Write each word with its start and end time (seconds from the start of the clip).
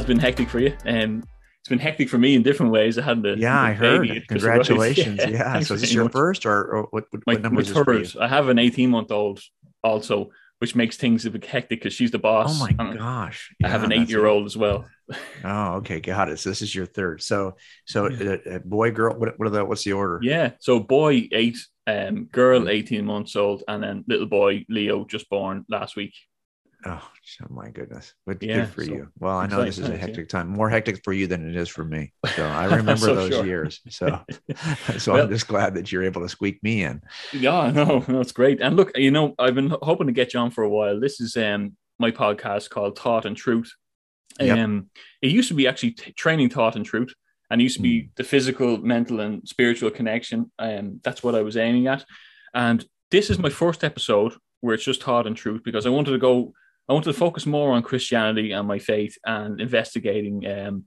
has 0.00 0.06
been 0.06 0.18
hectic 0.18 0.48
for 0.48 0.58
you, 0.58 0.74
and 0.86 1.24
it's 1.60 1.68
been 1.68 1.78
hectic 1.78 2.08
for 2.08 2.16
me 2.18 2.34
in 2.34 2.42
different 2.42 2.72
ways. 2.72 2.96
I 2.98 3.02
had 3.02 3.22
the 3.22 3.36
Yeah, 3.36 3.60
I 3.60 3.72
heard. 3.72 4.08
Congratulations. 4.28 5.20
Yeah. 5.20 5.52
thanks 5.52 5.68
So 5.68 5.74
is 5.74 5.82
this 5.82 5.92
your 5.92 6.04
much. 6.04 6.12
first 6.12 6.46
or, 6.46 6.64
or 6.72 6.82
what, 6.90 7.04
what, 7.10 7.22
My, 7.26 7.34
number 7.34 7.56
my 7.56 7.60
is 7.60 7.68
this 7.72 7.84
for 7.84 7.94
you? 7.98 8.04
third. 8.06 8.22
I 8.22 8.28
have 8.28 8.48
an 8.48 8.58
18 8.58 8.88
month 8.90 9.10
old 9.12 9.40
also, 9.84 10.30
which 10.60 10.74
makes 10.74 10.96
things 10.96 11.26
a 11.26 11.30
bit 11.30 11.44
hectic 11.44 11.80
because 11.80 11.92
she's 11.92 12.10
the 12.10 12.18
boss. 12.18 12.56
Oh 12.56 12.64
my 12.64 12.74
and 12.78 12.98
gosh. 12.98 13.50
I 13.62 13.68
have 13.68 13.84
an 13.84 13.92
eight 13.92 14.08
year 14.08 14.24
old 14.26 14.46
as 14.46 14.56
well. 14.56 14.86
Oh, 15.44 15.74
okay. 15.76 16.00
Got 16.00 16.30
it. 16.30 16.38
So 16.38 16.48
this 16.48 16.62
is 16.62 16.74
your 16.74 16.86
third. 16.86 17.20
So, 17.22 17.56
so 17.84 18.08
Yeah. 18.08 18.36
uh, 18.46 18.50
uh, 18.54 18.58
boy, 18.60 18.90
girl, 18.92 19.18
what, 19.18 19.38
what 19.38 19.46
are 19.48 19.50
the, 19.50 19.64
what's 19.64 19.84
the 19.84 19.92
order? 19.92 20.18
Yeah. 20.22 20.52
So 20.60 20.80
boy 20.80 21.28
eight, 21.32 21.58
um, 21.86 22.24
girl 22.32 22.60
Mm-hmm. 22.60 22.68
18 22.70 23.04
months 23.04 23.36
old, 23.36 23.64
and 23.68 23.82
then 23.82 24.04
little 24.08 24.26
boy 24.26 24.64
Leo 24.70 25.04
just 25.04 25.28
born 25.28 25.66
last 25.68 25.94
week. 25.94 26.14
Oh, 26.86 27.02
my 27.50 27.68
goodness. 27.68 28.14
But 28.26 28.42
Yeah, 28.42 28.60
good 28.60 28.68
for 28.70 28.84
so 28.84 28.92
you. 28.92 29.08
Well, 29.18 29.36
I 29.36 29.46
know 29.46 29.64
this 29.64 29.78
is 29.78 29.88
a 29.88 29.96
hectic 29.96 30.28
time, 30.28 30.48
more 30.48 30.70
hectic 30.70 31.02
for 31.04 31.12
you 31.12 31.26
than 31.26 31.48
it 31.48 31.56
is 31.56 31.68
for 31.68 31.84
me. 31.84 32.12
So 32.36 32.44
I 32.46 32.64
remember 32.76 32.96
So 32.96 33.14
those 33.14 33.32
sure. 33.34 33.46
years. 33.46 33.80
So, 33.90 34.20
so 34.98 35.12
Well- 35.14 35.24
I'm 35.24 35.30
just 35.30 35.48
glad 35.48 35.74
that 35.74 35.92
you're 35.92 36.02
able 36.04 36.22
to 36.22 36.28
squeak 36.28 36.62
me 36.62 36.84
in. 36.84 37.02
Yeah, 37.32 37.70
no, 37.70 38.04
it's 38.20 38.32
great. 38.32 38.60
And 38.62 38.76
look, 38.76 38.96
you 38.96 39.10
know, 39.10 39.34
I've 39.38 39.54
been 39.54 39.74
hoping 39.82 40.06
to 40.06 40.12
get 40.12 40.32
you 40.34 40.40
on 40.40 40.50
for 40.50 40.64
a 40.64 40.68
while. 40.70 40.98
This 41.00 41.20
is 41.20 41.36
um 41.36 41.76
my 41.98 42.10
podcast 42.10 42.70
called 42.70 42.98
Thought 42.98 43.26
and 43.26 43.36
Truth. 43.36 43.72
Yep. 44.40 44.56
Um, 44.58 44.90
it 45.20 45.30
used 45.32 45.48
to 45.48 45.54
be 45.54 45.66
actually 45.68 45.90
t- 45.90 46.12
training 46.12 46.48
thought 46.48 46.76
and 46.76 46.86
truth, 46.86 47.12
and 47.50 47.60
it 47.60 47.64
used 47.64 47.76
to 47.76 47.82
be 47.82 48.02
Hmm. 48.02 48.06
the 48.16 48.24
physical, 48.24 48.78
mental, 48.78 49.20
and 49.20 49.46
spiritual 49.46 49.90
connection. 49.90 50.50
Um, 50.58 51.00
that's 51.04 51.22
what 51.22 51.34
I 51.34 51.42
was 51.42 51.58
aiming 51.58 51.88
at. 51.88 52.06
And 52.54 52.82
this 53.10 53.28
is 53.28 53.38
my 53.38 53.50
first 53.50 53.84
episode 53.84 54.32
where 54.62 54.74
it's 54.74 54.84
just 54.84 55.02
thought 55.02 55.26
and 55.26 55.36
truth 55.36 55.60
because 55.64 55.84
I 55.84 55.90
wanted 55.90 56.12
to 56.12 56.18
go. 56.18 56.54
I 56.90 56.92
wanted 56.92 57.12
to 57.12 57.18
focus 57.18 57.46
more 57.46 57.70
on 57.72 57.82
Christianity 57.84 58.50
and 58.52 58.66
my 58.66 58.80
faith 58.80 59.16
and 59.24 59.60
investigating 59.60 60.44
um 60.50 60.84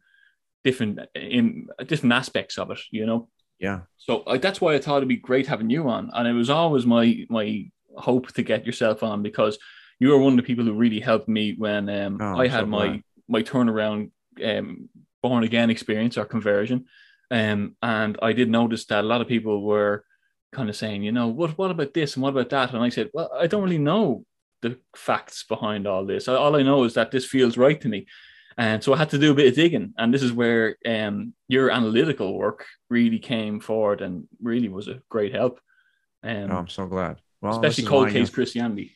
different 0.64 1.00
in 1.16 1.68
different 1.88 2.14
aspects 2.14 2.58
of 2.58 2.72
it. 2.72 2.80
You 2.92 3.06
know, 3.06 3.30
Yeah. 3.60 3.80
so 3.98 4.24
I, 4.28 4.38
that's 4.38 4.60
why 4.62 4.76
I 4.76 4.80
thought 4.80 4.98
it'd 4.98 5.08
be 5.10 5.16
great 5.30 5.48
having 5.48 5.70
you 5.70 5.88
on, 5.90 6.12
and 6.14 6.28
it 6.28 6.34
was 6.34 6.50
always 6.50 6.86
my 6.86 7.26
my 7.30 7.72
hope 7.98 8.26
to 8.34 8.44
get 8.44 8.66
yourself 8.66 9.02
on 9.04 9.24
because 9.24 9.58
you 10.00 10.10
were 10.10 10.18
one 10.20 10.34
of 10.34 10.38
the 10.38 10.44
people 10.50 10.66
who 10.66 10.74
really 10.74 11.00
helped 11.00 11.30
me 11.30 11.56
when 11.58 11.88
um, 11.90 12.18
Oh, 12.22 12.36
I 12.44 12.48
had 12.48 12.62
so 12.62 12.66
my 12.66 12.88
glad. 12.88 13.04
my 13.36 13.42
turnaround 13.44 14.12
um, 14.44 14.90
born 15.22 15.44
again 15.44 15.70
experience 15.70 16.18
or 16.18 16.26
conversion, 16.26 16.86
um, 17.32 17.76
and 17.82 18.18
I 18.22 18.34
did 18.34 18.50
notice 18.50 18.86
that 18.88 19.04
a 19.06 19.08
lot 19.08 19.22
of 19.22 19.28
people 19.28 19.62
were 19.64 20.04
kind 20.52 20.70
of 20.70 20.76
saying, 20.76 21.04
you 21.04 21.12
know, 21.12 21.28
what 21.28 21.58
what 21.58 21.72
about 21.72 21.94
this 21.94 22.16
and 22.16 22.24
what 22.24 22.34
about 22.36 22.50
that, 22.50 22.74
and 22.74 22.84
I 22.84 22.90
said, 22.90 23.10
well, 23.14 23.30
I 23.44 23.48
don't 23.48 23.64
really 23.64 23.78
know 23.92 24.26
the 24.64 24.80
facts 24.96 25.44
behind 25.44 25.86
all 25.86 26.06
this. 26.06 26.28
All 26.28 26.56
I 26.56 26.64
know 26.64 26.84
is 26.86 26.96
that 26.96 27.12
this 27.12 27.26
feels 27.26 27.58
right 27.58 27.80
to 27.82 27.88
me. 27.88 28.08
And 28.58 28.84
so 28.84 28.94
I 28.94 28.98
had 28.98 29.10
to 29.12 29.18
do 29.18 29.32
a 29.32 29.36
bit 29.36 29.48
of 29.48 29.56
digging, 29.56 29.94
and 29.98 30.14
this 30.14 30.22
is 30.22 30.32
where 30.32 30.78
um, 30.86 31.34
your 31.48 31.72
analytical 31.72 32.38
work 32.38 32.66
really 32.90 33.20
came 33.20 33.60
forward 33.60 34.02
and 34.02 34.28
really 34.42 34.70
was 34.70 34.88
a 34.88 35.02
great 35.10 35.34
help. 35.34 35.60
Um, 36.24 36.52
Oh, 36.52 36.58
I'm 36.58 36.68
so 36.68 36.86
glad. 36.86 37.20
Well, 37.42 37.54
especially 37.54 37.86
cold 37.86 38.08
you 38.08 38.14
case 38.14 38.30
Christianity. 38.30 38.96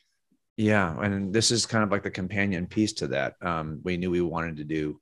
Yeah, 0.58 0.96
and 1.02 1.34
this 1.34 1.52
is 1.52 1.66
kind 1.66 1.84
of 1.84 1.92
like 1.92 2.04
the 2.04 2.12
companion 2.12 2.68
piece 2.68 2.94
to 2.94 3.08
that. 3.08 3.36
Um, 3.42 3.82
we 3.84 3.98
knew 3.98 4.12
we 4.12 4.22
wanted 4.22 4.58
to 4.58 4.64
do 4.64 5.00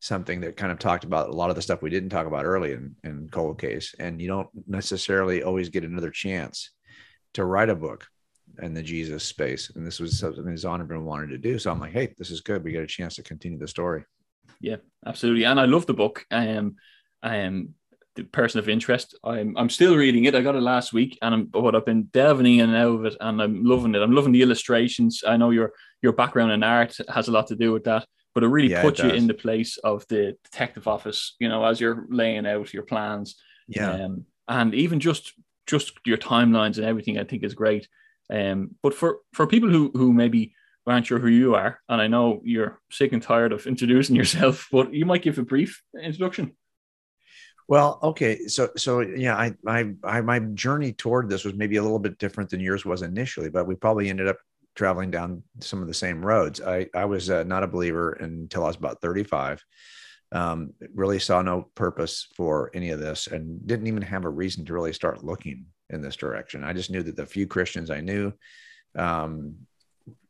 something 0.00 0.42
that 0.42 0.56
kind 0.56 0.70
of 0.70 0.78
talked 0.78 1.04
about 1.04 1.30
a 1.30 1.32
lot 1.32 1.48
of 1.48 1.56
the 1.56 1.62
stuff 1.62 1.80
we 1.80 1.88
didn't 1.88 2.10
talk 2.10 2.26
about 2.26 2.44
early 2.44 2.72
in, 2.72 2.94
in 3.04 3.28
Cold 3.30 3.58
Case, 3.58 3.94
and 3.98 4.20
you 4.20 4.28
don't 4.28 4.48
necessarily 4.66 5.42
always 5.42 5.70
get 5.70 5.82
another 5.82 6.10
chance 6.10 6.70
to 7.34 7.44
write 7.44 7.70
a 7.70 7.74
book 7.74 8.06
in 8.62 8.74
the 8.74 8.82
Jesus 8.82 9.24
space. 9.24 9.70
And 9.74 9.86
this 9.86 10.00
was 10.00 10.18
something 10.18 10.44
Zondervan 10.44 11.02
wanted 11.02 11.30
to 11.30 11.38
do. 11.38 11.58
So 11.58 11.70
I'm 11.70 11.80
like, 11.80 11.92
hey, 11.92 12.14
this 12.18 12.30
is 12.30 12.40
good. 12.40 12.64
We 12.64 12.72
get 12.72 12.82
a 12.82 12.86
chance 12.86 13.16
to 13.16 13.22
continue 13.22 13.58
the 13.58 13.68
story. 13.68 14.04
Yeah, 14.60 14.76
absolutely. 15.06 15.44
And 15.44 15.58
I 15.58 15.64
love 15.64 15.86
the 15.86 15.94
book. 15.94 16.24
Um, 16.30 16.76
I 17.22 17.36
am 17.36 17.74
the 18.16 18.24
person 18.24 18.58
of 18.60 18.68
interest. 18.68 19.18
I'm 19.24 19.56
I'm 19.56 19.70
still 19.70 19.96
reading 19.96 20.24
it. 20.24 20.34
I 20.34 20.42
got 20.42 20.54
it 20.54 20.62
last 20.62 20.92
week, 20.92 21.18
and 21.20 21.34
I'm 21.34 21.46
but 21.46 21.74
I've 21.74 21.84
been 21.84 22.04
delving 22.04 22.58
in 22.58 22.70
and 22.70 22.76
out 22.76 22.94
of 22.94 23.04
it, 23.06 23.16
and 23.20 23.42
I'm 23.42 23.64
loving 23.64 23.94
it. 23.94 24.02
I'm 24.02 24.12
loving 24.12 24.32
the 24.32 24.42
illustrations. 24.42 25.24
I 25.26 25.36
know 25.36 25.50
your 25.50 25.72
your 26.02 26.12
background 26.12 26.52
in 26.52 26.62
art 26.62 26.96
has 27.08 27.28
a 27.28 27.32
lot 27.32 27.48
to 27.48 27.56
do 27.56 27.72
with 27.72 27.84
that, 27.84 28.06
but 28.34 28.44
it 28.44 28.48
really 28.48 28.70
Yeah, 28.70 28.80
it 28.80 28.82
puts 28.82 29.00
you 29.00 29.10
in 29.10 29.26
the 29.26 29.34
place 29.34 29.78
of 29.78 30.06
the 30.08 30.36
detective 30.44 30.86
office. 30.86 31.34
You 31.40 31.48
know, 31.48 31.64
as 31.64 31.80
you're 31.80 32.06
laying 32.08 32.46
out 32.46 32.72
your 32.72 32.84
plans. 32.84 33.36
Yeah. 33.66 33.90
Um, 33.90 34.26
and 34.46 34.74
even 34.74 35.00
just 35.00 35.32
just 35.66 35.94
your 36.04 36.18
timelines 36.18 36.76
and 36.76 36.86
everything, 36.86 37.18
I 37.18 37.24
think 37.24 37.42
is 37.42 37.54
great. 37.54 37.88
Um, 38.30 38.76
but 38.82 38.94
for 38.94 39.18
for 39.32 39.46
people 39.46 39.68
who 39.68 39.90
who 39.94 40.12
maybe 40.12 40.54
aren't 40.86 41.06
sure 41.06 41.18
who 41.18 41.28
you 41.28 41.54
are, 41.54 41.80
and 41.88 42.00
I 42.00 42.06
know 42.06 42.40
you're 42.44 42.80
sick 42.90 43.12
and 43.12 43.22
tired 43.22 43.52
of 43.52 43.66
introducing 43.66 44.16
yourself, 44.20 44.68
but 44.72 44.92
you 44.92 45.06
might 45.06 45.22
give 45.22 45.38
a 45.38 45.42
brief 45.42 45.82
introduction. 46.00 46.56
Well, 47.66 47.98
okay, 48.02 48.46
so 48.46 48.70
so 48.76 49.00
yeah, 49.00 49.36
I, 49.36 49.54
I 49.66 49.92
I 50.04 50.20
my 50.20 50.38
journey 50.38 50.92
toward 50.92 51.28
this 51.28 51.44
was 51.44 51.54
maybe 51.54 51.76
a 51.76 51.82
little 51.82 51.98
bit 51.98 52.18
different 52.18 52.50
than 52.50 52.60
yours 52.60 52.84
was 52.84 53.02
initially, 53.02 53.48
but 53.48 53.66
we 53.66 53.74
probably 53.74 54.10
ended 54.10 54.28
up 54.28 54.38
traveling 54.74 55.10
down 55.10 55.42
some 55.60 55.80
of 55.80 55.88
the 55.88 55.94
same 55.94 56.24
roads. 56.24 56.60
I 56.60 56.88
I 56.94 57.06
was 57.06 57.30
uh, 57.30 57.44
not 57.44 57.62
a 57.62 57.68
believer 57.68 58.12
until 58.12 58.64
I 58.64 58.68
was 58.68 58.76
about 58.76 59.00
35. 59.00 59.62
Um, 60.32 60.72
really 60.94 61.20
saw 61.20 61.42
no 61.42 61.70
purpose 61.74 62.26
for 62.34 62.70
any 62.74 62.90
of 62.90 63.00
this, 63.00 63.28
and 63.28 63.66
didn't 63.66 63.86
even 63.86 64.02
have 64.02 64.24
a 64.24 64.30
reason 64.30 64.64
to 64.66 64.74
really 64.74 64.92
start 64.92 65.24
looking 65.24 65.66
in 65.94 66.02
this 66.02 66.16
direction. 66.16 66.64
I 66.64 66.72
just 66.72 66.90
knew 66.90 67.02
that 67.02 67.16
the 67.16 67.26
few 67.26 67.46
Christians 67.46 67.90
I 67.90 68.00
knew 68.00 68.32
um, 68.96 69.54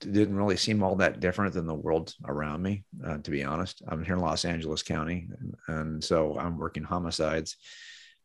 didn't 0.00 0.36
really 0.36 0.56
seem 0.56 0.82
all 0.82 0.97
that 0.97 1.20
different 1.20 1.54
than 1.54 1.66
the 1.66 1.75
world 1.75 2.14
around 2.26 2.62
me, 2.62 2.84
uh, 3.04 3.19
to 3.19 3.30
be 3.30 3.42
honest. 3.42 3.82
I'm 3.88 4.04
here 4.04 4.14
in 4.14 4.20
Los 4.20 4.44
Angeles 4.44 4.82
County, 4.82 5.28
and, 5.38 5.54
and 5.66 6.04
so 6.04 6.38
I'm 6.38 6.58
working 6.58 6.84
homicides. 6.84 7.56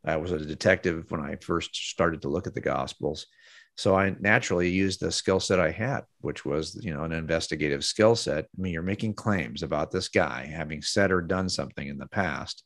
I 0.06 0.18
was 0.18 0.32
a 0.32 0.38
detective 0.38 1.06
when 1.10 1.22
I 1.22 1.38
first 1.42 1.76
started 1.76 2.22
to 2.22 2.30
look 2.30 2.48
at 2.48 2.54
the 2.54 2.62
Gospels. 2.62 3.26
So 3.76 3.96
I 3.96 4.16
naturally 4.20 4.70
used 4.70 5.00
the 5.00 5.12
skill 5.12 5.40
set 5.40 5.60
I 5.60 5.72
had, 5.72 6.02
which 6.20 6.46
was, 6.46 6.78
you 6.84 6.94
know, 6.94 7.06
an 7.06 7.14
investigative 7.14 7.86
skill 7.86 8.16
set. 8.16 8.46
I 8.46 8.62
mean, 8.62 8.74
you're 8.74 8.82
making 8.82 9.14
claims 9.14 9.64
about 9.64 9.90
this 9.90 10.10
guy 10.10 10.46
having 10.46 10.82
said 10.82 11.12
or 11.12 11.22
done 11.22 11.48
something 11.48 11.88
in 11.88 11.98
the 11.98 12.08
past. 12.08 12.64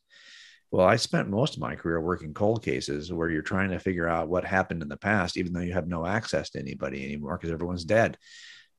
Well, 0.73 0.87
I 0.87 0.95
spent 0.95 1.29
most 1.29 1.53
of 1.53 1.61
my 1.61 1.75
career 1.75 2.01
working 2.01 2.33
cold 2.33 2.65
cases 2.65 3.13
where 3.13 3.29
you're 3.29 3.43
trying 3.43 3.69
to 3.69 3.79
figure 3.79 4.07
out 4.07 4.27
what 4.27 4.43
happened 4.43 4.81
in 4.81 4.89
the 4.89 4.97
past, 4.97 5.37
even 5.37 5.53
though 5.53 5.59
you 5.59 5.73
have 5.73 5.87
no 5.87 6.03
access 6.03 6.49
to 6.49 6.59
anybody 6.59 7.05
anymore 7.05 7.37
because 7.37 7.53
everyone's 7.53 7.85
dead. 7.85 8.17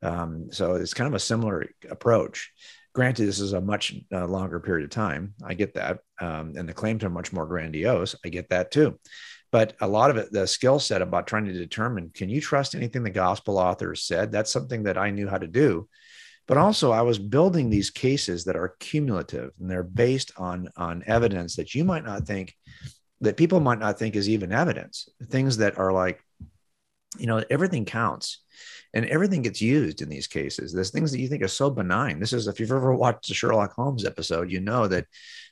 Um, 0.02 0.48
so 0.50 0.74
it's 0.74 0.92
kind 0.92 1.06
of 1.06 1.14
a 1.14 1.20
similar 1.20 1.66
approach. 1.88 2.50
Granted, 2.96 3.26
this 3.26 3.38
is 3.38 3.52
a 3.52 3.60
much 3.60 3.94
uh, 4.12 4.26
longer 4.26 4.58
period 4.58 4.86
of 4.86 4.90
time. 4.90 5.34
I 5.44 5.54
get 5.54 5.74
that. 5.74 6.00
Um, 6.20 6.54
and 6.56 6.68
the 6.68 6.74
claims 6.74 7.04
are 7.04 7.10
much 7.10 7.32
more 7.32 7.46
grandiose. 7.46 8.16
I 8.24 8.28
get 8.28 8.48
that 8.48 8.72
too. 8.72 8.98
But 9.52 9.76
a 9.80 9.86
lot 9.86 10.10
of 10.10 10.16
it, 10.16 10.32
the 10.32 10.48
skill 10.48 10.80
set 10.80 11.00
about 11.00 11.28
trying 11.28 11.44
to 11.44 11.52
determine 11.52 12.10
can 12.12 12.28
you 12.28 12.40
trust 12.40 12.74
anything 12.74 13.04
the 13.04 13.10
gospel 13.10 13.56
authors 13.56 14.02
said? 14.02 14.32
That's 14.32 14.52
something 14.52 14.82
that 14.82 14.98
I 14.98 15.10
knew 15.10 15.28
how 15.28 15.38
to 15.38 15.46
do. 15.46 15.88
But 16.46 16.58
also, 16.58 16.92
I 16.92 17.02
was 17.02 17.18
building 17.18 17.70
these 17.70 17.90
cases 17.90 18.44
that 18.44 18.56
are 18.56 18.76
cumulative 18.78 19.52
and 19.58 19.70
they're 19.70 19.82
based 19.82 20.32
on, 20.36 20.68
on 20.76 21.02
evidence 21.06 21.56
that 21.56 21.74
you 21.74 21.84
might 21.84 22.04
not 22.04 22.26
think, 22.26 22.54
that 23.20 23.36
people 23.36 23.60
might 23.60 23.78
not 23.78 23.98
think 23.98 24.14
is 24.14 24.28
even 24.28 24.52
evidence. 24.52 25.08
Things 25.30 25.56
that 25.58 25.78
are 25.78 25.92
like, 25.92 26.22
you 27.18 27.26
know, 27.26 27.42
everything 27.48 27.84
counts 27.84 28.40
and 28.92 29.06
everything 29.06 29.42
gets 29.42 29.60
used 29.60 30.02
in 30.02 30.08
these 30.08 30.26
cases. 30.26 30.72
There's 30.72 30.90
things 30.90 31.12
that 31.12 31.20
you 31.20 31.28
think 31.28 31.42
are 31.42 31.48
so 31.48 31.70
benign. 31.70 32.20
This 32.20 32.32
is 32.32 32.46
if 32.46 32.60
you've 32.60 32.70
ever 32.70 32.94
watched 32.94 33.28
the 33.28 33.34
Sherlock 33.34 33.72
Holmes 33.72 34.04
episode, 34.04 34.50
you 34.50 34.60
know 34.60 34.86
that 34.88 35.06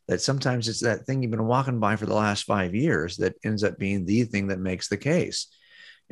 that 0.09 0.21
sometimes 0.21 0.69
it's 0.69 0.81
that 0.81 1.07
thing 1.07 1.23
you've 1.23 1.31
been 1.31 1.47
walking 1.47 1.79
by 1.79 1.97
for 1.97 2.07
the 2.07 2.15
last 2.15 2.45
five 2.45 2.75
years 2.75 3.17
that 3.19 3.35
ends 3.45 3.63
up 3.63 3.79
being 3.79 4.05
the 4.05 4.25
thing 4.25 4.49
that 4.49 4.59
makes 4.59 4.89
the 4.89 4.97
case. 4.97 5.47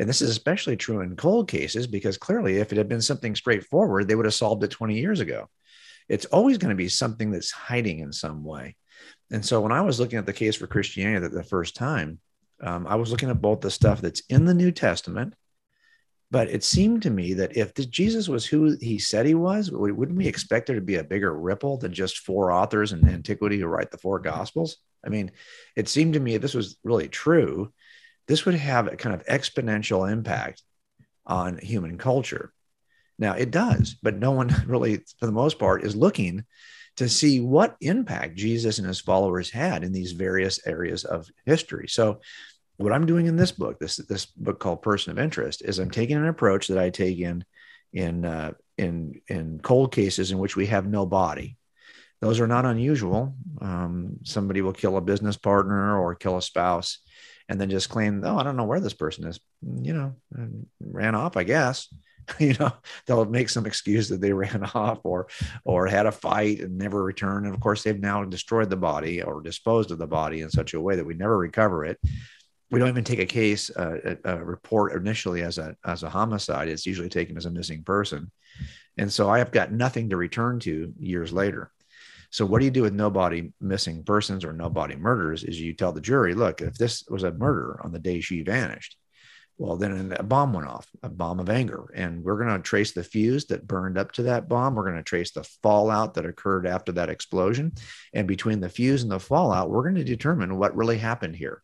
And 0.00 0.08
this 0.08 0.20
is 0.20 0.31
especially 0.31 0.76
true 0.76 1.00
in 1.00 1.14
cold 1.14 1.47
cases 1.47 1.87
because 1.87 2.17
clearly, 2.19 2.56
if 2.56 2.73
it 2.73 2.79
had 2.79 2.88
been 2.88 3.02
something 3.02 3.37
straightforward, 3.37 4.08
they 4.08 4.17
would 4.17 4.26
have 4.26 4.35
solved 4.35 4.64
it 4.64 4.73
20 4.73 4.99
years 4.99 5.20
ago. 5.20 5.49
It's 6.08 6.26
always 6.26 6.58
going 6.58 6.70
to 6.70 6.75
be 6.75 6.88
something 6.88 7.31
that's 7.31 7.52
hiding 7.52 8.00
in 8.00 8.12
some 8.12 8.43
way. 8.43 8.76
And 9.31 9.44
so 9.44 9.61
when 9.61 9.70
I 9.70 9.82
was 9.82 10.00
looking 10.00 10.19
at 10.19 10.26
the 10.26 10.32
case 10.32 10.56
for 10.56 10.67
Christianity 10.67 11.29
the 11.29 11.44
first 11.44 11.76
time, 11.76 12.19
um, 12.61 12.87
I 12.88 12.97
was 12.97 13.12
looking 13.12 13.31
at 13.31 13.41
both 13.41 13.61
the 13.61 13.70
stuff 13.70 14.00
that's 14.00 14.23
in 14.29 14.44
the 14.44 14.55
New 14.55 14.73
Testament 14.73 15.35
but 16.31 16.49
it 16.49 16.62
seemed 16.62 17.03
to 17.03 17.11
me 17.11 17.35
that 17.35 17.56
if 17.56 17.75
Jesus 17.91 18.29
was 18.29 18.46
who 18.46 18.76
he 18.81 18.99
said 18.99 19.26
he 19.26 19.35
was, 19.35 19.70
wouldn't 19.70 20.17
we 20.17 20.29
expect 20.29 20.67
there 20.67 20.76
to 20.76 20.82
be 20.82 20.96
a 20.96 21.05
bigger 21.05 21.37
ripple 21.37 21.76
than 21.76 21.93
just 21.93 22.20
four 22.20 22.53
authors 22.53 22.93
in 22.93 23.08
antiquity 23.08 23.58
who 23.58 23.67
write 23.67 23.91
the 23.91 23.99
four 23.99 24.20
gospels? 24.20 24.76
I 25.05 25.08
mean, 25.08 25.32
it 25.75 25.88
seemed 25.88 26.14
to 26.14 26.20
me 26.20 26.35
if 26.35 26.43
this 26.43 26.55
was 26.55 26.76
really 26.85 27.08
true, 27.08 27.73
this 28.31 28.44
would 28.44 28.55
have 28.55 28.87
a 28.87 28.94
kind 28.94 29.12
of 29.12 29.27
exponential 29.27 30.11
impact 30.11 30.62
on 31.27 31.59
human 31.59 31.99
culture. 31.99 32.53
Now 33.19 33.32
it 33.32 33.50
does, 33.50 33.97
but 34.00 34.15
no 34.15 34.31
one 34.31 34.55
really, 34.69 34.99
for 35.19 35.27
the 35.27 35.32
most 35.32 35.59
part, 35.59 35.82
is 35.82 35.97
looking 35.97 36.44
to 36.99 37.09
see 37.09 37.41
what 37.41 37.77
impact 37.81 38.37
Jesus 38.37 38.79
and 38.79 38.87
his 38.87 39.00
followers 39.00 39.50
had 39.50 39.82
in 39.82 39.91
these 39.91 40.12
various 40.12 40.65
areas 40.65 41.05
of 41.05 41.29
history. 41.44 41.88
So 41.88 42.21
what 42.77 42.93
I'm 42.93 43.05
doing 43.05 43.27
in 43.27 43.35
this 43.35 43.50
book, 43.50 43.81
this 43.81 43.97
this 43.97 44.27
book 44.27 44.61
called 44.61 44.81
Person 44.81 45.11
of 45.11 45.19
Interest, 45.19 45.61
is 45.65 45.81
I'm 45.81 45.91
taking 45.91 46.17
an 46.17 46.29
approach 46.29 46.69
that 46.69 46.79
I 46.79 46.91
take 46.91 47.19
in 47.19 47.44
in 47.93 48.25
uh, 48.25 48.53
in 48.79 49.21
in 49.27 49.59
cold 49.59 49.91
cases 49.91 50.31
in 50.31 50.38
which 50.38 50.55
we 50.55 50.67
have 50.67 50.87
no 50.87 51.05
body. 51.05 51.56
Those 52.21 52.38
are 52.38 52.47
not 52.47 52.65
unusual. 52.65 53.35
Um, 53.61 54.19
somebody 54.23 54.62
will 54.62 54.73
kill 54.73 54.97
a 54.97 55.00
business 55.00 55.37
partner 55.37 55.99
or 55.99 56.15
kill 56.15 56.37
a 56.37 56.43
spouse, 56.43 56.99
and 57.50 57.61
then 57.61 57.69
just 57.69 57.91
claim, 57.91 58.23
"Oh, 58.25 58.38
I 58.38 58.44
don't 58.44 58.56
know 58.56 58.64
where 58.64 58.81
this 58.81 58.94
person 58.94 59.26
is." 59.26 59.41
You 59.61 59.93
know, 59.93 60.14
ran 60.81 61.14
off, 61.14 61.37
I 61.37 61.43
guess. 61.43 61.93
you 62.38 62.55
know 62.61 62.73
they'll 63.06 63.25
make 63.25 63.49
some 63.49 63.67
excuse 63.67 64.08
that 64.08 64.20
they 64.20 64.32
ran 64.44 64.62
off 64.75 65.00
or 65.05 65.26
or 65.64 65.87
had 65.87 66.06
a 66.06 66.12
fight 66.12 66.61
and 66.61 66.79
never 66.79 67.02
returned. 67.02 67.44
And 67.44 67.55
of 67.55 67.61
course 67.61 67.82
they've 67.82 68.00
now 68.00 68.25
destroyed 68.25 68.70
the 68.70 68.76
body 68.76 69.20
or 69.20 69.43
disposed 69.43 69.91
of 69.91 69.99
the 69.99 70.06
body 70.06 70.41
in 70.41 70.50
such 70.50 70.75
a 70.75 70.81
way 70.81 70.97
that 70.97 71.05
we 71.05 71.14
never 71.14 71.37
recover 71.37 71.85
it. 71.85 71.99
We 72.70 72.79
don't 72.79 72.88
even 72.88 73.02
take 73.02 73.19
a 73.19 73.26
case 73.26 73.69
uh, 73.70 74.17
a, 74.25 74.37
a, 74.37 74.44
report 74.44 74.93
initially 74.93 75.43
as 75.43 75.58
a 75.58 75.75
as 75.85 76.05
a 76.05 76.11
homicide. 76.11 76.69
It's 76.69 76.87
usually 76.87 77.08
taken 77.08 77.37
as 77.37 77.46
a 77.46 77.50
missing 77.50 77.82
person. 77.82 78.31
And 78.96 79.12
so 79.12 79.29
i 79.29 79.38
have 79.38 79.50
got 79.50 79.73
nothing 79.73 80.11
to 80.11 80.17
return 80.17 80.61
to 80.61 80.93
years 80.99 81.32
later 81.32 81.73
so 82.31 82.47
what 82.47 82.61
do 82.61 82.65
you 82.65 82.71
do 82.71 82.82
with 82.82 82.94
nobody 82.94 83.53
missing 83.61 84.03
persons 84.03 84.44
or 84.44 84.53
nobody 84.53 84.97
murders 84.97 85.44
is 85.44 85.61
you 85.61 85.73
tell 85.73 85.93
the 85.93 86.00
jury 86.00 86.35
look 86.35 86.61
if 86.61 86.75
this 86.75 87.05
was 87.09 87.23
a 87.23 87.32
murder 87.32 87.81
on 87.82 87.93
the 87.93 87.99
day 87.99 88.21
she 88.21 88.43
vanished 88.43 88.97
well, 89.61 89.77
then 89.77 90.17
a 90.19 90.23
bomb 90.23 90.55
went 90.55 90.69
off, 90.69 90.88
a 91.03 91.11
bomb 91.11 91.38
of 91.38 91.50
anger. 91.50 91.93
And 91.94 92.25
we're 92.25 92.43
going 92.43 92.56
to 92.56 92.62
trace 92.62 92.93
the 92.93 93.05
fuse 93.05 93.44
that 93.47 93.67
burned 93.67 93.99
up 93.99 94.11
to 94.12 94.23
that 94.23 94.49
bomb. 94.49 94.75
We're 94.75 94.87
going 94.87 94.97
to 94.97 95.03
trace 95.03 95.32
the 95.32 95.47
fallout 95.62 96.15
that 96.15 96.25
occurred 96.25 96.67
after 96.67 96.93
that 96.93 97.11
explosion. 97.11 97.73
And 98.15 98.27
between 98.27 98.61
the 98.61 98.71
fuse 98.71 99.03
and 99.03 99.12
the 99.12 99.21
fallout, 99.21 99.69
we're 99.69 99.82
going 99.82 99.97
to 99.97 100.05
determine 100.05 100.56
what 100.56 100.75
really 100.75 100.97
happened 100.97 101.37
here. 101.37 101.62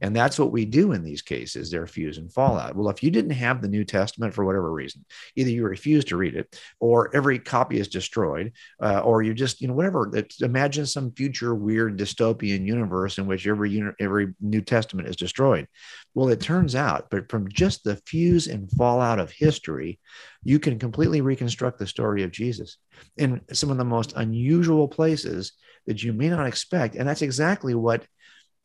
And 0.00 0.14
that's 0.14 0.38
what 0.38 0.52
we 0.52 0.64
do 0.64 0.92
in 0.92 1.02
these 1.02 1.22
cases. 1.22 1.70
They're 1.70 1.86
fuse 1.86 2.18
and 2.18 2.32
fallout. 2.32 2.76
Well, 2.76 2.90
if 2.90 3.02
you 3.02 3.10
didn't 3.10 3.30
have 3.30 3.62
the 3.62 3.68
New 3.68 3.84
Testament 3.84 4.34
for 4.34 4.44
whatever 4.44 4.70
reason, 4.70 5.04
either 5.36 5.50
you 5.50 5.64
refuse 5.64 6.04
to 6.06 6.16
read 6.16 6.34
it, 6.34 6.60
or 6.80 7.14
every 7.16 7.38
copy 7.38 7.78
is 7.78 7.88
destroyed, 7.88 8.52
uh, 8.82 9.00
or 9.00 9.22
you 9.22 9.32
just, 9.32 9.60
you 9.60 9.68
know, 9.68 9.74
whatever. 9.74 10.10
Imagine 10.40 10.86
some 10.86 11.12
future 11.12 11.54
weird 11.54 11.98
dystopian 11.98 12.66
universe 12.66 13.18
in 13.18 13.26
which 13.26 13.46
every 13.46 13.82
every 13.98 14.34
New 14.40 14.60
Testament 14.60 15.08
is 15.08 15.16
destroyed. 15.16 15.66
Well, 16.14 16.28
it 16.28 16.40
turns 16.40 16.74
out, 16.74 17.08
but 17.10 17.30
from 17.30 17.48
just 17.48 17.84
the 17.84 17.96
fuse 18.06 18.46
and 18.46 18.70
fallout 18.72 19.18
of 19.18 19.30
history, 19.30 19.98
you 20.42 20.58
can 20.58 20.78
completely 20.78 21.20
reconstruct 21.20 21.78
the 21.78 21.86
story 21.86 22.22
of 22.22 22.30
Jesus 22.30 22.78
in 23.16 23.40
some 23.52 23.70
of 23.70 23.78
the 23.78 23.84
most 23.84 24.12
unusual 24.16 24.88
places 24.88 25.52
that 25.86 26.02
you 26.02 26.12
may 26.12 26.28
not 26.28 26.46
expect. 26.46 26.96
And 26.96 27.08
that's 27.08 27.22
exactly 27.22 27.74
what 27.74 28.04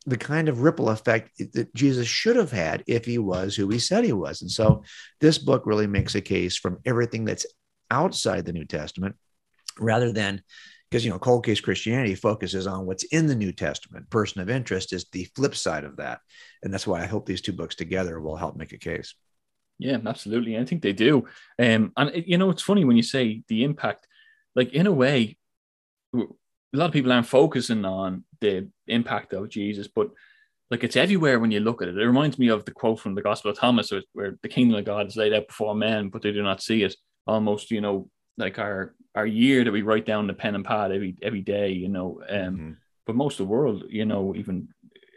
the 0.06 0.16
kind 0.16 0.48
of 0.48 0.62
ripple 0.62 0.90
effect 0.90 1.30
that 1.52 1.74
Jesus 1.74 2.08
should 2.08 2.36
have 2.36 2.50
had 2.50 2.82
if 2.86 3.04
he 3.04 3.18
was 3.18 3.54
who 3.54 3.68
he 3.68 3.78
said 3.78 4.04
he 4.04 4.12
was. 4.12 4.42
And 4.42 4.50
so 4.50 4.82
this 5.20 5.38
book 5.38 5.64
really 5.64 5.86
makes 5.86 6.14
a 6.14 6.20
case 6.20 6.56
from 6.56 6.78
everything 6.84 7.24
that's 7.24 7.46
outside 7.90 8.44
the 8.44 8.52
New 8.52 8.64
Testament 8.64 9.16
rather 9.78 10.12
than 10.12 10.42
because 10.90 11.04
you 11.04 11.10
know 11.10 11.18
cold 11.18 11.44
case 11.44 11.60
christianity 11.60 12.14
focuses 12.14 12.66
on 12.66 12.84
what's 12.84 13.04
in 13.04 13.26
the 13.26 13.34
new 13.34 13.52
testament. 13.52 14.10
Person 14.10 14.42
of 14.42 14.50
interest 14.50 14.92
is 14.92 15.06
the 15.10 15.24
flip 15.34 15.54
side 15.54 15.84
of 15.84 15.96
that. 15.96 16.20
And 16.62 16.72
that's 16.72 16.86
why 16.86 17.02
i 17.02 17.06
hope 17.06 17.24
these 17.24 17.40
two 17.40 17.52
books 17.52 17.74
together 17.74 18.20
will 18.20 18.36
help 18.36 18.56
make 18.56 18.72
a 18.72 18.78
case. 18.78 19.14
Yeah 19.78 19.98
absolutely. 20.04 20.58
I 20.58 20.64
think 20.64 20.82
they 20.82 20.92
do. 20.92 21.26
Um, 21.58 21.92
and 21.96 22.24
you 22.26 22.36
know 22.36 22.50
it's 22.50 22.62
funny 22.62 22.84
when 22.84 22.96
you 22.96 23.02
say 23.02 23.42
the 23.48 23.64
impact 23.64 24.06
like 24.54 24.72
in 24.74 24.86
a 24.86 24.92
way 24.92 25.38
a 26.72 26.76
lot 26.76 26.86
of 26.86 26.92
people 26.92 27.12
aren't 27.12 27.26
focusing 27.26 27.84
on 27.84 28.24
the 28.40 28.68
impact 28.86 29.32
of 29.32 29.48
Jesus, 29.48 29.88
but 29.88 30.10
like 30.70 30.84
it's 30.84 30.96
everywhere 30.96 31.38
when 31.38 31.50
you 31.50 31.60
look 31.60 31.82
at 31.82 31.88
it. 31.88 31.98
It 31.98 32.06
reminds 32.06 32.38
me 32.38 32.48
of 32.48 32.64
the 32.64 32.70
quote 32.70 32.98
from 32.98 33.14
the 33.14 33.22
Gospel 33.22 33.50
of 33.50 33.58
Thomas, 33.58 33.92
where 34.14 34.38
the 34.42 34.48
kingdom 34.48 34.78
of 34.78 34.86
God 34.86 35.06
is 35.06 35.16
laid 35.16 35.34
out 35.34 35.48
before 35.48 35.74
men, 35.74 36.08
but 36.08 36.22
they 36.22 36.32
do 36.32 36.42
not 36.42 36.62
see 36.62 36.82
it. 36.82 36.96
Almost, 37.26 37.70
you 37.70 37.80
know, 37.80 38.08
like 38.38 38.58
our 38.58 38.94
our 39.14 39.26
year 39.26 39.64
that 39.64 39.72
we 39.72 39.82
write 39.82 40.06
down 40.06 40.26
the 40.26 40.32
pen 40.32 40.54
and 40.54 40.64
pad 40.64 40.90
every 40.90 41.14
every 41.22 41.42
day, 41.42 41.70
you 41.72 41.88
know. 41.88 42.22
Um, 42.28 42.38
mm-hmm. 42.38 42.72
But 43.06 43.16
most 43.16 43.34
of 43.34 43.46
the 43.46 43.52
world, 43.52 43.84
you 43.88 44.06
know, 44.06 44.34
even 44.34 44.68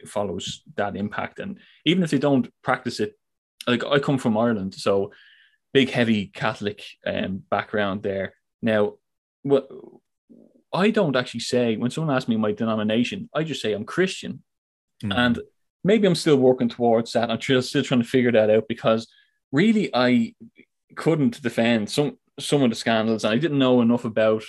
follows 0.06 0.62
that 0.75 0.98
impact, 0.98 1.40
and 1.40 1.58
even 1.86 2.04
if 2.04 2.12
they 2.12 2.19
don't 2.19 2.51
practice 2.62 3.00
it, 3.00 3.18
like 3.66 3.84
I 3.86 4.00
come 4.00 4.18
from 4.18 4.38
Ireland, 4.38 4.75
so 4.75 5.12
big 5.74 5.90
heavy 5.90 6.28
Catholic 6.28 6.84
um, 7.06 7.44
background 7.50 8.04
there. 8.04 8.34
Now, 8.62 8.96
what 9.44 9.69
I 10.73 10.89
don't 10.89 11.15
actually 11.15 11.41
say 11.41 11.77
when 11.77 11.91
someone 11.91 12.15
asks 12.15 12.27
me 12.27 12.38
my 12.38 12.51
denomination, 12.51 13.29
I 13.33 13.44
just 13.44 13.62
say 13.62 13.73
I'm 13.73 13.85
Christian, 13.85 14.44
mm-hmm. 15.03 15.12
and 15.12 15.39
maybe 15.83 16.07
I'm 16.07 16.15
still 16.15 16.38
working 16.38 16.69
towards 16.69 17.13
that. 17.13 17.29
I'm 17.31 17.41
still 17.41 17.83
trying 17.83 18.01
to 18.01 18.07
figure 18.07 18.31
that 18.31 18.50
out 18.50 18.67
because 18.67 19.07
really 19.51 19.89
I 19.93 20.34
couldn't 20.95 21.41
defend 21.41 21.89
some 21.89 22.17
some 22.39 22.63
of 22.63 22.69
the 22.69 22.75
scandals, 22.75 23.24
and 23.24 23.34
I 23.34 23.38
didn't 23.38 23.60
know 23.60 23.81
enough 23.81 24.05
about 24.05 24.43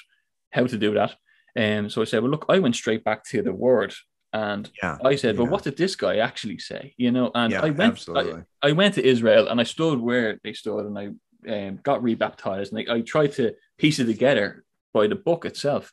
how 0.51 0.67
to 0.67 0.77
do 0.77 0.95
that. 0.95 1.15
And 1.55 1.87
um, 1.87 1.91
so 1.91 2.03
I 2.03 2.05
said, 2.05 2.23
well, 2.23 2.31
look, 2.31 2.47
I 2.49 2.59
went 2.59 2.77
straight 2.77 3.03
back 3.03 3.25
to 3.27 3.43
the 3.43 3.53
word. 3.53 3.95
And 4.33 4.71
yeah, 4.83 4.99
I 5.03 5.17
said, 5.17 5.35
yeah. 5.35 5.43
well, 5.43 5.51
what 5.51 5.65
did 5.65 5.79
this 5.79 5.97
guy 5.97 6.19
actually 6.19 6.59
say? 6.59 6.95
You 6.99 7.11
know, 7.11 7.31
and 7.35 7.53
yeah, 7.53 7.63
I 7.63 7.71
went, 7.71 8.07
I, 8.15 8.43
I, 8.63 8.73
went 8.73 8.95
to 8.97 9.07
Israel 9.07 9.49
and 9.49 9.59
I 9.59 9.65
stood 9.65 9.99
where 9.99 10.39
they 10.45 10.53
stood 10.53 10.85
and 10.85 10.99
I 10.99 11.07
um, 11.51 11.81
got 11.83 12.03
rebaptized 12.03 12.73
and 12.73 12.85
I, 12.87 12.97
I 12.97 13.01
tried 13.01 13.33
to 13.35 13.55
piece 13.79 13.99
it 13.99 14.05
together 14.05 14.66
by 14.97 15.07
the 15.07 15.23
book 15.29 15.45
itself. 15.45 15.93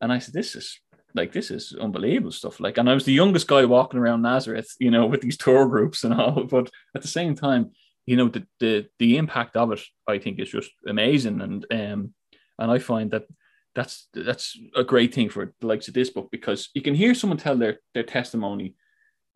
And 0.00 0.12
I 0.12 0.18
said, 0.18 0.34
this 0.34 0.56
is 0.56 0.80
like 1.14 1.32
this 1.32 1.50
is 1.50 1.76
unbelievable 1.80 2.32
stuff. 2.32 2.58
Like, 2.58 2.76
and 2.78 2.90
I 2.90 2.94
was 2.94 3.04
the 3.04 3.20
youngest 3.22 3.46
guy 3.46 3.64
walking 3.64 4.00
around 4.00 4.22
Nazareth, 4.22 4.70
you 4.80 4.90
know, 4.90 5.06
with 5.06 5.20
these 5.20 5.36
tour 5.44 5.66
groups 5.68 6.04
and 6.04 6.14
all. 6.14 6.44
But 6.44 6.70
at 6.96 7.02
the 7.02 7.14
same 7.18 7.34
time, 7.34 7.70
you 8.06 8.16
know, 8.16 8.28
the 8.28 8.44
the 8.58 8.86
the 8.98 9.16
impact 9.16 9.56
of 9.56 9.72
it, 9.72 9.80
I 10.08 10.18
think, 10.18 10.40
is 10.40 10.50
just 10.50 10.70
amazing. 10.86 11.40
And 11.40 11.66
um, 11.70 12.14
and 12.58 12.70
I 12.70 12.78
find 12.78 13.10
that 13.12 13.26
that's 13.74 14.08
that's 14.12 14.58
a 14.74 14.84
great 14.84 15.14
thing 15.14 15.30
for 15.30 15.54
the 15.60 15.66
likes 15.66 15.88
of 15.88 15.94
this 15.94 16.10
book 16.10 16.28
because 16.32 16.70
you 16.74 16.82
can 16.82 16.94
hear 16.94 17.14
someone 17.14 17.38
tell 17.38 17.56
their 17.56 17.78
their 17.94 18.08
testimony, 18.16 18.74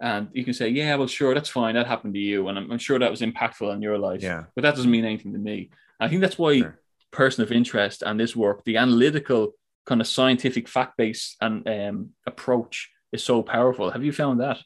and 0.01 0.29
you 0.33 0.45
can 0.45 0.55
say, 0.55 0.69
yeah, 0.69 0.97
well, 0.97 1.07
sure, 1.07 1.35
that's 1.35 1.49
fine, 1.61 1.75
that 1.77 1.87
happened 1.87 2.15
to 2.15 2.21
you, 2.21 2.49
and 2.49 2.59
I'm, 2.59 2.73
I'm 2.73 2.79
sure 2.79 2.99
that 2.99 3.11
was 3.11 3.23
impactful 3.23 3.73
in 3.75 3.83
your 3.83 3.99
life. 3.99 4.23
Yeah, 4.23 4.45
but 4.55 4.63
that 4.63 4.75
doesn't 4.75 4.91
mean 4.91 5.05
anything 5.05 5.33
to 5.33 5.39
me. 5.39 5.71
I 6.01 6.09
think 6.09 6.21
that's 6.21 6.39
why 6.39 6.59
sure. 6.59 6.81
Person 7.11 7.43
of 7.43 7.53
interest 7.53 8.03
and 8.03 8.19
this 8.19 8.37
work, 8.37 8.65
the 8.65 8.77
analytical 8.77 9.53
kind 9.87 10.01
of 10.01 10.07
scientific 10.07 10.69
fact 10.69 10.97
base 10.97 11.37
and 11.41 11.67
um, 11.69 12.11
approach 12.27 12.91
is 13.13 13.23
so 13.23 13.43
powerful. 13.43 13.91
Have 13.91 14.05
you 14.05 14.13
found 14.13 14.41
that? 14.41 14.59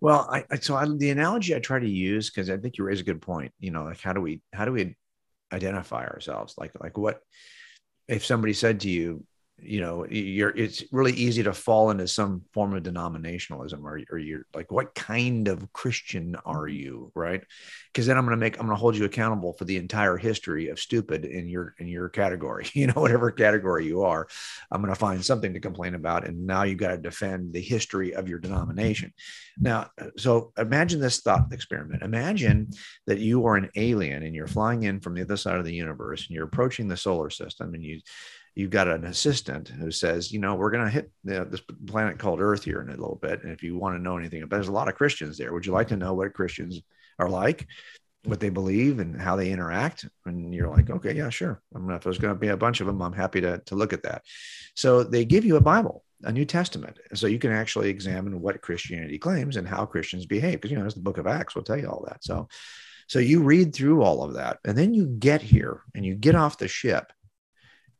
Well, 0.00 0.28
I, 0.30 0.44
so 0.60 0.76
I, 0.76 0.86
the 0.86 1.10
analogy 1.10 1.54
I 1.54 1.58
try 1.58 1.80
to 1.80 1.88
use 1.88 2.30
because 2.30 2.48
I 2.50 2.56
think 2.56 2.78
you 2.78 2.84
raise 2.84 3.00
a 3.00 3.04
good 3.04 3.20
point. 3.20 3.52
You 3.58 3.72
know, 3.72 3.84
like 3.84 4.00
how 4.00 4.12
do 4.12 4.20
we 4.20 4.40
how 4.52 4.64
do 4.64 4.72
we 4.72 4.96
identify 5.52 6.06
ourselves? 6.06 6.54
Like 6.56 6.72
like 6.80 6.96
what 6.96 7.20
if 8.06 8.24
somebody 8.24 8.52
said 8.52 8.80
to 8.80 8.88
you, 8.88 9.24
you 9.60 9.80
know 9.80 10.06
you're 10.08 10.56
it's 10.56 10.84
really 10.92 11.12
easy 11.12 11.42
to 11.42 11.52
fall 11.52 11.90
into 11.90 12.06
some 12.06 12.42
form 12.52 12.74
of 12.74 12.82
denominationalism 12.82 13.82
or, 13.82 14.00
or 14.10 14.18
you're 14.18 14.46
like 14.54 14.70
what 14.70 14.94
kind 14.94 15.48
of 15.48 15.72
christian 15.72 16.36
are 16.44 16.66
mm-hmm. 16.66 16.76
you? 16.76 17.12
Right? 17.14 17.42
Because 17.92 18.06
then 18.06 18.16
i'm 18.16 18.24
going 18.24 18.36
to 18.36 18.40
make 18.40 18.58
i'm 18.58 18.66
going 18.66 18.76
to 18.76 18.80
hold 18.80 18.96
you 18.96 19.04
accountable 19.04 19.54
for 19.54 19.64
the 19.64 19.76
entire 19.76 20.16
history 20.16 20.68
of 20.68 20.78
stupid 20.78 21.24
in 21.24 21.48
your 21.48 21.74
in 21.78 21.88
your 21.88 22.08
category 22.08 22.68
you 22.74 22.86
know 22.86 22.94
whatever 22.94 23.30
category 23.30 23.86
you 23.86 24.02
are. 24.02 24.28
I'm 24.70 24.80
going 24.80 24.94
to 24.94 24.98
find 24.98 25.24
something 25.24 25.54
to 25.54 25.60
complain 25.60 25.94
about 25.94 26.26
and 26.26 26.46
now 26.46 26.62
you've 26.62 26.78
got 26.78 26.88
to 26.88 26.98
defend 26.98 27.52
the 27.52 27.60
history 27.60 28.14
of 28.14 28.28
your 28.28 28.38
denomination. 28.38 29.12
Now 29.58 29.90
so 30.16 30.52
imagine 30.56 31.00
this 31.00 31.20
thought 31.20 31.52
experiment. 31.52 32.02
Imagine 32.02 32.70
that 33.06 33.18
you 33.18 33.46
are 33.46 33.56
an 33.56 33.70
alien 33.76 34.22
and 34.22 34.34
you're 34.34 34.46
flying 34.46 34.84
in 34.84 35.00
from 35.00 35.14
the 35.14 35.22
other 35.22 35.36
side 35.36 35.56
of 35.56 35.64
the 35.64 35.74
universe 35.74 36.26
and 36.26 36.34
you're 36.34 36.44
approaching 36.44 36.88
the 36.88 36.96
solar 36.96 37.30
system 37.30 37.74
and 37.74 37.84
you 37.84 38.00
you've 38.58 38.70
got 38.70 38.88
an 38.88 39.04
assistant 39.04 39.68
who 39.68 39.88
says, 39.88 40.32
you 40.32 40.40
know, 40.40 40.56
we're 40.56 40.72
going 40.72 40.84
to 40.84 40.90
hit 40.90 41.12
this 41.22 41.60
planet 41.86 42.18
called 42.18 42.40
Earth 42.40 42.64
here 42.64 42.80
in 42.80 42.88
a 42.88 42.90
little 42.90 43.18
bit. 43.22 43.44
And 43.44 43.52
if 43.52 43.62
you 43.62 43.78
want 43.78 43.94
to 43.94 44.02
know 44.02 44.18
anything 44.18 44.42
about, 44.42 44.56
there's 44.56 44.66
a 44.66 44.72
lot 44.72 44.88
of 44.88 44.96
Christians 44.96 45.38
there. 45.38 45.52
Would 45.52 45.64
you 45.64 45.70
like 45.70 45.86
to 45.88 45.96
know 45.96 46.12
what 46.14 46.34
Christians 46.34 46.80
are 47.20 47.28
like, 47.28 47.68
what 48.24 48.40
they 48.40 48.48
believe, 48.48 48.98
and 48.98 49.18
how 49.20 49.36
they 49.36 49.52
interact? 49.52 50.06
And 50.26 50.52
you're 50.52 50.68
like, 50.68 50.90
okay, 50.90 51.14
yeah, 51.14 51.28
sure. 51.28 51.62
I'm 51.72 51.88
if 51.90 52.02
there's 52.02 52.18
going 52.18 52.34
to 52.34 52.40
be 52.40 52.48
a 52.48 52.56
bunch 52.56 52.80
of 52.80 52.88
them, 52.88 53.00
I'm 53.00 53.12
happy 53.12 53.40
to 53.42 53.58
to 53.58 53.76
look 53.76 53.92
at 53.92 54.02
that. 54.02 54.22
So 54.74 55.04
they 55.04 55.24
give 55.24 55.44
you 55.44 55.54
a 55.54 55.60
Bible, 55.60 56.02
a 56.24 56.32
New 56.32 56.44
Testament, 56.44 56.98
so 57.14 57.28
you 57.28 57.38
can 57.38 57.52
actually 57.52 57.90
examine 57.90 58.40
what 58.40 58.60
Christianity 58.60 59.18
claims 59.18 59.56
and 59.56 59.68
how 59.68 59.86
Christians 59.86 60.26
behave. 60.26 60.60
Because 60.60 60.72
you 60.72 60.78
know, 60.78 60.86
as 60.86 60.94
the 60.94 61.00
Book 61.00 61.18
of 61.18 61.28
Acts 61.28 61.54
will 61.54 61.62
tell 61.62 61.78
you 61.78 61.88
all 61.88 62.04
that. 62.08 62.24
So. 62.24 62.48
So 63.10 63.20
you 63.20 63.42
read 63.42 63.74
through 63.74 64.02
all 64.02 64.22
of 64.22 64.34
that, 64.34 64.58
and 64.66 64.76
then 64.76 64.92
you 64.92 65.06
get 65.06 65.40
here 65.40 65.80
and 65.94 66.04
you 66.04 66.14
get 66.14 66.34
off 66.34 66.58
the 66.58 66.68
ship, 66.68 67.10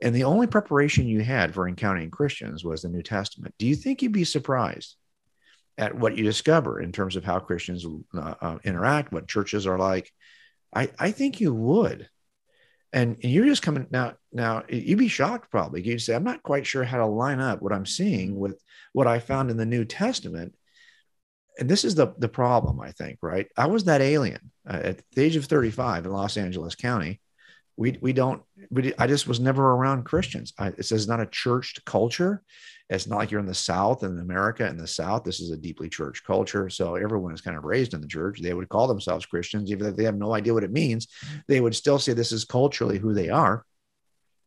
and 0.01 0.15
the 0.15 0.25
only 0.25 0.47
preparation 0.47 1.07
you 1.07 1.21
had 1.21 1.55
for 1.55 1.67
encountering 1.67 2.11
Christians 2.11 2.65
was 2.65 2.83
the 2.83 2.89
New 2.89 3.03
Testament. 3.03 3.55
Do 3.59 3.67
you 3.67 3.75
think 3.75 4.03
you'd 4.03 4.13
be 4.13 4.25
surprised 4.25 4.97
at 5.77 5.95
what 5.95 6.17
you 6.17 6.25
discover 6.25 6.81
in 6.81 6.93
terms 6.93 7.17
of 7.17 7.25
how 7.25 7.39
Christians 7.39 7.85
uh, 8.15 8.35
uh, 8.41 8.59
interact, 8.65 9.13
what 9.13 9.29
churches 9.29 9.67
are 9.67 9.79
like? 9.79 10.13
I, 10.75 10.91
I 10.99 11.11
think 11.11 11.41
you 11.41 11.55
would. 11.55 12.09
And, 12.93 13.19
and 13.23 13.33
you're 13.33 13.45
just 13.45 13.63
coming 13.63 13.87
now. 13.91 14.15
Now 14.33 14.63
you'd 14.69 14.99
be 14.99 15.09
shocked 15.09 15.51
probably. 15.51 15.83
You'd 15.83 16.01
say, 16.01 16.15
"I'm 16.15 16.25
not 16.25 16.43
quite 16.43 16.67
sure 16.67 16.85
how 16.85 16.97
to 16.97 17.07
line 17.07 17.39
up 17.39 17.61
what 17.61 17.73
I'm 17.73 17.85
seeing 17.85 18.39
with 18.39 18.59
what 18.95 19.07
I 19.07 19.19
found 19.19 19.51
in 19.51 19.59
the 19.59 19.67
New 19.67 19.85
Testament." 19.85 20.55
and 21.59 21.69
this 21.69 21.85
is 21.85 21.95
the 21.95 22.15
the 22.19 22.29
problem 22.29 22.81
i 22.81 22.93
think 22.93 23.19
right 23.21 23.49
i 23.57 23.67
was 23.67 23.85
that 23.85 24.01
alien 24.01 24.51
uh, 24.69 24.81
at 24.83 25.03
the 25.13 25.23
age 25.23 25.37
of 25.37 25.45
35 25.45 26.07
in 26.07 26.13
los 26.13 26.37
angeles 26.37 26.75
county 26.75 27.21
we 27.79 27.97
we 28.03 28.13
don't 28.13 28.43
we, 28.71 28.93
i 28.99 29.07
just 29.07 29.27
was 29.27 29.41
never 29.41 29.73
around 29.73 30.05
christians 30.05 30.53
I, 30.59 30.73
is 30.77 31.09
not 31.09 31.21
a 31.21 31.27
churched 31.27 31.85
culture 31.85 32.43
it's 32.91 33.07
not 33.07 33.19
like 33.19 33.31
you're 33.31 33.41
in 33.41 33.47
the 33.47 33.55
south 33.55 34.03
in 34.03 34.19
america 34.19 34.67
in 34.67 34.77
the 34.77 34.87
south 34.87 35.25
this 35.25 35.41
is 35.41 35.51
a 35.51 35.57
deeply 35.57 35.89
church 35.89 36.25
culture 36.25 36.69
so 36.69 36.97
everyone 36.97 37.33
is 37.33 37.41
kind 37.41 37.57
of 37.57 37.65
raised 37.65 37.95
in 37.95 38.01
the 38.01 38.09
church 38.09 38.41
they 38.43 38.53
would 38.53 38.69
call 38.69 38.89
themselves 38.89 39.25
christians 39.25 39.71
even 39.71 39.87
if 39.87 39.97
they 39.97 40.05
have 40.05 40.17
no 40.17 40.35
idea 40.35 40.53
what 40.53 40.65
it 40.65 40.73
means 40.73 41.07
they 41.47 41.61
would 41.61 41.75
still 41.75 41.99
say 41.99 42.13
this 42.13 42.33
is 42.33 42.45
culturally 42.45 42.99
who 42.99 43.15
they 43.15 43.31
are 43.31 43.65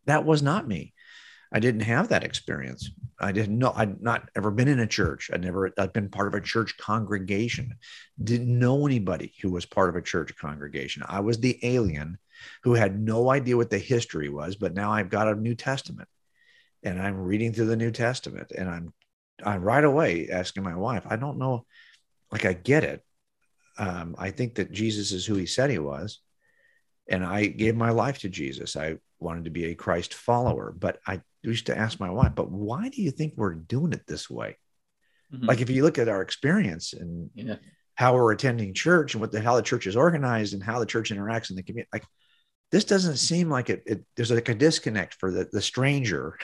that 0.05 0.25
was 0.25 0.43
not 0.43 0.67
me 0.67 0.93
I 1.53 1.59
didn't 1.59 1.81
have 1.81 2.09
that 2.09 2.23
experience. 2.23 2.89
I 3.19 3.33
didn't 3.33 3.59
know. 3.59 3.73
I'd 3.75 4.01
not 4.01 4.29
ever 4.37 4.51
been 4.51 4.69
in 4.69 4.79
a 4.79 4.87
church. 4.87 5.29
I'd 5.33 5.43
never 5.43 5.71
I'd 5.77 5.91
been 5.91 6.09
part 6.09 6.27
of 6.29 6.33
a 6.33 6.39
church 6.39 6.77
congregation. 6.77 7.75
Didn't 8.23 8.57
know 8.57 8.85
anybody 8.85 9.33
who 9.41 9.51
was 9.51 9.65
part 9.65 9.89
of 9.89 9.97
a 9.97 10.01
church 10.01 10.33
congregation. 10.37 11.03
I 11.05 11.19
was 11.19 11.39
the 11.39 11.59
alien 11.61 12.17
who 12.63 12.73
had 12.73 12.99
no 12.99 13.29
idea 13.29 13.57
what 13.57 13.69
the 13.69 13.77
history 13.77 14.29
was, 14.29 14.55
but 14.55 14.73
now 14.73 14.91
I've 14.91 15.09
got 15.09 15.27
a 15.27 15.35
New 15.35 15.55
Testament 15.55 16.09
and 16.83 17.01
I'm 17.01 17.17
reading 17.17 17.53
through 17.53 17.67
the 17.67 17.75
New 17.75 17.91
Testament 17.91 18.51
and 18.55 18.69
I'm 18.69 18.93
I'm 19.43 19.63
right 19.63 19.83
away 19.83 20.29
asking 20.29 20.63
my 20.63 20.75
wife, 20.75 21.03
I 21.07 21.15
don't 21.15 21.39
know, 21.39 21.65
like 22.31 22.45
I 22.45 22.53
get 22.53 22.83
it. 22.83 23.03
Um, 23.77 24.15
I 24.17 24.31
think 24.31 24.55
that 24.55 24.71
Jesus 24.71 25.11
is 25.11 25.25
who 25.25 25.35
he 25.35 25.45
said 25.45 25.69
he 25.69 25.79
was. 25.79 26.19
And 27.09 27.25
I 27.25 27.47
gave 27.47 27.75
my 27.75 27.89
life 27.89 28.19
to 28.19 28.29
Jesus. 28.29 28.75
I 28.75 28.97
wanted 29.19 29.45
to 29.45 29.49
be 29.49 29.65
a 29.65 29.75
Christ 29.75 30.13
follower, 30.13 30.73
but 30.77 30.99
I 31.07 31.21
used 31.41 31.65
to 31.65 31.77
ask 31.77 31.99
my 31.99 32.09
wife, 32.09 32.33
but 32.35 32.51
why 32.51 32.89
do 32.89 33.01
you 33.01 33.11
think 33.11 33.33
we're 33.35 33.55
doing 33.55 33.93
it 33.93 34.05
this 34.07 34.29
way? 34.29 34.57
Mm-hmm. 35.33 35.45
Like 35.45 35.61
if 35.61 35.69
you 35.69 35.83
look 35.83 35.97
at 35.97 36.09
our 36.09 36.21
experience 36.21 36.93
and 36.93 37.29
yeah. 37.33 37.55
how 37.95 38.15
we're 38.15 38.31
attending 38.31 38.73
church 38.73 39.13
and 39.13 39.21
what 39.21 39.31
the 39.31 39.41
how 39.41 39.55
the 39.55 39.61
church 39.61 39.87
is 39.87 39.95
organized 39.95 40.53
and 40.53 40.63
how 40.63 40.79
the 40.79 40.85
church 40.85 41.11
interacts 41.11 41.49
in 41.49 41.55
the 41.55 41.63
community, 41.63 41.89
like 41.91 42.05
this 42.71 42.85
doesn't 42.85 43.17
seem 43.17 43.49
like 43.49 43.69
it, 43.69 43.83
it 43.85 44.05
there's 44.15 44.31
like 44.31 44.49
a 44.49 44.55
disconnect 44.55 45.15
for 45.15 45.31
the, 45.31 45.47
the 45.51 45.61
stranger 45.61 46.37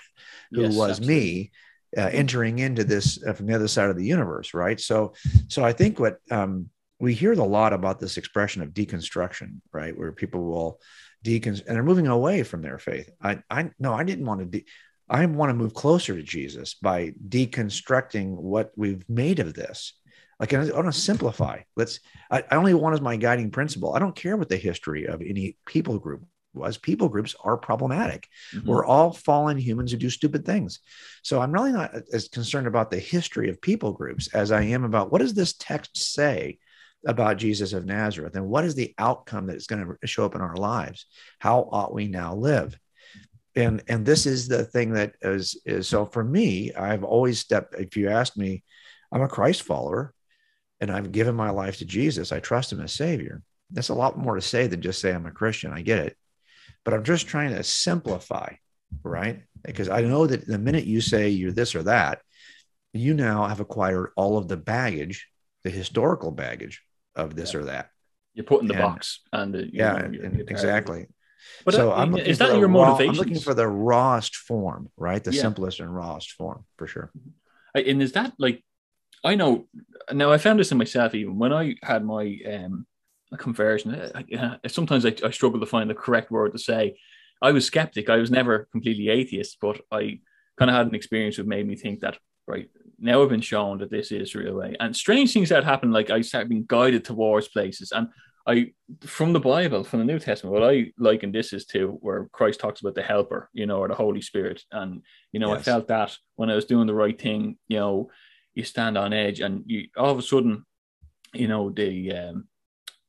who 0.52 0.64
yes, 0.64 0.76
was 0.76 0.92
absolutely. 0.92 1.16
me 1.16 1.52
uh, 1.96 2.02
mm-hmm. 2.02 2.16
entering 2.16 2.60
into 2.60 2.84
this 2.84 3.24
uh, 3.26 3.34
from 3.34 3.48
the 3.48 3.56
other 3.56 3.68
side 3.68 3.90
of 3.90 3.98
the 3.98 4.06
universe 4.06 4.54
right 4.54 4.80
so 4.80 5.14
so 5.48 5.64
i 5.64 5.74
think 5.74 6.00
what 6.00 6.18
um, 6.32 6.70
we 7.00 7.14
hear 7.14 7.34
a 7.34 7.44
lot 7.44 7.74
about 7.74 8.00
this 8.00 8.18
expression 8.18 8.62
of 8.62 8.70
deconstruction 8.70 9.62
right 9.72 9.98
where 9.98 10.12
people 10.12 10.44
will 10.44 10.80
decon 11.26 11.66
and 11.66 11.76
they're 11.76 11.84
moving 11.84 12.08
away 12.08 12.44
from 12.44 12.62
their 12.62 12.78
faith 12.78 13.10
i 13.22 13.40
i 13.50 13.70
no 13.80 13.94
i 13.94 14.04
didn't 14.04 14.26
want 14.26 14.40
to 14.40 14.46
de- 14.46 14.66
I 15.10 15.26
want 15.26 15.50
to 15.50 15.54
move 15.54 15.74
closer 15.74 16.16
to 16.16 16.22
Jesus 16.24 16.74
by 16.74 17.14
deconstructing 17.30 18.36
what 18.36 18.72
we've 18.76 19.08
made 19.10 19.40
of 19.40 19.54
this. 19.54 19.94
Like 20.40 20.54
I 20.54 20.66
want 20.72 20.86
to 20.86 20.94
simplify. 20.94 21.62
Let's. 21.76 22.00
I, 22.30 22.44
I 22.52 22.56
only 22.56 22.74
want 22.74 22.94
as 22.94 23.02
my 23.02 23.18
guiding 23.18 23.52
principle. 23.52 23.94
I 23.96 24.00
don't 24.00 24.16
care 24.16 24.38
what 24.38 24.50
the 24.50 24.58
history 24.58 25.06
of 25.06 25.22
any 25.22 25.58
people 25.66 25.98
group 25.98 26.24
was. 26.54 26.78
People 26.78 27.10
groups 27.10 27.36
are 27.44 27.58
problematic. 27.58 28.28
Mm-hmm. 28.54 28.70
We're 28.70 28.86
all 28.86 29.12
fallen 29.12 29.58
humans 29.58 29.92
who 29.92 29.98
do 29.98 30.10
stupid 30.10 30.46
things. 30.46 30.80
So 31.24 31.42
I'm 31.42 31.52
really 31.52 31.72
not 31.72 31.94
as 32.14 32.28
concerned 32.28 32.68
about 32.68 32.92
the 32.92 33.00
history 33.00 33.50
of 33.50 33.62
people 33.62 33.94
groups 33.94 34.28
as 34.34 34.52
I 34.52 34.64
am 34.64 34.84
about 34.84 35.12
what 35.12 35.22
does 35.22 35.34
this 35.34 35.54
text 35.54 35.98
say 36.14 36.60
about 37.06 37.38
Jesus 37.38 37.74
of 37.74 37.86
Nazareth 37.86 38.36
and 38.36 38.48
what 38.48 38.66
is 38.66 38.76
the 38.76 38.94
outcome 38.98 39.48
that 39.48 39.56
is 39.56 39.68
going 39.68 39.86
to 39.86 40.08
show 40.08 40.26
up 40.26 40.36
in 40.36 40.42
our 40.42 40.56
lives? 40.56 41.06
How 41.40 41.68
ought 41.72 41.94
we 41.94 42.08
now 42.08 42.36
live? 42.36 42.78
and 43.58 43.84
and 43.88 44.06
this 44.06 44.26
is 44.26 44.48
the 44.48 44.64
thing 44.64 44.94
that 44.94 45.14
is 45.22 45.60
is 45.66 45.88
so 45.88 46.06
for 46.06 46.24
me 46.24 46.72
i've 46.74 47.04
always 47.04 47.40
stepped 47.40 47.74
if 47.76 47.98
you 47.98 48.08
ask 48.08 48.38
me 48.38 48.64
i'm 49.12 49.24
a 49.24 49.28
christ 49.28 49.64
follower 49.64 50.14
and 50.82 50.92
i've 50.92 51.12
given 51.12 51.36
my 51.36 51.50
life 51.50 51.78
to 51.78 51.86
jesus 51.86 52.32
i 52.32 52.40
trust 52.40 52.72
him 52.72 52.82
as 52.82 52.94
savior 52.94 53.42
that's 53.72 53.90
a 53.90 53.94
lot 53.94 54.18
more 54.18 54.36
to 54.36 54.42
say 54.42 54.68
than 54.68 54.82
just 54.82 55.00
say 55.00 55.12
i'm 55.12 55.26
a 55.26 55.32
christian 55.32 55.72
i 55.72 55.82
get 55.82 56.00
it 56.00 56.18
but 56.84 56.94
i'm 56.94 57.04
just 57.04 57.28
trying 57.28 57.54
to 57.54 57.64
simplify 57.64 58.52
right 59.04 59.44
because 59.64 59.90
i 59.90 60.02
know 60.02 60.28
that 60.28 60.46
the 60.48 60.58
minute 60.58 60.86
you 60.86 61.02
say 61.02 61.30
you're 61.30 61.52
this 61.52 61.76
or 61.76 61.84
that 61.84 62.22
you 62.94 63.14
now 63.14 63.46
have 63.46 63.60
acquired 63.60 64.12
all 64.16 64.38
of 64.38 64.48
the 64.48 64.58
baggage 64.58 65.28
the 65.64 65.70
historical 65.70 66.32
baggage 66.32 66.82
of 67.16 67.36
this 67.36 67.54
yeah. 67.54 67.60
or 67.60 67.64
that 67.66 67.90
you're 68.34 68.46
put 68.46 68.62
in 68.62 68.68
the 68.68 68.74
and, 68.74 68.84
box 68.84 69.22
and 69.34 69.56
uh, 69.56 69.60
yeah 69.72 69.94
know, 69.94 70.10
you're, 70.12 70.34
you're 70.34 70.46
exactly 70.48 71.08
but 71.66 71.74
so 71.74 71.92
uh, 71.92 71.96
I'm 71.96 72.18
is 72.18 72.38
that 72.40 72.58
your 72.58 72.68
motivation? 72.68 73.10
I'm 73.12 73.18
looking 73.18 73.40
for 73.40 73.54
the 73.54 73.68
rawest 73.68 74.36
form, 74.36 74.90
right? 74.98 75.24
The 75.24 75.34
yeah. 75.34 75.42
simplest 75.42 75.80
and 75.80 75.94
rawest 75.94 76.32
form 76.32 76.66
for 76.78 76.88
sure. 76.88 77.12
And 77.74 78.02
is 78.02 78.14
that 78.14 78.34
like 78.40 78.64
I 79.24 79.36
know 79.36 79.68
now 80.12 80.32
I 80.32 80.38
found 80.38 80.60
this 80.60 80.72
in 80.72 80.78
myself 80.78 81.16
even 81.16 81.38
when 81.38 81.54
I 81.54 81.76
had 81.84 82.06
my 82.06 82.38
um 82.48 82.86
conversion. 83.38 83.94
I, 84.16 84.58
I, 84.64 84.68
sometimes 84.68 85.06
I, 85.06 85.14
I 85.24 85.32
struggle 85.32 85.60
to 85.60 85.66
find 85.66 85.90
the 85.90 85.96
correct 85.96 86.32
word 86.32 86.54
to 86.54 86.60
say. 86.60 86.98
I 87.42 87.52
was 87.52 87.66
skeptic. 87.66 88.10
I 88.10 88.18
was 88.18 88.32
never 88.32 88.68
completely 88.72 89.10
atheist, 89.10 89.58
but 89.62 89.82
I 89.92 90.20
kind 90.58 90.72
of 90.72 90.76
had 90.76 90.88
an 90.88 90.96
experience 90.96 91.38
that 91.38 91.46
made 91.46 91.68
me 91.68 91.76
think 91.76 92.00
that 92.00 92.18
right 92.48 92.70
now 93.00 93.22
I've 93.22 93.30
been 93.30 93.42
shown 93.42 93.78
that 93.80 93.92
this 93.92 94.12
is 94.12 94.34
real 94.34 94.56
way. 94.56 94.76
And 94.80 94.96
strange 94.96 95.34
things 95.34 95.50
that 95.50 95.64
happen, 95.64 95.92
like 95.92 96.10
I 96.10 96.22
started 96.22 96.50
being 96.50 96.66
guided 96.68 97.06
towards 97.06 97.48
places. 97.50 97.92
And 97.92 98.08
I 98.48 98.72
from 99.02 99.34
the 99.34 99.40
Bible, 99.40 99.84
from 99.84 100.00
the 100.00 100.06
New 100.06 100.20
Testament, 100.20 100.54
what 100.54 100.64
I 100.64 100.94
liken 100.98 101.32
this 101.32 101.54
is 101.54 101.66
to 101.68 101.98
where 102.02 102.30
Christ 102.32 102.60
talks 102.60 102.80
about 102.80 102.96
the 102.96 103.04
helper, 103.04 103.50
you 103.54 103.66
know, 103.66 103.80
or 103.80 103.88
the 103.88 103.94
Holy 103.94 104.22
Spirit. 104.22 104.64
And, 104.72 105.02
you 105.32 105.40
know, 105.40 105.54
yes. 105.54 105.60
I 105.60 105.64
felt 105.64 105.88
that 105.90 106.16
when 106.38 106.50
I 106.50 106.56
was 106.56 106.66
doing 106.66 106.88
the 106.88 106.96
right 106.96 107.20
thing, 107.22 107.58
you 107.68 107.78
know, 107.78 108.10
you 108.58 108.64
stand 108.64 108.98
on 108.98 109.14
edge 109.14 109.40
and 109.40 109.64
you 109.66 109.88
all 109.96 110.12
of 110.12 110.20
a 110.20 110.22
sudden, 110.22 110.64
you 111.34 111.48
know, 111.48 111.70
the 111.70 112.12
um, 112.14 112.48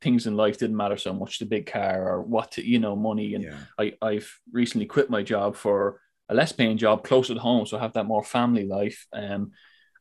things 0.00 0.26
in 0.26 0.36
life 0.36 0.58
didn't 0.58 0.76
matter 0.76 0.96
so 0.96 1.12
much, 1.12 1.38
the 1.38 1.46
big 1.46 1.66
car 1.66 2.08
or 2.08 2.22
what 2.22 2.52
to, 2.52 2.66
you 2.66 2.78
know, 2.78 2.94
money. 2.94 3.34
And 3.34 3.44
yeah. 3.44 3.58
I, 3.78 3.94
I've 4.00 4.32
recently 4.52 4.86
quit 4.86 5.10
my 5.10 5.22
job 5.22 5.56
for 5.56 6.00
a 6.28 6.34
less 6.34 6.52
paying 6.52 6.76
job 6.76 7.04
closer 7.04 7.34
to 7.34 7.40
home. 7.40 7.66
So 7.66 7.76
I 7.76 7.80
have 7.80 7.94
that 7.94 8.06
more 8.06 8.22
family 8.22 8.66
life. 8.66 9.06
Um, 9.12 9.52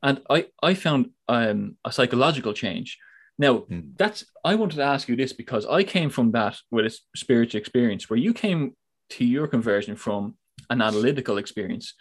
and 0.03 0.21
I, 0.29 0.47
I 0.61 0.73
found 0.73 1.11
um, 1.27 1.77
a 1.83 1.91
psychological 1.91 2.53
change 2.53 2.99
now, 3.37 3.59
mm. 3.59 3.95
that's 3.97 4.25
I 4.43 4.55
wanted 4.55 4.77
to 4.77 4.83
ask 4.83 5.07
you 5.07 5.15
this 5.15 5.33
because 5.33 5.65
I 5.65 5.83
came 5.83 6.09
from 6.09 6.31
that 6.31 6.57
with 6.71 6.85
a 6.85 6.97
spiritual 7.15 7.59
experience 7.59 8.09
where 8.09 8.17
you 8.17 8.33
came 8.33 8.75
to 9.11 9.25
your 9.25 9.47
conversion 9.47 9.95
from 9.95 10.35
an 10.69 10.81
analytical 10.81 11.37
experience. 11.37 11.93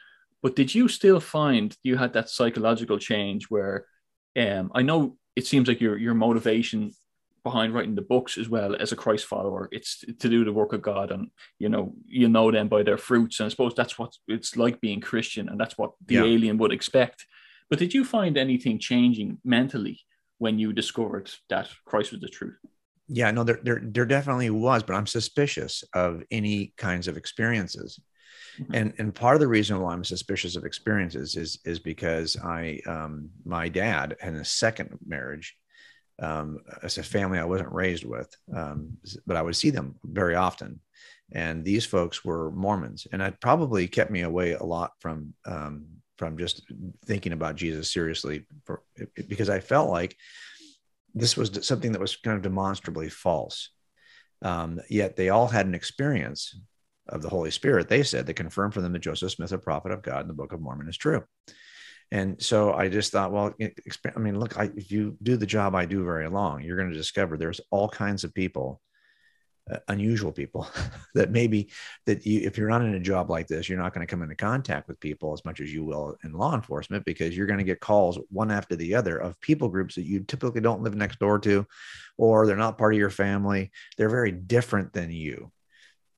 But 0.42 0.56
did 0.56 0.74
you 0.74 0.88
still 0.88 1.20
find 1.20 1.76
you 1.82 1.96
had 1.96 2.12
that 2.12 2.30
psychological 2.30 2.98
change 2.98 3.46
where 3.48 3.86
um, 4.38 4.70
I 4.74 4.82
know 4.82 5.16
it 5.34 5.46
seems 5.46 5.68
like 5.68 5.80
your 5.80 5.96
your 5.96 6.14
motivation 6.14 6.92
behind 7.46 7.72
writing 7.72 7.94
the 7.94 8.02
books 8.02 8.36
as 8.38 8.48
well 8.48 8.74
as 8.74 8.90
a 8.90 8.96
Christ 8.96 9.24
follower. 9.24 9.68
It's 9.70 10.00
to 10.00 10.28
do 10.28 10.44
the 10.44 10.52
work 10.52 10.72
of 10.72 10.82
God, 10.82 11.12
and 11.12 11.28
you 11.58 11.68
know 11.68 11.94
you 12.04 12.28
know 12.28 12.50
them 12.50 12.68
by 12.68 12.82
their 12.82 12.98
fruits. 12.98 13.38
And 13.38 13.46
I 13.46 13.50
suppose 13.50 13.74
that's 13.74 13.98
what 13.98 14.12
it's 14.26 14.56
like 14.56 14.80
being 14.80 15.00
Christian, 15.00 15.48
and 15.48 15.58
that's 15.60 15.78
what 15.78 15.92
the 16.04 16.16
yeah. 16.16 16.24
alien 16.24 16.58
would 16.58 16.72
expect. 16.72 17.24
But 17.70 17.78
did 17.78 17.94
you 17.94 18.04
find 18.04 18.36
anything 18.36 18.78
changing 18.78 19.38
mentally 19.44 20.00
when 20.38 20.58
you 20.58 20.72
discovered 20.72 21.30
that 21.48 21.68
Christ 21.84 22.12
was 22.12 22.20
the 22.20 22.28
truth? 22.28 22.58
Yeah, 23.08 23.30
no, 23.30 23.44
there, 23.44 23.60
there, 23.62 23.80
there 23.82 24.06
definitely 24.06 24.50
was, 24.50 24.82
but 24.82 24.94
I'm 24.94 25.06
suspicious 25.06 25.84
of 25.94 26.24
any 26.30 26.74
kinds 26.76 27.06
of 27.06 27.16
experiences. 27.16 28.00
Mm-hmm. 28.58 28.74
And 28.74 28.94
and 28.98 29.14
part 29.14 29.36
of 29.36 29.40
the 29.40 29.48
reason 29.48 29.80
why 29.80 29.92
I'm 29.92 30.04
suspicious 30.04 30.56
of 30.56 30.64
experiences 30.64 31.36
is 31.36 31.58
is 31.64 31.78
because 31.78 32.36
I 32.42 32.80
um, 32.86 33.30
my 33.44 33.68
dad 33.68 34.16
had 34.20 34.34
a 34.34 34.44
second 34.44 34.98
marriage 35.06 35.56
um, 36.20 36.60
as 36.82 36.98
a 36.98 37.02
family 37.02 37.38
I 37.38 37.44
wasn't 37.44 37.72
raised 37.72 38.04
with, 38.04 38.34
um, 38.54 38.96
but 39.26 39.36
I 39.36 39.42
would 39.42 39.56
see 39.56 39.70
them 39.70 39.96
very 40.04 40.34
often. 40.34 40.80
And 41.32 41.64
these 41.64 41.84
folks 41.84 42.24
were 42.24 42.52
Mormons, 42.52 43.06
and 43.12 43.20
it 43.20 43.40
probably 43.40 43.88
kept 43.88 44.10
me 44.10 44.22
away 44.22 44.52
a 44.52 44.62
lot 44.62 44.92
from 45.00 45.34
um, 45.44 45.86
from 46.16 46.38
just 46.38 46.62
thinking 47.04 47.32
about 47.32 47.56
Jesus 47.56 47.92
seriously 47.92 48.46
for, 48.64 48.82
because 49.28 49.50
I 49.50 49.60
felt 49.60 49.90
like 49.90 50.16
this 51.14 51.36
was 51.36 51.66
something 51.66 51.92
that 51.92 52.00
was 52.00 52.16
kind 52.16 52.36
of 52.36 52.42
demonstrably 52.42 53.08
false. 53.08 53.70
Um, 54.42 54.80
yet 54.88 55.16
they 55.16 55.30
all 55.30 55.48
had 55.48 55.66
an 55.66 55.74
experience 55.74 56.58
of 57.08 57.22
the 57.22 57.28
Holy 57.28 57.50
Spirit. 57.50 57.88
They 57.88 58.02
said 58.02 58.26
that 58.26 58.34
confirmed 58.34 58.74
for 58.74 58.80
them 58.80 58.92
that 58.92 59.00
Joseph 59.00 59.32
Smith, 59.32 59.52
a 59.52 59.58
prophet 59.58 59.92
of 59.92 60.02
God 60.02 60.22
in 60.22 60.28
the 60.28 60.34
Book 60.34 60.52
of 60.52 60.60
Mormon, 60.60 60.88
is 60.88 60.96
true. 60.96 61.24
And 62.12 62.40
so 62.40 62.72
I 62.72 62.88
just 62.88 63.10
thought, 63.10 63.32
well, 63.32 63.54
I 63.60 64.18
mean, 64.18 64.38
look, 64.38 64.56
I, 64.58 64.70
if 64.76 64.92
you 64.92 65.16
do 65.22 65.36
the 65.36 65.46
job 65.46 65.74
I 65.74 65.86
do 65.86 66.04
very 66.04 66.28
long, 66.28 66.62
you're 66.62 66.76
going 66.76 66.90
to 66.90 66.96
discover 66.96 67.36
there's 67.36 67.60
all 67.70 67.88
kinds 67.88 68.22
of 68.22 68.32
people 68.32 68.80
uh, 69.68 69.78
unusual 69.88 70.30
people 70.30 70.68
that 71.14 71.32
maybe 71.32 71.68
that 72.04 72.24
you 72.24 72.40
if 72.44 72.56
you're 72.56 72.68
not 72.68 72.82
in 72.82 72.94
a 72.94 73.00
job 73.00 73.30
like 73.30 73.48
this 73.48 73.68
you're 73.68 73.80
not 73.80 73.92
going 73.92 74.06
to 74.06 74.08
come 74.08 74.22
into 74.22 74.36
contact 74.36 74.86
with 74.86 75.00
people 75.00 75.32
as 75.32 75.44
much 75.44 75.60
as 75.60 75.72
you 75.72 75.84
will 75.84 76.16
in 76.22 76.32
law 76.32 76.54
enforcement 76.54 77.04
because 77.04 77.36
you're 77.36 77.48
going 77.48 77.58
to 77.58 77.64
get 77.64 77.80
calls 77.80 78.16
one 78.30 78.52
after 78.52 78.76
the 78.76 78.94
other 78.94 79.18
of 79.18 79.40
people 79.40 79.68
groups 79.68 79.96
that 79.96 80.06
you 80.06 80.20
typically 80.20 80.60
don't 80.60 80.82
live 80.82 80.94
next 80.94 81.18
door 81.18 81.36
to 81.40 81.66
or 82.16 82.46
they're 82.46 82.54
not 82.54 82.78
part 82.78 82.94
of 82.94 83.00
your 83.00 83.10
family 83.10 83.72
they're 83.98 84.08
very 84.08 84.30
different 84.30 84.92
than 84.92 85.10
you 85.10 85.50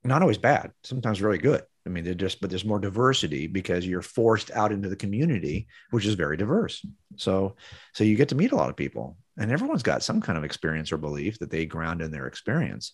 not 0.03 0.21
always 0.21 0.37
bad 0.37 0.71
sometimes 0.83 1.21
really 1.21 1.37
good. 1.37 1.63
I 1.85 1.89
mean 1.89 2.03
they're 2.03 2.13
just 2.13 2.41
but 2.41 2.49
there's 2.49 2.65
more 2.65 2.79
diversity 2.79 3.47
because 3.47 3.85
you're 3.85 4.01
forced 4.01 4.51
out 4.51 4.71
into 4.71 4.89
the 4.89 4.95
community 4.95 5.67
which 5.91 6.05
is 6.05 6.15
very 6.15 6.37
diverse. 6.37 6.85
So 7.17 7.55
so 7.93 8.03
you 8.03 8.15
get 8.15 8.29
to 8.29 8.35
meet 8.35 8.51
a 8.51 8.55
lot 8.55 8.69
of 8.69 8.75
people 8.75 9.17
and 9.37 9.51
everyone's 9.51 9.83
got 9.83 10.03
some 10.03 10.21
kind 10.21 10.37
of 10.37 10.43
experience 10.43 10.91
or 10.91 10.97
belief 10.97 11.39
that 11.39 11.49
they 11.49 11.65
ground 11.65 12.01
in 12.01 12.11
their 12.11 12.27
experience. 12.27 12.93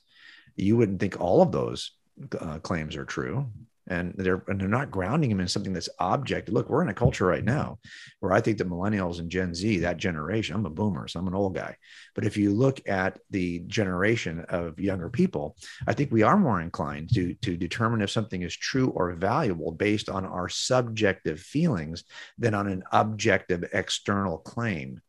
You 0.55 0.77
wouldn't 0.77 0.99
think 0.99 1.19
all 1.19 1.41
of 1.41 1.51
those 1.51 1.91
uh, 2.39 2.59
claims 2.59 2.95
are 2.95 3.05
true 3.05 3.49
and 3.87 4.13
they're 4.17 4.43
and 4.47 4.59
they're 4.59 4.67
not 4.67 4.91
grounding 4.91 5.29
them 5.29 5.39
in 5.39 5.47
something 5.47 5.73
that's 5.73 5.89
object. 5.99 6.49
Look, 6.49 6.69
we're 6.69 6.81
in 6.81 6.89
a 6.89 6.93
culture 6.93 7.25
right 7.25 7.43
now 7.43 7.79
where 8.19 8.33
I 8.33 8.41
think 8.41 8.57
that 8.57 8.69
millennials 8.69 9.19
and 9.19 9.29
Gen 9.29 9.53
Z, 9.53 9.79
that 9.79 9.97
generation, 9.97 10.55
I'm 10.55 10.65
a 10.65 10.69
boomer, 10.69 11.07
so 11.07 11.19
I'm 11.19 11.27
an 11.27 11.35
old 11.35 11.55
guy. 11.55 11.75
But 12.15 12.25
if 12.25 12.37
you 12.37 12.51
look 12.51 12.87
at 12.87 13.19
the 13.29 13.59
generation 13.67 14.45
of 14.49 14.79
younger 14.79 15.09
people, 15.09 15.55
I 15.87 15.93
think 15.93 16.11
we 16.11 16.23
are 16.23 16.37
more 16.37 16.61
inclined 16.61 17.13
to 17.13 17.35
to 17.35 17.57
determine 17.57 18.01
if 18.01 18.11
something 18.11 18.41
is 18.41 18.55
true 18.55 18.89
or 18.89 19.13
valuable 19.13 19.71
based 19.71 20.09
on 20.09 20.25
our 20.25 20.49
subjective 20.49 21.39
feelings 21.39 22.03
than 22.37 22.53
on 22.53 22.67
an 22.67 22.83
objective 22.91 23.65
external 23.73 24.37
claim. 24.39 25.01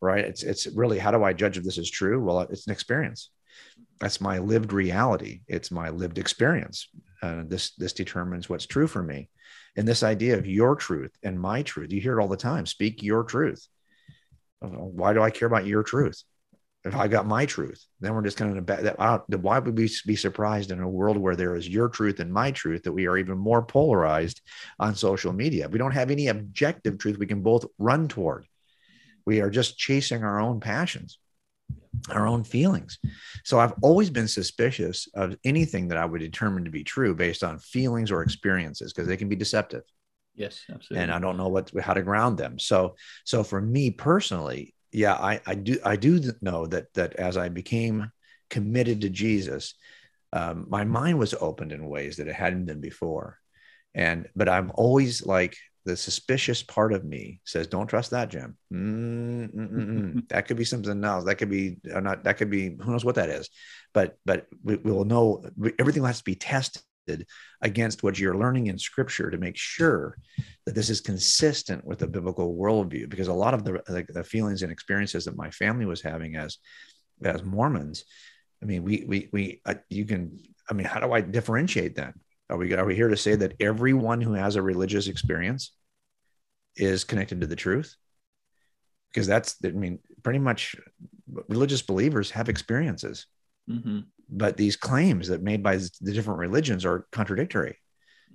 Right? 0.00 0.24
It's 0.24 0.42
it's 0.42 0.66
really 0.66 0.98
how 0.98 1.10
do 1.10 1.24
I 1.24 1.32
judge 1.32 1.58
if 1.58 1.64
this 1.64 1.78
is 1.78 1.90
true? 1.90 2.22
Well, 2.22 2.40
it's 2.40 2.66
an 2.66 2.72
experience 2.72 3.30
that's 4.00 4.20
my 4.20 4.38
lived 4.38 4.72
reality. 4.72 5.40
It's 5.48 5.70
my 5.70 5.88
lived 5.90 6.18
experience. 6.18 6.88
Uh, 7.22 7.42
this 7.46 7.74
this 7.76 7.92
determines 7.92 8.48
what's 8.48 8.66
true 8.66 8.86
for 8.86 9.02
me. 9.02 9.30
And 9.76 9.86
this 9.86 10.02
idea 10.02 10.38
of 10.38 10.46
your 10.46 10.76
truth 10.76 11.12
and 11.22 11.40
my 11.40 11.62
truth 11.62 11.92
you 11.92 12.00
hear 12.00 12.18
it 12.18 12.22
all 12.22 12.28
the 12.28 12.36
time 12.36 12.66
speak 12.66 13.02
your 13.02 13.24
truth. 13.24 13.66
Why 14.60 15.12
do 15.12 15.22
i 15.22 15.30
care 15.30 15.48
about 15.48 15.66
your 15.66 15.82
truth? 15.82 16.22
If 16.84 16.94
i 16.94 17.08
got 17.08 17.26
my 17.26 17.46
truth 17.46 17.84
then 18.00 18.14
we're 18.14 18.22
just 18.22 18.40
a 18.40 18.60
bad 18.60 18.84
that, 18.84 19.40
why 19.40 19.58
would 19.58 19.76
we 19.76 19.90
be 20.06 20.16
surprised 20.16 20.70
in 20.70 20.80
a 20.80 20.88
world 20.88 21.16
where 21.16 21.36
there 21.36 21.56
is 21.56 21.68
your 21.68 21.88
truth 21.88 22.20
and 22.20 22.32
my 22.32 22.52
truth 22.52 22.84
that 22.84 22.92
we 22.92 23.06
are 23.06 23.18
even 23.18 23.38
more 23.38 23.62
polarized 23.62 24.40
on 24.78 24.94
social 24.94 25.32
media? 25.32 25.68
We 25.68 25.78
don't 25.78 25.92
have 25.92 26.10
any 26.10 26.28
objective 26.28 26.98
truth 26.98 27.18
we 27.18 27.26
can 27.26 27.42
both 27.42 27.64
run 27.78 28.08
toward. 28.08 28.46
We 29.24 29.40
are 29.40 29.50
just 29.50 29.78
chasing 29.78 30.22
our 30.22 30.38
own 30.38 30.60
passions 30.60 31.18
our 32.10 32.26
own 32.26 32.44
feelings. 32.44 32.98
So 33.44 33.58
I've 33.58 33.74
always 33.82 34.10
been 34.10 34.28
suspicious 34.28 35.08
of 35.14 35.36
anything 35.44 35.88
that 35.88 35.98
I 35.98 36.04
would 36.04 36.20
determine 36.20 36.64
to 36.64 36.70
be 36.70 36.84
true 36.84 37.14
based 37.14 37.42
on 37.42 37.58
feelings 37.58 38.10
or 38.10 38.22
experiences 38.22 38.92
because 38.92 39.08
they 39.08 39.16
can 39.16 39.28
be 39.28 39.36
deceptive. 39.36 39.82
Yes, 40.34 40.64
absolutely. 40.70 41.02
And 41.02 41.12
I 41.12 41.18
don't 41.18 41.36
know 41.36 41.48
what 41.48 41.70
how 41.80 41.94
to 41.94 42.02
ground 42.02 42.38
them. 42.38 42.58
So 42.58 42.96
so 43.24 43.42
for 43.42 43.60
me 43.60 43.90
personally, 43.90 44.74
yeah, 44.92 45.14
I 45.14 45.40
I 45.46 45.54
do 45.54 45.78
I 45.84 45.96
do 45.96 46.20
know 46.42 46.66
that 46.66 46.92
that 46.94 47.16
as 47.16 47.36
I 47.36 47.48
became 47.48 48.12
committed 48.50 49.00
to 49.00 49.10
Jesus, 49.10 49.74
um, 50.32 50.66
my 50.68 50.84
mind 50.84 51.18
was 51.18 51.34
opened 51.34 51.72
in 51.72 51.88
ways 51.88 52.16
that 52.16 52.28
it 52.28 52.34
hadn't 52.34 52.66
been 52.66 52.80
before. 52.80 53.38
And 53.94 54.28
but 54.36 54.48
I'm 54.48 54.70
always 54.74 55.24
like 55.24 55.56
the 55.86 55.96
suspicious 55.96 56.64
part 56.64 56.92
of 56.92 57.04
me 57.04 57.40
says, 57.44 57.68
"Don't 57.68 57.86
trust 57.86 58.10
that, 58.10 58.28
Jim. 58.28 58.58
Mm, 58.72 60.28
that 60.28 60.46
could 60.46 60.56
be 60.56 60.64
something 60.64 61.02
else. 61.04 61.24
That 61.24 61.36
could 61.36 61.48
be 61.48 61.78
or 61.94 62.00
not. 62.00 62.24
That 62.24 62.36
could 62.36 62.50
be 62.50 62.76
who 62.80 62.90
knows 62.90 63.04
what 63.04 63.14
that 63.14 63.30
is. 63.30 63.48
But 63.94 64.18
but 64.26 64.46
we, 64.64 64.76
we 64.76 64.90
will 64.90 65.04
know. 65.04 65.44
Everything 65.78 66.04
has 66.04 66.18
to 66.18 66.24
be 66.24 66.34
tested 66.34 66.82
against 67.62 68.02
what 68.02 68.18
you're 68.18 68.36
learning 68.36 68.66
in 68.66 68.78
Scripture 68.78 69.30
to 69.30 69.38
make 69.38 69.56
sure 69.56 70.18
that 70.66 70.74
this 70.74 70.90
is 70.90 71.00
consistent 71.00 71.86
with 71.86 72.00
the 72.00 72.08
biblical 72.08 72.56
worldview. 72.56 73.08
Because 73.08 73.28
a 73.28 73.32
lot 73.32 73.54
of 73.54 73.64
the 73.64 73.80
the, 73.86 74.04
the 74.08 74.24
feelings 74.24 74.62
and 74.62 74.72
experiences 74.72 75.26
that 75.26 75.36
my 75.36 75.50
family 75.50 75.86
was 75.86 76.02
having 76.02 76.34
as 76.34 76.58
as 77.22 77.44
Mormons, 77.44 78.04
I 78.60 78.66
mean, 78.66 78.82
we 78.82 79.04
we 79.06 79.28
we 79.32 79.60
uh, 79.64 79.74
you 79.88 80.04
can. 80.04 80.36
I 80.68 80.74
mean, 80.74 80.86
how 80.88 80.98
do 80.98 81.12
I 81.12 81.20
differentiate 81.20 81.94
that? 81.94 82.14
Are 82.48 82.56
we, 82.56 82.74
are 82.74 82.84
we 82.84 82.94
here 82.94 83.08
to 83.08 83.16
say 83.16 83.34
that 83.34 83.54
everyone 83.60 84.20
who 84.20 84.34
has 84.34 84.56
a 84.56 84.62
religious 84.62 85.08
experience 85.08 85.72
is 86.76 87.04
connected 87.04 87.40
to 87.40 87.46
the 87.46 87.56
truth? 87.56 87.96
Because 89.12 89.26
that's, 89.26 89.56
I 89.64 89.68
mean, 89.70 89.98
pretty 90.22 90.38
much 90.38 90.76
religious 91.48 91.82
believers 91.82 92.30
have 92.30 92.48
experiences. 92.48 93.26
Mm-hmm. 93.68 94.00
But 94.28 94.56
these 94.56 94.76
claims 94.76 95.28
that 95.28 95.42
made 95.42 95.62
by 95.62 95.76
the 95.76 96.12
different 96.12 96.40
religions 96.40 96.84
are 96.84 97.06
contradictory. 97.12 97.78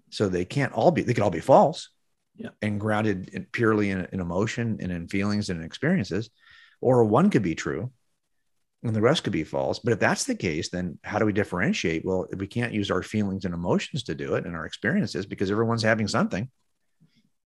So 0.09 0.27
they 0.27 0.45
can't 0.45 0.73
all 0.73 0.91
be, 0.91 1.03
they 1.03 1.13
could 1.13 1.23
all 1.23 1.29
be 1.29 1.39
false 1.39 1.89
yeah. 2.35 2.49
and 2.61 2.79
grounded 2.79 3.29
in, 3.29 3.47
purely 3.51 3.91
in, 3.91 4.07
in 4.11 4.19
emotion 4.19 4.79
and 4.81 4.91
in 4.91 5.07
feelings 5.07 5.49
and 5.49 5.59
in 5.59 5.65
experiences. 5.65 6.29
Or 6.81 7.03
one 7.03 7.29
could 7.29 7.43
be 7.43 7.55
true 7.55 7.91
and 8.83 8.95
the 8.95 9.01
rest 9.01 9.23
could 9.23 9.33
be 9.33 9.43
false. 9.43 9.79
But 9.79 9.93
if 9.93 9.99
that's 9.99 10.25
the 10.25 10.35
case, 10.35 10.69
then 10.69 10.97
how 11.03 11.19
do 11.19 11.25
we 11.25 11.33
differentiate? 11.33 12.03
Well, 12.03 12.27
we 12.35 12.47
can't 12.47 12.73
use 12.73 12.89
our 12.89 13.03
feelings 13.03 13.45
and 13.45 13.53
emotions 13.53 14.03
to 14.03 14.15
do 14.15 14.35
it 14.35 14.45
and 14.45 14.55
our 14.55 14.65
experiences 14.65 15.25
because 15.25 15.51
everyone's 15.51 15.83
having 15.83 16.07
something. 16.07 16.49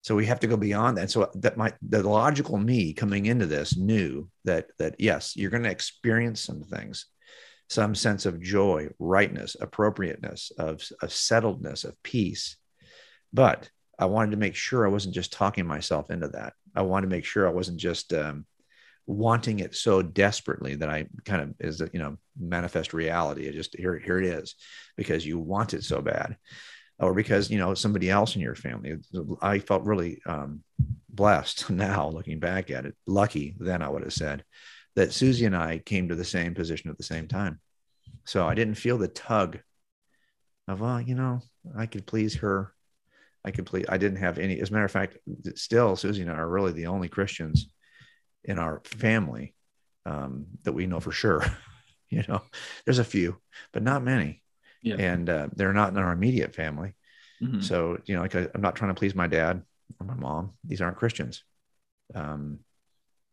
So 0.03 0.15
we 0.15 0.27
have 0.27 0.39
to 0.41 0.47
go 0.47 0.55
beyond 0.55 0.97
that. 0.97 1.09
So 1.09 1.31
that 1.35 1.57
my 1.57 1.73
the 1.81 2.07
logical 2.07 2.57
me 2.57 2.93
coming 2.93 3.25
into 3.25 3.47
this 3.47 3.75
knew 3.75 4.29
that 4.43 4.67
that 4.77 4.95
yes, 4.99 5.35
you're 5.35 5.49
going 5.49 5.63
to 5.63 5.71
experience 5.71 6.41
some 6.41 6.61
things, 6.61 7.07
some 7.69 7.95
sense 7.95 8.27
of 8.27 8.39
joy, 8.39 8.89
rightness, 8.99 9.55
appropriateness, 9.59 10.51
of, 10.59 10.73
of 11.01 11.09
settledness, 11.09 11.85
of 11.85 12.01
peace. 12.03 12.57
But 13.33 13.69
I 13.97 14.05
wanted 14.05 14.31
to 14.31 14.37
make 14.37 14.53
sure 14.53 14.85
I 14.85 14.91
wasn't 14.91 15.15
just 15.15 15.33
talking 15.33 15.65
myself 15.65 16.11
into 16.11 16.27
that. 16.29 16.53
I 16.75 16.83
wanted 16.83 17.07
to 17.07 17.15
make 17.15 17.25
sure 17.25 17.47
I 17.47 17.51
wasn't 17.51 17.79
just 17.79 18.13
um, 18.13 18.45
wanting 19.07 19.59
it 19.59 19.75
so 19.75 20.01
desperately 20.01 20.75
that 20.75 20.89
I 20.89 21.07
kind 21.25 21.41
of 21.41 21.53
is 21.59 21.81
you 21.93 21.99
know 21.99 22.17
manifest 22.39 22.93
reality. 22.93 23.47
It 23.47 23.53
just 23.53 23.75
here 23.77 23.97
here 23.99 24.19
it 24.19 24.25
is 24.25 24.55
because 24.97 25.25
you 25.25 25.39
want 25.39 25.73
it 25.73 25.83
so 25.83 26.01
bad, 26.01 26.37
or 26.99 27.13
because 27.13 27.49
you 27.49 27.57
know 27.57 27.73
somebody 27.73 28.09
else 28.09 28.35
in 28.35 28.41
your 28.41 28.55
family. 28.55 28.95
I 29.41 29.59
felt 29.59 29.83
really 29.83 30.21
um, 30.25 30.63
blessed 31.09 31.69
now 31.69 32.09
looking 32.09 32.39
back 32.39 32.71
at 32.71 32.85
it. 32.85 32.95
Lucky 33.05 33.55
then 33.59 33.81
I 33.81 33.89
would 33.89 34.03
have 34.03 34.13
said 34.13 34.43
that 34.95 35.13
Susie 35.13 35.45
and 35.45 35.55
I 35.55 35.79
came 35.79 36.07
to 36.07 36.15
the 36.15 36.25
same 36.25 36.55
position 36.55 36.89
at 36.89 36.97
the 36.97 37.03
same 37.03 37.27
time. 37.27 37.59
So 38.25 38.47
I 38.47 38.55
didn't 38.55 38.75
feel 38.75 38.97
the 38.97 39.07
tug 39.07 39.59
of 40.67 40.81
well 40.81 40.99
you 40.99 41.15
know 41.15 41.41
I 41.77 41.85
could 41.85 42.05
please 42.05 42.35
her. 42.35 42.71
I 43.43 43.51
could 43.51 43.67
please. 43.67 43.85
I 43.87 43.99
didn't 43.99 44.17
have 44.17 44.39
any. 44.39 44.59
As 44.59 44.71
a 44.71 44.73
matter 44.73 44.85
of 44.85 44.91
fact, 44.91 45.17
still 45.53 45.95
Susie 45.95 46.23
and 46.23 46.31
I 46.31 46.35
are 46.35 46.49
really 46.49 46.71
the 46.71 46.87
only 46.87 47.07
Christians 47.07 47.67
in 48.45 48.59
our 48.59 48.81
family 48.85 49.53
um, 50.05 50.45
that 50.63 50.73
we 50.73 50.87
know 50.87 50.99
for 50.99 51.11
sure. 51.11 51.45
you 52.09 52.23
know, 52.27 52.41
there's 52.85 52.99
a 52.99 53.03
few, 53.03 53.37
but 53.73 53.83
not 53.83 54.03
many. 54.03 54.41
Yeah. 54.81 54.95
And 54.99 55.29
uh, 55.29 55.47
they're 55.55 55.73
not 55.73 55.89
in 55.89 55.97
our 55.97 56.11
immediate 56.11 56.53
family. 56.53 56.93
Mm-hmm. 57.41 57.61
So, 57.61 57.99
you 58.05 58.15
know, 58.15 58.21
like 58.21 58.35
I, 58.35 58.47
am 58.53 58.61
not 58.61 58.75
trying 58.75 58.93
to 58.93 58.99
please 58.99 59.15
my 59.15 59.27
dad 59.27 59.63
or 59.99 60.05
my 60.05 60.13
mom. 60.13 60.53
These 60.63 60.81
aren't 60.81 60.97
Christians. 60.97 61.43
Um, 62.13 62.59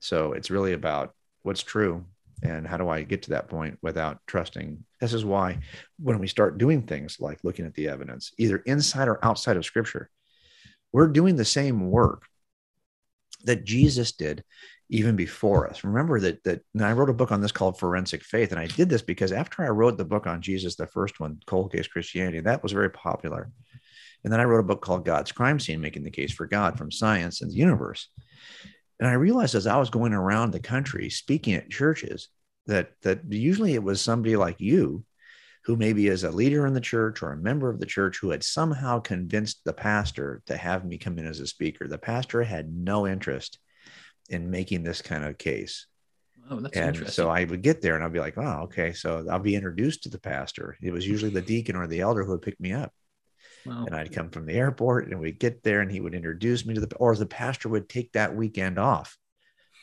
so 0.01 0.33
it's 0.33 0.51
really 0.51 0.72
about 0.72 1.14
what's 1.42 1.62
true 1.62 2.05
and 2.42 2.66
how 2.66 2.77
do 2.77 2.88
I 2.88 3.03
get 3.03 3.22
to 3.22 3.31
that 3.31 3.48
point 3.48 3.79
without 3.83 4.18
trusting. 4.27 4.85
This 5.01 5.12
is 5.12 5.25
why 5.25 5.61
when 5.98 6.18
we 6.18 6.27
start 6.27 6.59
doing 6.59 6.83
things 6.83 7.18
like 7.20 7.38
looking 7.44 7.66
at 7.66 7.75
the 7.75 7.88
evidence, 7.88 8.33
either 8.38 8.57
inside 8.59 9.09
or 9.09 9.25
outside 9.25 9.57
of 9.57 9.64
scripture, 9.64 10.11
we're 10.92 11.09
doing 11.09 11.37
the 11.37 11.44
same 11.44 11.90
work 11.90 12.27
that 13.44 13.64
Jesus 13.64 14.12
did 14.12 14.42
even 14.92 15.16
before 15.16 15.68
us. 15.68 15.85
Remember 15.85 16.20
that 16.20 16.44
that 16.44 16.61
I 16.78 16.92
wrote 16.92 17.09
a 17.09 17.14
book 17.14 17.33
on 17.33 17.40
this 17.40 17.50
called 17.50 17.78
Forensic 17.78 18.22
Faith, 18.22 18.52
and 18.52 18.61
I 18.61 18.66
did 18.66 18.90
this 18.90 19.00
because 19.00 19.33
after 19.33 19.64
I 19.64 19.70
wrote 19.70 19.96
the 19.96 20.05
book 20.05 20.26
on 20.26 20.42
Jesus, 20.42 20.76
the 20.76 20.87
first 20.87 21.18
one, 21.18 21.40
Cold 21.46 21.72
Case 21.72 21.88
Christianity, 21.88 22.40
that 22.40 22.62
was 22.62 22.72
very 22.72 22.90
popular. 22.90 23.50
And 24.22 24.33
then 24.33 24.38
I 24.38 24.44
wrote 24.44 24.61
a 24.61 24.64
book 24.64 24.83
called 24.83 25.07
God's 25.07 25.33
Crime 25.33 25.59
Scene, 25.59 25.81
making 25.81 26.05
the 26.05 26.11
case 26.11 26.33
for 26.33 26.46
God 26.46 26.76
from 26.76 26.92
science 26.92 27.40
and 27.40 27.50
the 27.50 27.57
universe. 27.57 28.09
And 29.00 29.09
I 29.09 29.14
realized 29.14 29.55
as 29.55 29.66
I 29.66 29.78
was 29.78 29.90
going 29.90 30.12
around 30.12 30.52
the 30.52 30.61
country 30.61 31.09
speaking 31.09 31.55
at 31.55 31.70
churches 31.70 32.28
that 32.66 32.92
that 33.00 33.20
usually 33.31 33.72
it 33.72 33.83
was 33.83 34.00
somebody 34.00 34.37
like 34.37 34.61
you 34.61 35.05
who 35.64 35.76
maybe 35.76 36.07
is 36.07 36.22
a 36.24 36.31
leader 36.31 36.66
in 36.66 36.74
the 36.74 36.81
church 36.81 37.22
or 37.22 37.33
a 37.33 37.37
member 37.37 37.70
of 37.70 37.81
the 37.81 37.87
church 37.87 38.18
who 38.18 38.31
had 38.31 38.44
somehow 38.44 39.00
convinced 39.00 39.62
the 39.64 39.72
pastor 39.72 40.42
to 40.44 40.57
have 40.57 40.85
me 40.85 40.98
come 40.98 41.18
in 41.18 41.26
as 41.26 41.40
a 41.40 41.46
speaker. 41.46 41.88
The 41.88 41.96
pastor 41.96 42.42
had 42.42 42.70
no 42.70 43.07
interest 43.07 43.59
in 44.32 44.50
making 44.50 44.82
this 44.82 45.02
kind 45.02 45.24
of 45.24 45.38
case. 45.38 45.86
Oh, 46.50 46.58
that's 46.58 46.76
and 46.76 46.88
interesting. 46.88 47.12
so 47.12 47.30
I 47.30 47.44
would 47.44 47.62
get 47.62 47.80
there 47.80 47.94
and 47.94 48.02
I'd 48.02 48.12
be 48.12 48.18
like, 48.18 48.36
oh, 48.36 48.62
okay. 48.64 48.92
So 48.92 49.24
I'll 49.30 49.38
be 49.38 49.54
introduced 49.54 50.02
to 50.02 50.08
the 50.08 50.18
pastor. 50.18 50.76
It 50.82 50.92
was 50.92 51.06
usually 51.06 51.30
the 51.30 51.40
deacon 51.40 51.76
or 51.76 51.86
the 51.86 52.00
elder 52.00 52.24
who 52.24 52.32
would 52.32 52.42
pick 52.42 52.58
me 52.58 52.72
up. 52.72 52.92
Wow. 53.64 53.84
And 53.86 53.94
I'd 53.94 54.12
come 54.12 54.30
from 54.30 54.46
the 54.46 54.54
airport 54.54 55.08
and 55.08 55.20
we'd 55.20 55.38
get 55.38 55.62
there 55.62 55.82
and 55.82 55.90
he 55.90 56.00
would 56.00 56.14
introduce 56.14 56.66
me 56.66 56.74
to 56.74 56.80
the, 56.80 56.96
or 56.96 57.14
the 57.14 57.26
pastor 57.26 57.68
would 57.68 57.88
take 57.88 58.12
that 58.12 58.34
weekend 58.34 58.78
off 58.78 59.16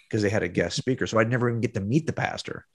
because 0.07 0.21
they 0.21 0.29
had 0.29 0.43
a 0.43 0.49
guest 0.49 0.75
speaker. 0.75 1.07
So 1.07 1.17
I'd 1.17 1.29
never 1.29 1.49
even 1.49 1.62
get 1.62 1.75
to 1.75 1.81
meet 1.81 2.05
the 2.05 2.13
pastor. 2.13 2.65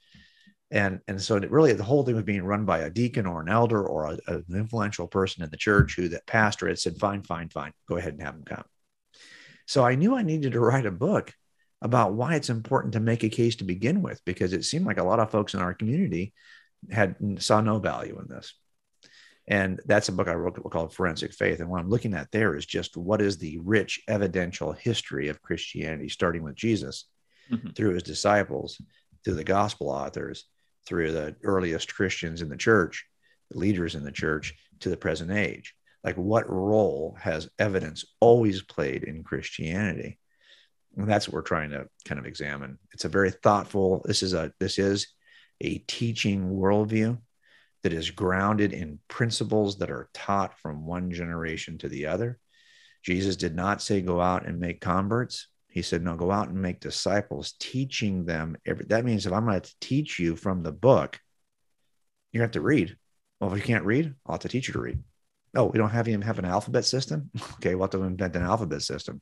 And, 0.71 0.99
and 1.07 1.21
so 1.21 1.35
it 1.35 1.51
really, 1.51 1.73
the 1.73 1.83
whole 1.83 2.03
thing 2.03 2.15
was 2.15 2.23
being 2.23 2.43
run 2.43 2.65
by 2.65 2.79
a 2.79 2.89
deacon 2.89 3.27
or 3.27 3.41
an 3.41 3.49
elder 3.49 3.85
or 3.85 4.05
a, 4.05 4.17
an 4.27 4.45
influential 4.51 5.07
person 5.07 5.43
in 5.43 5.51
the 5.51 5.57
church 5.57 5.95
who 5.95 6.09
that 6.09 6.25
pastor 6.25 6.67
had 6.67 6.79
said, 6.79 6.97
fine, 6.97 7.21
fine, 7.21 7.49
fine, 7.49 7.71
go 7.87 7.97
ahead 7.97 8.13
and 8.13 8.23
have 8.23 8.33
him 8.33 8.43
come. 8.43 8.63
So 9.67 9.85
I 9.85 9.95
knew 9.95 10.15
I 10.15 10.23
needed 10.23 10.53
to 10.53 10.59
write 10.59 10.87
a 10.87 10.91
book 10.91 11.33
about 11.81 12.13
why 12.13 12.35
it's 12.35 12.49
important 12.49 12.93
to 12.93 12.99
make 12.99 13.23
a 13.23 13.29
case 13.29 13.57
to 13.57 13.63
begin 13.63 14.01
with, 14.01 14.21
because 14.25 14.53
it 14.53 14.63
seemed 14.63 14.85
like 14.85 14.97
a 14.97 15.03
lot 15.03 15.19
of 15.19 15.31
folks 15.31 15.53
in 15.53 15.59
our 15.59 15.73
community 15.73 16.33
had 16.91 17.15
saw 17.39 17.61
no 17.61 17.79
value 17.79 18.19
in 18.19 18.27
this. 18.27 18.53
And 19.47 19.79
that's 19.85 20.09
a 20.09 20.11
book 20.11 20.27
I 20.27 20.33
wrote 20.33 20.57
called 20.71 20.93
Forensic 20.93 21.33
Faith. 21.33 21.59
And 21.59 21.69
what 21.69 21.79
I'm 21.79 21.89
looking 21.89 22.15
at 22.15 22.31
there 22.31 22.55
is 22.55 22.65
just 22.65 22.97
what 22.97 23.21
is 23.21 23.37
the 23.37 23.59
rich 23.59 24.01
evidential 24.07 24.71
history 24.71 25.27
of 25.27 25.41
Christianity, 25.41 26.09
starting 26.09 26.41
with 26.41 26.55
Jesus, 26.55 27.05
mm-hmm. 27.51 27.69
through 27.69 27.93
his 27.93 28.03
disciples, 28.03 28.81
through 29.23 29.35
the 29.35 29.43
gospel 29.43 29.89
authors, 29.89 30.45
through 30.87 31.11
the 31.11 31.35
earliest 31.43 31.93
Christians 31.93 32.41
in 32.41 32.49
the 32.49 32.57
church, 32.57 33.05
the 33.51 33.59
leaders 33.59 33.93
in 33.93 34.03
the 34.03 34.11
church, 34.11 34.55
to 34.79 34.89
the 34.89 34.97
present 34.97 35.31
age. 35.31 35.75
Like, 36.03 36.15
what 36.15 36.49
role 36.49 37.15
has 37.19 37.49
evidence 37.59 38.05
always 38.19 38.61
played 38.63 39.03
in 39.03 39.23
Christianity? 39.23 40.19
And 40.97 41.09
that's 41.09 41.27
what 41.27 41.33
we're 41.33 41.41
trying 41.41 41.71
to 41.71 41.87
kind 42.05 42.19
of 42.19 42.25
examine. 42.25 42.77
It's 42.93 43.05
a 43.05 43.09
very 43.09 43.31
thoughtful. 43.31 44.01
This 44.05 44.23
is 44.23 44.33
a 44.33 44.53
this 44.59 44.79
is 44.79 45.07
a 45.61 45.79
teaching 45.79 46.49
worldview 46.49 47.17
that 47.83 47.93
is 47.93 48.09
grounded 48.09 48.73
in 48.73 48.99
principles 49.07 49.77
that 49.77 49.91
are 49.91 50.09
taught 50.13 50.57
from 50.59 50.85
one 50.85 51.11
generation 51.11 51.77
to 51.77 51.89
the 51.89 52.07
other. 52.07 52.39
Jesus 53.03 53.35
did 53.35 53.55
not 53.55 53.81
say 53.81 54.01
go 54.01 54.19
out 54.19 54.47
and 54.47 54.59
make 54.59 54.81
converts. 54.81 55.47
He 55.69 55.81
said, 55.81 56.01
no, 56.01 56.15
go 56.15 56.31
out 56.31 56.47
and 56.47 56.59
make 56.59 56.79
disciples, 56.79 57.53
teaching 57.59 58.25
them. 58.25 58.57
Every, 58.65 58.85
that 58.85 59.05
means 59.05 59.25
if 59.25 59.33
I'm 59.33 59.45
going 59.45 59.61
to 59.61 59.75
teach 59.81 60.17
you 60.17 60.35
from 60.35 60.63
the 60.63 60.71
book, 60.71 61.19
you 62.31 62.41
have 62.41 62.51
to 62.51 62.61
read. 62.61 62.97
Well, 63.39 63.53
if 63.53 63.57
you 63.57 63.63
can't 63.63 63.85
read, 63.85 64.15
I'll 64.25 64.35
have 64.35 64.41
to 64.41 64.49
teach 64.49 64.67
you 64.67 64.73
to 64.73 64.79
read. 64.79 65.03
Oh, 65.55 65.65
we 65.65 65.77
don't 65.77 65.89
have 65.89 66.07
even 66.07 66.21
have 66.21 66.39
an 66.39 66.45
alphabet 66.45 66.85
system. 66.85 67.31
Okay, 67.55 67.73
we'll 67.73 67.85
have 67.85 67.91
to 67.91 68.03
invent 68.03 68.35
an 68.35 68.43
alphabet 68.43 68.81
system 68.81 69.21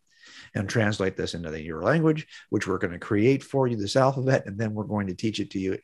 and 0.55 0.67
translate 0.67 1.15
this 1.15 1.33
into 1.33 1.49
the, 1.51 1.61
your 1.61 1.83
language, 1.83 2.27
which 2.49 2.67
we're 2.67 2.77
going 2.77 2.93
to 2.93 2.99
create 2.99 3.43
for 3.43 3.67
you 3.67 3.77
this 3.77 3.95
alphabet, 3.95 4.45
and 4.45 4.57
then 4.57 4.73
we're 4.73 4.83
going 4.83 5.07
to 5.07 5.13
teach 5.13 5.39
it 5.39 5.51
to 5.51 5.59
you 5.59 5.77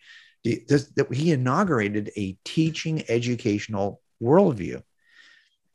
that 0.44 1.08
he 1.12 1.32
inaugurated 1.32 2.12
a 2.18 2.38
teaching 2.46 3.04
educational 3.10 4.02
worldview. 4.22 4.82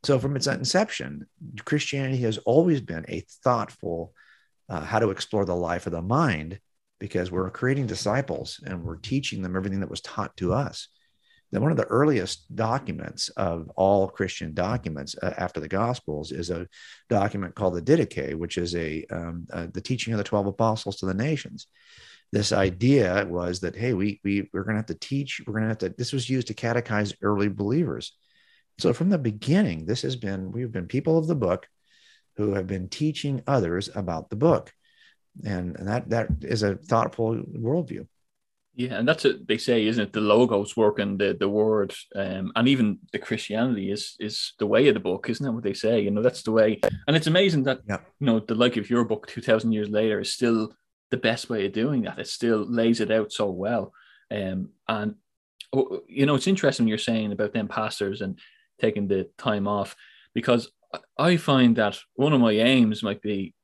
So, 0.04 0.18
from 0.18 0.36
its 0.36 0.46
inception, 0.46 1.26
Christianity 1.64 2.18
has 2.22 2.38
always 2.38 2.80
been 2.80 3.04
a 3.08 3.24
thoughtful 3.42 4.12
uh, 4.68 4.80
how 4.80 4.98
to 4.98 5.10
explore 5.10 5.44
the 5.44 5.56
life 5.56 5.86
of 5.86 5.92
the 5.92 6.02
mind 6.02 6.58
because 6.98 7.30
we're 7.30 7.50
creating 7.50 7.86
disciples 7.86 8.60
and 8.66 8.82
we're 8.82 8.96
teaching 8.96 9.42
them 9.42 9.56
everything 9.56 9.80
that 9.80 9.90
was 9.90 10.00
taught 10.00 10.36
to 10.38 10.52
us. 10.52 10.88
One 11.60 11.70
of 11.70 11.76
the 11.76 11.84
earliest 11.84 12.54
documents 12.54 13.28
of 13.30 13.70
all 13.76 14.08
Christian 14.08 14.54
documents 14.54 15.14
uh, 15.22 15.34
after 15.38 15.60
the 15.60 15.68
Gospels 15.68 16.32
is 16.32 16.50
a 16.50 16.66
document 17.08 17.54
called 17.54 17.74
the 17.74 17.82
Didache, 17.82 18.34
which 18.34 18.58
is 18.58 18.74
a 18.74 19.04
um, 19.10 19.46
uh, 19.52 19.66
the 19.72 19.80
teaching 19.80 20.12
of 20.12 20.18
the 20.18 20.24
twelve 20.24 20.46
apostles 20.46 20.96
to 20.96 21.06
the 21.06 21.14
nations. 21.14 21.68
This 22.32 22.50
idea 22.52 23.26
was 23.28 23.60
that 23.60 23.76
hey 23.76 23.92
we, 23.94 24.20
we 24.24 24.48
we're 24.52 24.64
going 24.64 24.74
to 24.74 24.80
have 24.80 24.86
to 24.86 24.94
teach 24.94 25.40
we're 25.46 25.52
going 25.52 25.64
to 25.64 25.68
have 25.68 25.78
to 25.78 25.88
this 25.90 26.12
was 26.12 26.28
used 26.28 26.48
to 26.48 26.54
catechize 26.54 27.14
early 27.22 27.48
believers. 27.48 28.16
So 28.78 28.92
from 28.92 29.10
the 29.10 29.18
beginning 29.18 29.86
this 29.86 30.02
has 30.02 30.16
been 30.16 30.50
we've 30.50 30.72
been 30.72 30.88
people 30.88 31.16
of 31.18 31.28
the 31.28 31.36
book 31.36 31.68
who 32.36 32.54
have 32.54 32.66
been 32.66 32.88
teaching 32.88 33.42
others 33.46 33.88
about 33.94 34.28
the 34.30 34.36
book. 34.36 34.72
And, 35.44 35.76
and 35.76 35.88
that 35.88 36.10
that 36.10 36.28
is 36.42 36.62
a 36.62 36.76
thoughtful 36.76 37.36
worldview 37.36 38.06
yeah 38.74 38.94
and 38.94 39.06
that's 39.06 39.24
what 39.24 39.46
they 39.46 39.58
say 39.58 39.86
isn't 39.86 40.08
it 40.08 40.12
the 40.12 40.20
logos 40.20 40.76
work 40.76 40.98
and 40.98 41.18
the 41.18 41.36
the 41.38 41.48
word 41.48 41.94
um, 42.16 42.52
and 42.56 42.68
even 42.68 42.98
the 43.12 43.18
christianity 43.18 43.90
is 43.90 44.16
is 44.18 44.54
the 44.58 44.66
way 44.66 44.88
of 44.88 44.94
the 44.94 45.00
book 45.00 45.28
isn't 45.28 45.44
that 45.44 45.52
what 45.52 45.62
they 45.62 45.74
say 45.74 46.00
you 46.00 46.10
know 46.10 46.22
that's 46.22 46.42
the 46.42 46.52
way 46.52 46.80
and 47.06 47.16
it's 47.16 47.28
amazing 47.28 47.62
that 47.62 47.80
yeah. 47.88 47.98
you 48.18 48.26
know 48.26 48.40
the 48.40 48.54
like 48.54 48.76
of 48.76 48.90
your 48.90 49.04
book 49.04 49.26
2000 49.28 49.72
years 49.72 49.88
later 49.88 50.20
is 50.20 50.32
still 50.32 50.74
the 51.14 51.20
best 51.20 51.48
way 51.48 51.64
of 51.64 51.72
doing 51.72 52.02
that. 52.02 52.18
It 52.18 52.26
still 52.26 52.64
lays 52.68 53.00
it 53.00 53.12
out 53.12 53.32
so 53.32 53.48
well. 53.48 53.92
Um, 54.32 54.70
and 54.88 55.14
oh, 55.72 56.02
you 56.08 56.26
know, 56.26 56.34
it's 56.34 56.48
interesting 56.48 56.88
you're 56.88 56.98
saying 56.98 57.30
about 57.30 57.52
them 57.52 57.68
pastors 57.68 58.20
and 58.20 58.36
taking 58.80 59.06
the 59.06 59.30
time 59.38 59.68
off 59.68 59.94
because 60.34 60.72
I 61.16 61.36
find 61.36 61.76
that 61.76 61.98
one 62.14 62.32
of 62.32 62.40
my 62.40 62.50
aims 62.50 63.04
might 63.04 63.22
be 63.22 63.54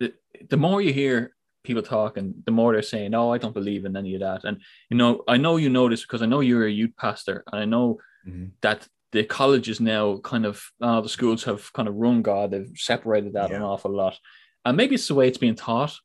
the, 0.00 0.14
the 0.50 0.56
more 0.56 0.82
you 0.82 0.92
hear 0.92 1.35
people 1.66 1.82
talk 1.82 2.16
and 2.16 2.34
the 2.44 2.52
more 2.52 2.72
they're 2.72 2.82
saying, 2.82 3.14
Oh, 3.14 3.32
I 3.32 3.38
don't 3.38 3.54
believe 3.54 3.84
in 3.84 3.96
any 3.96 4.14
of 4.14 4.20
that. 4.20 4.44
And 4.44 4.60
you 4.90 4.96
know, 4.96 5.22
I 5.28 5.36
know 5.36 5.56
you 5.56 5.68
know 5.68 5.88
this 5.88 6.02
because 6.02 6.22
I 6.22 6.26
know 6.26 6.40
you're 6.40 6.66
a 6.66 6.70
youth 6.70 6.96
pastor 6.96 7.44
and 7.52 7.60
I 7.60 7.64
know 7.64 7.98
mm-hmm. 8.26 8.46
that 8.62 8.86
the 9.12 9.24
colleges 9.24 9.80
now 9.80 10.18
kind 10.18 10.46
of 10.46 10.62
uh, 10.80 11.00
the 11.00 11.08
schools 11.08 11.44
have 11.44 11.72
kind 11.72 11.88
of 11.88 11.94
run 11.94 12.22
God, 12.22 12.50
they've 12.50 12.70
separated 12.76 13.34
that 13.34 13.50
yeah. 13.50 13.56
an 13.56 13.62
awful 13.62 13.90
lot. 13.90 14.18
And 14.64 14.76
maybe 14.76 14.94
it's 14.96 15.08
the 15.08 15.14
way 15.14 15.28
it's 15.28 15.38
being 15.38 15.54
taught 15.54 15.96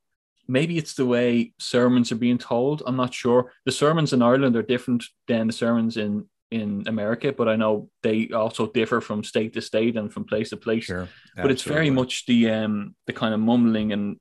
maybe 0.52 0.78
it's 0.78 0.96
the 0.96 1.06
way 1.06 1.54
sermons 1.60 2.12
are 2.12 2.16
being 2.18 2.38
told. 2.38 2.84
I'm 2.86 2.98
not 2.98 3.14
sure. 3.14 3.54
The 3.66 3.72
sermons 3.72 4.12
in 4.12 4.22
Ireland 4.22 4.56
are 4.56 4.62
different 4.62 5.06
than 5.28 5.48
the 5.48 5.54
sermons 5.54 5.98
in 5.98 6.28
in 6.52 6.84
America, 6.88 7.32
but 7.32 7.48
I 7.48 7.56
know 7.56 7.90
they 8.04 8.30
also 8.32 8.68
differ 8.68 9.00
from 9.00 9.24
state 9.24 9.54
to 9.54 9.62
state 9.62 9.96
and 9.96 10.12
from 10.12 10.26
place 10.26 10.50
to 10.50 10.58
place. 10.58 10.84
Sure, 10.84 11.08
but 11.36 11.50
it's 11.50 11.64
very 11.64 11.90
much 11.90 12.26
the 12.26 12.50
um 12.50 12.96
the 13.08 13.14
kind 13.14 13.34
of 13.34 13.40
mumbling 13.40 13.94
and 13.94 14.18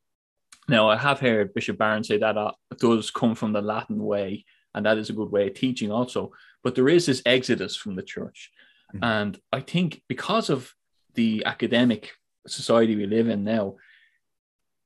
now 0.68 0.88
I 0.88 0.96
have 0.96 1.20
heard 1.20 1.54
Bishop 1.54 1.78
Barron 1.78 2.04
say 2.04 2.18
that 2.18 2.36
uh, 2.36 2.52
does 2.78 3.10
come 3.10 3.34
from 3.34 3.52
the 3.52 3.62
Latin 3.62 4.02
way, 4.02 4.44
and 4.74 4.86
that 4.86 4.98
is 4.98 5.10
a 5.10 5.14
good 5.14 5.30
way 5.30 5.48
of 5.48 5.54
teaching 5.54 5.90
also. 5.90 6.32
But 6.62 6.74
there 6.74 6.88
is 6.88 7.06
this 7.06 7.22
exodus 7.26 7.76
from 7.76 7.96
the 7.96 8.02
church, 8.02 8.50
mm-hmm. 8.94 9.02
and 9.04 9.40
I 9.52 9.60
think 9.60 10.02
because 10.08 10.50
of 10.50 10.72
the 11.14 11.44
academic 11.46 12.12
society 12.46 12.96
we 12.96 13.06
live 13.06 13.28
in 13.28 13.44
now, 13.44 13.76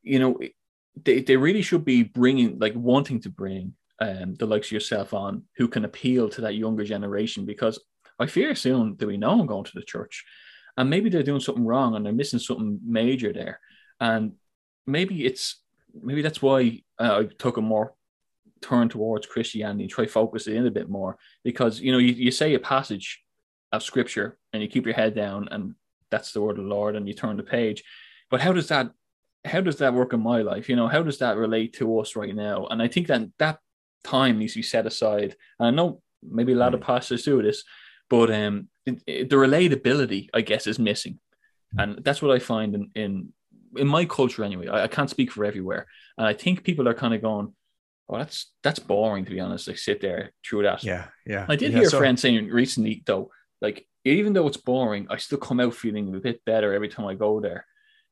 you 0.02 0.18
know, 0.18 0.38
they, 1.02 1.20
they 1.20 1.36
really 1.36 1.62
should 1.62 1.84
be 1.84 2.02
bringing 2.02 2.58
like 2.58 2.74
wanting 2.74 3.20
to 3.22 3.30
bring 3.30 3.74
um, 4.00 4.34
the 4.34 4.46
likes 4.46 4.68
of 4.68 4.72
yourself 4.72 5.14
on 5.14 5.44
who 5.56 5.68
can 5.68 5.84
appeal 5.84 6.28
to 6.30 6.40
that 6.42 6.54
younger 6.54 6.84
generation 6.84 7.44
because 7.44 7.80
I 8.18 8.26
fear 8.26 8.54
soon 8.54 8.96
that 8.98 9.06
we 9.06 9.16
know 9.16 9.40
I'm 9.40 9.46
going 9.46 9.64
to 9.64 9.72
the 9.74 9.82
church 9.82 10.24
and 10.76 10.90
maybe 10.90 11.10
they're 11.10 11.22
doing 11.22 11.40
something 11.40 11.64
wrong 11.64 11.94
and 11.94 12.04
they're 12.04 12.12
missing 12.12 12.38
something 12.38 12.80
major 12.84 13.32
there 13.32 13.60
and 14.00 14.32
maybe 14.86 15.24
it's 15.24 15.62
maybe 16.02 16.22
that's 16.22 16.42
why 16.42 16.82
uh, 16.98 17.20
I 17.20 17.28
took 17.38 17.56
a 17.56 17.60
more 17.60 17.94
turn 18.60 18.88
towards 18.88 19.26
Christianity 19.26 19.86
try 19.86 20.06
focus 20.06 20.46
it 20.46 20.56
in 20.56 20.66
a 20.66 20.70
bit 20.70 20.88
more 20.88 21.18
because 21.42 21.80
you 21.80 21.92
know 21.92 21.98
you, 21.98 22.12
you 22.12 22.30
say 22.30 22.54
a 22.54 22.58
passage 22.58 23.22
of 23.72 23.82
scripture 23.82 24.38
and 24.52 24.62
you 24.62 24.68
keep 24.68 24.86
your 24.86 24.94
head 24.94 25.14
down 25.14 25.48
and 25.50 25.74
that's 26.10 26.32
the 26.32 26.40
word 26.40 26.58
of 26.58 26.64
the 26.64 26.70
Lord 26.70 26.96
and 26.96 27.06
you 27.06 27.14
turn 27.14 27.36
the 27.36 27.42
page 27.42 27.82
but 28.30 28.40
how 28.40 28.52
does 28.52 28.68
that 28.68 28.90
how 29.44 29.60
does 29.60 29.76
that 29.76 29.94
work 29.94 30.12
in 30.12 30.20
my 30.20 30.42
life? 30.42 30.68
You 30.68 30.76
know, 30.76 30.88
how 30.88 31.02
does 31.02 31.18
that 31.18 31.36
relate 31.36 31.74
to 31.74 32.00
us 32.00 32.16
right 32.16 32.34
now? 32.34 32.66
And 32.66 32.80
I 32.80 32.88
think 32.88 33.08
that 33.08 33.22
that 33.38 33.58
time 34.02 34.38
needs 34.38 34.54
to 34.54 34.60
be 34.60 34.62
set 34.62 34.86
aside. 34.86 35.36
And 35.58 35.68
I 35.68 35.70
know 35.70 36.00
maybe 36.22 36.52
a 36.52 36.56
lot 36.56 36.72
mm. 36.72 36.76
of 36.76 36.80
pastors 36.80 37.24
do 37.24 37.42
this, 37.42 37.62
but 38.08 38.32
um, 38.32 38.68
it, 38.86 39.02
it, 39.06 39.30
the 39.30 39.36
relatability, 39.36 40.28
I 40.32 40.40
guess, 40.40 40.66
is 40.66 40.78
missing, 40.78 41.18
and 41.76 42.02
that's 42.04 42.22
what 42.22 42.34
I 42.34 42.38
find 42.38 42.74
in 42.74 42.90
in 42.94 43.32
in 43.76 43.86
my 43.86 44.04
culture 44.04 44.44
anyway. 44.44 44.68
I, 44.68 44.84
I 44.84 44.88
can't 44.88 45.10
speak 45.10 45.30
for 45.30 45.44
everywhere, 45.44 45.86
and 46.18 46.26
I 46.26 46.32
think 46.32 46.64
people 46.64 46.88
are 46.88 46.94
kind 46.94 47.14
of 47.14 47.22
going, 47.22 47.54
"Oh, 48.08 48.18
that's 48.18 48.52
that's 48.62 48.78
boring." 48.78 49.24
To 49.24 49.30
be 49.30 49.40
honest, 49.40 49.68
like 49.68 49.78
sit 49.78 50.00
there 50.00 50.32
through 50.44 50.64
that. 50.64 50.84
Yeah, 50.84 51.06
yeah. 51.26 51.46
I 51.48 51.56
did 51.56 51.72
yeah, 51.72 51.80
hear 51.80 51.90
so- 51.90 51.98
a 51.98 52.00
friend 52.00 52.18
saying 52.18 52.48
recently 52.48 53.02
though, 53.06 53.30
like 53.60 53.86
even 54.04 54.32
though 54.32 54.46
it's 54.46 54.56
boring, 54.56 55.06
I 55.10 55.16
still 55.16 55.38
come 55.38 55.60
out 55.60 55.74
feeling 55.74 56.14
a 56.14 56.20
bit 56.20 56.44
better 56.44 56.74
every 56.74 56.88
time 56.88 57.06
I 57.06 57.14
go 57.14 57.40
there. 57.40 57.66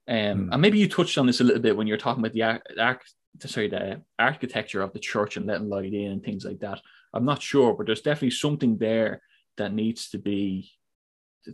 Um, 0.08 0.16
mm. 0.16 0.48
And 0.52 0.62
maybe 0.62 0.78
you 0.78 0.88
touched 0.88 1.18
on 1.18 1.26
this 1.26 1.40
a 1.40 1.44
little 1.44 1.62
bit 1.62 1.76
when 1.76 1.86
you're 1.86 1.98
talking 1.98 2.24
about 2.24 2.32
the 2.32 2.42
arch, 2.80 3.02
sorry, 3.44 3.68
the 3.68 4.02
architecture 4.18 4.82
of 4.82 4.92
the 4.92 4.98
church 4.98 5.36
and 5.36 5.46
letting 5.46 5.68
light 5.68 5.92
in 5.92 6.12
and 6.12 6.24
things 6.24 6.44
like 6.44 6.60
that. 6.60 6.80
I'm 7.14 7.24
not 7.24 7.42
sure, 7.42 7.74
but 7.74 7.86
there's 7.86 8.00
definitely 8.00 8.30
something 8.30 8.78
there 8.78 9.20
that 9.58 9.72
needs 9.72 10.08
to 10.10 10.18
be 10.18 10.70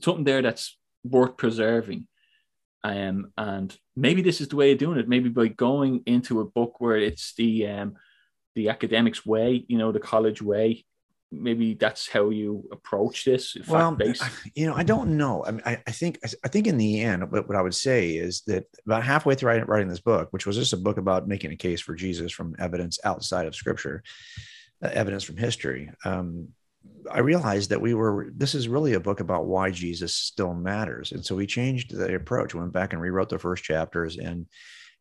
something 0.01 0.25
there 0.25 0.43
that's 0.43 0.79
worth 1.05 1.37
preserving. 1.37 2.07
Um, 2.85 3.33
and 3.37 3.77
maybe 3.97 4.23
this 4.23 4.41
is 4.41 4.49
the 4.49 4.57
way 4.57 4.73
of 4.73 4.79
doing 4.79 4.99
it. 4.99 5.09
Maybe 5.09 5.29
by 5.29 5.49
going 5.49 6.03
into 6.07 6.41
a 6.41 6.45
book 6.45 6.81
where 6.81 6.97
it's 6.97 7.35
the 7.35 7.67
um, 7.67 7.97
the 8.55 8.69
academics 8.69 9.27
way, 9.27 9.65
you 9.69 9.79
know, 9.79 9.93
the 9.93 10.01
college 10.01 10.43
way, 10.43 10.85
maybe 11.31 11.75
that's 11.75 12.09
how 12.09 12.31
you 12.31 12.67
approach 12.73 13.25
this 13.25 13.57
well 13.69 13.97
you 14.55 14.67
know 14.67 14.75
i 14.75 14.83
don't 14.83 15.15
know 15.15 15.45
i 15.45 15.51
mean 15.51 15.63
i, 15.67 15.79
I 15.87 15.91
think 15.91 16.19
i 16.45 16.49
think 16.49 16.67
in 16.67 16.79
the 16.79 17.03
end 17.03 17.31
what, 17.31 17.47
what, 17.47 17.57
i 17.57 17.61
would 17.61 17.75
say 17.75 18.13
is 18.13 18.43
that 18.47 18.65
about 18.87 19.05
halfway 19.05 19.35
through 19.35 19.49
writing, 19.49 19.67
writing 19.67 19.89
this 19.89 20.01
book 20.01 20.29
which 20.31 20.47
was 20.47 20.57
just 20.57 20.73
a 20.73 20.79
book 20.79 20.97
about 20.97 21.29
making 21.29 21.53
a 21.53 21.57
case 21.57 21.81
for 21.81 21.95
jesus 21.95 22.33
from 22.33 22.57
evidence 22.59 22.99
outside 23.05 23.47
of 23.47 23.55
scripture 23.55 24.03
uh, 24.83 24.91
evidence 24.93 25.23
from 25.23 25.37
history 25.37 25.91
um, 26.05 26.49
i 27.11 27.21
realized 27.21 27.71
that 27.71 27.81
we 27.81 27.95
were 27.95 28.31
this 28.37 28.55
is 28.55 28.69
really 28.69 28.95
a 28.95 29.01
book 29.01 29.21
about 29.21 29.47
why 29.47 29.71
jesus 29.71 30.15
still 30.15 30.55
matters 30.55 31.13
and 31.13 31.25
so 31.25 31.35
we 31.35 31.47
changed 31.47 31.95
the 31.95 32.15
approach 32.15 32.55
went 32.55 32.73
back 32.73 32.93
and 32.93 33.03
rewrote 33.03 33.29
the 33.29 33.39
first 33.39 33.65
chapters 33.65 34.19
and 34.19 34.47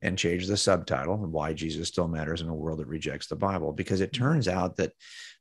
and 0.01 0.17
changed 0.17 0.47
the 0.47 0.57
subtitle 0.57 1.15
and 1.15 1.31
why 1.31 1.53
Jesus 1.53 1.87
still 1.87 2.07
matters 2.07 2.41
in 2.41 2.49
a 2.49 2.53
world 2.53 2.79
that 2.79 2.87
rejects 2.87 3.27
the 3.27 3.35
Bible. 3.35 3.73
Because 3.73 4.01
it 4.01 4.11
mm-hmm. 4.11 4.23
turns 4.23 4.47
out 4.47 4.77
that 4.77 4.93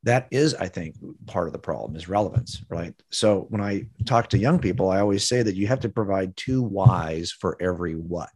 that 0.02 0.28
is, 0.30 0.54
I 0.54 0.68
think, 0.68 0.94
part 1.26 1.46
of 1.46 1.52
the 1.52 1.58
problem 1.58 1.96
is 1.96 2.08
relevance, 2.08 2.62
right? 2.68 2.94
So 3.10 3.46
when 3.48 3.60
I 3.60 3.86
talk 4.04 4.28
to 4.28 4.38
young 4.38 4.58
people, 4.58 4.88
I 4.88 5.00
always 5.00 5.26
say 5.26 5.42
that 5.42 5.56
you 5.56 5.66
have 5.66 5.80
to 5.80 5.88
provide 5.88 6.36
two 6.36 6.62
whys 6.62 7.32
for 7.32 7.60
every 7.60 7.94
what, 7.94 8.30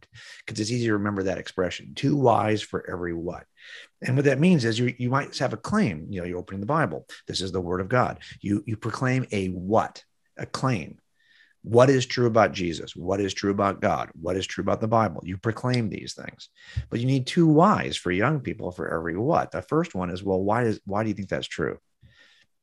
because 0.45 0.59
it's 0.59 0.71
easy 0.71 0.87
to 0.87 0.93
remember 0.93 1.23
that 1.23 1.37
expression 1.37 1.93
two 1.95 2.15
whys 2.15 2.61
for 2.61 2.87
every 2.89 3.13
what. 3.13 3.45
And 4.01 4.15
what 4.15 4.25
that 4.25 4.39
means 4.39 4.65
is 4.65 4.79
you, 4.79 4.93
you 4.97 5.09
might 5.09 5.37
have 5.37 5.53
a 5.53 5.57
claim, 5.57 6.07
you 6.09 6.19
know, 6.19 6.27
you're 6.27 6.39
opening 6.39 6.61
the 6.61 6.65
Bible. 6.65 7.05
This 7.27 7.41
is 7.41 7.51
the 7.51 7.61
word 7.61 7.81
of 7.81 7.89
God. 7.89 8.19
You, 8.41 8.63
you 8.65 8.77
proclaim 8.77 9.25
a 9.31 9.47
what, 9.49 10.03
a 10.37 10.45
claim. 10.45 10.97
what 11.63 11.89
is 11.89 12.05
true 12.05 12.25
about 12.25 12.53
Jesus? 12.53 12.95
What 12.95 13.21
is 13.21 13.33
true 13.33 13.51
about 13.51 13.81
God? 13.81 14.09
What 14.19 14.35
is 14.35 14.47
true 14.47 14.63
about 14.63 14.81
the 14.81 14.87
Bible? 14.87 15.21
You 15.23 15.37
proclaim 15.37 15.89
these 15.89 16.13
things, 16.13 16.49
but 16.89 16.99
you 16.99 17.05
need 17.05 17.27
two 17.27 17.47
whys 17.47 17.95
for 17.95 18.11
young 18.11 18.39
people 18.39 18.71
for 18.71 18.91
every 18.93 19.15
what. 19.17 19.51
The 19.51 19.61
first 19.61 19.93
one 19.93 20.09
is, 20.09 20.23
well, 20.23 20.41
why 20.41 20.63
is 20.63 20.79
why 20.85 21.03
do 21.03 21.09
you 21.09 21.15
think 21.15 21.29
that's 21.29 21.47
true? 21.47 21.77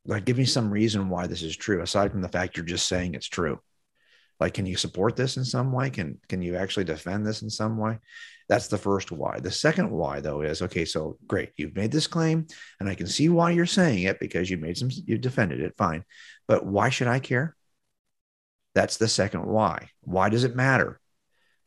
Like, 0.05 0.25
give 0.25 0.39
me 0.39 0.47
some 0.47 0.71
reason 0.71 1.11
why 1.11 1.27
this 1.27 1.43
is 1.43 1.57
true, 1.57 1.83
aside 1.83 2.11
from 2.11 2.23
the 2.23 2.29
fact 2.29 2.57
you're 2.57 2.67
just 2.67 2.89
saying 2.89 3.15
it's 3.15 3.29
true. 3.29 3.61
Like, 4.41 4.55
can 4.55 4.67
you 4.67 4.77
support 4.77 5.17
this 5.17 5.37
in 5.37 5.45
some 5.45 5.71
way? 5.73 5.91
Can 5.91 6.21
can 6.29 6.43
you 6.43 6.57
actually 6.57 6.85
defend 6.85 7.25
this 7.25 7.43
in 7.43 7.51
some 7.51 7.77
way? 7.79 7.99
That's 8.49 8.69
the 8.69 8.79
first 8.79 9.13
why. 9.13 9.41
The 9.41 9.51
second 9.51 9.91
why, 9.91 10.21
though, 10.21 10.41
is 10.41 10.63
okay. 10.63 10.85
So 10.87 11.19
great, 11.27 11.51
you've 11.57 11.77
made 11.77 11.93
this 11.93 12.07
claim, 12.07 12.47
and 12.81 12.89
I 12.89 12.95
can 12.95 13.07
see 13.07 13.29
why 13.29 13.51
you're 13.51 13.67
saying 13.67 14.05
it 14.05 14.19
because 14.19 14.49
you 14.49 14.57
made 14.57 14.79
some, 14.79 14.91
you 14.91 15.19
defended 15.19 15.61
it, 15.61 15.75
fine. 15.77 16.05
But 16.47 16.65
why 16.65 16.89
should 16.89 17.09
I 17.09 17.19
care? 17.19 17.55
That's 18.75 18.97
the 18.97 19.09
second 19.09 19.45
why. 19.45 19.91
Why 20.01 20.31
does 20.31 20.45
it 20.45 20.57
matter? 20.57 20.99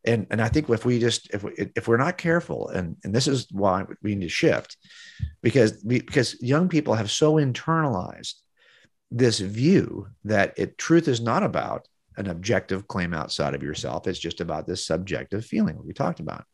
And 0.04 0.26
and 0.32 0.42
I 0.42 0.48
think 0.48 0.70
if 0.70 0.84
we 0.84 1.00
just 1.00 1.30
if 1.32 1.44
we 1.44 1.52
if 1.76 1.88
we're 1.88 1.98
not 1.98 2.18
careful, 2.18 2.70
and 2.70 2.98
and 3.04 3.14
this 3.14 3.28
is 3.28 3.48
why 3.52 3.86
we 4.02 4.16
need 4.16 4.26
to 4.26 4.30
shift, 4.30 4.76
because 5.44 5.84
we, 5.86 6.00
because 6.00 6.42
young 6.42 6.68
people 6.68 6.96
have 6.96 7.12
so 7.12 7.36
internalized 7.36 8.34
this 9.12 9.40
view 9.40 10.08
that 10.24 10.54
it 10.58 10.80
truth 10.80 11.08
is 11.08 11.22
not 11.22 11.44
about 11.44 11.88
an 12.18 12.28
objective 12.28 12.88
claim 12.88 13.14
outside 13.14 13.54
of 13.54 13.62
yourself. 13.62 14.08
It's 14.08 14.18
just 14.18 14.42
about 14.42 14.66
this 14.66 14.86
subjective 14.86 15.46
feeling 15.46 15.80
we 15.86 15.94
talked 15.94 16.20
about. 16.20 16.46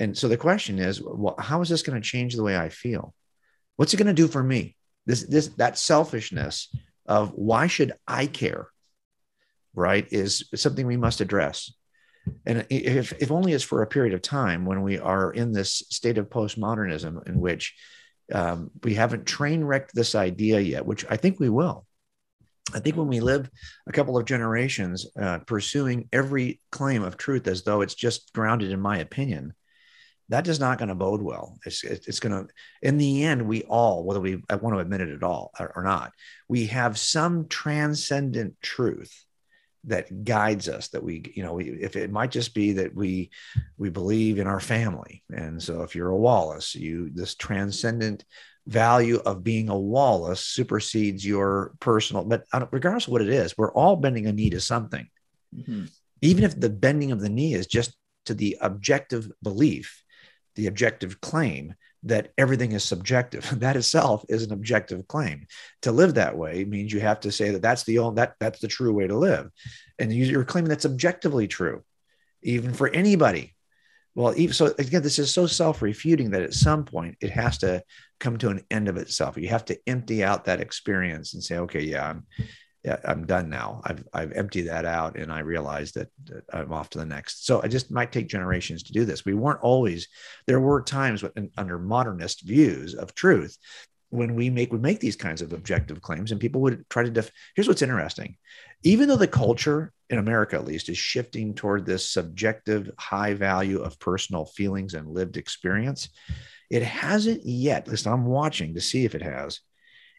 And 0.00 0.16
so 0.16 0.28
the 0.28 0.38
question 0.38 0.78
is, 0.78 1.00
well, 1.00 1.36
how 1.38 1.60
is 1.60 1.68
this 1.68 1.82
going 1.82 2.00
to 2.00 2.08
change 2.08 2.34
the 2.34 2.42
way 2.42 2.56
I 2.56 2.70
feel? 2.70 3.14
What's 3.76 3.92
it 3.92 3.98
going 3.98 4.06
to 4.06 4.14
do 4.14 4.28
for 4.28 4.42
me? 4.42 4.74
This, 5.04 5.24
this, 5.26 5.48
that 5.58 5.78
selfishness 5.78 6.74
of 7.06 7.32
why 7.34 7.66
should 7.66 7.92
I 8.08 8.26
care, 8.26 8.68
right, 9.74 10.06
is 10.10 10.48
something 10.54 10.86
we 10.86 10.96
must 10.96 11.20
address. 11.20 11.72
And 12.46 12.66
if, 12.70 13.12
if 13.20 13.30
only 13.30 13.52
it's 13.52 13.64
for 13.64 13.82
a 13.82 13.86
period 13.86 14.14
of 14.14 14.22
time 14.22 14.64
when 14.64 14.82
we 14.82 14.98
are 14.98 15.30
in 15.32 15.52
this 15.52 15.82
state 15.90 16.16
of 16.16 16.30
postmodernism 16.30 17.26
in 17.28 17.38
which 17.38 17.74
um, 18.32 18.70
we 18.82 18.94
haven't 18.94 19.26
train 19.26 19.64
wrecked 19.64 19.94
this 19.94 20.14
idea 20.14 20.60
yet, 20.60 20.86
which 20.86 21.04
I 21.10 21.16
think 21.16 21.38
we 21.38 21.50
will. 21.50 21.86
I 22.72 22.78
think 22.80 22.96
when 22.96 23.08
we 23.08 23.20
live 23.20 23.50
a 23.86 23.92
couple 23.92 24.16
of 24.16 24.24
generations 24.24 25.06
uh, 25.20 25.40
pursuing 25.40 26.08
every 26.12 26.60
claim 26.70 27.02
of 27.02 27.16
truth 27.16 27.48
as 27.48 27.64
though 27.64 27.82
it's 27.82 27.94
just 27.94 28.32
grounded 28.32 28.70
in 28.70 28.80
my 28.80 28.98
opinion, 28.98 29.54
that 30.30 30.48
is 30.48 30.58
not 30.58 30.78
going 30.78 30.88
to 30.88 30.94
bode 30.94 31.22
well. 31.22 31.58
It's, 31.66 31.84
it's 31.84 32.20
going 32.20 32.32
to, 32.32 32.52
in 32.82 32.98
the 32.98 33.24
end, 33.24 33.42
we 33.42 33.62
all, 33.62 34.04
whether 34.04 34.20
we 34.20 34.36
want 34.50 34.74
to 34.74 34.78
admit 34.78 35.02
it 35.02 35.10
at 35.10 35.22
all 35.22 35.52
or 35.58 35.82
not, 35.82 36.12
we 36.48 36.66
have 36.66 36.98
some 36.98 37.48
transcendent 37.48 38.54
truth 38.62 39.24
that 39.84 40.24
guides 40.24 40.68
us 40.68 40.88
that 40.88 41.02
we 41.02 41.32
you 41.34 41.42
know 41.42 41.54
we, 41.54 41.70
if 41.70 41.96
it 41.96 42.12
might 42.12 42.30
just 42.30 42.54
be 42.54 42.72
that 42.72 42.94
we 42.94 43.30
we 43.78 43.88
believe 43.88 44.38
in 44.38 44.46
our 44.46 44.60
family 44.60 45.22
and 45.30 45.62
so 45.62 45.80
if 45.80 45.96
you're 45.96 46.10
a 46.10 46.16
wallace 46.16 46.74
you 46.74 47.08
this 47.14 47.34
transcendent 47.34 48.22
value 48.66 49.16
of 49.26 49.42
being 49.42 49.68
a 49.68 49.78
Wallace 49.78 50.40
supersedes 50.40 51.26
your 51.26 51.72
personal, 51.80 52.24
but 52.24 52.44
regardless 52.72 53.06
of 53.06 53.12
what 53.12 53.22
it 53.22 53.28
is, 53.28 53.56
we're 53.56 53.72
all 53.72 53.96
bending 53.96 54.26
a 54.26 54.32
knee 54.32 54.50
to 54.50 54.60
something. 54.60 55.08
Mm-hmm. 55.54 55.86
Even 56.22 56.44
if 56.44 56.58
the 56.58 56.70
bending 56.70 57.12
of 57.12 57.20
the 57.20 57.28
knee 57.28 57.54
is 57.54 57.66
just 57.66 57.96
to 58.26 58.34
the 58.34 58.58
objective 58.60 59.30
belief, 59.42 60.04
the 60.56 60.66
objective 60.66 61.20
claim 61.20 61.74
that 62.04 62.32
everything 62.38 62.72
is 62.72 62.84
subjective, 62.84 63.48
that 63.60 63.76
itself 63.76 64.24
is 64.28 64.42
an 64.42 64.52
objective 64.52 65.06
claim. 65.08 65.46
To 65.82 65.92
live 65.92 66.14
that 66.14 66.36
way 66.36 66.64
means 66.64 66.92
you 66.92 67.00
have 67.00 67.20
to 67.20 67.32
say 67.32 67.50
that 67.50 67.62
that's 67.62 67.84
the 67.84 67.98
only, 67.98 68.16
that 68.16 68.34
that's 68.40 68.60
the 68.60 68.68
true 68.68 68.92
way 68.92 69.06
to 69.06 69.16
live, 69.16 69.50
and 69.98 70.12
you're 70.12 70.44
claiming 70.44 70.68
that's 70.68 70.86
objectively 70.86 71.48
true, 71.48 71.84
even 72.42 72.72
for 72.72 72.88
anybody 72.88 73.54
well, 74.14 74.34
even 74.36 74.54
so, 74.54 74.74
again, 74.78 75.02
this 75.02 75.18
is 75.18 75.32
so 75.32 75.46
self-refuting 75.46 76.30
that 76.30 76.42
at 76.42 76.54
some 76.54 76.84
point 76.84 77.16
it 77.20 77.30
has 77.30 77.58
to 77.58 77.82
come 78.18 78.38
to 78.38 78.48
an 78.48 78.62
end 78.70 78.88
of 78.88 78.96
itself. 78.96 79.36
You 79.36 79.48
have 79.48 79.64
to 79.66 79.78
empty 79.86 80.24
out 80.24 80.46
that 80.46 80.60
experience 80.60 81.34
and 81.34 81.42
say, 81.42 81.58
okay, 81.58 81.80
yeah, 81.80 82.10
I'm, 82.10 82.26
yeah, 82.84 82.96
I'm 83.04 83.26
done 83.26 83.50
now. 83.50 83.82
I've 83.84 84.04
I've 84.12 84.32
emptied 84.32 84.68
that 84.68 84.86
out, 84.86 85.16
and 85.16 85.30
I 85.30 85.40
realize 85.40 85.92
that, 85.92 86.08
that 86.24 86.44
I'm 86.52 86.72
off 86.72 86.88
to 86.90 86.98
the 86.98 87.04
next. 87.04 87.46
So 87.46 87.60
I 87.62 87.68
just 87.68 87.90
might 87.90 88.10
take 88.10 88.28
generations 88.28 88.82
to 88.84 88.92
do 88.92 89.04
this. 89.04 89.24
We 89.24 89.34
weren't 89.34 89.60
always. 89.60 90.08
There 90.46 90.60
were 90.60 90.80
times 90.82 91.22
when, 91.22 91.50
under 91.58 91.78
modernist 91.78 92.42
views 92.42 92.94
of 92.94 93.14
truth 93.14 93.58
when 94.10 94.34
we 94.34 94.50
make 94.50 94.72
would 94.72 94.82
make 94.82 95.00
these 95.00 95.16
kinds 95.16 95.40
of 95.40 95.52
objective 95.52 96.02
claims 96.02 96.32
and 96.32 96.40
people 96.40 96.60
would 96.60 96.88
try 96.90 97.02
to 97.02 97.10
def- 97.10 97.30
here's 97.54 97.68
what's 97.68 97.82
interesting 97.82 98.36
even 98.82 99.08
though 99.08 99.16
the 99.16 99.26
culture 99.26 99.92
in 100.10 100.18
america 100.18 100.56
at 100.56 100.66
least 100.66 100.88
is 100.88 100.98
shifting 100.98 101.54
toward 101.54 101.86
this 101.86 102.08
subjective 102.08 102.90
high 102.98 103.34
value 103.34 103.80
of 103.80 103.98
personal 104.00 104.44
feelings 104.44 104.94
and 104.94 105.08
lived 105.08 105.36
experience 105.36 106.10
it 106.70 106.82
hasn't 106.82 107.44
yet 107.44 107.82
at 107.82 107.88
least 107.88 108.06
i'm 108.06 108.26
watching 108.26 108.74
to 108.74 108.80
see 108.80 109.04
if 109.04 109.14
it 109.14 109.22
has 109.22 109.60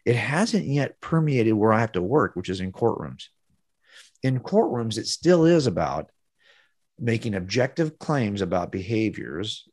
it 0.04 0.16
hasn't 0.16 0.64
yet 0.64 1.00
permeated 1.00 1.54
where 1.54 1.72
i 1.72 1.80
have 1.80 1.92
to 1.92 2.02
work 2.02 2.34
which 2.34 2.48
is 2.48 2.60
in 2.60 2.72
courtrooms 2.72 3.24
in 4.22 4.40
courtrooms 4.40 4.98
it 4.98 5.06
still 5.06 5.44
is 5.44 5.66
about 5.66 6.10
making 6.98 7.34
objective 7.34 7.98
claims 7.98 8.40
about 8.40 8.72
behaviors 8.72 9.68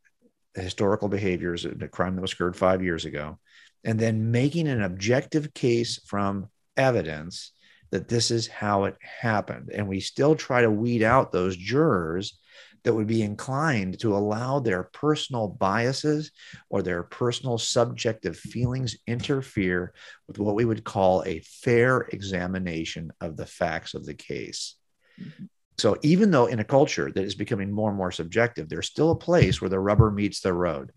historical 0.54 1.08
behaviors 1.08 1.64
a 1.64 1.88
crime 1.88 2.16
that 2.16 2.22
was 2.22 2.32
occurred 2.32 2.56
five 2.56 2.82
years 2.82 3.04
ago 3.04 3.38
and 3.84 3.98
then 3.98 4.30
making 4.30 4.68
an 4.68 4.82
objective 4.82 5.54
case 5.54 6.00
from 6.06 6.48
evidence 6.76 7.52
that 7.90 8.08
this 8.08 8.30
is 8.30 8.46
how 8.46 8.84
it 8.84 8.96
happened. 9.00 9.70
And 9.72 9.88
we 9.88 10.00
still 10.00 10.34
try 10.34 10.62
to 10.62 10.70
weed 10.70 11.02
out 11.02 11.32
those 11.32 11.56
jurors 11.56 12.38
that 12.84 12.94
would 12.94 13.06
be 13.06 13.22
inclined 13.22 13.98
to 14.00 14.16
allow 14.16 14.58
their 14.58 14.84
personal 14.84 15.48
biases 15.48 16.30
or 16.68 16.82
their 16.82 17.02
personal 17.02 17.58
subjective 17.58 18.38
feelings 18.38 18.96
interfere 19.06 19.92
with 20.26 20.38
what 20.38 20.54
we 20.54 20.64
would 20.64 20.84
call 20.84 21.22
a 21.24 21.40
fair 21.40 22.00
examination 22.12 23.12
of 23.20 23.36
the 23.36 23.46
facts 23.46 23.94
of 23.94 24.06
the 24.06 24.14
case. 24.14 24.76
Mm-hmm. 25.20 25.44
So 25.78 25.96
even 26.02 26.30
though 26.30 26.46
in 26.46 26.60
a 26.60 26.64
culture 26.64 27.10
that 27.10 27.24
is 27.24 27.34
becoming 27.34 27.72
more 27.72 27.88
and 27.88 27.96
more 27.96 28.12
subjective, 28.12 28.68
there's 28.68 28.86
still 28.86 29.10
a 29.10 29.16
place 29.16 29.60
where 29.60 29.70
the 29.70 29.80
rubber 29.80 30.10
meets 30.10 30.40
the 30.40 30.52
road. 30.52 30.92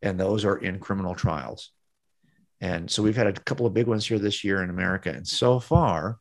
And 0.00 0.18
those 0.18 0.44
are 0.44 0.56
in 0.56 0.78
criminal 0.78 1.14
trials. 1.14 1.72
And 2.60 2.90
so 2.90 3.02
we've 3.02 3.16
had 3.16 3.26
a 3.26 3.32
couple 3.32 3.66
of 3.66 3.74
big 3.74 3.86
ones 3.86 4.06
here 4.06 4.18
this 4.18 4.44
year 4.44 4.62
in 4.62 4.70
America. 4.70 5.10
And 5.10 5.26
so 5.26 5.60
far, 5.60 6.18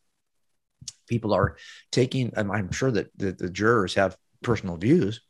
people 1.08 1.34
are 1.34 1.56
taking, 1.92 2.34
I'm 2.36 2.72
sure 2.72 2.92
that 2.92 3.10
the, 3.18 3.32
the 3.32 3.50
jurors 3.50 3.94
have 3.94 4.18
personal 4.42 4.78
views, 4.78 5.22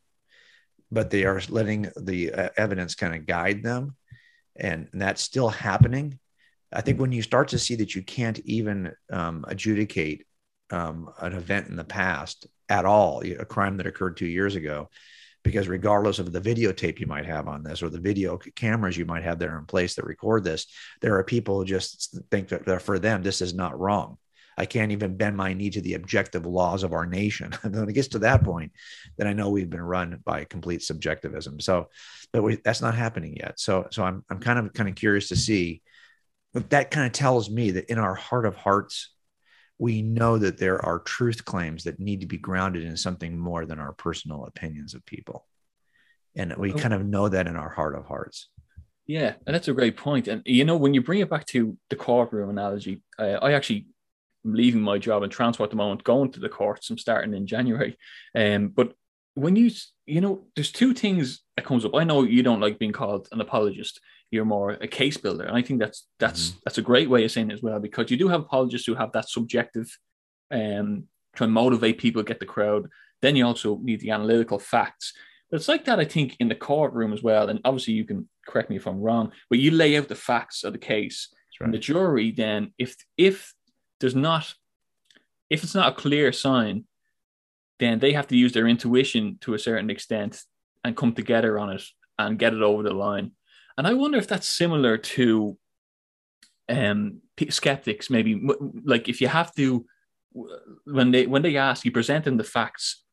but 0.91 1.10
they 1.10 1.26
are 1.26 1.41
letting 1.50 1.91
the 1.97 2.34
uh, 2.34 2.50
evidence 2.58 2.95
kind 2.95 3.15
of 3.15 3.26
guide 3.26 3.63
them. 3.63 3.95
And, 4.56 4.89
and, 4.91 5.02
that's 5.02 5.21
still 5.21 5.50
happening. 5.50 6.19
I 6.74 6.82
think 6.82 7.00
when 7.00 7.12
you 7.12 7.21
start 7.21 7.50
to 7.50 7.60
see 7.60 7.76
that 7.76 7.95
you 7.95 8.04
can't 8.04 8.39
even 8.39 8.93
um, 9.12 9.45
adjudicate 9.47 10.26
um, 10.69 11.10
an 11.19 11.34
event 11.34 11.67
in 11.67 11.76
the 11.76 11.84
past 11.84 12.47
at 12.69 12.86
all, 12.86 13.21
a 13.24 13.45
crime 13.45 13.78
that 13.78 13.88
occurred 13.88 14.17
two 14.17 14.28
years 14.28 14.56
ago, 14.56 14.89
because 15.43 15.67
regardless 15.67 16.19
of 16.19 16.32
the 16.32 16.41
videotape 16.41 17.00
you 17.00 17.08
might 17.08 17.26
have 17.26 17.47
on 17.47 17.63
this 17.63 17.82
or 17.82 17.89
the 17.89 18.00
video 18.00 18.38
cameras 18.56 18.97
you 18.97 19.06
might 19.06 19.24
have 19.24 19.39
there 19.39 19.58
in 19.58 19.65
place 19.65 19.95
that 19.95 20.06
record 20.06 20.43
this, 20.43 20.67
there 21.02 21.15
are 21.17 21.24
people 21.24 21.58
who 21.58 21.65
just 21.65 22.17
think 22.30 22.50
that 22.50 22.82
for 22.82 23.00
them, 23.00 23.24
this 23.24 23.41
is 23.41 23.54
not 23.54 23.80
wrong. 23.80 24.17
I 24.62 24.67
can't 24.67 24.91
even 24.91 25.17
bend 25.17 25.36
my 25.36 25.54
knee 25.54 25.71
to 25.71 25.82
the 25.82 25.95
objective 25.95 26.45
laws 26.45 26.84
of 26.84 26.93
our 26.93 27.08
nation. 27.08 27.52
And 27.63 27.76
when 27.76 27.89
it 27.89 27.93
gets 27.93 28.10
to 28.10 28.19
that 28.19 28.43
point, 28.43 28.74
then 29.17 29.26
I 29.26 29.34
know 29.34 29.50
we've 29.50 29.71
been 29.71 29.82
run 29.82 30.19
by 30.24 30.43
complete 30.43 30.84
subjectivism. 30.84 31.60
So, 31.60 31.89
but 32.32 32.43
we, 32.43 32.58
that's 32.58 32.82
not 32.82 32.93
happening 32.93 33.38
yet. 33.38 33.60
So, 33.60 33.88
so 33.89 34.04
I'm, 34.04 34.24
I'm 34.30 34.39
kind 34.39 34.60
of 34.60 34.71
kind 34.74 34.88
of 34.88 34.93
curious 34.93 35.30
to 35.30 35.36
see. 35.36 35.82
But 36.54 36.69
that 36.69 36.91
kind 36.91 37.08
of 37.08 37.12
tells 37.12 37.50
me 37.50 37.71
that 37.71 37.89
in 37.89 37.97
our 37.97 38.13
heart 38.13 38.45
of 38.45 38.56
hearts, 38.56 39.10
we 39.80 40.04
know 40.04 40.38
that 40.38 40.60
there 40.60 40.80
are 40.86 41.00
truth 41.00 41.43
claims 41.43 41.86
that 41.86 42.00
need 42.00 42.21
to 42.21 42.28
be 42.28 42.38
grounded 42.38 42.84
in 42.84 42.97
something 42.97 43.39
more 43.39 43.65
than 43.65 43.80
our 43.80 43.93
personal 43.93 44.45
opinions 44.45 44.93
of 44.93 45.04
people. 45.08 45.47
And 46.36 46.56
we 46.56 46.71
oh. 46.71 46.78
kind 46.78 46.93
of 46.93 47.04
know 47.04 47.30
that 47.30 47.47
in 47.47 47.56
our 47.56 47.69
heart 47.69 47.95
of 47.95 48.06
hearts. 48.06 48.47
Yeah, 49.08 49.34
and 49.47 49.56
that's 49.56 49.69
a 49.69 49.74
great 49.74 49.97
point. 49.97 50.28
And 50.28 50.43
you 50.45 50.65
know, 50.65 50.78
when 50.78 50.93
you 50.93 51.02
bring 51.02 51.19
it 51.19 51.32
back 51.32 51.47
to 51.47 51.76
the 51.89 51.95
courtroom 51.95 52.52
analogy, 52.52 53.02
uh, 53.17 53.39
I 53.41 53.54
actually 53.54 53.88
leaving 54.43 54.82
my 54.82 54.97
job 54.97 55.23
in 55.23 55.30
transport 55.30 55.67
at 55.67 55.71
the 55.71 55.77
moment, 55.77 56.04
going 56.04 56.32
to 56.32 56.39
the 56.39 56.49
courts. 56.49 56.89
I'm 56.89 56.97
starting 56.97 57.34
in 57.34 57.47
January. 57.47 57.97
Um, 58.36 58.69
but 58.69 58.93
when 59.36 59.56
you 59.56 59.71
you 60.06 60.19
know, 60.19 60.45
there's 60.56 60.71
two 60.71 60.93
things 60.93 61.41
that 61.56 61.65
comes 61.65 61.86
up. 61.86 61.95
I 61.95 62.04
know 62.04 62.23
you 62.23 62.43
don't 62.43 62.60
like 62.60 62.80
being 62.80 62.91
called 62.91 63.27
an 63.32 63.39
apologist, 63.39 63.99
you're 64.30 64.45
more 64.45 64.71
a 64.71 64.88
case 64.88 65.17
builder. 65.17 65.45
And 65.45 65.56
I 65.56 65.62
think 65.62 65.80
that's 65.80 66.08
that's 66.19 66.49
mm-hmm. 66.49 66.60
that's 66.65 66.77
a 66.77 66.84
great 66.84 67.10
way 67.10 67.23
of 67.23 67.32
saying 67.32 67.51
it 67.51 67.56
as 67.56 67.63
well, 67.63 67.80
because 67.80 68.12
you 68.12 68.17
do 68.17 68.27
have 68.27 68.41
apologists 68.41 68.88
who 68.88 68.95
have 68.95 69.12
that 69.13 69.30
subjective 69.30 69.88
um 70.51 71.06
try 71.34 71.45
and 71.45 71.54
motivate 71.54 71.97
people, 71.97 72.23
get 72.23 72.39
the 72.39 72.45
crowd. 72.45 72.89
Then 73.21 73.36
you 73.36 73.45
also 73.45 73.80
need 73.82 74.01
the 74.01 74.12
analytical 74.12 74.60
facts. 74.60 75.13
But 75.49 75.58
it's 75.58 75.67
like 75.67 75.86
that, 75.86 75.99
I 75.99 76.06
think, 76.06 76.38
in 76.39 76.47
the 76.47 76.56
courtroom 76.56 77.13
as 77.13 77.21
well. 77.21 77.49
And 77.49 77.60
obviously 77.63 77.93
you 77.93 78.06
can 78.06 78.27
correct 78.47 78.69
me 78.69 78.77
if 78.77 78.88
I'm 78.88 78.99
wrong, 78.99 79.32
but 79.49 79.60
you 79.60 79.71
lay 79.71 79.97
out 79.97 80.08
the 80.08 80.15
facts 80.15 80.63
of 80.63 80.73
the 80.73 80.80
case. 80.80 81.27
Right. 81.60 81.65
And 81.65 81.73
the 81.73 81.77
jury 81.77 82.32
then, 82.32 82.73
if 82.77 82.95
if 83.17 83.54
there's 84.01 84.15
not 84.15 84.53
if 85.49 85.63
it's 85.63 85.75
not 85.75 85.91
a 85.91 85.95
clear 85.95 86.31
sign, 86.31 86.85
then 87.79 87.99
they 87.99 88.13
have 88.13 88.27
to 88.27 88.37
use 88.37 88.53
their 88.53 88.67
intuition 88.67 89.37
to 89.41 89.53
a 89.53 89.59
certain 89.59 89.89
extent 89.89 90.41
and 90.83 90.95
come 90.95 91.13
together 91.13 91.59
on 91.59 91.71
it 91.71 91.83
and 92.17 92.39
get 92.39 92.53
it 92.53 92.61
over 92.61 92.83
the 92.83 92.93
line. 92.93 93.31
And 93.77 93.85
I 93.85 93.93
wonder 93.93 94.17
if 94.17 94.27
that's 94.27 94.47
similar 94.47 94.97
to 94.97 95.57
um, 96.69 97.21
skeptics, 97.49 98.09
maybe 98.09 98.41
like 98.85 99.09
if 99.09 99.19
you 99.19 99.27
have 99.27 99.53
to 99.55 99.85
when 100.85 101.11
they 101.11 101.27
when 101.27 101.41
they 101.41 101.57
ask 101.57 101.83
you 101.83 101.91
present 101.91 102.23
them 102.25 102.37
the 102.37 102.43
facts, 102.43 103.03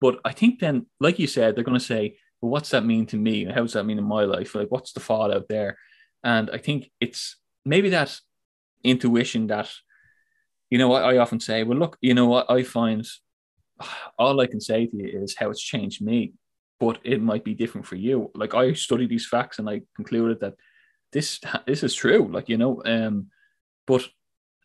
but 0.00 0.20
I 0.24 0.32
think 0.32 0.60
then, 0.60 0.86
like 1.00 1.18
you 1.18 1.26
said, 1.26 1.54
they're 1.54 1.64
going 1.64 1.78
to 1.78 1.84
say, 1.84 2.16
"Well, 2.40 2.50
what's 2.50 2.70
that 2.70 2.86
mean 2.86 3.06
to 3.06 3.16
me? 3.16 3.44
How 3.44 3.62
does 3.62 3.74
that 3.74 3.84
mean 3.84 3.98
in 3.98 4.04
my 4.04 4.24
life? 4.24 4.54
Like, 4.54 4.70
what's 4.70 4.92
the 4.92 5.00
fallout 5.00 5.48
there?" 5.48 5.76
And 6.22 6.50
I 6.50 6.58
think 6.58 6.90
it's 7.00 7.36
maybe 7.66 7.90
that 7.90 8.18
intuition 8.82 9.48
that 9.48 9.70
you 10.74 10.78
know 10.78 10.88
what 10.88 11.04
I 11.04 11.18
often 11.18 11.38
say, 11.38 11.62
well, 11.62 11.78
look, 11.78 11.96
you 12.00 12.14
know 12.14 12.26
what 12.26 12.50
I 12.50 12.64
find 12.64 13.06
all 14.18 14.40
I 14.40 14.48
can 14.48 14.60
say 14.60 14.86
to 14.86 14.96
you 14.96 15.22
is 15.22 15.36
how 15.38 15.48
it's 15.50 15.62
changed 15.62 16.02
me, 16.02 16.32
but 16.80 16.98
it 17.04 17.22
might 17.22 17.44
be 17.44 17.54
different 17.54 17.86
for 17.86 17.94
you. 17.94 18.32
Like 18.34 18.54
I 18.56 18.72
studied 18.72 19.08
these 19.08 19.28
facts 19.28 19.60
and 19.60 19.70
I 19.70 19.82
concluded 19.94 20.40
that 20.40 20.54
this 21.12 21.38
this 21.68 21.84
is 21.84 21.94
true. 21.94 22.28
Like 22.28 22.48
you 22.48 22.56
know, 22.56 22.82
um, 22.84 23.28
but 23.86 24.02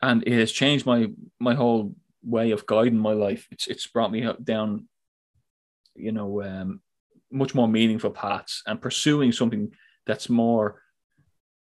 and 0.02 0.24
it 0.26 0.34
has 0.40 0.52
changed 0.52 0.88
my 0.88 1.12
my 1.40 1.54
whole 1.54 1.94
way 2.24 2.50
of 2.50 2.66
guiding 2.66 2.98
my 2.98 3.14
life. 3.14 3.48
It's 3.52 3.68
it's 3.68 3.86
brought 3.86 4.12
me 4.12 4.28
down, 4.44 4.88
you 5.96 6.12
know, 6.12 6.42
um, 6.42 6.82
much 7.32 7.54
more 7.54 7.68
meaningful 7.68 8.10
paths 8.10 8.64
and 8.66 8.82
pursuing 8.82 9.32
something 9.32 9.72
that's 10.08 10.28
more 10.28 10.82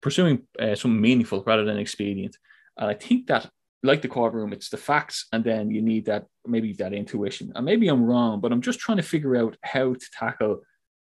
pursuing 0.00 0.46
uh, 0.61 0.76
something 0.76 1.00
meaningful 1.00 1.42
rather 1.44 1.64
than 1.64 1.78
expedient. 1.78 2.37
And 2.76 2.88
I 2.88 2.94
think 2.94 3.26
that 3.26 3.50
like 3.87 4.03
the 4.03 4.09
courtroom, 4.09 4.53
it's 4.53 4.68
the 4.68 4.77
facts, 4.77 5.27
and 5.33 5.42
then 5.42 5.70
you 5.70 5.83
need 5.83 6.07
that 6.07 6.27
maybe 6.46 6.72
that 6.75 6.92
intuition. 6.92 7.53
And 7.55 7.64
maybe 7.64 7.88
I'm 7.88 8.05
wrong, 8.05 8.40
but 8.40 8.53
I'm 8.53 8.61
just 8.61 8.81
trying 8.81 8.99
to 8.99 9.03
figure 9.03 9.37
out 9.37 9.57
how 9.62 9.94
to 9.94 10.11
tackle 10.12 10.62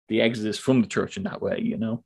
the 0.09 0.21
exodus 0.21 0.59
from 0.59 0.83
the 0.83 0.89
church 0.89 1.17
in 1.17 1.23
that 1.25 1.41
way, 1.41 1.61
you 1.61 1.79
know. 1.79 2.05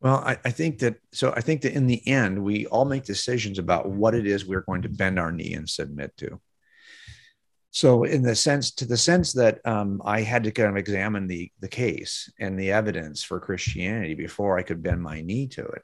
Well, 0.00 0.16
I, 0.16 0.36
I, 0.44 0.50
think 0.50 0.80
that 0.80 0.96
so 1.12 1.32
I 1.36 1.40
think 1.40 1.62
that 1.62 1.74
in 1.74 1.86
the 1.86 2.06
end, 2.08 2.42
we 2.42 2.66
all 2.66 2.84
make 2.84 3.04
decisions 3.04 3.60
about 3.60 3.88
what 3.88 4.14
it 4.16 4.26
is 4.26 4.44
we're 4.44 4.62
going 4.62 4.82
to 4.82 4.88
bend 4.88 5.18
our 5.18 5.30
knee 5.30 5.54
and 5.54 5.68
submit 5.68 6.16
to. 6.16 6.40
So, 7.70 8.02
in 8.02 8.22
the 8.22 8.34
sense, 8.34 8.72
to 8.72 8.84
the 8.84 8.96
sense 8.96 9.32
that 9.34 9.60
um, 9.64 10.02
I 10.04 10.22
had 10.22 10.44
to 10.44 10.50
kind 10.50 10.68
of 10.68 10.76
examine 10.76 11.28
the 11.28 11.52
the 11.60 11.68
case 11.68 12.30
and 12.40 12.58
the 12.58 12.72
evidence 12.72 13.22
for 13.22 13.38
Christianity 13.38 14.14
before 14.14 14.58
I 14.58 14.62
could 14.62 14.82
bend 14.82 15.02
my 15.02 15.20
knee 15.22 15.46
to 15.48 15.66
it. 15.66 15.82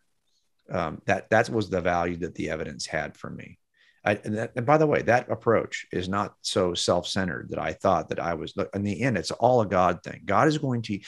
Um, 0.71 1.01
that 1.07 1.31
that 1.31 1.49
was 1.49 1.71
the 1.71 1.81
value 1.81 2.17
that 2.17 2.35
the 2.35 2.51
evidence 2.51 2.87
had 2.87 3.17
for 3.17 3.31
me. 3.31 3.59
I, 4.05 4.19
and, 4.25 4.39
that, 4.39 4.53
and, 4.57 4.65
by 4.65 4.79
the 4.79 4.87
way, 4.87 5.03
that 5.03 5.31
approach 5.31 5.87
is 5.93 6.09
not 6.09 6.35
so 6.43 6.75
self-centered 6.75 7.49
that 7.51 7.59
I 7.59 7.73
thought 7.73 8.09
that 8.09 8.21
I 8.21 8.35
was. 8.35 8.55
In 8.75 8.83
the 8.83 9.03
end, 9.03 9.19
it's 9.19 9.31
all 9.31 9.61
a 9.61 9.67
God 9.67 10.03
thing. 10.03 10.23
God 10.25 10.49
is 10.49 10.59
going 10.59 10.83
to, 10.83 11.01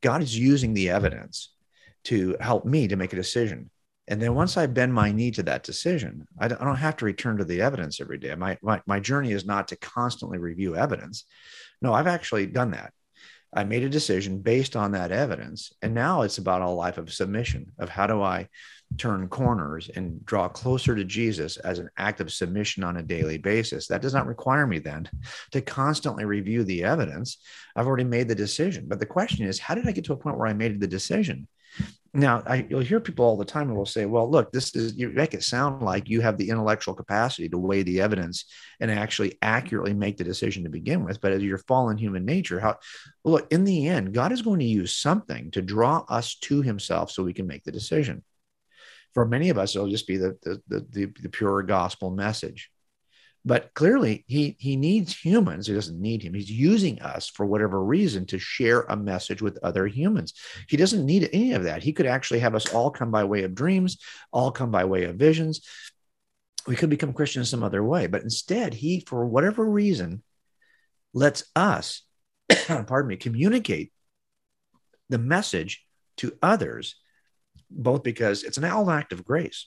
God 0.00 0.22
is 0.22 0.38
using 0.38 0.74
the 0.74 0.90
evidence 0.90 1.54
to 2.04 2.36
help 2.40 2.64
me 2.64 2.88
to 2.88 2.96
make 2.96 3.12
a 3.12 3.16
decision. 3.16 3.70
And 4.08 4.22
then 4.22 4.34
once 4.34 4.56
I 4.56 4.66
bend 4.66 4.94
my 4.94 5.12
knee 5.12 5.30
to 5.32 5.42
that 5.44 5.64
decision, 5.64 6.26
I 6.38 6.48
don't, 6.48 6.76
have 6.76 6.96
to 6.96 7.04
return 7.04 7.36
to 7.36 7.44
the 7.44 7.60
evidence 7.60 8.00
every 8.00 8.16
day. 8.18 8.34
My, 8.34 8.56
my 8.62 8.80
my 8.86 9.00
journey 9.00 9.32
is 9.32 9.44
not 9.44 9.68
to 9.68 9.76
constantly 9.76 10.38
review 10.38 10.76
evidence. 10.76 11.26
No, 11.82 11.92
I've 11.92 12.06
actually 12.06 12.46
done 12.46 12.70
that. 12.70 12.92
I 13.52 13.64
made 13.64 13.82
a 13.82 13.88
decision 13.88 14.40
based 14.40 14.76
on 14.76 14.92
that 14.92 15.12
evidence, 15.12 15.72
and 15.82 15.94
now 15.94 16.22
it's 16.22 16.38
about 16.38 16.62
a 16.62 16.70
life 16.70 16.96
of 16.96 17.12
submission. 17.12 17.72
Of 17.78 17.90
how 17.90 18.06
do 18.06 18.22
I 18.22 18.48
turn 18.96 19.28
corners 19.28 19.90
and 19.94 20.24
draw 20.24 20.48
closer 20.48 20.94
to 20.94 21.04
Jesus 21.04 21.56
as 21.58 21.78
an 21.78 21.90
act 21.98 22.20
of 22.20 22.32
submission 22.32 22.82
on 22.82 22.96
a 22.96 23.02
daily 23.02 23.38
basis. 23.38 23.86
That 23.86 24.02
does 24.02 24.14
not 24.14 24.26
require 24.26 24.66
me 24.66 24.78
then 24.78 25.08
to 25.52 25.60
constantly 25.60 26.24
review 26.24 26.64
the 26.64 26.84
evidence. 26.84 27.38
I've 27.76 27.86
already 27.86 28.04
made 28.04 28.28
the 28.28 28.34
decision. 28.34 28.86
But 28.88 29.00
the 29.00 29.06
question 29.06 29.46
is, 29.46 29.58
how 29.58 29.74
did 29.74 29.86
I 29.86 29.92
get 29.92 30.04
to 30.06 30.14
a 30.14 30.16
point 30.16 30.38
where 30.38 30.48
I 30.48 30.54
made 30.54 30.80
the 30.80 30.86
decision? 30.86 31.46
Now, 32.14 32.42
I, 32.46 32.66
you'll 32.68 32.80
hear 32.80 33.00
people 33.00 33.26
all 33.26 33.36
the 33.36 33.44
time 33.44 33.68
who 33.68 33.74
will 33.74 33.86
say, 33.86 34.06
well, 34.06 34.28
look, 34.28 34.50
this 34.50 34.74
is, 34.74 34.96
you 34.96 35.10
make 35.10 35.34
it 35.34 35.44
sound 35.44 35.82
like 35.82 36.08
you 36.08 36.22
have 36.22 36.38
the 36.38 36.48
intellectual 36.48 36.94
capacity 36.94 37.48
to 37.50 37.58
weigh 37.58 37.82
the 37.82 38.00
evidence 38.00 38.46
and 38.80 38.90
actually 38.90 39.36
accurately 39.42 39.92
make 39.92 40.16
the 40.16 40.24
decision 40.24 40.64
to 40.64 40.70
begin 40.70 41.04
with. 41.04 41.20
But 41.20 41.32
as 41.32 41.42
your 41.42 41.58
fallen 41.58 41.98
human 41.98 42.24
nature, 42.24 42.58
how, 42.58 42.78
look, 43.24 43.52
in 43.52 43.64
the 43.64 43.88
end, 43.88 44.14
God 44.14 44.32
is 44.32 44.42
going 44.42 44.60
to 44.60 44.64
use 44.64 44.96
something 44.96 45.50
to 45.50 45.60
draw 45.60 46.04
us 46.08 46.36
to 46.36 46.62
himself 46.62 47.10
so 47.10 47.22
we 47.22 47.34
can 47.34 47.46
make 47.46 47.64
the 47.64 47.72
decision 47.72 48.24
for 49.14 49.24
many 49.24 49.50
of 49.50 49.58
us, 49.58 49.74
it'll 49.74 49.88
just 49.88 50.06
be 50.06 50.16
the, 50.16 50.36
the, 50.42 50.84
the, 50.90 51.12
the, 51.20 51.28
pure 51.28 51.62
gospel 51.62 52.10
message. 52.10 52.70
But 53.44 53.72
clearly, 53.74 54.24
he, 54.26 54.56
he 54.58 54.76
needs 54.76 55.16
humans. 55.16 55.66
He 55.66 55.74
doesn't 55.74 56.00
need 56.00 56.22
him. 56.22 56.34
He's 56.34 56.50
using 56.50 57.00
us 57.00 57.28
for 57.28 57.46
whatever 57.46 57.82
reason 57.82 58.26
to 58.26 58.38
share 58.38 58.82
a 58.82 58.96
message 58.96 59.40
with 59.40 59.58
other 59.62 59.86
humans. 59.86 60.34
He 60.68 60.76
doesn't 60.76 61.06
need 61.06 61.30
any 61.32 61.52
of 61.52 61.64
that. 61.64 61.82
He 61.82 61.92
could 61.92 62.06
actually 62.06 62.40
have 62.40 62.54
us 62.54 62.72
all 62.74 62.90
come 62.90 63.10
by 63.10 63.24
way 63.24 63.44
of 63.44 63.54
dreams, 63.54 63.98
all 64.32 64.50
come 64.50 64.70
by 64.70 64.84
way 64.84 65.04
of 65.04 65.16
visions. 65.16 65.66
We 66.66 66.76
could 66.76 66.90
become 66.90 67.14
Christians 67.14 67.48
some 67.48 67.62
other 67.62 67.82
way. 67.82 68.06
But 68.06 68.22
instead, 68.22 68.74
he, 68.74 69.00
for 69.00 69.24
whatever 69.24 69.64
reason, 69.64 70.22
lets 71.14 71.44
us, 71.56 72.02
pardon 72.66 73.08
me, 73.08 73.16
communicate 73.16 73.92
the 75.08 75.18
message 75.18 75.84
to 76.18 76.36
others 76.42 76.96
both 77.70 78.02
because 78.02 78.44
it's 78.44 78.58
an 78.58 78.64
act 78.90 79.12
of 79.12 79.24
grace. 79.24 79.66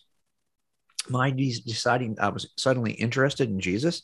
My 1.09 1.31
deciding 1.31 2.17
I 2.19 2.29
was 2.29 2.51
suddenly 2.57 2.91
interested 2.91 3.49
in 3.49 3.59
Jesus, 3.59 4.03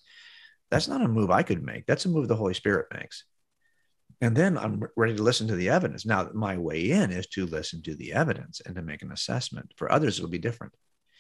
that's 0.70 0.88
not 0.88 1.02
a 1.02 1.08
move 1.08 1.32
I 1.32 1.44
could 1.44 1.64
make. 1.64 1.86
That's 1.86 2.06
a 2.06 2.10
move 2.10 2.28
the 2.28 2.36
Holy 2.36 2.54
Spirit 2.54 2.88
makes. 2.94 3.24
And 4.20 4.36
then 4.36 4.58
I'm 4.58 4.84
ready 4.96 5.16
to 5.16 5.24
listen 5.24 5.48
to 5.48 5.56
the 5.56 5.70
evidence. 5.70 6.06
Now, 6.06 6.30
my 6.34 6.58
way 6.58 6.90
in 6.90 7.12
is 7.12 7.28
to 7.28 7.46
listen 7.46 7.84
to 7.84 7.96
the 7.96 8.14
evidence 8.14 8.62
and 8.66 8.76
to 8.76 8.82
make 8.82 9.04
an 9.04 9.12
assessment. 9.12 9.74
For 9.78 9.92
others, 9.92 10.18
it'll 10.18 10.30
be 10.30 10.40
different. 10.40 10.74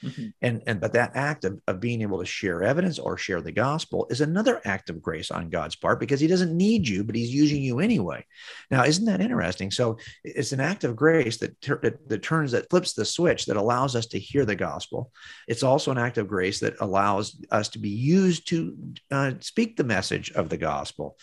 Mm-hmm. 0.03 0.27
And 0.41 0.61
and 0.67 0.79
but 0.79 0.93
that 0.93 1.11
act 1.15 1.43
of, 1.43 1.59
of 1.67 1.79
being 1.79 2.01
able 2.01 2.19
to 2.19 2.25
share 2.25 2.63
evidence 2.63 2.99
or 2.99 3.17
share 3.17 3.41
the 3.41 3.51
gospel 3.51 4.07
is 4.09 4.21
another 4.21 4.61
act 4.65 4.89
of 4.89 5.01
grace 5.01 5.31
on 5.31 5.49
God's 5.49 5.75
part 5.75 5.99
because 5.99 6.19
he 6.19 6.27
doesn't 6.27 6.55
need 6.55 6.87
you, 6.87 7.03
but 7.03 7.15
he's 7.15 7.33
using 7.33 7.63
you 7.63 7.79
anyway. 7.79 8.23
Now, 8.69 8.83
isn't 8.83 9.05
that 9.05 9.21
interesting? 9.21 9.71
So 9.71 9.97
it's 10.23 10.51
an 10.51 10.59
act 10.59 10.83
of 10.83 10.95
grace 10.95 11.37
that, 11.37 11.59
that, 11.61 12.07
that 12.07 12.23
turns 12.23 12.51
that 12.51 12.69
flips 12.69 12.93
the 12.93 13.05
switch 13.05 13.45
that 13.47 13.57
allows 13.57 13.95
us 13.95 14.05
to 14.07 14.19
hear 14.19 14.45
the 14.45 14.55
gospel. 14.55 15.11
It's 15.47 15.63
also 15.63 15.91
an 15.91 15.97
act 15.97 16.17
of 16.17 16.27
grace 16.27 16.59
that 16.59 16.79
allows 16.79 17.39
us 17.51 17.69
to 17.69 17.79
be 17.79 17.89
used 17.89 18.47
to 18.49 18.77
uh, 19.11 19.31
speak 19.39 19.77
the 19.77 19.83
message 19.83 20.31
of 20.31 20.49
the 20.49 20.57
gospel. 20.57 21.17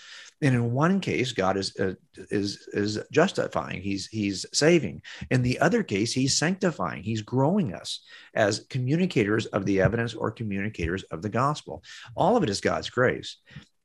And 0.44 0.54
in 0.54 0.72
one 0.72 1.00
case, 1.00 1.32
God 1.32 1.56
is 1.56 1.74
uh, 1.80 1.94
is 2.30 2.68
is 2.72 3.00
justifying. 3.10 3.80
He's 3.80 4.06
he's 4.06 4.46
saving. 4.52 5.02
In 5.30 5.42
the 5.42 5.58
other 5.58 5.82
case, 5.82 6.12
he's 6.12 6.38
sanctifying. 6.38 7.02
He's 7.02 7.22
growing 7.22 7.74
us 7.74 8.04
as 8.34 8.66
communicators 8.70 9.46
of 9.46 9.64
the 9.64 9.80
evidence 9.80 10.14
or 10.14 10.30
communicators 10.30 11.02
of 11.04 11.22
the 11.22 11.28
gospel. 11.28 11.82
All 12.14 12.36
of 12.36 12.42
it 12.42 12.50
is 12.50 12.60
God's 12.60 12.90
grace. 12.90 13.38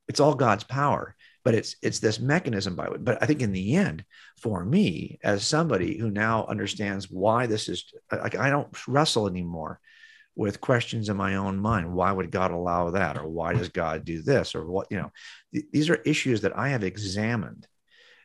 It's 0.08 0.20
all 0.20 0.34
God's 0.34 0.64
power 0.64 1.16
but 1.42 1.54
it's 1.54 1.76
it's 1.82 2.00
this 2.00 2.20
mechanism 2.20 2.76
by 2.76 2.86
it. 2.86 3.04
But 3.04 3.22
I 3.22 3.26
think 3.26 3.40
in 3.40 3.52
the 3.52 3.74
end, 3.74 4.04
for 4.36 4.64
me, 4.64 5.18
as 5.24 5.46
somebody 5.46 5.96
who 5.96 6.10
now 6.10 6.44
understands 6.46 7.10
why 7.10 7.46
this 7.46 7.68
is 7.68 7.92
like 8.12 8.36
I 8.36 8.50
don't 8.50 8.68
wrestle 8.86 9.26
anymore 9.26 9.80
with 10.36 10.60
questions 10.60 11.08
in 11.08 11.16
my 11.16 11.36
own 11.36 11.58
mind. 11.58 11.92
Why 11.92 12.12
would 12.12 12.30
God 12.30 12.50
allow 12.50 12.90
that? 12.90 13.16
Or 13.16 13.28
why 13.28 13.52
does 13.52 13.68
God 13.68 14.04
do 14.04 14.22
this? 14.22 14.54
Or 14.54 14.64
what, 14.64 14.86
you 14.90 14.98
know, 14.98 15.12
th- 15.52 15.66
these 15.72 15.90
are 15.90 15.96
issues 15.96 16.42
that 16.42 16.56
I 16.56 16.68
have 16.70 16.84
examined. 16.84 17.66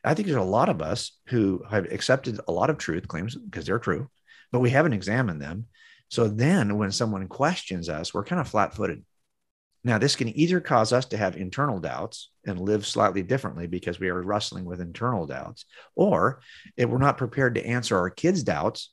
I 0.04 0.14
think 0.14 0.28
there's 0.28 0.40
a 0.40 0.42
lot 0.42 0.68
of 0.68 0.80
us 0.80 1.18
who 1.26 1.64
have 1.68 1.86
accepted 1.86 2.40
a 2.46 2.52
lot 2.52 2.70
of 2.70 2.78
truth 2.78 3.08
claims 3.08 3.34
because 3.36 3.66
they're 3.66 3.80
true, 3.80 4.08
but 4.52 4.60
we 4.60 4.70
haven't 4.70 4.92
examined 4.92 5.42
them. 5.42 5.66
So 6.08 6.28
then 6.28 6.78
when 6.78 6.92
someone 6.92 7.26
questions 7.26 7.88
us, 7.88 8.14
we're 8.14 8.24
kind 8.24 8.40
of 8.40 8.48
flat 8.48 8.74
footed. 8.74 9.04
Now, 9.82 9.98
this 9.98 10.16
can 10.16 10.36
either 10.36 10.60
cause 10.60 10.92
us 10.92 11.06
to 11.06 11.16
have 11.16 11.36
internal 11.36 11.78
doubts 11.78 12.30
and 12.44 12.60
live 12.60 12.86
slightly 12.86 13.22
differently 13.22 13.66
because 13.68 14.00
we 14.00 14.08
are 14.08 14.20
wrestling 14.20 14.64
with 14.64 14.80
internal 14.80 15.26
doubts, 15.26 15.64
or 15.94 16.40
if 16.76 16.88
we're 16.88 16.98
not 16.98 17.18
prepared 17.18 17.54
to 17.54 17.64
answer 17.64 17.96
our 17.96 18.10
kids' 18.10 18.42
doubts, 18.42 18.92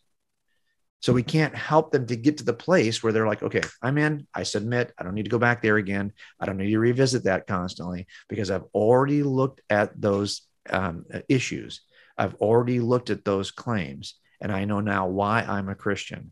so 1.04 1.12
we 1.12 1.22
can't 1.22 1.54
help 1.54 1.92
them 1.92 2.06
to 2.06 2.16
get 2.16 2.38
to 2.38 2.46
the 2.46 2.54
place 2.54 3.04
where 3.04 3.12
they're 3.12 3.28
like, 3.28 3.44
okay, 3.44 3.60
I'm 3.82 3.98
in, 3.98 4.26
I 4.34 4.44
submit, 4.44 4.94
I 4.98 5.04
don't 5.04 5.16
need 5.16 5.26
to 5.26 5.30
go 5.30 5.38
back 5.38 5.62
there 5.62 5.76
again. 5.76 6.14
I 6.40 6.46
don't 6.46 6.56
need 6.56 6.72
to 6.72 6.80
revisit 6.80 7.26
that 7.26 7.46
constantly 7.46 8.08
because 8.30 8.50
I've 8.50 8.64
already 8.74 9.22
looked 9.22 9.60
at 9.70 10.00
those 10.00 10.44
um, 10.70 11.04
issues. 11.28 11.82
I've 12.18 12.36
already 12.36 12.80
looked 12.80 13.10
at 13.10 13.26
those 13.26 13.52
claims 13.52 14.16
and 14.40 14.50
I 14.50 14.64
know 14.64 14.80
now 14.80 15.08
why 15.08 15.42
I'm 15.42 15.68
a 15.68 15.76
Christian. 15.76 16.32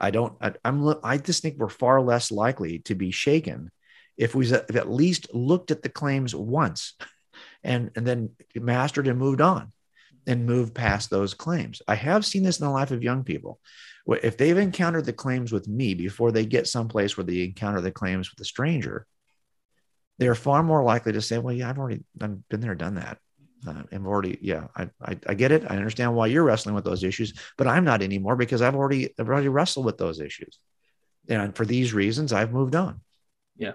I 0.00 0.10
don't, 0.10 0.36
I, 0.40 0.52
am 0.64 0.96
I 1.04 1.18
just 1.18 1.40
think 1.40 1.56
we're 1.56 1.68
far 1.68 2.00
less 2.00 2.32
likely 2.32 2.80
to 2.80 2.96
be 2.96 3.12
shaken 3.12 3.70
if 4.16 4.34
we 4.34 4.48
have 4.48 4.74
at 4.74 4.90
least 4.90 5.32
looked 5.32 5.70
at 5.70 5.82
the 5.82 5.88
claims 5.88 6.34
once 6.34 6.94
and, 7.62 7.92
and 7.94 8.04
then 8.04 8.30
mastered 8.56 9.06
and 9.06 9.16
moved 9.16 9.40
on 9.40 9.70
and 10.26 10.44
moved 10.44 10.74
past 10.74 11.08
those 11.08 11.34
claims. 11.34 11.82
I 11.86 11.94
have 11.94 12.26
seen 12.26 12.42
this 12.42 12.58
in 12.58 12.66
the 12.66 12.72
life 12.72 12.90
of 12.90 13.04
young 13.04 13.22
people 13.22 13.60
if 14.16 14.36
they've 14.36 14.56
encountered 14.56 15.04
the 15.04 15.12
claims 15.12 15.52
with 15.52 15.68
me 15.68 15.94
before 15.94 16.32
they 16.32 16.46
get 16.46 16.66
someplace 16.66 17.16
where 17.16 17.24
they 17.24 17.44
encounter 17.44 17.80
the 17.80 17.90
claims 17.90 18.30
with 18.30 18.40
a 18.40 18.44
stranger, 18.44 19.06
they're 20.18 20.34
far 20.34 20.62
more 20.62 20.82
likely 20.82 21.12
to 21.12 21.22
say, 21.22 21.38
well, 21.38 21.54
yeah, 21.54 21.68
I've 21.68 21.78
already 21.78 22.02
I've 22.20 22.48
been 22.48 22.60
there, 22.60 22.74
done 22.74 22.94
that. 22.94 23.18
Uh, 23.66 23.82
I'm 23.92 24.06
already, 24.06 24.38
yeah, 24.40 24.68
I, 24.76 24.88
I, 25.02 25.18
I 25.26 25.34
get 25.34 25.52
it. 25.52 25.64
I 25.68 25.76
understand 25.76 26.14
why 26.14 26.28
you're 26.28 26.44
wrestling 26.44 26.74
with 26.74 26.84
those 26.84 27.04
issues, 27.04 27.34
but 27.56 27.66
I'm 27.66 27.84
not 27.84 28.02
anymore 28.02 28.36
because 28.36 28.62
I've 28.62 28.76
already, 28.76 29.12
I've 29.18 29.28
already 29.28 29.48
wrestled 29.48 29.84
with 29.84 29.98
those 29.98 30.20
issues. 30.20 30.58
And 31.28 31.54
for 31.54 31.66
these 31.66 31.92
reasons, 31.92 32.32
I've 32.32 32.52
moved 32.52 32.74
on. 32.74 33.00
Yeah. 33.56 33.72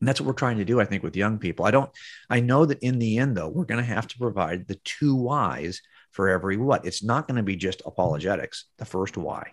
And 0.00 0.08
that's 0.08 0.20
what 0.20 0.26
we're 0.26 0.34
trying 0.34 0.58
to 0.58 0.64
do, 0.64 0.80
I 0.80 0.84
think, 0.84 1.02
with 1.02 1.16
young 1.16 1.38
people. 1.38 1.64
I 1.64 1.70
don't, 1.70 1.90
I 2.30 2.40
know 2.40 2.66
that 2.66 2.82
in 2.82 2.98
the 2.98 3.18
end, 3.18 3.36
though, 3.36 3.48
we're 3.48 3.64
going 3.64 3.84
to 3.84 3.94
have 3.94 4.06
to 4.08 4.18
provide 4.18 4.68
the 4.68 4.78
two 4.84 5.16
whys 5.16 5.82
for 6.12 6.28
every 6.28 6.56
what. 6.56 6.86
It's 6.86 7.02
not 7.02 7.26
going 7.26 7.36
to 7.36 7.42
be 7.42 7.56
just 7.56 7.82
apologetics, 7.84 8.66
the 8.78 8.84
first 8.84 9.16
why. 9.16 9.52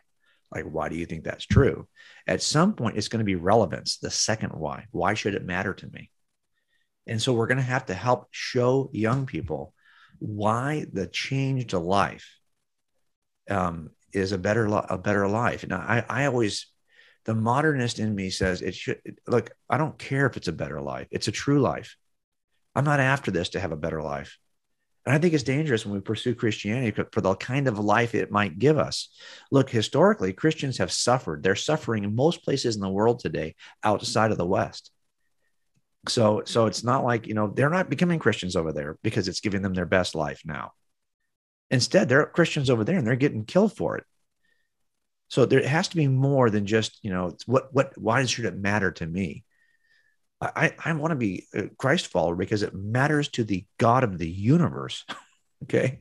Like, 0.54 0.66
why 0.66 0.90
do 0.90 0.96
you 0.96 1.06
think 1.06 1.24
that's 1.24 1.46
true? 1.46 1.88
At 2.28 2.42
some 2.42 2.74
point, 2.74 2.98
it's 2.98 3.08
going 3.08 3.20
to 3.20 3.26
be 3.26 3.36
relevance, 3.36 3.98
the 3.98 4.12
second 4.12 4.52
why. 4.52 4.86
Why 4.92 5.14
should 5.14 5.36
it 5.36 5.46
matter 5.46 5.74
to 5.74 5.88
me? 5.88 6.10
And 7.08 7.22
so 7.22 7.34
we're 7.34 7.48
going 7.48 7.58
to 7.58 7.64
have 7.64 7.88
to 7.88 7.94
help 7.94 8.28
show 8.32 8.90
young 8.94 9.26
people 9.26 9.74
why 10.20 10.86
the 10.92 11.08
change 11.08 11.68
to 11.68 11.80
life 11.80 12.30
um, 13.50 13.90
is 14.14 14.32
a 14.32 14.38
better 14.38 14.66
a 14.66 14.98
better 14.98 15.28
life. 15.28 15.68
Now, 15.68 15.80
I, 15.80 16.06
I 16.08 16.26
always 16.26 16.68
the 17.26 17.34
modernist 17.34 18.00
in 18.00 18.14
me 18.16 18.30
says 18.30 18.62
it 18.62 18.76
should 18.76 19.02
look. 19.28 19.52
I 19.70 19.78
don't 19.78 19.98
care 19.98 20.26
if 20.28 20.38
it's 20.38 20.48
a 20.48 20.54
better 20.54 20.82
life. 20.82 21.08
It's 21.12 21.28
a 21.28 21.32
true 21.32 21.60
life. 21.60 21.98
I'm 22.76 22.86
not 22.86 23.00
after 23.00 23.32
this 23.32 23.50
to 23.50 23.60
have 23.60 23.72
a 23.72 23.78
better 23.78 24.02
life. 24.02 24.38
And 25.06 25.14
I 25.14 25.20
think 25.20 25.34
it's 25.34 25.44
dangerous 25.44 25.86
when 25.86 25.96
we 25.96 26.02
pursue 26.02 26.34
Christianity 26.34 27.04
for 27.12 27.22
the 27.22 27.36
kind 27.36 27.68
of 27.68 27.78
life 27.78 28.16
it 28.16 28.32
might 28.32 28.58
give 28.58 28.78
us. 28.78 29.10
Look, 29.52 29.70
historically, 29.70 30.32
Christians 30.32 30.78
have 30.78 30.92
suffered. 30.92 31.44
They're 31.44 31.56
suffering 31.56 32.06
in 32.06 32.16
most 32.16 32.44
places 32.44 32.76
in 32.76 32.82
the 32.82 32.90
world 32.90 33.20
today 33.20 33.56
outside 33.84 34.32
of 34.32 34.38
the 34.38 34.46
West. 34.46 34.92
So, 36.08 36.44
so 36.46 36.68
it's 36.68 36.84
not 36.84 37.04
like, 37.04 37.28
you 37.28 37.34
know, 37.34 37.48
they're 37.48 37.70
not 37.70 37.90
becoming 37.90 38.20
Christians 38.20 38.56
over 38.56 38.72
there 38.72 38.98
because 39.04 39.28
it's 39.28 39.40
giving 39.40 39.62
them 39.62 39.74
their 39.74 39.86
best 39.86 40.16
life 40.16 40.42
now. 40.46 40.72
Instead, 41.70 42.08
they're 42.08 42.26
Christians 42.26 42.70
over 42.70 42.84
there 42.84 42.98
and 42.98 43.06
they're 43.06 43.16
getting 43.16 43.46
killed 43.46 43.76
for 43.76 43.98
it. 43.98 44.06
So 45.30 45.46
there 45.46 45.68
has 45.68 45.88
to 45.90 45.96
be 45.96 46.08
more 46.08 46.50
than 46.50 46.66
just, 46.66 47.00
you 47.04 47.12
know, 47.12 47.36
what, 47.46 47.74
what, 47.74 47.98
why 47.98 48.24
should 48.26 48.46
it 48.46 48.56
matter 48.56 48.92
to 48.92 49.06
me? 49.06 49.44
I, 50.56 50.72
I 50.84 50.94
want 50.94 51.12
to 51.12 51.16
be 51.16 51.48
a 51.54 51.68
Christ 51.70 52.08
follower 52.08 52.36
because 52.36 52.64
it 52.64 52.74
matters 52.74 53.30
to 53.30 53.44
the 53.44 53.66
God 53.78 54.04
of 54.04 54.18
the 54.18 54.30
universe. 54.30 55.06
okay. 55.64 56.00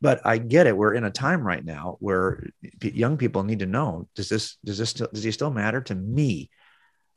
But 0.00 0.20
I 0.26 0.38
get 0.38 0.66
it. 0.66 0.76
We're 0.76 0.94
in 0.94 1.04
a 1.04 1.10
time 1.10 1.46
right 1.46 1.64
now 1.64 1.96
where 2.00 2.44
young 2.82 3.16
people 3.16 3.44
need 3.44 3.60
to 3.60 3.66
know, 3.66 4.08
does 4.16 4.28
this, 4.28 4.56
does 4.64 4.78
this, 4.78 4.90
still, 4.90 5.08
does 5.12 5.22
he 5.22 5.30
still 5.30 5.50
matter 5.50 5.80
to 5.82 5.94
me? 5.94 6.50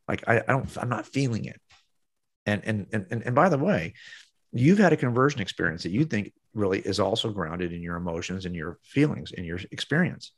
Like, 0.08 0.24
I, 0.28 0.38
I 0.40 0.52
don't, 0.52 0.78
I'm 0.78 0.90
not 0.90 1.08
feeling 1.08 1.46
it. 1.46 1.60
And, 2.46 2.62
and, 2.64 2.88
and, 2.94 3.24
and 3.26 3.36
by 3.36 3.50
the 3.50 3.58
way, 3.58 3.94
you've 4.52 4.78
had 4.78 4.94
a 4.94 4.98
conversion 4.98 5.42
experience 5.42 5.84
that 5.84 5.92
you 5.92 6.06
think 6.06 6.32
really 6.54 6.80
is 6.80 7.00
also 7.00 7.32
grounded 7.32 7.74
in 7.74 7.82
your 7.82 7.96
emotions 7.96 8.46
and 8.46 8.56
your 8.56 8.78
feelings 8.84 9.32
and 9.36 9.46
your 9.46 9.60
experience. 9.72 10.32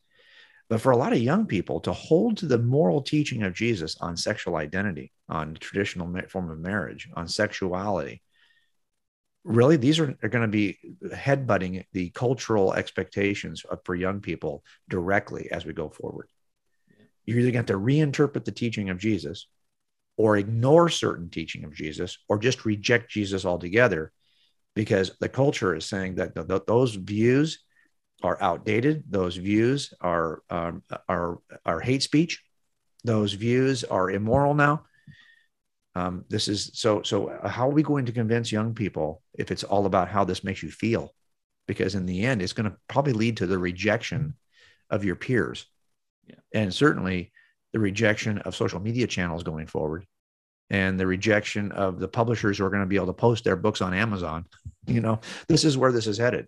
But 0.69 0.81
for 0.81 0.91
a 0.91 0.97
lot 0.97 1.13
of 1.13 1.19
young 1.19 1.45
people 1.45 1.79
to 1.81 1.93
hold 1.93 2.37
to 2.37 2.45
the 2.45 2.57
moral 2.57 3.01
teaching 3.01 3.43
of 3.43 3.53
Jesus 3.53 3.95
on 4.01 4.17
sexual 4.17 4.57
identity, 4.57 5.13
on 5.29 5.55
traditional 5.55 6.13
form 6.27 6.49
of 6.49 6.59
marriage, 6.59 7.07
on 7.15 7.27
sexuality, 7.27 8.21
really 9.45 9.77
these 9.77 9.97
are, 9.99 10.13
are 10.21 10.29
going 10.29 10.41
to 10.41 10.47
be 10.47 10.77
headbutting 11.05 11.85
the 11.93 12.09
cultural 12.09 12.73
expectations 12.73 13.63
of, 13.63 13.79
for 13.85 13.95
young 13.95 14.19
people 14.19 14.63
directly 14.89 15.49
as 15.51 15.65
we 15.65 15.71
go 15.71 15.89
forward. 15.89 16.27
You're 17.25 17.39
either 17.39 17.51
going 17.51 17.65
to 17.65 17.73
have 17.73 17.79
to 17.81 17.85
reinterpret 17.85 18.43
the 18.43 18.51
teaching 18.51 18.89
of 18.89 18.97
Jesus 18.97 19.47
or 20.17 20.37
ignore 20.37 20.89
certain 20.89 21.29
teaching 21.29 21.63
of 21.63 21.73
Jesus 21.73 22.17
or 22.27 22.39
just 22.39 22.65
reject 22.65 23.09
Jesus 23.09 23.45
altogether 23.45 24.11
because 24.75 25.15
the 25.19 25.29
culture 25.29 25.75
is 25.75 25.85
saying 25.85 26.15
that 26.15 26.65
those 26.67 26.95
views 26.95 27.59
are 28.23 28.37
outdated. 28.41 29.03
Those 29.09 29.35
views 29.35 29.93
are 30.01 30.41
um, 30.49 30.83
are 31.07 31.39
are 31.65 31.79
hate 31.79 32.03
speech. 32.03 32.43
Those 33.03 33.33
views 33.33 33.83
are 33.83 34.09
immoral 34.09 34.53
now. 34.53 34.85
Um, 35.95 36.25
this 36.29 36.47
is 36.47 36.71
so. 36.73 37.01
So 37.03 37.39
how 37.43 37.69
are 37.69 37.73
we 37.73 37.83
going 37.83 38.05
to 38.05 38.11
convince 38.11 38.51
young 38.51 38.73
people 38.73 39.21
if 39.33 39.51
it's 39.51 39.63
all 39.63 39.85
about 39.85 40.09
how 40.09 40.23
this 40.23 40.43
makes 40.43 40.61
you 40.61 40.71
feel? 40.71 41.13
Because 41.67 41.95
in 41.95 42.05
the 42.05 42.25
end, 42.25 42.41
it's 42.41 42.53
going 42.53 42.69
to 42.69 42.77
probably 42.87 43.13
lead 43.13 43.37
to 43.37 43.47
the 43.47 43.57
rejection 43.57 44.35
of 44.89 45.03
your 45.03 45.15
peers, 45.15 45.65
yeah. 46.25 46.35
and 46.53 46.73
certainly 46.73 47.31
the 47.73 47.79
rejection 47.79 48.37
of 48.39 48.55
social 48.55 48.79
media 48.79 49.05
channels 49.05 49.43
going 49.43 49.67
forward, 49.67 50.05
and 50.69 50.99
the 50.99 51.07
rejection 51.07 51.71
of 51.71 51.99
the 51.99 52.07
publishers 52.07 52.57
who 52.57 52.65
are 52.65 52.69
going 52.69 52.81
to 52.81 52.87
be 52.87 52.95
able 52.95 53.07
to 53.07 53.13
post 53.13 53.43
their 53.43 53.55
books 53.57 53.81
on 53.81 53.93
Amazon. 53.93 54.45
You 54.85 55.01
know, 55.01 55.19
this 55.49 55.65
is 55.65 55.77
where 55.77 55.91
this 55.91 56.07
is 56.07 56.17
headed. 56.17 56.47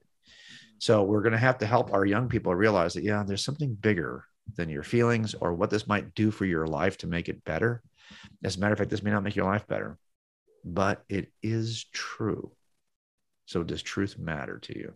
So 0.80 1.04
we're 1.04 1.22
going 1.22 1.34
to 1.34 1.38
have 1.38 1.58
to 1.60 1.66
help 1.66 1.94
our 1.94 2.06
young 2.06 2.30
people 2.30 2.56
realize 2.56 2.94
that, 2.94 3.04
yeah, 3.04 3.24
there's 3.26 3.44
something 3.44 3.76
bigger 3.76 4.26
than 4.56 4.70
your 4.70 4.84
feelings 4.84 5.36
or 5.36 5.54
what 5.54 5.70
this 5.70 5.88
might 5.88 6.16
do 6.16 6.32
for 6.32 6.46
your 6.46 6.68
life 6.68 6.98
to 7.00 7.08
make 7.08 7.30
it 7.30 7.44
better. 7.44 7.84
As 8.44 8.56
a 8.56 8.60
matter 8.60 8.74
of 8.74 8.80
fact, 8.80 8.90
this 8.90 9.04
may 9.04 9.12
not 9.12 9.24
make 9.24 9.36
your 9.36 9.46
life 9.46 9.68
better, 9.68 9.98
but 10.64 11.04
it 11.10 11.32
is 11.44 11.86
true. 11.94 12.52
So 13.46 13.64
does 13.64 13.84
truth 13.84 14.18
matter 14.18 14.58
to 14.60 14.78
you? 14.78 14.94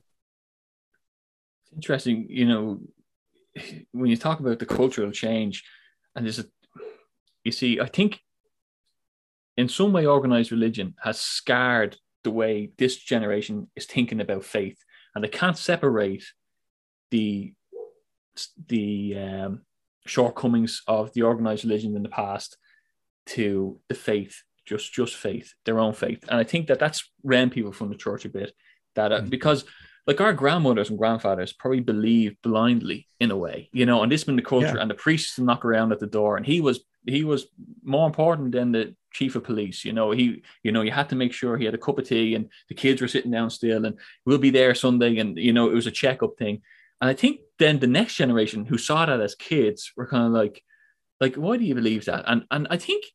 Interesting, 1.76 2.28
you 2.30 2.46
know, 2.46 2.80
when 3.92 4.10
you 4.10 4.18
talk 4.18 4.40
about 4.40 4.60
the 4.60 4.66
cultural 4.66 5.12
change, 5.12 5.64
and 6.16 6.26
there's 6.26 6.40
a, 6.40 6.46
you 7.44 7.52
see, 7.52 7.80
I 7.80 7.88
think 7.88 8.22
in 9.58 9.68
some 9.68 9.92
way, 9.92 10.06
organized 10.06 10.52
religion 10.52 10.96
has 11.04 11.20
scarred 11.20 11.98
the 12.24 12.32
way 12.32 12.72
this 12.78 12.96
generation 12.96 13.70
is 13.76 13.86
thinking 13.86 14.22
about 14.22 14.46
faith 14.46 14.78
and 15.16 15.24
they 15.24 15.30
can't 15.30 15.58
separate 15.58 16.26
the 17.12 17.54
the 18.68 19.18
um, 19.18 19.62
shortcomings 20.06 20.82
of 20.88 21.14
the 21.14 21.22
organized 21.22 21.64
religion 21.64 21.96
in 21.96 22.04
the 22.04 22.10
past 22.10 22.58
to 23.26 23.80
the 23.90 23.96
faith, 23.96 24.44
just 24.66 24.92
just 24.94 25.16
faith, 25.16 25.54
their 25.66 25.80
own 25.80 25.94
faith, 25.94 26.24
and 26.28 26.40
I 26.40 26.44
think 26.44 26.68
that 26.68 26.80
that's 26.80 27.10
ran 27.24 27.50
people 27.50 27.72
from 27.72 27.90
the 27.90 27.96
church 27.96 28.26
a 28.26 28.30
bit. 28.30 28.54
That 28.96 29.12
uh, 29.12 29.20
mm-hmm. 29.20 29.30
because 29.30 29.66
like 30.06 30.20
our 30.20 30.34
grandmothers 30.34 30.90
and 30.90 31.00
grandfathers 31.00 31.54
probably 31.54 31.80
believed 31.80 32.38
blindly 32.42 33.08
in 33.20 33.32
a 33.32 33.38
way, 33.38 33.70
you 33.72 33.86
know, 33.86 34.04
and 34.04 34.12
this 34.12 34.24
been 34.24 34.36
the 34.36 34.42
culture, 34.42 34.76
yeah. 34.76 34.82
and 34.82 34.90
the 34.90 34.96
priests 34.96 35.40
knock 35.40 35.64
around 35.64 35.92
at 35.92 36.00
the 36.00 36.08
door, 36.08 36.38
and 36.38 36.46
he 36.46 36.60
was 36.60 36.82
he 37.06 37.24
was 37.24 37.48
more 37.84 38.08
important 38.08 38.52
than 38.52 38.72
the 38.72 38.96
chief 39.14 39.36
of 39.36 39.44
police. 39.44 39.86
You 39.86 39.94
know, 39.94 40.12
he, 40.12 40.44
you 40.64 40.72
know, 40.72 40.82
you 40.82 40.92
had 40.92 41.10
to 41.10 41.16
make 41.16 41.34
sure 41.34 41.58
he 41.58 41.66
had 41.66 41.74
a 41.74 41.80
cup 41.80 42.00
of 42.00 42.08
tea 42.08 42.36
and 42.36 42.50
the 42.70 42.76
kids 42.76 43.02
were 43.02 43.08
sitting 43.08 43.32
down 43.32 43.50
still 43.50 43.86
and 43.86 43.98
we'll 44.26 44.38
be 44.38 44.50
there 44.50 44.74
Sunday. 44.74 45.18
And, 45.18 45.38
you 45.38 45.54
know, 45.54 45.70
it 45.70 45.74
was 45.76 45.88
a 45.88 45.92
checkup 45.92 46.38
thing. 46.38 46.62
And 47.02 47.10
I 47.10 47.14
think 47.14 47.42
then 47.60 47.80
the 47.80 47.88
next 47.88 48.16
generation 48.16 48.66
who 48.66 48.78
saw 48.78 49.06
that 49.06 49.20
as 49.20 49.36
kids 49.36 49.92
were 49.96 50.08
kind 50.08 50.26
of 50.26 50.32
like, 50.32 50.64
like, 51.20 51.36
why 51.36 51.58
do 51.58 51.66
you 51.66 51.76
believe 51.76 52.06
that? 52.06 52.24
And, 52.28 52.46
and 52.50 52.68
I 52.70 52.78
think 52.78 53.06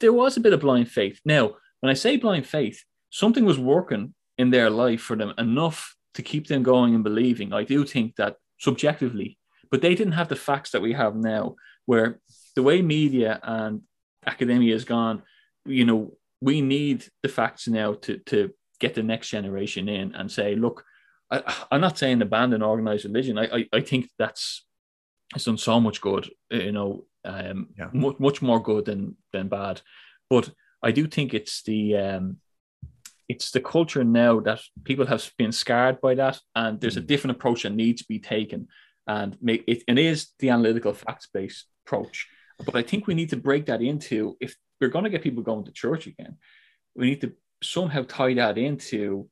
there 0.00 0.12
was 0.12 0.36
a 0.36 0.40
bit 0.40 0.52
of 0.52 0.60
blind 0.60 0.90
faith. 0.90 1.20
Now, 1.24 1.56
when 1.80 1.90
I 1.90 1.94
say 1.94 2.16
blind 2.16 2.46
faith, 2.46 2.84
something 3.10 3.44
was 3.44 3.58
working 3.58 4.14
in 4.38 4.50
their 4.50 4.70
life 4.70 5.00
for 5.00 5.16
them 5.16 5.34
enough 5.38 5.96
to 6.14 6.22
keep 6.22 6.46
them 6.46 6.62
going 6.62 6.94
and 6.94 7.04
believing. 7.04 7.52
I 7.52 7.64
do 7.64 7.84
think 7.84 8.16
that 8.16 8.36
subjectively, 8.58 9.38
but 9.70 9.82
they 9.82 9.94
didn't 9.94 10.14
have 10.14 10.28
the 10.28 10.36
facts 10.36 10.70
that 10.70 10.82
we 10.82 10.92
have 10.92 11.16
now, 11.16 11.56
where 11.86 12.20
the 12.54 12.62
way 12.62 12.82
media 12.82 13.40
and 13.42 13.82
academia 14.26 14.74
has 14.74 14.84
gone, 14.84 15.22
you 15.64 15.84
know, 15.84 16.12
we 16.40 16.60
need 16.60 17.06
the 17.22 17.28
facts 17.28 17.68
now 17.68 17.94
to 17.94 18.18
to 18.26 18.50
get 18.80 18.94
the 18.94 19.02
next 19.02 19.28
generation 19.28 19.88
in 19.88 20.14
and 20.14 20.30
say, 20.30 20.56
look, 20.56 20.84
I, 21.30 21.54
am 21.70 21.80
not 21.80 21.98
saying 21.98 22.20
abandon 22.20 22.62
organized 22.62 23.04
religion. 23.04 23.38
I, 23.38 23.44
I, 23.44 23.68
I 23.72 23.80
think 23.80 24.10
that's 24.18 24.64
it's 25.34 25.44
done 25.44 25.56
so 25.56 25.80
much 25.80 26.00
good, 26.00 26.28
you 26.50 26.72
know, 26.72 27.04
um, 27.24 27.68
yeah. 27.78 27.88
much 27.92 28.18
much 28.18 28.42
more 28.42 28.62
good 28.62 28.84
than 28.86 29.16
than 29.32 29.48
bad. 29.48 29.80
But 30.28 30.50
I 30.82 30.90
do 30.90 31.06
think 31.06 31.32
it's 31.32 31.62
the 31.62 31.96
um, 31.96 32.36
it's 33.28 33.50
the 33.50 33.60
culture 33.60 34.04
now 34.04 34.40
that 34.40 34.60
people 34.84 35.06
have 35.06 35.30
been 35.38 35.52
scarred 35.52 36.00
by 36.00 36.14
that, 36.16 36.38
and 36.54 36.80
there's 36.80 36.96
mm. 36.96 37.04
a 37.04 37.06
different 37.06 37.36
approach 37.36 37.62
that 37.62 37.72
needs 37.72 38.02
to 38.02 38.08
be 38.08 38.18
taken, 38.18 38.68
and 39.06 39.38
make 39.40 39.64
it, 39.66 39.82
it 39.86 39.98
is 39.98 40.32
the 40.38 40.50
analytical 40.50 40.92
facts 40.92 41.28
based 41.32 41.66
approach. 41.86 42.28
But 42.64 42.76
I 42.76 42.82
think 42.82 43.06
we 43.06 43.14
need 43.14 43.30
to 43.30 43.36
break 43.36 43.66
that 43.66 43.82
into 43.82 44.36
if 44.40 44.56
we're 44.80 44.88
going 44.88 45.04
to 45.04 45.10
get 45.10 45.22
people 45.22 45.42
going 45.42 45.64
to 45.64 45.72
church 45.72 46.06
again, 46.06 46.36
we 46.94 47.06
need 47.06 47.20
to 47.22 47.32
somehow 47.62 48.04
tie 48.06 48.34
that 48.34 48.58
into 48.58 49.28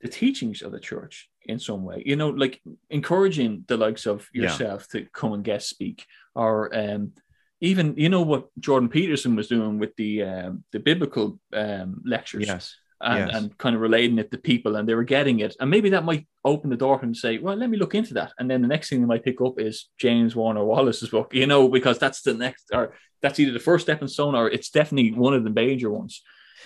the 0.00 0.08
teachings 0.08 0.62
of 0.62 0.72
the 0.72 0.80
church 0.80 1.28
in 1.44 1.58
some 1.58 1.84
way. 1.84 2.02
You 2.04 2.16
know, 2.16 2.30
like 2.30 2.60
encouraging 2.90 3.64
the 3.68 3.76
likes 3.76 4.06
of 4.06 4.28
yourself 4.32 4.86
yeah. 4.92 5.00
to 5.00 5.06
come 5.12 5.32
and 5.32 5.44
guest 5.44 5.68
speak, 5.68 6.06
or 6.34 6.74
um, 6.76 7.12
even 7.60 7.94
you 7.96 8.08
know 8.08 8.22
what 8.22 8.48
Jordan 8.58 8.88
Peterson 8.88 9.36
was 9.36 9.48
doing 9.48 9.78
with 9.78 9.94
the 9.96 10.22
um, 10.22 10.64
the 10.72 10.80
biblical 10.80 11.38
um, 11.52 12.02
lectures. 12.04 12.46
Yes 12.46 12.74
and, 13.00 13.30
yes. 13.30 13.36
and 13.36 13.58
kind 13.58 13.74
of 13.74 13.80
relating 13.80 14.18
it 14.18 14.30
to 14.30 14.38
people 14.38 14.76
and 14.76 14.88
they 14.88 14.94
were 14.94 15.04
getting 15.04 15.40
it. 15.40 15.56
And 15.60 15.70
maybe 15.70 15.90
that 15.90 16.04
might 16.04 16.26
open 16.44 16.70
the 16.70 16.76
door 16.76 17.00
and 17.02 17.16
say, 17.16 17.38
well, 17.38 17.56
let 17.56 17.70
me 17.70 17.78
look 17.78 17.94
into 17.94 18.14
that. 18.14 18.32
And 18.38 18.50
then 18.50 18.62
the 18.62 18.68
next 18.68 18.90
thing 18.90 19.00
they 19.00 19.06
might 19.06 19.24
pick 19.24 19.40
up 19.40 19.58
is 19.58 19.88
James 19.98 20.36
Warner 20.36 20.64
Wallace's 20.64 21.08
book, 21.08 21.30
you 21.34 21.46
know, 21.46 21.68
because 21.68 21.98
that's 21.98 22.22
the 22.22 22.34
next, 22.34 22.66
or 22.72 22.94
that's 23.22 23.38
either 23.38 23.52
the 23.52 23.58
first 23.58 23.84
step 23.84 23.96
stepping 23.96 24.08
stone 24.08 24.34
or 24.34 24.48
it's 24.48 24.70
definitely 24.70 25.12
one 25.12 25.34
of 25.34 25.44
the 25.44 25.50
major 25.50 25.90
ones. 25.90 26.22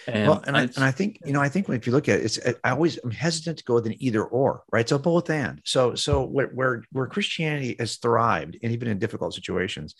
Um, 0.06 0.26
well, 0.26 0.44
and 0.46 0.56
I, 0.56 0.62
and 0.62 0.78
I 0.78 0.90
think 0.90 1.18
you 1.24 1.32
know, 1.32 1.40
I 1.40 1.48
think 1.48 1.68
if 1.68 1.86
you 1.86 1.92
look 1.92 2.08
at 2.08 2.20
it, 2.20 2.24
it's 2.24 2.38
I 2.62 2.70
always 2.70 2.98
I'm 3.02 3.10
hesitant 3.10 3.58
to 3.58 3.64
go 3.64 3.74
with 3.74 3.86
an 3.86 3.94
either 4.02 4.22
or, 4.22 4.62
right? 4.70 4.86
So 4.86 4.98
both 4.98 5.30
and. 5.30 5.62
So 5.64 5.94
so 5.94 6.24
where 6.24 6.48
where, 6.48 6.84
where 6.92 7.06
Christianity 7.06 7.76
has 7.78 7.96
thrived, 7.96 8.58
and 8.62 8.72
even 8.72 8.88
in 8.88 8.98
difficult 8.98 9.34
situations, 9.34 9.94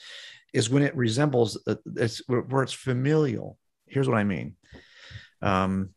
is 0.53 0.69
when 0.69 0.83
it 0.83 0.95
resembles 0.95 1.59
it's 1.97 2.21
where 2.27 2.63
it's 2.63 2.73
familial. 2.73 3.57
Here's 3.87 4.09
what 4.09 4.19
I 4.19 4.25
mean. 4.25 4.57
Um, 5.41 5.91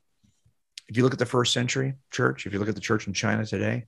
if 0.87 0.97
you 0.97 1.03
look 1.03 1.13
at 1.13 1.19
the 1.19 1.25
first 1.25 1.53
century 1.53 1.95
church, 2.11 2.45
if 2.45 2.53
you 2.53 2.59
look 2.59 2.69
at 2.69 2.75
the 2.75 2.81
church 2.81 3.07
in 3.07 3.13
China 3.13 3.45
today, 3.45 3.85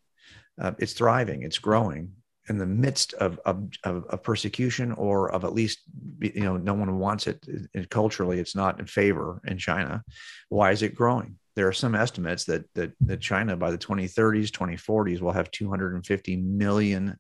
uh, 0.60 0.72
it's 0.78 0.94
thriving, 0.94 1.44
it's 1.44 1.58
growing 1.58 2.12
in 2.50 2.58
the 2.58 2.66
midst 2.66 3.14
of, 3.14 3.40
of, 3.46 3.70
of, 3.84 4.24
persecution 4.24 4.92
or 4.94 5.32
of 5.32 5.46
at 5.46 5.54
least, 5.54 5.80
you 6.20 6.42
know, 6.42 6.58
no 6.58 6.74
one 6.74 6.98
wants 6.98 7.28
it. 7.28 7.46
Culturally, 7.90 8.40
it's 8.40 8.56
not 8.56 8.80
in 8.80 8.88
favor 8.88 9.40
in 9.46 9.58
China. 9.58 10.04
Why 10.50 10.72
is 10.72 10.82
it 10.82 10.96
growing? 10.96 11.38
There 11.56 11.68
are 11.68 11.74
some 11.74 11.94
estimates 11.94 12.46
that, 12.46 12.66
that, 12.74 12.94
that 13.02 13.22
China 13.22 13.56
by 13.56 13.70
the 13.70 13.78
2030s, 13.78 14.50
2040s 14.50 15.22
will 15.22 15.32
have 15.32 15.52
250 15.52 16.38
million 16.38 17.18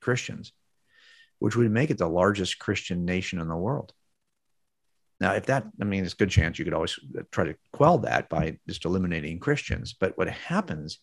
Christians, 0.00 0.52
which 1.40 1.56
would 1.56 1.70
make 1.70 1.90
it 1.90 1.98
the 1.98 2.08
largest 2.08 2.58
Christian 2.60 3.04
nation 3.04 3.40
in 3.40 3.48
the 3.48 3.56
world. 3.56 3.92
Now, 5.20 5.32
if 5.32 5.46
that, 5.46 5.64
I 5.80 5.84
mean, 5.84 6.04
it's 6.04 6.14
a 6.14 6.16
good 6.16 6.30
chance 6.30 6.58
you 6.58 6.64
could 6.64 6.74
always 6.74 6.98
uh, 7.18 7.22
try 7.32 7.44
to 7.44 7.56
quell 7.72 7.98
that 7.98 8.28
by 8.28 8.58
just 8.68 8.84
eliminating 8.84 9.40
Christians. 9.40 9.92
But 9.98 10.16
what 10.16 10.28
happens 10.28 10.98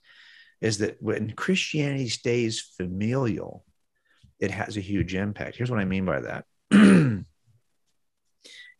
is 0.61 0.77
that 0.77 0.97
when 1.01 1.31
Christianity 1.31 2.07
stays 2.07 2.61
familial, 2.77 3.65
it 4.39 4.51
has 4.51 4.77
a 4.77 4.81
huge 4.81 5.15
impact. 5.15 5.57
Here's 5.57 5.69
what 5.69 5.81
I 5.81 5.85
mean 5.85 6.05
by 6.05 6.21
that. 6.21 6.45
if 6.71 6.79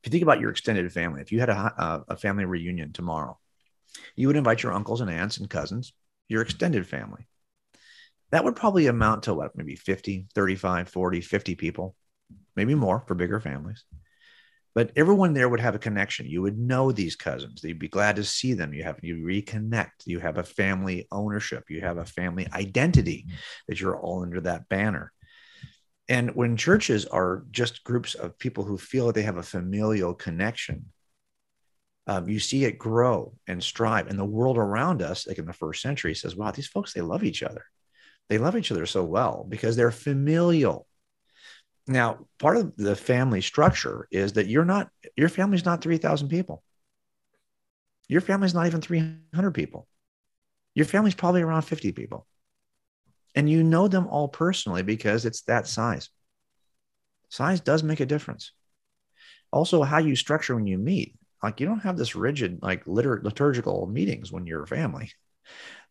you 0.03 0.09
think 0.09 0.23
about 0.23 0.39
your 0.39 0.51
extended 0.51 0.91
family, 0.93 1.21
if 1.21 1.31
you 1.33 1.39
had 1.41 1.49
a, 1.49 1.73
uh, 1.77 1.99
a 2.09 2.15
family 2.15 2.45
reunion 2.45 2.93
tomorrow, 2.93 3.37
you 4.15 4.27
would 4.27 4.37
invite 4.37 4.63
your 4.63 4.73
uncles 4.73 5.01
and 5.01 5.09
aunts 5.09 5.37
and 5.37 5.49
cousins, 5.49 5.93
your 6.29 6.41
extended 6.41 6.87
family. 6.87 7.27
That 8.31 8.45
would 8.45 8.55
probably 8.55 8.87
amount 8.87 9.23
to 9.23 9.33
what, 9.33 9.55
maybe 9.55 9.75
50, 9.75 10.27
35, 10.33 10.89
40, 10.89 11.21
50 11.21 11.55
people, 11.55 11.95
maybe 12.55 12.73
more 12.73 13.03
for 13.05 13.15
bigger 13.15 13.39
families 13.39 13.83
but 14.75 14.91
everyone 14.97 15.33
there 15.33 15.47
would 15.47 15.61
have 15.61 15.73
a 15.73 15.79
connection. 15.79 16.27
You 16.27 16.41
would 16.41 16.59
know 16.59 16.91
these 16.91 17.15
cousins. 17.15 17.63
You'd 17.63 17.79
be 17.79 17.87
glad 17.87 18.17
to 18.17 18.25
see 18.25 18.53
them. 18.53 18.73
You 18.73 18.83
have 18.83 18.99
you 19.01 19.15
reconnect. 19.15 20.05
You 20.05 20.19
have 20.19 20.37
a 20.37 20.43
family 20.43 21.07
ownership. 21.11 21.63
You 21.69 21.81
have 21.81 21.97
a 21.97 22.05
family 22.05 22.45
identity 22.53 23.25
mm-hmm. 23.25 23.35
that 23.69 23.79
you're 23.79 23.97
all 23.97 24.21
under 24.21 24.41
that 24.41 24.67
banner. 24.67 25.13
And 26.07 26.35
when 26.35 26.57
churches 26.57 27.05
are 27.05 27.45
just 27.49 27.83
groups 27.85 28.13
of 28.13 28.37
people 28.37 28.65
who 28.65 28.77
feel 28.77 29.07
that 29.07 29.15
they 29.15 29.23
have 29.23 29.37
a 29.37 29.43
familial 29.43 30.13
connection, 30.13 30.87
um, 32.05 32.29
you 32.29 32.39
see 32.39 32.65
it 32.65 32.77
grow 32.77 33.33
and 33.47 33.63
strive. 33.63 34.07
And 34.07 34.19
the 34.19 34.25
world 34.25 34.57
around 34.57 35.01
us, 35.01 35.25
like 35.25 35.39
in 35.39 35.45
the 35.45 35.53
first 35.53 35.81
century, 35.81 36.13
says, 36.13 36.35
wow, 36.35 36.51
these 36.51 36.67
folks, 36.67 36.93
they 36.93 37.01
love 37.01 37.23
each 37.23 37.41
other. 37.41 37.63
They 38.29 38.37
love 38.37 38.55
each 38.55 38.71
other 38.71 38.85
so 38.85 39.03
well 39.03 39.45
because 39.49 39.75
they're 39.75 39.89
familial. 39.89 40.85
Now, 41.87 42.25
part 42.39 42.57
of 42.57 42.75
the 42.77 42.95
family 42.95 43.41
structure 43.41 44.07
is 44.11 44.33
that 44.33 44.47
you're 44.47 44.65
not, 44.65 44.89
your 45.15 45.29
family's 45.29 45.65
not 45.65 45.81
3,000 45.81 46.29
people. 46.29 46.63
Your 48.07 48.21
family's 48.21 48.53
not 48.53 48.67
even 48.67 48.81
300 48.81 49.51
people. 49.51 49.87
Your 50.73 50.85
family's 50.85 51.15
probably 51.15 51.41
around 51.41 51.61
50 51.63 51.91
people. 51.91 52.25
And 53.35 53.49
you 53.49 53.63
know 53.63 53.87
them 53.87 54.07
all 54.07 54.27
personally 54.27 54.81
because 54.81 55.25
it's 55.25 55.41
that 55.43 55.67
size. 55.67 56.09
Size 57.29 57.59
does 57.59 57.83
make 57.83 57.99
a 57.99 58.05
difference. 58.05 58.51
Also, 59.51 59.83
how 59.83 59.99
you 59.99 60.15
structure 60.15 60.55
when 60.55 60.67
you 60.67 60.77
meet. 60.77 61.15
Like, 61.43 61.59
you 61.59 61.67
don't 61.67 61.81
have 61.81 61.97
this 61.97 62.15
rigid, 62.15 62.59
like 62.61 62.85
litur- 62.85 63.23
liturgical 63.23 63.87
meetings 63.87 64.31
when 64.31 64.47
you're 64.47 64.63
a 64.63 64.67
family. 64.67 65.11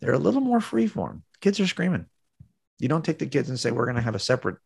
They're 0.01 0.15
a 0.15 0.19
little 0.19 0.41
more 0.41 0.59
freeform. 0.59 1.23
Kids 1.41 1.61
are 1.61 1.67
screaming. 1.67 2.07
You 2.79 2.89
don't 2.89 3.05
take 3.05 3.19
the 3.19 3.27
kids 3.27 3.49
and 3.49 3.61
say, 3.61 3.71
we're 3.71 3.85
going 3.87 3.97
to 3.97 4.03
have 4.03 4.17
a 4.17 4.21
separate 4.21 4.57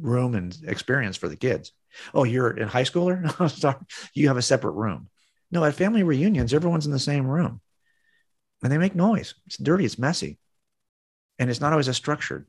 room 0.00 0.34
and 0.34 0.56
experience 0.66 1.16
for 1.16 1.28
the 1.28 1.36
kids. 1.36 1.72
Oh, 2.14 2.24
you're 2.24 2.50
in 2.50 2.68
high 2.68 2.84
schooler? 2.84 3.22
No, 3.40 3.48
sorry. 3.48 3.76
You 4.14 4.28
have 4.28 4.36
a 4.36 4.42
separate 4.42 4.72
room. 4.72 5.08
No, 5.50 5.64
at 5.64 5.74
family 5.74 6.02
reunions, 6.02 6.52
everyone's 6.52 6.86
in 6.86 6.92
the 6.92 6.98
same 6.98 7.26
room 7.26 7.60
and 8.62 8.72
they 8.72 8.78
make 8.78 8.94
noise. 8.94 9.34
It's 9.46 9.56
dirty, 9.56 9.84
it's 9.84 9.98
messy, 9.98 10.38
and 11.38 11.50
it's 11.50 11.60
not 11.60 11.72
always 11.72 11.88
as 11.88 11.96
structured, 11.96 12.46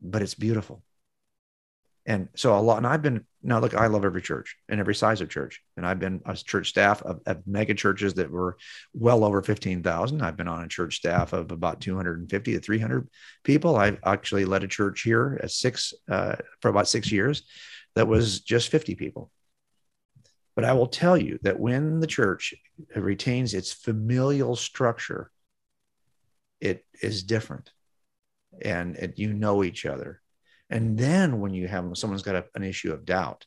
but 0.00 0.22
it's 0.22 0.34
beautiful. 0.34 0.82
And 2.06 2.28
so 2.36 2.56
a 2.56 2.60
lot, 2.60 2.76
and 2.78 2.86
I've 2.86 3.00
been 3.02 3.24
now 3.42 3.60
look, 3.60 3.74
I 3.74 3.86
love 3.86 4.04
every 4.04 4.22
church 4.22 4.56
and 4.68 4.80
every 4.80 4.94
size 4.94 5.20
of 5.20 5.28
church. 5.28 5.62
And 5.76 5.86
I've 5.86 5.98
been 5.98 6.20
a 6.26 6.34
church 6.34 6.68
staff 6.68 7.02
of, 7.02 7.20
of 7.26 7.46
mega 7.46 7.74
churches 7.74 8.14
that 8.14 8.30
were 8.30 8.56
well 8.92 9.24
over 9.24 9.42
15,000. 9.42 10.22
I've 10.22 10.36
been 10.36 10.48
on 10.48 10.64
a 10.64 10.68
church 10.68 10.96
staff 10.96 11.32
of 11.32 11.50
about 11.50 11.80
250 11.80 12.52
to 12.52 12.60
300 12.60 13.08
people. 13.42 13.76
I've 13.76 13.98
actually 14.04 14.44
led 14.44 14.64
a 14.64 14.68
church 14.68 15.02
here 15.02 15.38
at 15.42 15.50
six 15.50 15.92
uh, 16.10 16.36
for 16.60 16.68
about 16.68 16.88
six 16.88 17.12
years 17.12 17.42
that 17.94 18.08
was 18.08 18.40
just 18.40 18.70
50 18.70 18.94
people. 18.94 19.30
But 20.56 20.64
I 20.64 20.72
will 20.72 20.86
tell 20.86 21.16
you 21.16 21.38
that 21.42 21.58
when 21.58 22.00
the 22.00 22.06
church 22.06 22.54
retains 22.94 23.54
its 23.54 23.72
familial 23.72 24.56
structure, 24.56 25.30
it 26.60 26.84
is 27.02 27.22
different 27.24 27.70
and 28.62 28.96
it, 28.96 29.18
you 29.18 29.32
know 29.32 29.64
each 29.64 29.84
other 29.84 30.20
and 30.70 30.98
then 30.98 31.40
when 31.40 31.54
you 31.54 31.68
have 31.68 31.96
someone's 31.96 32.22
got 32.22 32.36
a, 32.36 32.44
an 32.54 32.62
issue 32.62 32.92
of 32.92 33.04
doubt, 33.04 33.46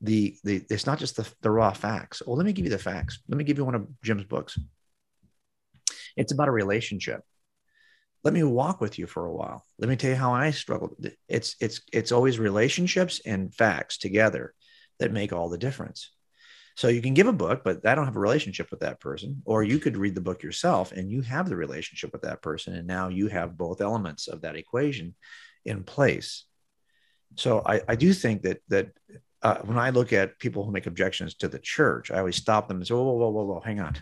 the, 0.00 0.36
the 0.44 0.64
it's 0.68 0.86
not 0.86 0.98
just 0.98 1.16
the, 1.16 1.28
the 1.42 1.50
raw 1.50 1.72
facts. 1.72 2.22
Oh, 2.26 2.32
let 2.32 2.44
me 2.44 2.52
give 2.52 2.64
you 2.64 2.70
the 2.70 2.78
facts. 2.78 3.20
Let 3.28 3.38
me 3.38 3.44
give 3.44 3.58
you 3.58 3.64
one 3.64 3.74
of 3.74 3.86
Jim's 4.02 4.24
books. 4.24 4.58
It's 6.16 6.32
about 6.32 6.48
a 6.48 6.52
relationship. 6.52 7.22
Let 8.24 8.34
me 8.34 8.42
walk 8.42 8.80
with 8.80 8.98
you 8.98 9.06
for 9.06 9.26
a 9.26 9.32
while. 9.32 9.64
Let 9.78 9.88
me 9.88 9.96
tell 9.96 10.10
you 10.10 10.16
how 10.16 10.32
I 10.32 10.50
struggled. 10.50 10.96
It's 11.28 11.56
it's 11.60 11.82
it's 11.92 12.12
always 12.12 12.38
relationships 12.38 13.20
and 13.24 13.54
facts 13.54 13.98
together 13.98 14.54
that 14.98 15.12
make 15.12 15.32
all 15.32 15.48
the 15.48 15.58
difference. 15.58 16.10
So 16.74 16.88
you 16.88 17.02
can 17.02 17.14
give 17.14 17.26
a 17.26 17.32
book, 17.32 17.62
but 17.64 17.86
I 17.86 17.94
don't 17.94 18.06
have 18.06 18.16
a 18.16 18.20
relationship 18.20 18.70
with 18.70 18.80
that 18.80 19.00
person. 19.00 19.42
Or 19.44 19.62
you 19.62 19.78
could 19.78 19.96
read 19.96 20.14
the 20.14 20.20
book 20.22 20.42
yourself 20.42 20.92
and 20.92 21.10
you 21.10 21.20
have 21.22 21.48
the 21.48 21.56
relationship 21.56 22.12
with 22.12 22.22
that 22.22 22.40
person. 22.40 22.74
And 22.74 22.86
now 22.86 23.08
you 23.08 23.28
have 23.28 23.58
both 23.58 23.80
elements 23.80 24.26
of 24.26 24.40
that 24.42 24.56
equation 24.56 25.14
in 25.64 25.84
place. 25.84 26.44
So 27.36 27.62
I, 27.64 27.80
I 27.88 27.96
do 27.96 28.12
think 28.12 28.42
that 28.42 28.62
that 28.68 28.88
uh, 29.42 29.58
when 29.62 29.78
I 29.78 29.90
look 29.90 30.12
at 30.12 30.38
people 30.38 30.64
who 30.64 30.72
make 30.72 30.86
objections 30.86 31.34
to 31.36 31.48
the 31.48 31.58
church, 31.58 32.10
I 32.10 32.18
always 32.18 32.36
stop 32.36 32.68
them 32.68 32.76
and 32.78 32.86
say, 32.86 32.94
whoa, 32.94 33.02
whoa, 33.02 33.14
whoa, 33.14 33.30
whoa, 33.30 33.44
whoa 33.44 33.60
hang 33.60 33.80
on. 33.80 33.94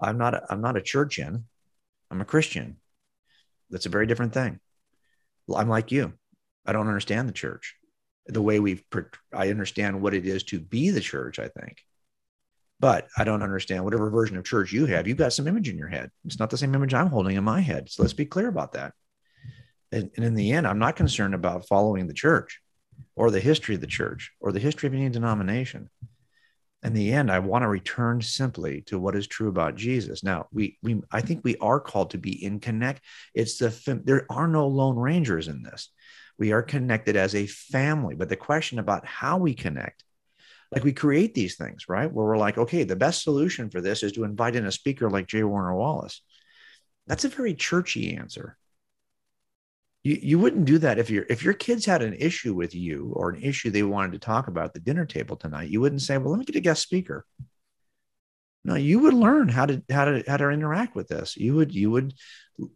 I'm 0.00 0.18
not 0.18 0.34
a, 0.34 0.44
I'm 0.50 0.60
not 0.60 0.76
a 0.76 0.80
churchian. 0.80 1.44
I'm 2.10 2.20
a 2.20 2.24
Christian. 2.24 2.76
That's 3.70 3.86
a 3.86 3.90
very 3.90 4.06
different 4.06 4.34
thing. 4.34 4.58
I'm 5.54 5.68
like 5.68 5.92
you. 5.92 6.12
I 6.66 6.72
don't 6.72 6.88
understand 6.88 7.28
the 7.28 7.32
church 7.32 7.76
the 8.26 8.42
way 8.42 8.58
we've. 8.58 8.82
I 9.32 9.50
understand 9.50 10.00
what 10.00 10.14
it 10.14 10.26
is 10.26 10.44
to 10.44 10.60
be 10.60 10.90
the 10.90 11.00
church. 11.00 11.38
I 11.38 11.48
think, 11.48 11.78
but 12.80 13.06
I 13.16 13.24
don't 13.24 13.42
understand 13.42 13.84
whatever 13.84 14.10
version 14.10 14.36
of 14.36 14.44
church 14.44 14.72
you 14.72 14.86
have. 14.86 15.06
You've 15.06 15.18
got 15.18 15.32
some 15.32 15.46
image 15.46 15.68
in 15.68 15.78
your 15.78 15.88
head. 15.88 16.10
It's 16.24 16.38
not 16.38 16.50
the 16.50 16.58
same 16.58 16.74
image 16.74 16.94
I'm 16.94 17.08
holding 17.08 17.36
in 17.36 17.44
my 17.44 17.60
head. 17.60 17.90
So 17.90 18.02
let's 18.02 18.14
be 18.14 18.26
clear 18.26 18.48
about 18.48 18.72
that. 18.72 18.94
And, 19.94 20.10
and 20.16 20.24
in 20.24 20.34
the 20.34 20.52
end, 20.52 20.66
I'm 20.66 20.80
not 20.80 20.96
concerned 20.96 21.34
about 21.34 21.68
following 21.68 22.08
the 22.08 22.14
church 22.14 22.60
or 23.14 23.30
the 23.30 23.38
history 23.38 23.76
of 23.76 23.80
the 23.80 23.86
church 23.86 24.32
or 24.40 24.50
the 24.50 24.58
history 24.58 24.88
of 24.88 24.94
any 24.94 25.08
denomination. 25.08 25.88
In 26.82 26.94
the 26.94 27.12
end, 27.12 27.30
I 27.30 27.38
want 27.38 27.62
to 27.62 27.68
return 27.68 28.20
simply 28.20 28.82
to 28.86 28.98
what 28.98 29.14
is 29.14 29.28
true 29.28 29.48
about 29.48 29.76
Jesus. 29.76 30.24
Now, 30.24 30.48
we, 30.52 30.78
we, 30.82 31.00
I 31.12 31.20
think 31.20 31.42
we 31.42 31.56
are 31.58 31.78
called 31.78 32.10
to 32.10 32.18
be 32.18 32.44
in 32.44 32.58
connect. 32.58 33.02
It's 33.34 33.58
the 33.58 34.02
there 34.04 34.26
are 34.28 34.48
no 34.48 34.66
lone 34.66 34.96
rangers 34.96 35.46
in 35.46 35.62
this. 35.62 35.90
We 36.38 36.50
are 36.50 36.62
connected 36.62 37.14
as 37.14 37.36
a 37.36 37.46
family. 37.46 38.16
But 38.16 38.28
the 38.28 38.36
question 38.36 38.80
about 38.80 39.06
how 39.06 39.38
we 39.38 39.54
connect, 39.54 40.02
like 40.72 40.82
we 40.82 40.92
create 40.92 41.34
these 41.34 41.54
things, 41.54 41.88
right? 41.88 42.12
Where 42.12 42.26
we're 42.26 42.36
like, 42.36 42.58
okay, 42.58 42.82
the 42.82 42.96
best 42.96 43.22
solution 43.22 43.70
for 43.70 43.80
this 43.80 44.02
is 44.02 44.12
to 44.12 44.24
invite 44.24 44.56
in 44.56 44.66
a 44.66 44.72
speaker 44.72 45.08
like 45.08 45.28
J. 45.28 45.44
Warner 45.44 45.74
Wallace. 45.74 46.20
That's 47.06 47.24
a 47.24 47.28
very 47.28 47.54
churchy 47.54 48.16
answer 48.16 48.58
you, 50.04 50.18
you 50.22 50.38
wouldn't 50.38 50.66
do 50.66 50.78
that 50.78 50.98
if 50.98 51.10
your 51.10 51.24
if 51.28 51.42
your 51.42 51.54
kids 51.54 51.84
had 51.84 52.02
an 52.02 52.14
issue 52.14 52.54
with 52.54 52.74
you 52.74 53.12
or 53.16 53.30
an 53.30 53.42
issue 53.42 53.70
they 53.70 53.82
wanted 53.82 54.12
to 54.12 54.18
talk 54.18 54.46
about 54.46 54.66
at 54.66 54.74
the 54.74 54.80
dinner 54.80 55.06
table 55.06 55.34
tonight 55.34 55.70
you 55.70 55.80
wouldn't 55.80 56.02
say 56.02 56.16
well 56.18 56.30
let 56.30 56.38
me 56.38 56.44
get 56.44 56.56
a 56.56 56.60
guest 56.60 56.82
speaker. 56.82 57.26
No 58.64 58.76
you 58.76 59.00
would 59.00 59.14
learn 59.14 59.48
how 59.48 59.66
to 59.66 59.82
how 59.90 60.04
to 60.04 60.22
how 60.26 60.36
to 60.36 60.50
interact 60.50 60.94
with 60.94 61.08
this. 61.08 61.36
You 61.36 61.54
would 61.56 61.74
you 61.74 61.90
would 61.90 62.14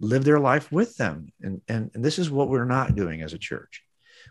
live 0.01 0.24
their 0.24 0.41
life 0.41 0.72
with 0.72 0.97
them. 0.97 1.29
And 1.41 1.61
and, 1.68 1.91
and 1.95 2.05
this 2.05 2.18
is 2.18 2.31
what 2.31 2.49
we're 2.49 2.64
not 2.64 2.97
doing 2.97 3.22
as 3.22 3.33
a 3.33 3.39
church. 3.39 3.83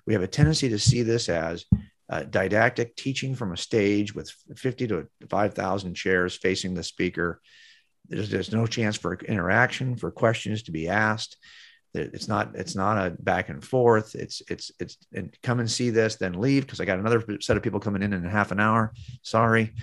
We 0.05 0.13
have 0.13 0.23
a 0.23 0.27
tendency 0.27 0.69
to 0.69 0.79
see 0.79 1.03
this 1.03 1.29
as 1.29 1.65
uh, 2.09 2.23
didactic 2.23 2.95
teaching 2.95 3.35
from 3.35 3.51
a 3.51 3.57
stage 3.57 4.13
with 4.15 4.31
50 4.55 4.87
to 4.87 5.07
5000 5.29 5.93
chairs 5.95 6.35
facing 6.37 6.73
the 6.73 6.83
speaker. 6.83 7.41
There's, 8.07 8.29
there's 8.29 8.53
no 8.53 8.65
chance 8.65 8.95
for 8.95 9.15
interaction 9.15 9.97
for 9.97 10.11
questions 10.11 10.63
to 10.63 10.71
be 10.71 10.87
asked 10.87 11.37
it's 11.93 12.27
not 12.27 12.55
it's 12.55 12.75
not 12.75 12.97
a 12.97 13.09
back 13.11 13.49
and 13.49 13.63
forth 13.63 14.13
it's 14.15 14.41
it's 14.49 14.71
it's 14.79 14.97
and 15.13 15.35
come 15.41 15.59
and 15.59 15.71
see 15.71 15.89
this 15.89 16.15
then 16.15 16.33
leave 16.33 16.63
because 16.65 16.79
i 16.79 16.85
got 16.85 16.99
another 16.99 17.23
set 17.39 17.57
of 17.57 17.63
people 17.63 17.79
coming 17.79 18.03
in 18.03 18.13
in 18.13 18.23
half 18.23 18.51
an 18.51 18.59
hour 18.59 18.93
sorry 19.21 19.73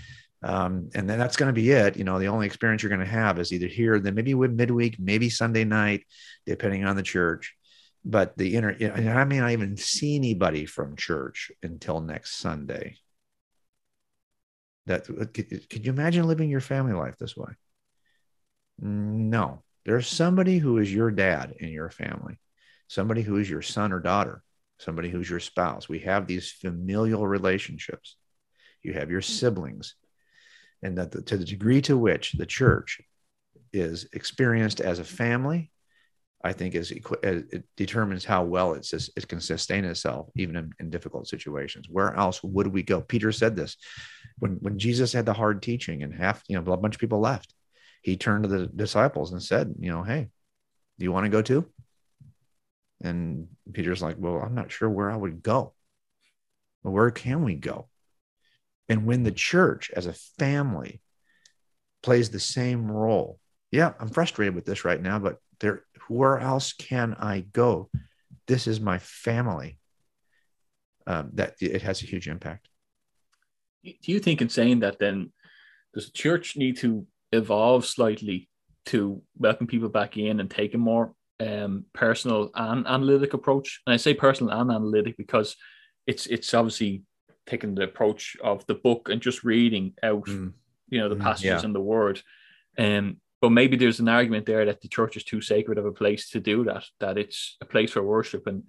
Um, 0.44 0.90
and 0.94 1.08
then 1.08 1.18
that's 1.18 1.36
going 1.38 1.48
to 1.48 1.60
be 1.60 1.70
it. 1.70 1.96
You 1.96 2.04
know, 2.04 2.18
the 2.18 2.28
only 2.28 2.44
experience 2.44 2.82
you're 2.82 2.94
going 2.94 3.00
to 3.00 3.06
have 3.06 3.38
is 3.38 3.50
either 3.50 3.66
here, 3.66 3.98
then 3.98 4.14
maybe 4.14 4.34
with 4.34 4.52
midweek, 4.52 5.00
maybe 5.00 5.30
Sunday 5.30 5.64
night, 5.64 6.04
depending 6.44 6.84
on 6.84 6.96
the 6.96 7.02
church. 7.02 7.54
But 8.04 8.36
the 8.36 8.54
inner, 8.54 8.76
I 8.78 9.24
may 9.24 9.40
not 9.40 9.52
even 9.52 9.78
see 9.78 10.16
anybody 10.16 10.66
from 10.66 10.96
church 10.96 11.50
until 11.62 12.02
next 12.02 12.36
Sunday. 12.36 12.98
That 14.84 15.06
could, 15.06 15.32
could 15.70 15.86
you 15.86 15.92
imagine 15.92 16.26
living 16.26 16.50
your 16.50 16.60
family 16.60 16.92
life 16.92 17.16
this 17.16 17.34
way? 17.34 17.52
No, 18.78 19.62
there's 19.84 20.08
somebody 20.08 20.58
who 20.58 20.78
is 20.78 20.92
your 20.92 21.10
dad 21.10 21.54
in 21.58 21.68
your 21.68 21.90
family, 21.90 22.38
somebody 22.88 23.22
who 23.22 23.36
is 23.36 23.48
your 23.48 23.62
son 23.62 23.92
or 23.92 24.00
daughter, 24.00 24.42
somebody 24.78 25.10
who's 25.10 25.28
your 25.28 25.40
spouse. 25.40 25.88
We 25.88 26.00
have 26.00 26.26
these 26.26 26.50
familial 26.50 27.26
relationships. 27.26 28.16
You 28.82 28.94
have 28.94 29.10
your 29.10 29.22
siblings, 29.22 29.94
and 30.82 30.98
that 30.98 31.10
the, 31.10 31.22
to 31.22 31.36
the 31.36 31.44
degree 31.44 31.80
to 31.82 31.96
which 31.96 32.32
the 32.32 32.46
church 32.46 33.00
is 33.72 34.08
experienced 34.12 34.80
as 34.80 34.98
a 34.98 35.04
family, 35.04 35.70
I 36.42 36.52
think 36.52 36.74
is 36.74 36.92
uh, 36.92 37.16
it 37.22 37.64
determines 37.76 38.24
how 38.24 38.44
well 38.44 38.74
it's, 38.74 38.92
it 38.92 39.28
can 39.28 39.40
sustain 39.40 39.84
itself 39.84 40.28
even 40.36 40.56
in, 40.56 40.72
in, 40.78 40.90
difficult 40.90 41.26
situations. 41.26 41.86
Where 41.88 42.14
else 42.14 42.42
would 42.42 42.66
we 42.66 42.82
go? 42.82 43.00
Peter 43.00 43.32
said 43.32 43.56
this 43.56 43.76
when 44.38 44.52
when 44.60 44.78
Jesus 44.78 45.12
had 45.12 45.24
the 45.24 45.32
hard 45.32 45.62
teaching 45.62 46.02
and 46.02 46.14
half 46.14 46.42
you 46.46 46.60
know 46.60 46.72
a 46.72 46.76
bunch 46.76 46.96
of 46.96 47.00
people 47.00 47.20
left. 47.20 47.54
He 48.04 48.18
turned 48.18 48.44
to 48.44 48.48
the 48.48 48.66
disciples 48.66 49.32
and 49.32 49.42
said, 49.42 49.76
you 49.80 49.90
know, 49.90 50.02
hey, 50.02 50.28
do 50.98 51.04
you 51.04 51.10
want 51.10 51.24
to 51.24 51.30
go 51.30 51.40
too? 51.40 51.64
And 53.02 53.48
Peter's 53.72 54.02
like, 54.02 54.16
well, 54.18 54.36
I'm 54.36 54.54
not 54.54 54.70
sure 54.70 54.90
where 54.90 55.10
I 55.10 55.16
would 55.16 55.42
go. 55.42 55.72
But 56.82 56.90
where 56.90 57.10
can 57.10 57.44
we 57.44 57.54
go? 57.54 57.88
And 58.90 59.06
when 59.06 59.22
the 59.22 59.32
church 59.32 59.90
as 59.96 60.04
a 60.04 60.12
family 60.12 61.00
plays 62.02 62.28
the 62.28 62.40
same 62.40 62.90
role, 62.90 63.38
yeah, 63.70 63.94
I'm 63.98 64.10
frustrated 64.10 64.54
with 64.54 64.66
this 64.66 64.84
right 64.84 65.00
now, 65.00 65.18
but 65.18 65.38
there, 65.60 65.84
where 66.06 66.38
else 66.38 66.74
can 66.74 67.14
I 67.14 67.40
go? 67.40 67.88
This 68.46 68.66
is 68.66 68.80
my 68.80 68.98
family. 68.98 69.78
Um, 71.06 71.30
that 71.34 71.54
it 71.58 71.80
has 71.80 72.02
a 72.02 72.06
huge 72.06 72.28
impact. 72.28 72.68
Do 73.82 74.12
you 74.12 74.20
think 74.20 74.42
in 74.42 74.50
saying 74.50 74.80
that 74.80 74.98
then 74.98 75.32
does 75.94 76.06
the 76.06 76.12
church 76.12 76.54
need 76.54 76.76
to 76.78 77.06
evolve 77.36 77.86
slightly 77.86 78.48
to 78.86 79.22
welcome 79.38 79.66
people 79.66 79.88
back 79.88 80.16
in 80.16 80.40
and 80.40 80.50
take 80.50 80.74
a 80.74 80.78
more 80.78 81.14
um, 81.40 81.84
personal 81.92 82.50
and 82.54 82.86
analytic 82.86 83.34
approach? 83.34 83.80
And 83.86 83.94
I 83.94 83.96
say 83.96 84.14
personal 84.14 84.52
and 84.52 84.70
analytic 84.70 85.16
because 85.16 85.56
it's 86.06 86.26
it's 86.26 86.52
obviously 86.54 87.02
taking 87.46 87.74
the 87.74 87.82
approach 87.82 88.36
of 88.42 88.66
the 88.66 88.74
book 88.74 89.08
and 89.08 89.20
just 89.20 89.44
reading 89.44 89.92
out, 90.02 90.24
mm. 90.26 90.52
you 90.88 90.98
know, 90.98 91.08
the 91.08 91.16
mm, 91.16 91.22
passages 91.22 91.62
yeah. 91.62 91.64
in 91.64 91.72
the 91.72 91.80
word. 91.80 92.22
Um, 92.78 93.18
but 93.40 93.50
maybe 93.50 93.76
there's 93.76 94.00
an 94.00 94.08
argument 94.08 94.46
there 94.46 94.64
that 94.64 94.80
the 94.80 94.88
church 94.88 95.16
is 95.16 95.24
too 95.24 95.42
sacred 95.42 95.76
of 95.76 95.84
a 95.84 95.92
place 95.92 96.30
to 96.30 96.40
do 96.40 96.64
that, 96.64 96.84
that 97.00 97.18
it's 97.18 97.56
a 97.60 97.66
place 97.66 97.90
for 97.90 98.02
worship 98.02 98.46
and 98.46 98.62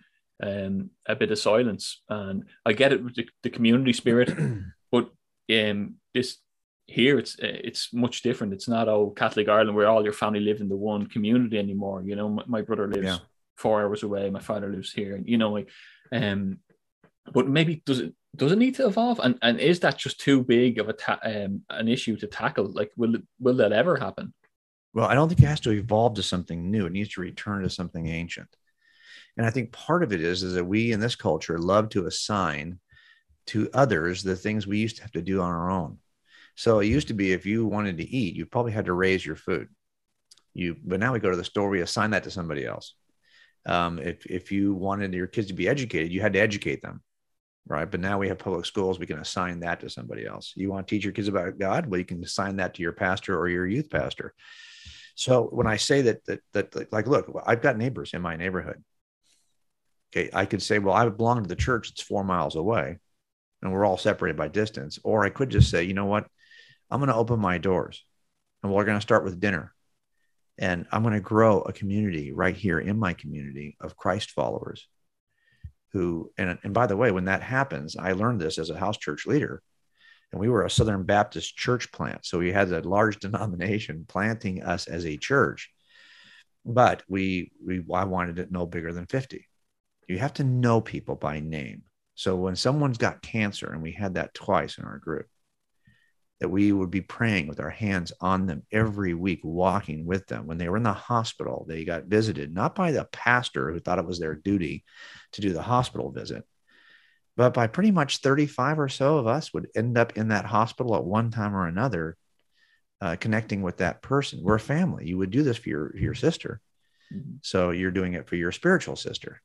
um, 0.43 0.89
a 1.05 1.16
bit 1.16 1.32
of 1.32 1.39
silence. 1.39 2.01
And 2.09 2.43
I 2.66 2.74
get 2.74 2.91
it 2.91 3.03
with 3.03 3.16
the, 3.16 3.28
the 3.43 3.49
community 3.49 3.93
spirit, 3.93 4.34
but 4.91 5.09
um, 5.53 5.95
this 6.13 6.38
here 6.88 7.18
it's 7.18 7.36
it's 7.40 7.94
much 7.94 8.22
different. 8.22 8.54
It's 8.54 8.68
not 8.68 8.88
oh 8.88 9.10
Catholic 9.10 9.50
Ireland 9.50 9.76
where 9.76 9.88
all 9.88 10.04
your 10.04 10.14
family 10.14 10.40
live 10.40 10.62
in 10.62 10.70
the 10.70 10.76
one 10.76 11.08
community 11.08 11.58
anymore. 11.58 12.04
You 12.06 12.16
know, 12.16 12.30
my, 12.30 12.44
my 12.48 12.62
brother 12.62 12.88
lives 12.88 13.06
yeah. 13.06 13.18
four 13.56 13.82
hours 13.82 14.04
away. 14.04 14.30
My 14.30 14.40
father 14.40 14.70
lives 14.70 14.92
here. 14.92 15.16
And 15.16 15.28
you 15.28 15.38
know, 15.38 15.52
like, 15.52 15.70
um, 16.12 16.60
but 17.34 17.48
maybe 17.48 17.82
does 17.86 18.00
it 18.00 18.14
does 18.36 18.52
it 18.52 18.58
need 18.58 18.76
to 18.76 18.86
evolve? 18.86 19.20
And 19.20 19.38
and 19.42 19.60
is 19.60 19.80
that 19.80 19.98
just 19.98 20.20
too 20.20 20.44
big 20.44 20.80
of 20.80 20.90
a 20.90 20.94
ta- 20.94 21.20
um, 21.24 21.62
an 21.70 21.88
issue 21.88 22.18
to 22.18 22.28
tackle? 22.28 22.72
Like, 22.72 22.92
will 22.96 23.16
will 23.40 23.56
that 23.56 23.72
ever 23.72 23.96
happen? 23.96 24.34
Well, 24.94 25.08
I 25.08 25.16
don't 25.16 25.28
think 25.28 25.42
it 25.42 25.48
has 25.48 25.60
to 25.62 25.72
evolve 25.72 26.14
to 26.16 26.24
something 26.24 26.70
new. 26.70 26.86
It 26.86 26.94
needs 26.94 27.10
to 27.16 27.22
return 27.22 27.64
to 27.64 27.70
something 27.70 28.08
ancient. 28.08 28.56
And 29.38 29.46
I 29.46 29.50
think 29.50 29.72
part 29.72 30.04
of 30.04 30.14
it 30.14 30.22
is 30.22 30.44
is 30.44 30.54
that 30.54 30.64
we 30.64 30.92
in 30.92 31.00
this 31.00 31.16
culture 31.16 31.58
love 31.58 31.90
to 31.90 32.06
assign 32.06 32.80
to 33.48 33.70
others 33.74 34.24
the 34.24 34.36
things 34.36 34.66
we 34.66 34.78
used 34.78 34.98
to 34.98 35.02
have 35.02 35.12
to 35.12 35.22
do 35.22 35.42
on 35.42 35.52
our 35.52 35.70
own. 35.70 35.98
So 36.56 36.80
it 36.80 36.88
used 36.88 37.10
to 37.10 37.14
be 37.14 37.34
if 37.34 37.45
you 37.45 37.66
wanted 37.66 37.97
to 37.97 38.10
eat, 38.10 38.36
you 38.36 38.45
probably 38.45 38.72
had 38.72 38.86
to 38.86 38.93
raise 38.93 39.26
your 39.26 39.36
food. 39.36 39.68
You, 40.53 40.76
but 40.84 40.99
now 40.99 41.12
we 41.12 41.20
go 41.20 41.32
to 41.32 41.38
the 41.38 41.43
store, 41.43 41.70
we 41.70 41.82
assign 41.82 42.12
that 42.12 42.24
to 42.24 42.32
somebody 42.32 42.66
else. 42.66 42.95
Um, 43.66 43.99
if 43.99 44.26
if 44.26 44.51
you 44.51 44.74
wanted 44.74 45.14
your 45.14 45.28
kids 45.28 45.47
to 45.47 45.53
be 45.53 45.68
educated, 45.68 46.12
you 46.12 46.22
had 46.22 46.34
to 46.34 46.39
educate 46.39 46.82
them 46.82 47.01
right? 47.68 47.89
But 47.89 47.99
now 47.99 48.18
we 48.18 48.28
have 48.28 48.38
public 48.38 48.66
schools, 48.66 48.99
we 48.99 49.06
can 49.06 49.20
assign 49.20 49.60
that 49.62 49.80
to 49.80 49.89
somebody 49.89 50.26
else. 50.26 50.53
You 50.56 50.70
want 50.70 50.88
to 50.88 50.95
teach 50.95 51.03
your 51.03 51.14
kids 51.14 51.28
about 51.28 51.58
God? 51.58 51.88
Well, 51.88 51.99
you 51.99 52.06
can 52.06 52.24
assign 52.24 52.58
that 52.58 52.76
to 52.76 52.82
your 52.82 52.91
pastor 52.91 53.38
or 53.38 53.47
your 53.47 53.66
youth 53.66 53.89
pastor. 53.89 54.34
So 55.16 55.43
when 55.43 55.68
I 55.68 55.78
say 55.78 56.01
that, 56.03 56.26
that, 56.26 56.41
that 56.53 56.93
like, 56.93 57.08
look, 57.08 57.32
I've 57.45 57.62
got 57.62 57.78
neighbors 57.78 58.14
in 58.14 58.22
my 58.22 58.36
neighborhood. 58.36 58.84
Okay. 60.16 60.30
I 60.34 60.45
could 60.45 60.62
say, 60.62 60.80
well, 60.80 60.93
I 60.93 61.08
belong 61.10 61.41
to 61.43 61.49
the 61.49 61.56
church. 61.56 61.91
It's 61.91 62.01
four 62.01 62.24
miles 62.24 62.56
away 62.56 62.99
and 63.62 63.72
we're 63.72 63.86
all 63.86 63.97
separated 63.97 64.38
by 64.38 64.49
distance. 64.49 64.99
Or 65.03 65.26
I 65.26 65.30
could 65.30 65.49
just 65.49 65.70
say, 65.70 65.84
you 65.84 65.93
know 65.93 66.06
what? 66.06 66.28
I'm 66.90 67.00
going 67.00 67.10
to 67.10 67.16
open 67.16 67.40
my 67.40 67.58
doors 67.58 68.04
and 68.64 68.72
we're 68.72 68.86
going 68.86 68.98
to 68.98 69.02
start 69.02 69.24
with 69.24 69.40
dinner. 69.40 69.74
And 70.58 70.86
I'm 70.92 71.04
going 71.04 71.14
to 71.14 71.20
grow 71.20 71.62
a 71.62 71.74
community 71.74 72.32
right 72.32 72.56
here 72.56 72.80
in 72.80 72.98
my 72.98 73.14
community 73.14 73.76
of 73.82 73.98
Christ 73.98 74.32
followers 74.32 74.88
who 75.92 76.32
and, 76.38 76.58
and 76.64 76.74
by 76.74 76.88
the 76.88 76.98
way 76.98 77.10
when 77.10 77.24
that 77.26 77.42
happens 77.42 77.96
i 77.96 78.12
learned 78.12 78.42
this 78.42 78.58
as 78.58 78.70
a 78.70 78.78
house 78.78 78.98
church 78.98 79.26
leader 79.26 79.62
and 80.32 80.42
we 80.42 80.50
were 80.50 80.66
a 80.66 80.70
southern 80.70 81.04
baptist 81.04 81.56
church 81.56 81.90
plant. 81.94 82.26
So 82.26 82.40
we 82.40 82.52
had 82.52 82.70
a 82.74 82.82
large 82.82 83.20
denomination 83.20 84.06
planting 84.08 84.62
us 84.62 84.88
as 84.88 85.06
a 85.06 85.16
church 85.16 85.72
but 86.66 87.04
we 87.08 87.52
we 87.66 87.84
i 87.94 88.04
wanted 88.04 88.40
it 88.40 88.52
no 88.52 88.66
bigger 88.66 88.92
than 88.92 89.06
50 89.06 89.48
you 90.08 90.20
have 90.20 90.34
to 90.34 90.44
know 90.44 90.82
people 90.82 91.16
by 91.16 91.40
name. 91.40 91.84
So 92.16 92.36
when 92.36 92.56
someone's 92.56 92.98
got 92.98 93.22
cancer 93.22 93.72
and 93.72 93.82
we 93.82 93.92
had 93.92 94.16
that 94.16 94.34
twice 94.34 94.78
in 94.78 94.86
our 94.86 95.00
group 95.00 95.28
that 96.40 96.50
we 96.50 96.72
would 96.72 96.92
be 96.92 97.02
praying 97.02 97.48
with 97.48 97.60
our 97.60 97.70
hands 97.70 98.12
on 98.20 98.46
them 98.46 98.64
every 98.72 99.14
week, 99.14 99.40
walking 99.44 100.06
with 100.06 100.28
them. 100.28 100.48
When 100.48 100.58
they 100.58 100.68
were 100.68 100.78
in 100.78 100.84
the 100.84 100.94
hospital, 100.94 101.66
they 101.68 101.86
got 101.86 102.06
visited 102.06 102.54
not 102.54 102.76
by 102.76 102.92
the 102.92 103.06
pastor 103.06 103.72
who 103.72 103.80
thought 103.80 104.00
it 104.00 104.06
was 104.06 104.20
their 104.20 104.36
duty 104.36 104.84
to 105.34 105.42
do 105.42 105.54
the 105.54 105.62
hospital 105.62 106.12
visit, 106.12 106.44
but 107.38 107.54
by 107.54 107.68
pretty 107.68 107.92
much 107.92 108.18
35 108.18 108.80
or 108.80 108.90
so 108.90 109.18
of 109.18 109.28
us 109.28 109.54
would 109.54 109.70
end 109.76 109.98
up 109.98 110.18
in 110.18 110.30
that 110.30 110.46
hospital 110.46 110.96
at 110.96 111.06
one 111.06 111.32
time 111.32 111.56
or 111.56 111.68
another, 111.68 112.18
uh, 113.00 113.16
connecting 113.18 113.62
with 113.62 113.78
that 113.78 114.02
person. 114.02 114.40
We're 114.42 114.56
a 114.56 114.60
family. 114.60 115.08
You 115.08 115.18
would 115.18 115.32
do 115.32 115.44
this 115.44 115.58
for 115.58 115.70
your, 115.70 115.96
your 115.98 116.16
sister. 116.16 116.60
Mm-hmm. 117.14 117.38
So 117.44 117.72
you're 117.72 117.92
doing 117.92 118.14
it 118.14 118.28
for 118.28 118.36
your 118.36 118.52
spiritual 118.52 118.98
sister. 118.98 119.42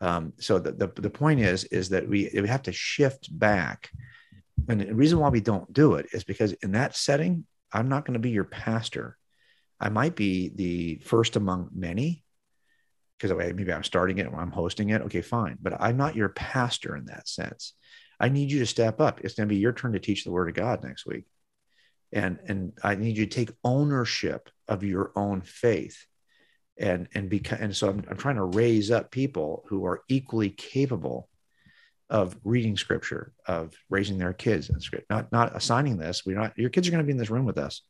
Um, 0.00 0.32
so 0.38 0.58
the, 0.58 0.72
the, 0.72 0.86
the 1.00 1.10
point 1.10 1.40
is, 1.40 1.64
is 1.64 1.90
that 1.90 2.08
we, 2.08 2.30
we 2.34 2.48
have 2.48 2.62
to 2.62 2.72
shift 2.72 3.28
back 3.36 3.90
and 4.68 4.80
the 4.80 4.94
reason 4.94 5.18
why 5.18 5.28
we 5.28 5.40
don't 5.40 5.72
do 5.72 5.94
it 5.94 6.06
is 6.12 6.24
because 6.24 6.52
in 6.54 6.72
that 6.72 6.96
setting, 6.96 7.46
I'm 7.72 7.88
not 7.88 8.04
going 8.04 8.14
to 8.14 8.20
be 8.20 8.30
your 8.30 8.44
pastor. 8.44 9.16
I 9.80 9.88
might 9.88 10.16
be 10.16 10.50
the 10.54 10.96
first 11.04 11.36
among 11.36 11.70
many 11.74 12.24
because 13.18 13.36
maybe 13.36 13.72
I'm 13.72 13.84
starting 13.84 14.18
it 14.18 14.26
or 14.26 14.40
I'm 14.40 14.50
hosting 14.50 14.90
it. 14.90 15.02
Okay, 15.02 15.22
fine. 15.22 15.58
But 15.60 15.80
I'm 15.80 15.96
not 15.96 16.16
your 16.16 16.30
pastor 16.30 16.96
in 16.96 17.06
that 17.06 17.28
sense. 17.28 17.74
I 18.18 18.28
need 18.28 18.50
you 18.50 18.60
to 18.60 18.66
step 18.66 19.00
up. 19.00 19.20
It's 19.20 19.34
going 19.34 19.48
to 19.48 19.54
be 19.54 19.60
your 19.60 19.72
turn 19.72 19.92
to 19.92 20.00
teach 20.00 20.24
the 20.24 20.30
word 20.30 20.48
of 20.48 20.54
God 20.54 20.82
next 20.82 21.04
week. 21.04 21.24
And, 22.12 22.38
and 22.46 22.72
I 22.82 22.94
need 22.94 23.16
you 23.16 23.26
to 23.26 23.34
take 23.34 23.56
ownership 23.64 24.48
of 24.68 24.84
your 24.84 25.12
own 25.16 25.42
faith. 25.42 26.06
And, 26.78 27.08
and 27.14 27.28
because, 27.28 27.60
and 27.60 27.74
so 27.74 27.88
I'm, 27.88 28.04
I'm 28.08 28.16
trying 28.16 28.36
to 28.36 28.44
raise 28.44 28.90
up 28.90 29.10
people 29.10 29.64
who 29.68 29.84
are 29.84 30.02
equally 30.08 30.50
capable 30.50 31.28
of 32.14 32.38
reading 32.44 32.76
scripture, 32.76 33.32
of 33.44 33.74
raising 33.90 34.18
their 34.18 34.32
kids 34.32 34.70
in 34.70 34.78
script, 34.78 35.10
not 35.10 35.32
not 35.32 35.56
assigning 35.56 35.98
this. 35.98 36.24
We're 36.24 36.38
not 36.38 36.56
your 36.56 36.70
kids 36.70 36.86
are 36.86 36.92
going 36.92 37.02
to 37.02 37.06
be 37.06 37.10
in 37.10 37.18
this 37.18 37.28
room 37.28 37.44
with 37.44 37.58
us. 37.58 37.82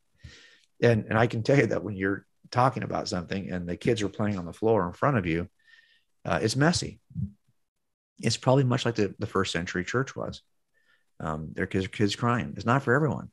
And 0.81 1.05
and 1.07 1.17
I 1.17 1.27
can 1.27 1.43
tell 1.43 1.59
you 1.59 1.67
that 1.67 1.83
when 1.83 1.95
you're 1.95 2.25
talking 2.49 2.81
about 2.81 3.07
something 3.07 3.51
and 3.51 3.69
the 3.69 3.77
kids 3.77 4.01
are 4.01 4.09
playing 4.09 4.39
on 4.39 4.45
the 4.45 4.51
floor 4.51 4.87
in 4.87 4.93
front 4.93 5.17
of 5.17 5.27
you, 5.27 5.47
uh, 6.25 6.39
it's 6.41 6.55
messy. 6.55 6.99
It's 8.17 8.35
probably 8.35 8.63
much 8.63 8.83
like 8.83 8.95
the, 8.95 9.13
the 9.19 9.27
first 9.27 9.51
century 9.51 9.85
church 9.85 10.15
was. 10.15 10.41
Um, 11.19 11.49
their 11.53 11.67
kids, 11.67 11.85
are 11.85 11.89
kids 11.89 12.15
crying. 12.15 12.53
It's 12.55 12.65
not 12.65 12.81
for 12.81 12.95
everyone 12.95 13.29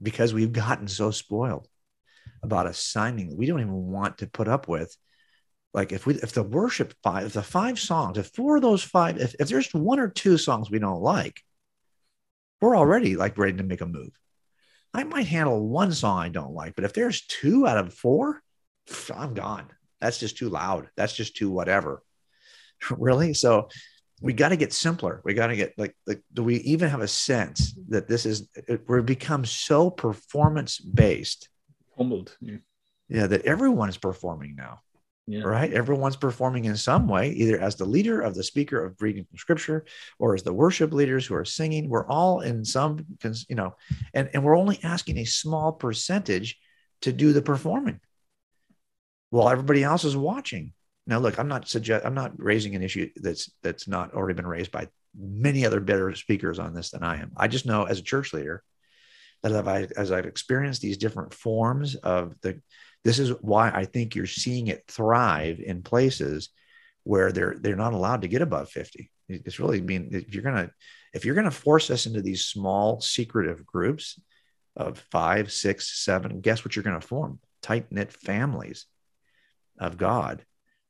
because 0.00 0.32
we've 0.32 0.52
gotten 0.52 0.86
so 0.86 1.10
spoiled 1.10 1.66
about 2.40 2.68
assigning. 2.68 3.36
We 3.36 3.46
don't 3.46 3.60
even 3.60 3.90
want 3.90 4.18
to 4.18 4.28
put 4.28 4.46
up 4.46 4.68
with 4.68 4.96
like 5.74 5.92
if 5.92 6.06
we 6.06 6.14
if 6.14 6.32
the 6.32 6.42
worship 6.42 6.94
five 7.02 7.26
if 7.26 7.32
the 7.34 7.42
five 7.42 7.78
songs 7.78 8.18
if 8.18 8.28
four 8.28 8.56
of 8.56 8.62
those 8.62 8.82
five 8.82 9.18
if, 9.18 9.34
if 9.38 9.48
there's 9.48 9.72
one 9.72 9.98
or 9.98 10.08
two 10.08 10.38
songs 10.38 10.70
we 10.70 10.78
don't 10.78 11.02
like 11.02 11.40
we're 12.60 12.76
already 12.76 13.16
like 13.16 13.38
ready 13.38 13.56
to 13.56 13.62
make 13.62 13.80
a 13.80 13.86
move 13.86 14.10
i 14.94 15.04
might 15.04 15.26
handle 15.26 15.68
one 15.68 15.92
song 15.92 16.18
i 16.18 16.28
don't 16.28 16.54
like 16.54 16.74
but 16.74 16.84
if 16.84 16.92
there's 16.92 17.26
two 17.26 17.66
out 17.66 17.78
of 17.78 17.92
four 17.94 18.42
i'm 19.14 19.34
gone 19.34 19.66
that's 20.00 20.18
just 20.18 20.38
too 20.38 20.48
loud 20.48 20.88
that's 20.96 21.14
just 21.14 21.36
too 21.36 21.50
whatever 21.50 22.02
really 22.90 23.34
so 23.34 23.68
we 24.20 24.32
got 24.32 24.48
to 24.48 24.56
get 24.56 24.72
simpler. 24.72 25.20
We 25.24 25.34
got 25.34 25.48
to 25.48 25.56
get 25.56 25.74
like, 25.78 25.94
like, 26.06 26.22
do 26.32 26.42
we 26.42 26.56
even 26.56 26.88
have 26.90 27.00
a 27.00 27.08
sense 27.08 27.74
that 27.88 28.08
this 28.08 28.26
is, 28.26 28.48
we've 28.88 29.06
become 29.06 29.44
so 29.44 29.90
performance 29.90 30.78
based? 30.78 31.48
Humbled. 31.96 32.36
Yeah. 32.40 32.56
yeah. 33.08 33.26
That 33.26 33.44
everyone 33.44 33.88
is 33.88 33.96
performing 33.96 34.56
now. 34.56 34.80
Yeah. 35.30 35.42
Right. 35.42 35.70
Everyone's 35.70 36.16
performing 36.16 36.64
in 36.64 36.76
some 36.78 37.06
way, 37.06 37.28
either 37.32 37.60
as 37.60 37.76
the 37.76 37.84
leader 37.84 38.22
of 38.22 38.34
the 38.34 38.42
speaker 38.42 38.82
of 38.82 38.96
reading 39.02 39.24
from 39.24 39.36
scripture 39.36 39.84
or 40.18 40.34
as 40.34 40.42
the 40.42 40.54
worship 40.54 40.90
leaders 40.90 41.26
who 41.26 41.34
are 41.34 41.44
singing. 41.44 41.90
We're 41.90 42.06
all 42.06 42.40
in 42.40 42.64
some, 42.64 43.04
you 43.46 43.54
know, 43.54 43.76
and, 44.14 44.30
and 44.32 44.42
we're 44.42 44.56
only 44.56 44.80
asking 44.82 45.18
a 45.18 45.26
small 45.26 45.72
percentage 45.72 46.58
to 47.02 47.12
do 47.12 47.34
the 47.34 47.42
performing 47.42 48.00
while 49.28 49.50
everybody 49.50 49.84
else 49.84 50.04
is 50.04 50.16
watching. 50.16 50.72
Now, 51.06 51.18
look, 51.18 51.38
I'm 51.38 51.48
not 51.48 51.68
suggest 51.68 52.06
I'm 52.06 52.14
not 52.14 52.32
raising 52.38 52.74
an 52.74 52.82
issue 52.82 53.10
that's 53.16 53.50
that's 53.62 53.86
not 53.86 54.14
already 54.14 54.34
been 54.34 54.46
raised 54.46 54.72
by 54.72 54.88
many 55.14 55.66
other 55.66 55.80
better 55.80 56.14
speakers 56.14 56.58
on 56.58 56.72
this 56.72 56.92
than 56.92 57.02
I 57.02 57.20
am. 57.20 57.32
I 57.36 57.48
just 57.48 57.66
know 57.66 57.84
as 57.84 57.98
a 57.98 58.02
church 58.02 58.32
leader 58.32 58.62
that 59.42 59.68
I've, 59.68 59.92
as 59.92 60.10
I've 60.10 60.26
experienced 60.26 60.80
these 60.80 60.96
different 60.96 61.32
forms 61.32 61.94
of 61.96 62.34
the, 62.40 62.60
this 63.04 63.18
is 63.18 63.30
why 63.40 63.70
I 63.70 63.84
think 63.84 64.14
you're 64.14 64.26
seeing 64.26 64.66
it 64.66 64.84
thrive 64.88 65.60
in 65.60 65.82
places 65.82 66.50
where 67.04 67.32
they're 67.32 67.56
they're 67.58 67.76
not 67.76 67.94
allowed 67.94 68.22
to 68.22 68.28
get 68.28 68.42
above 68.42 68.70
50. 68.70 69.10
It's 69.28 69.60
really 69.60 69.80
being 69.80 70.08
if 70.12 70.34
you're 70.34 70.42
gonna 70.42 70.70
if 71.14 71.24
you're 71.24 71.34
gonna 71.34 71.50
force 71.50 71.90
us 71.90 72.06
into 72.06 72.22
these 72.22 72.44
small 72.44 73.00
secretive 73.00 73.64
groups 73.64 74.20
of 74.76 74.98
five, 75.10 75.50
six, 75.52 76.04
seven, 76.04 76.40
guess 76.40 76.64
what 76.64 76.76
you're 76.76 76.82
gonna 76.82 77.00
form? 77.00 77.40
Tight 77.62 77.90
knit 77.90 78.12
families 78.12 78.86
of 79.78 79.96
God 79.96 80.44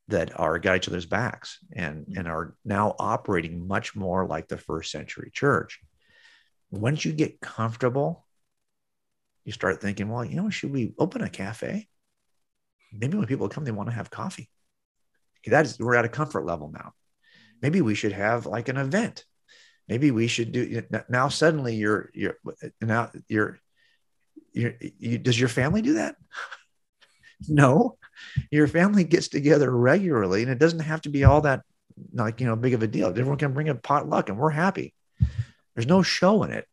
that 0.08 0.38
are 0.38 0.58
got 0.58 0.76
each 0.76 0.88
other's 0.88 1.06
backs 1.06 1.58
and, 1.72 2.06
and 2.16 2.26
are 2.26 2.54
now 2.64 2.96
operating 2.98 3.68
much 3.68 3.94
more 3.94 4.26
like 4.26 4.48
the 4.48 4.56
first 4.56 4.90
century 4.90 5.30
church. 5.32 5.80
Once 6.70 7.04
you 7.04 7.12
get 7.12 7.40
comfortable, 7.40 8.26
you 9.44 9.52
start 9.52 9.80
thinking, 9.80 10.08
well, 10.08 10.24
you 10.24 10.36
know, 10.36 10.50
should 10.50 10.72
we 10.72 10.94
open 10.98 11.22
a 11.22 11.28
cafe? 11.28 11.88
Maybe 12.92 13.16
when 13.16 13.26
people 13.26 13.48
come, 13.48 13.64
they 13.64 13.70
want 13.70 13.88
to 13.88 13.94
have 13.94 14.10
coffee. 14.10 14.48
That 15.46 15.66
is, 15.66 15.78
we're 15.78 15.94
at 15.94 16.04
a 16.04 16.10
comfort 16.10 16.44
level 16.44 16.70
now. 16.72 16.92
Maybe 17.62 17.80
we 17.80 17.94
should 17.94 18.12
have 18.12 18.46
like 18.46 18.68
an 18.68 18.76
event. 18.76 19.24
Maybe 19.88 20.10
we 20.10 20.26
should 20.26 20.52
do 20.52 20.82
now. 21.08 21.28
Suddenly, 21.28 21.76
you're 21.76 22.10
you're 22.12 22.36
now 22.80 23.10
you're 23.26 23.58
you're 24.52 24.74
you, 24.98 25.16
does 25.16 25.40
your 25.40 25.48
family 25.48 25.80
do 25.80 25.94
that? 25.94 26.16
no, 27.48 27.96
your 28.50 28.66
family 28.68 29.04
gets 29.04 29.28
together 29.28 29.70
regularly 29.70 30.42
and 30.42 30.50
it 30.50 30.58
doesn't 30.58 30.80
have 30.80 31.00
to 31.02 31.08
be 31.08 31.24
all 31.24 31.40
that 31.42 31.62
like 32.12 32.40
you 32.40 32.46
know 32.46 32.56
big 32.56 32.74
of 32.74 32.82
a 32.82 32.86
deal 32.86 33.08
everyone 33.08 33.38
can 33.38 33.52
bring 33.52 33.68
a 33.68 33.74
potluck 33.74 34.28
and 34.28 34.38
we're 34.38 34.50
happy 34.50 34.94
there's 35.74 35.86
no 35.86 36.02
show 36.02 36.42
in 36.42 36.50
it 36.50 36.66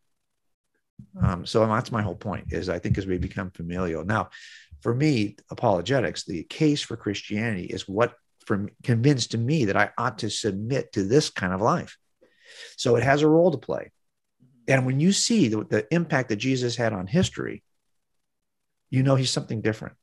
um, 1.22 1.46
so 1.46 1.66
that's 1.66 1.92
my 1.92 2.02
whole 2.02 2.16
point 2.16 2.46
is 2.52 2.70
i 2.70 2.80
think 2.80 2.98
as 2.98 3.06
we 3.06 3.18
become 3.18 3.52
familial 3.52 4.06
now 4.06 4.30
for 4.86 4.94
me 4.94 5.36
apologetics 5.50 6.26
the 6.26 6.44
case 6.44 6.80
for 6.80 6.96
christianity 6.96 7.66
is 7.66 7.90
what 7.90 8.14
for, 8.46 8.70
convinced 8.84 9.36
me 9.36 9.66
that 9.66 9.76
i 9.76 9.90
ought 9.98 10.20
to 10.20 10.30
submit 10.30 10.94
to 10.94 11.02
this 11.02 11.32
kind 11.32 11.54
of 11.54 11.60
life 11.60 11.98
so 12.78 12.96
it 12.96 13.02
has 13.02 13.24
a 13.24 13.28
role 13.28 13.50
to 13.50 13.58
play 13.58 13.92
and 14.68 14.86
when 14.86 15.00
you 15.00 15.12
see 15.12 15.48
the, 15.48 15.64
the 15.64 15.92
impact 15.92 16.30
that 16.30 16.36
jesus 16.36 16.76
had 16.76 16.94
on 16.94 17.08
history 17.08 17.64
you 18.92 19.02
know 19.02 19.16
he's 19.16 19.32
something 19.32 19.60
different 19.60 19.96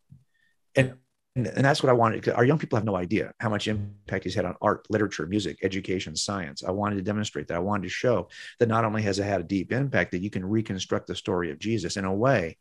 and 0.74 0.94
and, 1.34 1.46
and 1.46 1.64
that's 1.64 1.82
what 1.82 1.88
I 1.88 1.94
wanted. 1.94 2.28
Our 2.28 2.44
young 2.44 2.58
people 2.58 2.76
have 2.76 2.84
no 2.84 2.94
idea 2.94 3.32
how 3.40 3.48
much 3.48 3.66
impact 3.66 4.24
he's 4.24 4.34
had 4.34 4.44
on 4.44 4.54
art, 4.60 4.84
literature, 4.90 5.26
music, 5.26 5.60
education, 5.62 6.14
science. 6.14 6.62
I 6.62 6.72
wanted 6.72 6.96
to 6.96 7.02
demonstrate 7.02 7.48
that. 7.48 7.56
I 7.56 7.60
wanted 7.60 7.84
to 7.84 7.88
show 7.88 8.28
that 8.58 8.68
not 8.68 8.84
only 8.84 9.00
has 9.00 9.18
it 9.18 9.24
had 9.24 9.40
a 9.40 9.44
deep 9.44 9.72
impact, 9.72 10.10
that 10.10 10.20
you 10.20 10.28
can 10.28 10.44
reconstruct 10.44 11.06
the 11.06 11.14
story 11.14 11.50
of 11.50 11.58
Jesus 11.58 11.96
in 11.96 12.04
a 12.04 12.12
way 12.12 12.58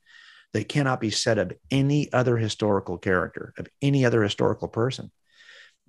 that 0.54 0.70
cannot 0.70 1.00
be 1.00 1.10
said 1.10 1.38
of 1.38 1.54
any 1.70 2.12
other 2.12 2.38
historical 2.38 2.98
character, 2.98 3.54
of 3.58 3.68
any 3.82 4.06
other 4.06 4.22
historical 4.22 4.68
person. 4.68 5.12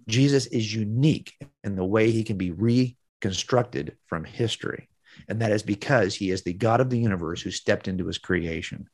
Jesus 0.09 0.47
is 0.47 0.75
unique 0.75 1.35
in 1.65 1.77
the 1.77 1.85
way 1.85 2.11
he 2.11 2.25
can 2.25 2.37
be 2.37 2.51
reconstructed 2.51 3.97
from 4.07 4.25
history. 4.25 4.89
And 5.29 5.41
that 5.41 5.53
is 5.53 5.63
because 5.63 6.15
he 6.15 6.31
is 6.31 6.43
the 6.43 6.53
God 6.53 6.81
of 6.81 6.91
the 6.91 6.99
universe 6.99 7.43
who 7.43 7.51
stepped 7.51 7.89
into 7.89 8.07
his 8.07 8.19
creation. 8.19 8.89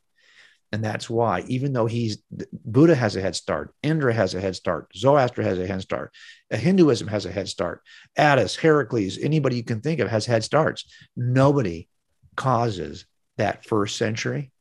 And 0.71 0.85
that's 0.85 1.09
why, 1.09 1.45
even 1.47 1.73
though 1.73 1.87
he's 1.87 2.19
Buddha 2.53 2.95
has 2.95 3.16
a 3.16 3.23
head 3.23 3.35
start, 3.35 3.75
Indra 3.83 4.12
has 4.12 4.35
a 4.35 4.41
head 4.41 4.55
start, 4.55 4.91
Zoroaster 4.95 5.43
has 5.43 5.59
a 5.59 5.66
head 5.66 5.81
start, 5.81 6.12
Hinduism 6.51 7.09
has 7.09 7.25
a 7.25 7.33
head 7.33 7.49
start, 7.49 7.81
Attis, 8.16 8.57
Heracles, 8.57 9.19
anybody 9.19 9.57
you 9.57 9.64
can 9.64 9.81
think 9.81 10.01
of 10.01 10.11
has 10.11 10.27
head 10.27 10.45
starts. 10.45 10.85
Nobody 11.16 11.89
causes 12.37 13.07
that 13.39 13.64
first 13.64 13.97
century 13.97 14.53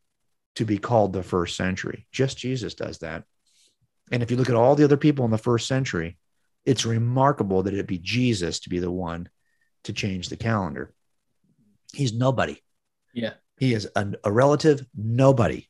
to 0.57 0.65
be 0.65 0.79
called 0.79 1.13
the 1.13 1.21
first 1.21 1.55
century. 1.55 2.07
Just 2.11 2.35
Jesus 2.35 2.73
does 2.73 2.97
that. 2.99 3.23
And 4.11 4.23
if 4.23 4.31
you 4.31 4.37
look 4.37 4.49
at 4.49 4.55
all 4.55 4.75
the 4.75 4.85
other 4.85 4.97
people 4.97 5.23
in 5.23 5.29
the 5.29 5.37
first 5.37 5.67
century, 5.67 6.17
it's 6.65 6.83
remarkable 6.83 7.61
that 7.63 7.75
it 7.75 7.85
be 7.85 7.99
Jesus 7.99 8.61
to 8.61 8.69
be 8.69 8.79
the 8.79 8.89
one 8.89 9.29
to 9.83 9.93
change 9.93 10.29
the 10.29 10.35
calendar. 10.35 10.95
He's 11.93 12.11
nobody. 12.11 12.57
Yeah. 13.13 13.33
He 13.59 13.75
is 13.75 13.87
a, 13.95 14.13
a 14.23 14.31
relative 14.31 14.83
nobody 14.95 15.67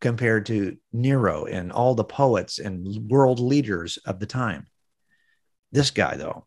compared 0.00 0.46
to 0.46 0.76
Nero 0.92 1.44
and 1.44 1.70
all 1.70 1.94
the 1.94 2.04
poets 2.04 2.58
and 2.58 3.08
world 3.08 3.38
leaders 3.38 3.96
of 3.98 4.18
the 4.18 4.26
time. 4.26 4.66
This 5.70 5.92
guy, 5.92 6.16
though, 6.16 6.46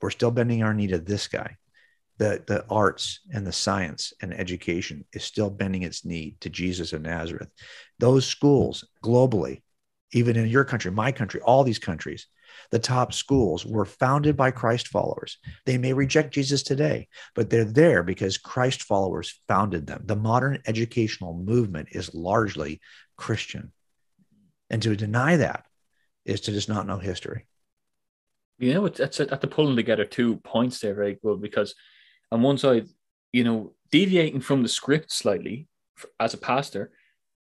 we're 0.00 0.10
still 0.10 0.30
bending 0.30 0.62
our 0.62 0.72
knee 0.72 0.86
to 0.88 0.98
this 0.98 1.28
guy. 1.28 1.58
The, 2.18 2.42
the 2.46 2.64
arts 2.70 3.20
and 3.32 3.46
the 3.46 3.52
science 3.52 4.12
and 4.22 4.32
education 4.32 5.04
is 5.12 5.22
still 5.24 5.50
bending 5.50 5.82
its 5.82 6.04
knee 6.04 6.36
to 6.40 6.48
Jesus 6.48 6.92
of 6.92 7.02
Nazareth. 7.02 7.50
Those 7.98 8.26
schools 8.26 8.86
globally, 9.04 9.62
even 10.12 10.36
in 10.36 10.48
your 10.48 10.64
country, 10.64 10.90
my 10.90 11.12
country, 11.12 11.40
all 11.42 11.62
these 11.62 11.78
countries, 11.78 12.26
the 12.70 12.78
top 12.78 13.12
schools 13.12 13.64
were 13.64 13.84
founded 13.84 14.36
by 14.36 14.50
Christ 14.50 14.88
followers. 14.88 15.38
They 15.64 15.78
may 15.78 15.92
reject 15.92 16.34
Jesus 16.34 16.62
today, 16.62 17.08
but 17.34 17.50
they're 17.50 17.64
there 17.64 18.02
because 18.02 18.38
Christ 18.38 18.82
followers 18.82 19.40
founded 19.46 19.86
them. 19.86 20.02
The 20.04 20.16
modern 20.16 20.62
educational 20.66 21.34
movement 21.34 21.88
is 21.92 22.14
largely 22.14 22.80
Christian. 23.16 23.72
And 24.70 24.82
to 24.82 24.96
deny 24.96 25.36
that 25.36 25.64
is 26.24 26.40
to 26.42 26.52
just 26.52 26.68
not 26.68 26.86
know 26.86 26.98
history. 26.98 27.46
You 28.58 28.74
know, 28.74 28.86
it's, 28.86 29.00
it's 29.00 29.20
at 29.20 29.40
the 29.40 29.46
pulling 29.46 29.76
together 29.76 30.04
two 30.04 30.36
points 30.36 30.80
there 30.80 30.94
very 30.94 31.18
good 31.22 31.40
because 31.42 31.74
on 32.32 32.42
one 32.42 32.58
side, 32.58 32.86
you 33.32 33.44
know, 33.44 33.72
deviating 33.90 34.40
from 34.40 34.62
the 34.62 34.68
script 34.68 35.12
slightly 35.12 35.68
as 36.20 36.34
a 36.34 36.38
pastor, 36.38 36.92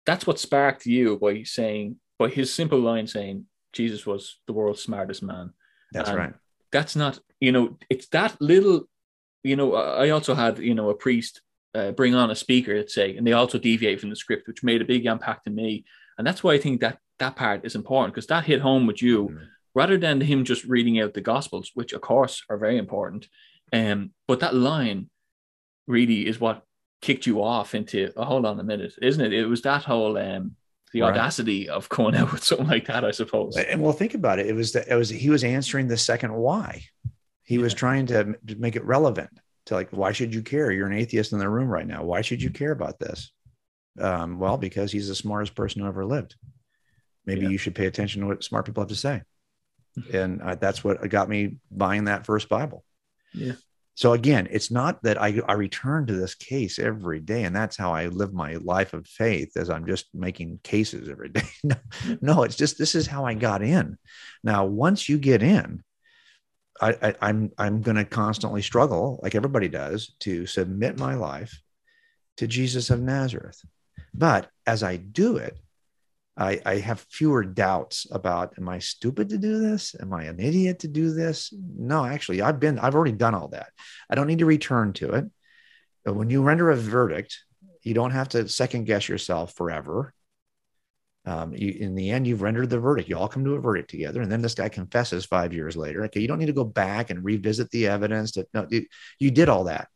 that's 0.06 0.26
what 0.26 0.40
sparked 0.40 0.86
you 0.86 1.18
by 1.18 1.44
saying, 1.44 1.98
by 2.18 2.30
his 2.30 2.54
simple 2.54 2.80
line 2.80 3.08
saying, 3.08 3.46
Jesus 3.74 4.06
was 4.06 4.40
the 4.48 4.54
world's 4.54 4.82
smartest 4.82 5.22
man. 5.22 5.54
That's 5.92 6.10
and 6.10 6.18
right. 6.18 6.34
That's 6.72 6.96
not, 6.96 7.20
you 7.40 7.52
know, 7.52 7.78
it's 7.90 8.08
that 8.08 8.40
little, 8.42 8.88
you 9.44 9.56
know, 9.56 9.76
I 9.76 10.10
also 10.10 10.34
had, 10.34 10.60
you 10.60 10.76
know, 10.76 10.90
a 10.90 10.96
priest 10.96 11.42
uh, 11.76 11.92
bring 11.92 12.16
on 12.16 12.32
a 12.32 12.36
speaker, 12.36 12.76
let's 12.76 12.94
say, 12.94 13.16
and 13.16 13.26
they 13.26 13.34
also 13.34 13.60
deviate 13.60 14.00
from 14.00 14.10
the 14.10 14.16
script, 14.16 14.48
which 14.48 14.64
made 14.64 14.82
a 14.82 14.86
big 14.86 15.06
impact 15.06 15.48
in 15.48 15.56
me. 15.56 15.86
And 16.18 16.26
that's 16.26 16.44
why 16.44 16.54
I 16.54 16.58
think 16.58 16.82
that 16.82 17.00
that 17.20 17.36
part 17.36 17.66
is 17.66 17.76
important 17.76 18.14
because 18.14 18.28
that 18.28 18.46
hit 18.46 18.62
home 18.62 18.88
with 18.88 19.02
you 19.02 19.26
mm-hmm. 19.26 19.44
rather 19.76 19.98
than 19.98 20.22
him 20.22 20.44
just 20.44 20.64
reading 20.66 21.00
out 21.00 21.14
the 21.14 21.22
gospels, 21.22 21.72
which 21.74 21.94
of 21.94 22.02
course 22.02 22.44
are 22.50 22.58
very 22.58 22.78
important. 22.78 23.28
Um, 23.72 24.12
but 24.28 24.42
that 24.42 24.56
line 24.56 25.10
really 25.88 26.28
is 26.28 26.40
what 26.40 26.64
kicked 27.02 27.26
you 27.26 27.42
off 27.42 27.76
into, 27.76 28.12
oh, 28.16 28.26
hold 28.26 28.46
on 28.46 28.60
a 28.60 28.64
minute, 28.64 28.94
isn't 29.02 29.24
it? 29.24 29.34
It 29.34 29.46
was 29.46 29.62
that 29.64 29.84
whole 29.84 30.18
um, 30.18 30.56
the 30.94 31.02
right. 31.02 31.12
audacity 31.12 31.70
of 31.70 31.90
coming 31.90 32.16
out 32.16 32.32
with 32.32 32.44
something 32.44 32.68
like 32.68 32.88
that, 32.88 33.06
I 33.06 33.12
suppose. 33.12 33.56
And 33.58 33.82
well, 33.82 33.94
think 33.94 34.14
about 34.14 34.40
it. 34.40 34.48
It 34.48 34.54
was 34.54 34.74
that 34.74 34.88
it 34.88 34.96
was 34.96 35.10
he 35.10 35.30
was 35.30 35.44
answering 35.44 35.88
the 35.88 35.98
second 35.98 36.34
why. 36.34 36.84
He 37.44 37.56
yeah. 37.56 37.62
was 37.62 37.74
trying 37.74 38.08
to 38.08 38.36
make 38.58 38.76
it 38.76 38.86
relevant 38.86 39.30
to 39.66 39.76
like, 39.76 39.90
why 39.92 40.12
should 40.12 40.34
you 40.34 40.42
care? 40.42 40.72
You're 40.72 40.88
an 40.88 40.98
atheist 40.98 41.34
in 41.34 41.40
the 41.40 41.50
room 41.50 41.70
right 41.70 41.88
now. 41.88 42.04
Why 42.04 42.22
should 42.22 42.42
you 42.42 42.50
care 42.50 42.72
about 42.72 43.00
this? 43.00 43.32
Um, 44.00 44.40
well, 44.40 44.58
because 44.58 44.92
he's 44.92 45.08
the 45.08 45.16
smartest 45.16 45.56
person 45.56 45.82
who 45.82 45.88
ever 45.88 46.06
lived. 46.06 46.36
Maybe 47.26 47.42
yeah. 47.42 47.50
you 47.50 47.58
should 47.58 47.76
pay 47.76 47.86
attention 47.86 48.22
to 48.22 48.28
what 48.28 48.44
smart 48.44 48.66
people 48.66 48.84
have 48.84 48.90
to 48.90 48.96
say. 48.96 49.22
And 50.14 50.42
uh, 50.42 50.56
that's 50.56 50.84
what 50.84 51.10
got 51.10 51.28
me 51.28 51.58
buying 51.72 52.06
that 52.06 52.26
first 52.26 52.48
Bible. 52.48 52.86
Yeah. 53.34 53.54
So 53.96 54.14
again, 54.14 54.48
it's 54.50 54.72
not 54.72 55.04
that 55.04 55.22
I, 55.22 55.42
I 55.46 55.54
return 55.56 56.06
to 56.06 56.14
this 56.14 56.34
case 56.34 56.80
every 56.80 57.20
day, 57.20 57.44
and 57.44 57.54
that's 57.54 57.76
how 57.76 57.92
I 57.92 58.08
live 58.08 58.34
my 58.34 58.54
life 58.54 58.94
of 58.94 59.06
faith 59.06 59.58
as 59.58 59.70
I'm 59.70 59.86
just 59.86 60.06
making 60.14 60.62
cases 60.64 61.10
every 61.10 61.28
day. 61.28 61.44
no, 61.66 61.76
no, 62.22 62.44
it's 62.44 62.56
just 62.56 62.78
this 62.78 62.96
is 62.96 63.08
how 63.08 63.26
I 63.26 63.34
got 63.34 63.62
in. 63.62 63.98
Now, 64.42 64.64
once 64.64 65.10
you 65.10 65.18
get 65.18 65.44
in, 65.44 65.84
I, 66.80 66.94
I, 67.02 67.16
I'm 67.22 67.52
I'm 67.58 67.82
going 67.82 67.98
to 67.98 68.06
constantly 68.06 68.62
struggle, 68.62 69.20
like 69.22 69.36
everybody 69.36 69.68
does, 69.68 70.16
to 70.22 70.46
submit 70.46 70.98
my 70.98 71.16
life 71.16 71.62
to 72.38 72.48
Jesus 72.48 72.90
of 72.90 73.02
Nazareth. 73.02 73.60
But 74.14 74.50
as 74.66 74.82
I 74.82 74.96
do 74.96 75.36
it, 75.36 75.58
I, 76.40 76.62
I 76.66 76.76
have 76.78 77.02
fewer 77.02 77.44
doubts 77.44 78.08
about 78.10 78.54
am 78.58 78.70
I 78.70 78.80
stupid 78.80 79.30
to 79.30 79.38
do 79.38 79.60
this? 79.60 79.94
Am 80.00 80.14
I 80.14 80.24
an 80.24 80.40
idiot 80.40 80.80
to 80.80 80.88
do 80.88 81.12
this? 81.12 81.54
No, 81.78 82.06
actually, 82.06 82.42
I've 82.42 82.62
been, 82.62 82.80
I've 82.80 82.96
already 82.96 83.12
done 83.12 83.36
all 83.36 83.50
that. 83.50 83.72
I 84.10 84.16
don't 84.16 84.28
need 84.28 84.40
to 84.40 84.46
return 84.46 84.94
to 84.94 85.12
it. 85.12 85.26
But 86.06 86.16
when 86.16 86.30
you 86.30 86.42
render 86.42 86.70
a 86.70 86.78
verdict, 86.78 87.44
you 87.84 87.94
don't 87.94 88.12
have 88.12 88.30
to 88.30 88.48
second 88.48 88.86
guess 88.86 89.10
yourself 89.10 89.54
forever. 89.56 90.14
Um, 91.26 91.54
you, 91.54 91.76
in 91.78 91.96
the 91.96 92.10
end, 92.12 92.26
you've 92.26 92.42
rendered 92.42 92.70
the 92.70 92.80
verdict. 92.80 93.10
You 93.10 93.18
all 93.18 93.28
come 93.28 93.44
to 93.44 93.56
a 93.56 93.60
verdict 93.60 93.90
together, 93.90 94.22
and 94.22 94.32
then 94.32 94.42
this 94.42 94.56
guy 94.56 94.70
confesses 94.70 95.26
five 95.26 95.54
years 95.54 95.76
later. 95.76 96.06
Okay, 96.06 96.22
you 96.22 96.28
don't 96.28 96.40
need 96.40 96.46
to 96.46 96.54
go 96.54 96.64
back 96.64 97.10
and 97.10 97.24
revisit 97.24 97.70
the 97.72 97.88
evidence. 97.88 98.32
That 98.32 98.48
no, 98.54 98.66
you, 98.70 98.86
you 99.20 99.30
did 99.30 99.50
all 99.50 99.66
that. 99.66 99.90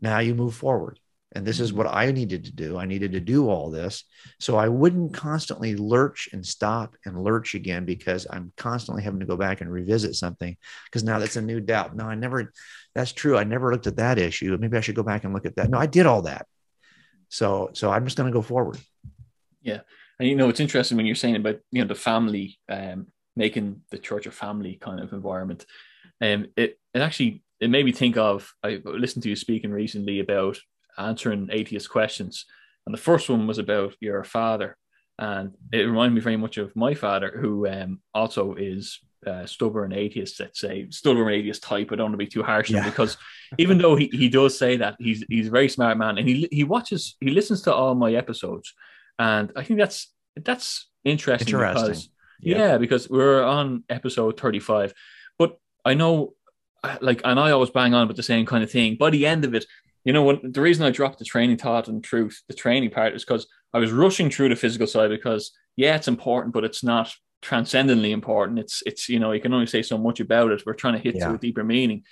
Now 0.00 0.18
you 0.18 0.34
move 0.34 0.56
forward. 0.56 0.98
And 1.34 1.44
this 1.44 1.58
is 1.58 1.72
what 1.72 1.86
I 1.86 2.12
needed 2.12 2.44
to 2.44 2.52
do. 2.52 2.78
I 2.78 2.86
needed 2.86 3.12
to 3.12 3.20
do 3.20 3.48
all 3.48 3.70
this. 3.70 4.04
So 4.38 4.56
I 4.56 4.68
wouldn't 4.68 5.14
constantly 5.14 5.74
lurch 5.74 6.28
and 6.32 6.46
stop 6.46 6.94
and 7.04 7.22
lurch 7.22 7.54
again 7.54 7.84
because 7.84 8.26
I'm 8.30 8.52
constantly 8.56 9.02
having 9.02 9.20
to 9.20 9.26
go 9.26 9.36
back 9.36 9.60
and 9.60 9.70
revisit 9.70 10.14
something 10.14 10.56
because 10.86 11.02
now 11.02 11.18
that's 11.18 11.36
a 11.36 11.42
new 11.42 11.60
doubt. 11.60 11.96
No, 11.96 12.04
I 12.04 12.14
never, 12.14 12.52
that's 12.94 13.12
true. 13.12 13.36
I 13.36 13.44
never 13.44 13.72
looked 13.72 13.88
at 13.88 13.96
that 13.96 14.18
issue. 14.18 14.56
Maybe 14.60 14.76
I 14.76 14.80
should 14.80 14.94
go 14.94 15.02
back 15.02 15.24
and 15.24 15.34
look 15.34 15.46
at 15.46 15.56
that. 15.56 15.70
No, 15.70 15.78
I 15.78 15.86
did 15.86 16.06
all 16.06 16.22
that. 16.22 16.46
So, 17.28 17.70
so 17.72 17.90
I'm 17.90 18.04
just 18.04 18.16
going 18.16 18.30
to 18.30 18.32
go 18.32 18.42
forward. 18.42 18.78
Yeah. 19.60 19.80
And 20.20 20.28
you 20.28 20.36
know, 20.36 20.48
it's 20.48 20.60
interesting 20.60 20.96
when 20.96 21.06
you're 21.06 21.16
saying 21.16 21.34
about, 21.34 21.58
you 21.72 21.82
know, 21.82 21.88
the 21.88 21.96
family, 21.96 22.58
um, 22.68 23.08
making 23.34 23.82
the 23.90 23.98
church 23.98 24.26
a 24.26 24.30
family 24.30 24.78
kind 24.80 25.00
of 25.00 25.12
environment. 25.12 25.66
And 26.20 26.44
um, 26.44 26.50
it, 26.56 26.78
it 26.94 27.00
actually, 27.00 27.42
it 27.58 27.70
made 27.70 27.84
me 27.84 27.90
think 27.90 28.16
of, 28.16 28.52
I 28.62 28.80
listened 28.84 29.24
to 29.24 29.28
you 29.28 29.34
speaking 29.34 29.72
recently 29.72 30.20
about 30.20 30.58
answering 30.98 31.48
atheist 31.52 31.90
questions. 31.90 32.46
And 32.86 32.94
the 32.94 33.00
first 33.00 33.28
one 33.28 33.46
was 33.46 33.58
about 33.58 33.94
your 34.00 34.24
father. 34.24 34.76
And 35.18 35.52
it 35.72 35.82
reminded 35.82 36.14
me 36.14 36.20
very 36.20 36.36
much 36.36 36.58
of 36.58 36.74
my 36.74 36.94
father, 36.94 37.38
who 37.40 37.68
um, 37.68 38.00
also 38.12 38.54
is 38.54 39.00
uh, 39.26 39.46
stubborn 39.46 39.92
atheist, 39.92 40.40
let's 40.40 40.60
say, 40.60 40.88
stubborn 40.90 41.32
atheist 41.32 41.62
type. 41.62 41.90
I 41.92 41.96
don't 41.96 42.06
want 42.06 42.14
to 42.14 42.18
be 42.18 42.26
too 42.26 42.42
harsh 42.42 42.70
yeah. 42.70 42.84
because 42.84 43.16
even 43.58 43.78
though 43.78 43.96
he, 43.96 44.08
he 44.12 44.28
does 44.28 44.58
say 44.58 44.76
that, 44.78 44.96
he's 44.98 45.24
he's 45.28 45.48
a 45.48 45.50
very 45.50 45.68
smart 45.68 45.96
man 45.98 46.18
and 46.18 46.28
he 46.28 46.48
he 46.50 46.64
watches, 46.64 47.16
he 47.20 47.30
listens 47.30 47.62
to 47.62 47.74
all 47.74 47.94
my 47.94 48.14
episodes. 48.14 48.74
And 49.18 49.52
I 49.56 49.62
think 49.62 49.78
that's 49.78 50.12
that's 50.36 50.90
interesting, 51.04 51.54
interesting. 51.54 51.84
because 51.84 52.08
yep. 52.40 52.58
yeah, 52.58 52.78
because 52.78 53.08
we're 53.08 53.42
on 53.42 53.84
episode 53.88 54.38
35. 54.38 54.92
But 55.38 55.58
I 55.84 55.94
know 55.94 56.34
like 57.00 57.22
and 57.24 57.38
I 57.40 57.52
always 57.52 57.70
bang 57.70 57.94
on 57.94 58.08
with 58.08 58.16
the 58.16 58.22
same 58.22 58.46
kind 58.46 58.64
of 58.64 58.70
thing. 58.70 58.96
By 58.96 59.10
the 59.10 59.26
end 59.26 59.44
of 59.44 59.54
it, 59.54 59.64
you 60.04 60.12
know 60.12 60.22
what 60.22 60.40
the 60.52 60.60
reason 60.60 60.84
I 60.84 60.90
dropped 60.90 61.18
the 61.18 61.24
training 61.24 61.56
thought 61.56 61.88
and 61.88 62.02
truth, 62.04 62.42
the 62.48 62.54
training 62.54 62.90
part 62.90 63.14
is 63.14 63.24
because 63.24 63.46
I 63.72 63.78
was 63.78 63.90
rushing 63.90 64.30
through 64.30 64.50
the 64.50 64.56
physical 64.56 64.86
side 64.86 65.10
because 65.10 65.52
yeah, 65.76 65.96
it's 65.96 66.08
important, 66.08 66.54
but 66.54 66.64
it's 66.64 66.84
not 66.84 67.12
transcendently 67.42 68.12
important. 68.12 68.58
It's 68.58 68.82
it's 68.86 69.08
you 69.08 69.18
know, 69.18 69.32
you 69.32 69.40
can 69.40 69.54
only 69.54 69.66
say 69.66 69.82
so 69.82 69.98
much 69.98 70.20
about 70.20 70.50
it. 70.50 70.62
We're 70.64 70.74
trying 70.74 70.94
to 70.94 71.00
hit 71.00 71.16
yeah. 71.16 71.28
to 71.28 71.34
a 71.34 71.38
deeper 71.38 71.64
meaning. 71.64 72.04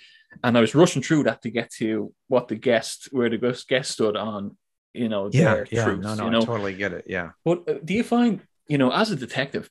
And 0.43 0.57
I 0.57 0.61
was 0.61 0.73
rushing 0.73 1.03
through 1.03 1.23
that 1.23 1.43
to 1.43 1.51
get 1.51 1.71
to 1.73 2.11
what 2.27 2.47
the 2.47 2.55
guest 2.55 3.09
where 3.11 3.29
the 3.29 3.37
guest 3.67 3.91
stood 3.91 4.17
on, 4.17 4.57
you 4.93 5.09
know, 5.09 5.29
yeah, 5.31 5.55
their 5.55 5.67
yeah, 5.69 5.83
truths. 5.83 6.03
No, 6.03 6.15
no, 6.15 6.25
you 6.25 6.31
know? 6.31 6.41
I 6.41 6.45
totally 6.45 6.73
get 6.73 6.93
it. 6.93 7.05
Yeah. 7.07 7.31
But 7.45 7.69
uh, 7.69 7.75
do 7.85 7.93
you 7.93 8.03
find, 8.03 8.41
you 8.67 8.79
know, 8.79 8.91
as 8.91 9.11
a 9.11 9.15
detective, 9.15 9.69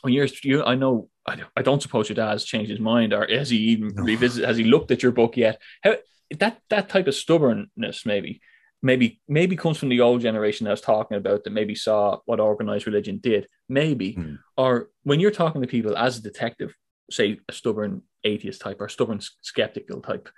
when 0.00 0.14
you're 0.14 0.28
you 0.42 0.64
I 0.64 0.74
know 0.74 1.08
I, 1.26 1.42
I 1.56 1.62
don't 1.62 1.82
suppose 1.82 2.08
your 2.08 2.16
dad's 2.16 2.44
changed 2.44 2.70
his 2.70 2.80
mind 2.80 3.12
or 3.12 3.26
has 3.28 3.50
he 3.50 3.58
even 3.58 3.94
no. 3.94 4.02
revisited 4.02 4.46
has 4.46 4.56
he 4.56 4.64
looked 4.64 4.90
at 4.90 5.02
your 5.02 5.12
book 5.12 5.36
yet? 5.36 5.60
How 5.82 5.96
that 6.38 6.60
that 6.70 6.88
type 6.88 7.06
of 7.06 7.14
stubbornness 7.14 8.06
maybe 8.06 8.40
maybe 8.82 9.20
maybe 9.28 9.56
comes 9.56 9.78
from 9.78 9.88
the 9.88 10.00
old 10.00 10.20
generation 10.20 10.66
I 10.66 10.70
was 10.70 10.80
talking 10.80 11.16
about 11.16 11.44
that 11.44 11.52
maybe 11.52 11.74
saw 11.74 12.18
what 12.26 12.40
organized 12.40 12.86
religion 12.86 13.18
did 13.22 13.46
maybe 13.68 14.14
mm. 14.14 14.38
or 14.56 14.90
when 15.02 15.20
you're 15.20 15.30
talking 15.30 15.62
to 15.62 15.66
people 15.68 15.96
as 15.96 16.18
a 16.18 16.22
detective 16.22 16.74
say 17.10 17.38
a 17.48 17.52
stubborn 17.52 18.02
atheist 18.24 18.60
type 18.60 18.80
or 18.80 18.88
stubborn 18.88 19.20
skeptical 19.42 20.00
type 20.00 20.28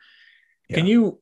yeah. 0.69 0.77
can 0.77 0.87
you 0.87 1.21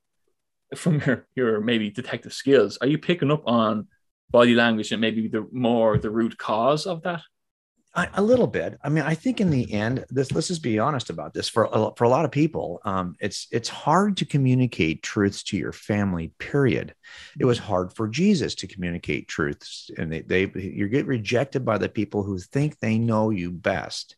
from 0.74 1.00
your 1.06 1.26
your 1.34 1.60
maybe 1.60 1.90
detective 1.90 2.32
skills 2.32 2.78
are 2.80 2.86
you 2.86 2.98
picking 2.98 3.30
up 3.30 3.42
on 3.46 3.86
body 4.30 4.54
language 4.54 4.92
and 4.92 5.00
maybe 5.00 5.28
the 5.28 5.46
more 5.52 5.98
the 5.98 6.10
root 6.10 6.36
cause 6.38 6.86
of 6.86 7.02
that 7.02 7.22
I, 7.96 8.08
a 8.14 8.22
little 8.22 8.48
bit. 8.48 8.76
I 8.82 8.88
mean, 8.88 9.04
I 9.04 9.14
think 9.14 9.40
in 9.40 9.50
the 9.50 9.72
end, 9.72 10.04
this 10.10 10.32
let's 10.32 10.48
just 10.48 10.62
be 10.62 10.80
honest 10.80 11.10
about 11.10 11.32
this. 11.32 11.48
For 11.48 11.68
a, 11.70 11.92
for 11.96 12.04
a 12.04 12.08
lot 12.08 12.24
of 12.24 12.32
people, 12.32 12.80
um, 12.84 13.14
it's 13.20 13.46
it's 13.52 13.68
hard 13.68 14.16
to 14.16 14.24
communicate 14.24 15.02
truths 15.02 15.44
to 15.44 15.56
your 15.56 15.72
family. 15.72 16.32
Period. 16.38 16.94
It 17.38 17.44
was 17.44 17.58
hard 17.58 17.92
for 17.92 18.08
Jesus 18.08 18.56
to 18.56 18.66
communicate 18.66 19.28
truths, 19.28 19.90
and 19.96 20.12
they, 20.12 20.22
they 20.22 20.50
you 20.54 20.88
get 20.88 21.06
rejected 21.06 21.64
by 21.64 21.78
the 21.78 21.88
people 21.88 22.24
who 22.24 22.38
think 22.38 22.80
they 22.80 22.98
know 22.98 23.30
you 23.30 23.52
best, 23.52 24.16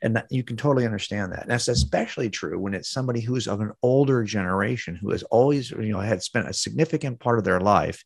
and 0.00 0.16
that, 0.16 0.26
you 0.30 0.42
can 0.42 0.56
totally 0.56 0.86
understand 0.86 1.32
that. 1.32 1.42
And 1.42 1.50
that's 1.50 1.68
especially 1.68 2.30
true 2.30 2.58
when 2.58 2.72
it's 2.72 2.88
somebody 2.88 3.20
who's 3.20 3.46
of 3.46 3.60
an 3.60 3.72
older 3.82 4.24
generation 4.24 4.96
who 4.96 5.10
has 5.10 5.22
always 5.24 5.70
you 5.70 5.92
know 5.92 6.00
had 6.00 6.22
spent 6.22 6.48
a 6.48 6.54
significant 6.54 7.20
part 7.20 7.38
of 7.38 7.44
their 7.44 7.60
life 7.60 8.04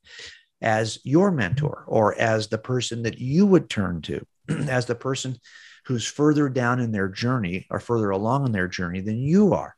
as 0.63 0.99
your 1.05 1.31
mentor 1.31 1.85
or 1.87 2.19
as 2.19 2.49
the 2.49 2.59
person 2.59 3.03
that 3.05 3.19
you 3.19 3.47
would 3.47 3.71
turn 3.71 4.01
to 4.01 4.27
as 4.69 4.87
the 4.87 4.95
person 4.95 5.39
who's 5.87 6.07
further 6.07 6.49
down 6.49 6.81
in 6.81 6.93
their 6.93 7.09
journey 7.09 7.67
or 7.71 7.79
further 7.79 8.11
along 8.11 8.47
in 8.47 8.53
their 8.53 8.69
journey 8.69 9.01
than 9.01 9.19
you 9.19 9.55
are. 9.55 9.75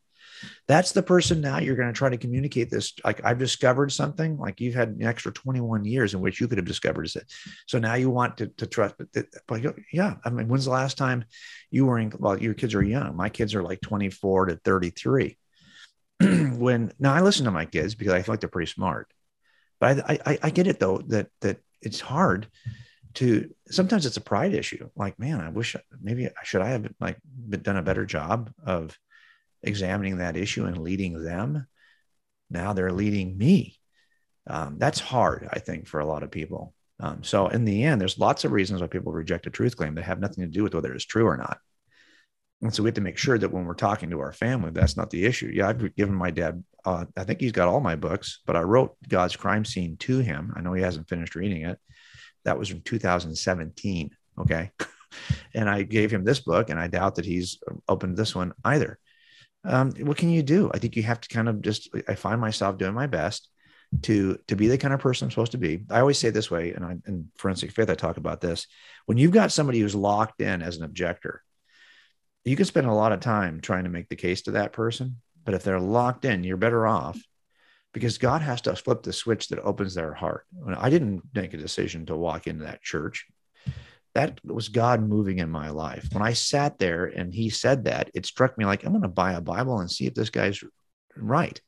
That's 0.69 0.93
the 0.93 1.03
person 1.03 1.41
now 1.41 1.59
you're 1.59 1.77
going 1.77 1.89
to 1.89 1.99
try 1.99 2.09
to 2.09 2.17
communicate 2.17 2.71
this. 2.71 2.93
Like 3.05 3.25
I've 3.25 3.39
discovered 3.39 3.91
something, 3.93 4.39
like 4.39 4.61
you've 4.61 4.75
had 4.75 4.91
an 4.91 5.03
extra 5.03 5.33
21 5.33 5.85
years 5.85 6.15
in 6.15 6.21
which 6.21 6.41
you 6.41 6.47
could 6.49 6.59
have 6.59 6.67
discovered 6.67 7.07
it. 7.17 7.25
So 7.67 7.79
now 7.79 7.95
you 7.95 8.09
want 8.09 8.39
to, 8.39 8.47
to 8.47 8.67
trust. 8.67 8.95
But 9.47 9.65
yeah, 9.93 10.15
I 10.25 10.31
mean, 10.31 10.49
when's 10.49 10.65
the 10.65 10.71
last 10.71 10.97
time 10.97 11.25
you 11.71 11.87
were 11.87 11.99
in? 11.99 12.13
Well, 12.19 12.41
your 12.41 12.55
kids 12.55 12.75
are 12.75 12.83
young. 12.83 13.17
My 13.17 13.29
kids 13.29 13.55
are 13.55 13.63
like 13.63 13.81
24 13.81 14.47
to 14.47 14.57
33. 14.57 15.37
when 16.21 16.93
now 16.99 17.15
I 17.15 17.21
listen 17.21 17.45
to 17.45 17.51
my 17.51 17.65
kids 17.65 17.95
because 17.95 18.13
I 18.13 18.23
feel 18.23 18.33
like 18.33 18.41
they're 18.41 18.49
pretty 18.49 18.71
smart. 18.71 19.13
But 19.81 20.09
I, 20.11 20.19
I, 20.27 20.39
I 20.45 20.51
get 20.51 20.67
it 20.67 20.81
though 20.81 20.99
that 21.09 21.29
that 21.41 21.59
it's 21.81 22.01
hard 22.01 22.49
to 23.19 23.53
sometimes 23.67 24.07
it's 24.07 24.17
a 24.17 24.21
pride 24.21 24.55
issue. 24.55 24.89
Like 24.95 25.19
man 25.19 25.41
i 25.41 25.49
wish 25.49 25.75
maybe 26.01 26.29
should 26.45 26.63
i 26.63 26.69
have 26.69 26.89
like 27.01 27.19
done 27.51 27.77
a 27.77 27.83
better 27.83 28.07
job 28.07 28.53
of 28.65 28.97
examining 29.63 30.19
that 30.19 30.37
issue 30.37 30.67
and 30.67 30.79
leading 30.79 31.23
them? 31.23 31.67
Now 32.49 32.73
they're 32.73 32.93
leading 32.93 33.37
me. 33.37 33.77
Um, 34.47 34.77
that's 34.79 35.01
hard 35.01 35.47
i 35.53 35.59
think 35.59 35.87
for 35.87 36.01
a 36.01 36.07
lot 36.07 36.23
of 36.23 36.31
people. 36.31 36.75
Um, 37.01 37.23
so 37.23 37.49
in 37.49 37.65
the 37.65 37.83
end 37.85 38.01
there's 38.01 38.19
lots 38.19 38.45
of 38.45 38.53
reasons 38.53 38.81
why 38.81 38.87
people 38.87 39.13
reject 39.13 39.47
a 39.47 39.51
truth 39.51 39.77
claim 39.77 39.97
that 39.97 40.05
have 40.05 40.21
nothing 40.21 40.45
to 40.45 40.51
do 40.51 40.63
with 40.63 40.75
whether 40.75 40.95
it's 40.95 41.05
true 41.05 41.27
or 41.27 41.37
not. 41.37 41.59
And 42.63 42.75
so 42.75 42.83
we 42.83 42.89
have 42.89 42.95
to 42.95 43.01
make 43.01 43.19
sure 43.19 43.39
that 43.39 43.53
when 43.53 43.65
we're 43.65 43.75
talking 43.75 44.11
to 44.11 44.21
our 44.21 44.33
family 44.33 44.71
that's 44.71 44.97
not 44.97 45.11
the 45.11 45.25
issue. 45.25 45.51
Yeah 45.53 45.69
i've 45.69 45.97
given 45.97 46.15
my 46.15 46.31
dad 46.31 46.63
uh, 46.85 47.05
i 47.17 47.25
think 47.25 47.41
he's 47.41 47.59
got 47.59 47.67
all 47.67 47.81
my 47.81 47.97
books 47.97 48.41
but 48.47 48.55
i 48.55 48.63
wrote 48.63 48.95
god's 49.09 49.35
crime 49.35 49.65
scene 49.65 49.97
to 49.97 50.21
him. 50.21 50.53
I 50.57 50.61
know 50.61 50.73
he 50.73 50.83
hasn't 50.83 51.09
finished 51.09 51.35
reading 51.35 51.63
it 51.63 51.79
that 52.45 52.59
was 52.59 52.69
from 52.69 52.81
2017. 52.83 54.11
Okay. 54.41 54.71
and 55.55 55.69
I 55.69 55.83
gave 55.83 56.11
him 56.11 56.25
this 56.25 56.41
book, 56.41 56.71
and 56.71 56.79
I 56.79 56.89
doubt 56.89 57.17
that 57.17 57.25
he's 57.25 57.59
opened 57.89 58.17
this 58.17 58.35
one 58.35 58.53
either. 58.65 58.99
Um, 59.65 59.93
what 59.93 60.17
can 60.17 60.31
you 60.31 60.43
do? 60.43 60.71
I 60.73 60.79
think 60.79 60.97
you 60.97 61.03
have 61.03 61.21
to 61.21 61.29
kind 61.29 61.49
of 61.49 61.61
just, 61.61 61.89
I 62.07 62.15
find 62.15 62.41
myself 62.41 62.79
doing 62.79 62.95
my 62.95 63.07
best 63.07 63.49
to 64.03 64.39
to 64.49 64.55
be 64.55 64.69
the 64.69 64.77
kind 64.79 64.93
of 64.93 65.01
person 65.01 65.27
I'm 65.27 65.31
supposed 65.31 65.53
to 65.53 65.59
be. 65.59 65.85
I 65.91 66.01
always 66.01 66.19
say 66.19 66.31
this 66.31 66.51
way, 66.51 66.73
and 66.73 66.85
I, 66.85 66.97
in 67.07 67.31
forensic 67.37 67.73
faith, 67.73 67.91
I 67.91 67.95
talk 67.95 68.19
about 68.19 68.41
this. 68.41 68.67
When 69.07 69.19
you've 69.19 69.33
got 69.33 69.53
somebody 69.53 69.81
who's 69.81 69.95
locked 69.95 70.41
in 70.41 70.63
as 70.63 70.77
an 70.77 70.85
objector, 70.85 71.43
you 72.45 72.57
can 72.57 72.67
spend 72.67 72.87
a 72.87 72.93
lot 72.93 73.13
of 73.13 73.21
time 73.21 73.61
trying 73.61 73.85
to 73.85 73.91
make 73.91 74.09
the 74.09 74.17
case 74.17 74.43
to 74.43 74.53
that 74.53 74.73
person. 74.73 75.21
But 75.45 75.55
if 75.55 75.63
they're 75.63 75.81
locked 75.81 76.25
in, 76.25 76.45
you're 76.45 76.59
better 76.59 76.87
off 76.87 77.19
because 77.93 78.19
God 78.19 78.43
has 78.43 78.61
to 78.63 78.77
flip 78.77 79.03
the 79.03 79.13
switch 79.13 79.49
that 79.49 79.61
opens 79.61 79.95
their 79.95 80.13
heart. 80.13 80.45
I 80.77 80.91
didn't 80.91 81.23
make 81.35 81.55
a 81.55 81.59
decision 81.59 82.07
to 82.07 82.17
walk 82.17 82.47
into 82.47 82.65
that 82.65 82.83
church. 82.83 83.27
That 84.15 84.41
was 84.45 84.69
God 84.69 85.03
moving 85.03 85.39
in 85.39 85.51
my 85.51 85.71
life. 85.71 86.09
When 86.13 86.23
I 86.23 86.33
sat 86.33 86.79
there 86.79 87.07
and 87.07 87.33
he 87.33 87.51
said 87.51 87.85
that, 87.85 88.11
it 88.15 88.27
struck 88.27 88.59
me 88.59 88.65
like, 88.65 88.85
I'm 88.85 88.93
going 88.93 89.03
to 89.03 89.09
buy 89.09 89.35
a 89.35 89.41
Bible 89.41 89.79
and 89.81 89.91
see 89.91 90.07
if 90.07 90.15
this 90.15 90.31
guy's 90.31 90.63
right. 91.17 91.61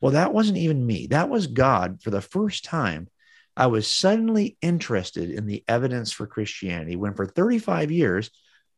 Well, 0.00 0.12
that 0.12 0.32
wasn't 0.32 0.58
even 0.58 0.86
me. 0.86 1.08
That 1.08 1.28
was 1.28 1.46
God 1.46 2.02
for 2.02 2.10
the 2.10 2.20
first 2.20 2.64
time. 2.64 3.08
I 3.56 3.68
was 3.68 3.86
suddenly 3.86 4.56
interested 4.60 5.30
in 5.30 5.46
the 5.46 5.62
evidence 5.68 6.10
for 6.10 6.26
Christianity 6.26 6.96
when 6.96 7.14
for 7.14 7.26
35 7.26 7.90
years, 7.90 8.30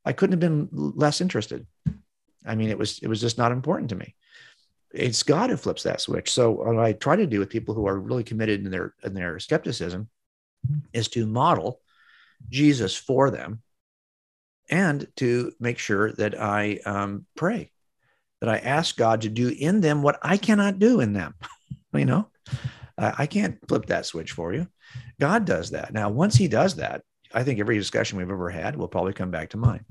I 0.05 0.13
couldn't 0.13 0.33
have 0.33 0.41
been 0.41 0.69
less 0.73 1.21
interested. 1.21 1.67
I 2.45 2.55
mean, 2.55 2.69
it 2.69 2.79
was, 2.79 2.99
it 2.99 3.09
was 3.09 3.21
just 3.21 3.39
not 3.39 3.53
important 3.53 3.91
to 3.91 3.97
me 3.97 4.15
it's 4.93 5.23
God 5.23 5.51
who 5.51 5.57
flips 5.57 5.83
that 5.83 6.01
switch. 6.01 6.31
So 6.31 6.51
what 6.51 6.79
I 6.79 6.93
try 6.93 7.17
to 7.17 7.27
do 7.27 7.39
with 7.39 7.51
people 7.51 7.75
who 7.75 7.87
are 7.87 7.99
really 7.99 8.25
committed 8.25 8.65
in 8.65 8.71
their 8.71 8.95
in 9.03 9.15
their 9.15 9.39
skepticism 9.39 10.09
is 10.93 11.09
to 11.09 11.27
model 11.27 11.81
Jesus 12.51 12.97
for 12.97 13.31
them, 13.31 13.63
and 14.71 15.07
to 15.17 15.53
make 15.61 15.79
sure 15.79 16.13
that 16.13 16.41
I 16.41 16.81
um, 16.85 17.27
pray, 17.37 17.71
that 18.41 18.49
I 18.49 18.59
ask 18.59 18.97
God 18.97 19.23
to 19.23 19.29
do 19.29 19.49
in 19.49 19.81
them 19.81 20.03
what 20.03 20.19
I 20.23 20.37
cannot 20.37 20.79
do 20.79 21.01
in 21.01 21.13
them. 21.13 21.35
you 21.95 22.05
know, 22.05 22.29
I 22.99 23.27
can't 23.27 23.59
flip 23.69 23.87
that 23.87 24.07
switch 24.07 24.33
for 24.33 24.53
you. 24.53 24.67
God 25.21 25.45
does 25.45 25.71
that. 25.71 25.93
Now, 25.93 26.09
once 26.11 26.37
He 26.37 26.49
does 26.49 26.77
that, 26.77 27.03
I 27.35 27.43
think 27.43 27.61
every 27.61 27.77
discussion 27.77 28.19
we've 28.19 28.31
ever 28.31 28.51
had 28.51 28.77
will 28.77 28.89
probably 28.89 29.13
come 29.13 29.31
back 29.31 29.51
to 29.51 29.57
mine. 29.57 29.85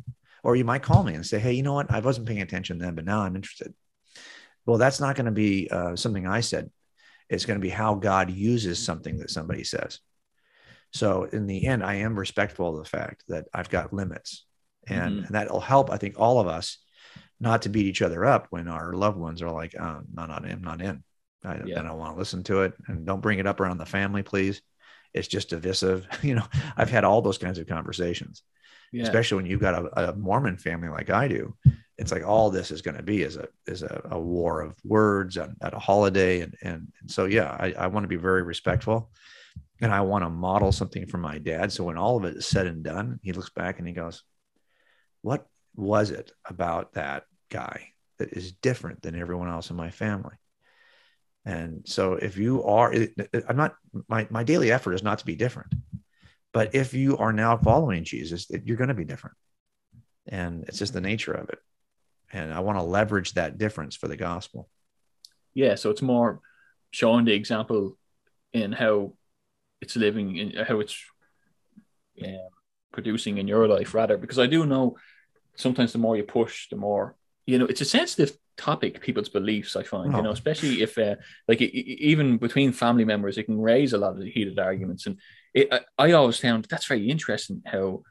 Or 0.44 0.56
you 0.56 0.66
might 0.66 0.84
call 0.84 1.04
me 1.04 1.16
and 1.16 1.26
say, 1.26 1.40
Hey, 1.40 1.54
you 1.54 1.64
know 1.64 1.74
what? 1.74 1.92
I 1.92 2.00
wasn't 2.00 2.28
paying 2.28 2.42
attention 2.42 2.78
then, 2.78 2.96
but 2.96 3.06
now 3.06 3.22
I'm 3.22 3.36
interested. 3.36 3.74
Well, 4.66 4.78
that's 4.78 5.00
not 5.00 5.16
going 5.16 5.26
to 5.26 5.32
be 5.32 5.70
uh, 5.70 5.96
something 5.96 6.26
I 6.28 6.42
said. 6.42 6.70
It's 7.30 7.46
going 7.46 7.60
to 7.60 7.64
be 7.64 7.70
how 7.70 7.96
God 7.96 8.30
uses 8.30 8.84
something 8.84 9.18
that 9.18 9.32
somebody 9.32 9.64
says. 9.64 10.00
So 10.92 11.24
in 11.24 11.48
the 11.48 11.66
end, 11.66 11.84
I 11.84 11.96
am 11.96 12.18
respectful 12.18 12.70
of 12.70 12.84
the 12.84 12.90
fact 12.90 13.24
that 13.28 13.48
I've 13.54 13.70
got 13.70 13.94
limits, 13.94 14.46
and, 14.88 15.16
mm-hmm. 15.16 15.26
and 15.26 15.36
that'll 15.36 15.60
help. 15.60 15.92
I 15.92 15.98
think 15.98 16.16
all 16.18 16.40
of 16.40 16.48
us 16.48 16.78
not 17.40 17.64
to 17.64 17.70
beat 17.70 17.86
each 17.86 18.02
other 18.02 18.24
up 18.24 18.48
when 18.50 18.68
our 18.68 18.94
loved 18.94 19.18
ones 19.18 19.42
are 19.42 19.52
like, 19.52 19.76
oh, 19.80 20.02
"No, 20.14 20.26
not 20.26 20.46
in, 20.46 20.62
not 20.62 20.82
in." 20.82 21.04
I, 21.44 21.62
yeah. 21.66 21.80
I 21.80 21.84
don't 21.84 21.98
want 21.98 22.14
to 22.14 22.20
listen 22.20 22.44
to 22.44 22.62
it, 22.62 22.74
and 22.88 23.06
don't 23.06 23.22
bring 23.22 23.40
it 23.40 23.48
up 23.48 23.60
around 23.60 23.78
the 23.78 23.86
family, 23.86 24.24
please. 24.24 24.62
It's 25.14 25.28
just 25.28 25.50
divisive. 25.50 26.08
you 26.22 26.36
know, 26.36 26.46
I've 26.78 26.90
had 26.90 27.04
all 27.04 27.22
those 27.22 27.38
kinds 27.38 27.58
of 27.58 27.68
conversations, 27.68 28.44
yeah. 28.94 29.04
especially 29.04 29.38
when 29.38 29.46
you've 29.48 29.62
got 29.62 29.76
a, 29.76 30.12
a 30.12 30.16
Mormon 30.16 30.58
family 30.58 30.90
like 30.90 31.10
I 31.10 31.28
do 31.28 31.56
it's 31.98 32.12
like 32.12 32.28
all 32.28 32.50
this 32.50 32.72
is 32.72 32.82
going 32.82 32.98
to 32.98 33.04
be 33.04 33.22
is 33.22 33.38
a 33.38 33.48
is 33.68 33.84
a, 33.84 34.02
a 34.12 34.20
war 34.20 34.62
of 34.62 34.76
words 34.84 35.38
at, 35.38 35.50
at 35.62 35.74
a 35.74 35.80
holiday. 35.80 36.42
And, 36.42 36.56
and, 36.62 36.92
and 37.00 37.12
so 37.12 37.26
yeah 37.26 37.56
I, 37.60 37.74
I 37.74 37.88
want 37.88 38.04
to 38.04 38.10
be 38.10 38.16
very 38.16 38.44
respectful 38.44 39.10
and 39.82 39.94
I 39.94 40.02
want 40.02 40.24
to 40.24 40.30
model 40.30 40.72
something 40.72 41.06
for 41.06 41.18
my 41.18 41.38
dad. 41.38 41.72
So 41.72 41.84
when 41.84 41.98
all 41.98 42.18
of 42.18 42.26
it 42.26 42.38
is 42.38 42.46
said 42.46 42.68
and 42.68 42.84
done 42.84 43.20
he 43.24 43.34
looks 43.34 43.50
back 43.50 43.80
and 43.80 43.88
he 43.88 43.94
goes 43.94 44.24
what 45.22 45.48
was 45.76 46.12
it 46.12 46.32
about 46.46 46.94
that 46.94 47.24
guy 47.50 47.90
that 48.20 48.34
is 48.34 48.54
different 48.54 49.02
than 49.02 49.20
everyone 49.20 49.50
else 49.50 49.70
in 49.70 49.76
my 49.76 49.90
family? 49.90 50.36
And 51.46 51.82
so 51.86 52.14
if 52.14 52.38
you 52.38 52.64
are 52.64 52.94
I'm 53.48 53.58
not 53.58 53.76
my 54.10 54.28
my 54.30 54.44
daily 54.44 54.72
effort 54.72 54.94
is 54.94 55.04
not 55.04 55.20
to 55.20 55.26
be 55.26 55.36
different 55.36 55.74
but 56.52 56.74
if 56.74 56.94
you 56.94 57.18
are 57.18 57.34
now 57.34 57.58
following 57.58 58.04
Jesus 58.04 58.48
you're 58.66 58.78
going 58.78 58.90
to 58.90 58.94
be 58.94 59.06
different. 59.06 59.38
And 60.28 60.64
it's 60.68 60.80
just 60.80 60.94
the 60.94 61.02
nature 61.02 61.32
of 61.32 61.50
it 61.50 61.60
and 62.32 62.54
I 62.54 62.60
want 62.60 62.78
to 62.78 62.84
leverage 62.84 63.34
that 63.34 63.58
difference 63.58 63.96
for 63.96 64.08
the 64.08 64.18
gospel. 64.18 64.70
Yeah, 65.54 65.76
so 65.76 65.90
it's 65.90 66.02
more 66.02 66.42
showing 66.92 67.26
the 67.26 67.34
example 67.34 67.98
in 68.54 68.72
how 68.72 69.14
it's 69.82 69.96
living 69.96 70.38
in 70.38 70.66
how 70.66 70.80
it's 70.80 70.98
yeah, 72.16 72.48
producing 72.94 73.38
in 73.38 73.48
your 73.48 73.68
life 73.68 73.94
rather 73.94 74.18
because 74.18 74.40
I 74.40 74.48
do 74.48 74.66
know 74.66 74.98
sometimes 75.56 75.92
the 75.94 76.00
more 76.00 76.16
you 76.16 76.24
push 76.24 76.70
the 76.70 76.76
more 76.76 77.16
you 77.46 77.60
know 77.60 77.66
it's 77.66 77.82
a 77.82 77.86
sensitive 77.86 78.38
topic 78.58 79.02
people's 79.02 79.28
beliefs 79.30 79.76
i 79.76 79.84
find 79.84 80.14
oh. 80.14 80.18
you 80.18 80.24
know 80.24 80.32
especially 80.32 80.82
if 80.82 80.98
uh, 80.98 81.16
like 81.48 81.62
it, 81.62 81.76
even 81.76 82.38
between 82.38 82.72
family 82.72 83.04
members 83.04 83.38
it 83.38 83.44
can 83.44 83.60
raise 83.60 83.94
a 83.94 83.98
lot 83.98 84.18
of 84.18 84.24
heated 84.24 84.58
arguments 84.60 85.06
and 85.06 85.20
it, 85.54 85.68
I, 85.72 85.82
I, 85.98 86.12
always 86.14 86.40
found 86.40 86.66
that's 86.66 86.86
very 86.86 87.10
interesting 87.10 87.62
how 87.66 88.04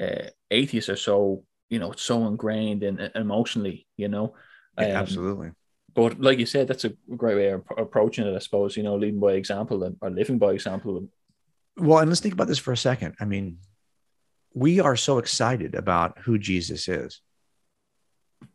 uh, 0.00 0.28
atheists 0.50 0.90
are 0.90 0.96
so 0.96 1.44
you 1.68 1.78
know, 1.78 1.92
so 1.92 2.26
ingrained 2.26 2.82
and 2.82 3.00
in, 3.00 3.10
emotionally, 3.14 3.86
you 3.96 4.08
know. 4.08 4.34
Yeah, 4.78 4.86
um, 4.86 4.96
absolutely. 4.96 5.50
But 5.94 6.20
like 6.20 6.38
you 6.38 6.46
said, 6.46 6.68
that's 6.68 6.84
a 6.84 6.92
great 7.16 7.36
way 7.36 7.48
of 7.50 7.62
approaching 7.76 8.26
it, 8.26 8.34
I 8.34 8.40
suppose, 8.40 8.76
you 8.76 8.82
know, 8.82 8.96
leading 8.96 9.20
by 9.20 9.32
example 9.32 9.84
and 9.84 9.96
or 10.00 10.10
living 10.10 10.38
by 10.38 10.52
example. 10.52 11.08
Well, 11.76 11.98
and 11.98 12.08
let's 12.08 12.20
think 12.20 12.34
about 12.34 12.48
this 12.48 12.58
for 12.58 12.72
a 12.72 12.76
second. 12.76 13.14
I 13.20 13.24
mean, 13.24 13.58
we 14.52 14.80
are 14.80 14.96
so 14.96 15.18
excited 15.18 15.74
about 15.74 16.18
who 16.18 16.38
Jesus 16.38 16.88
is, 16.88 17.20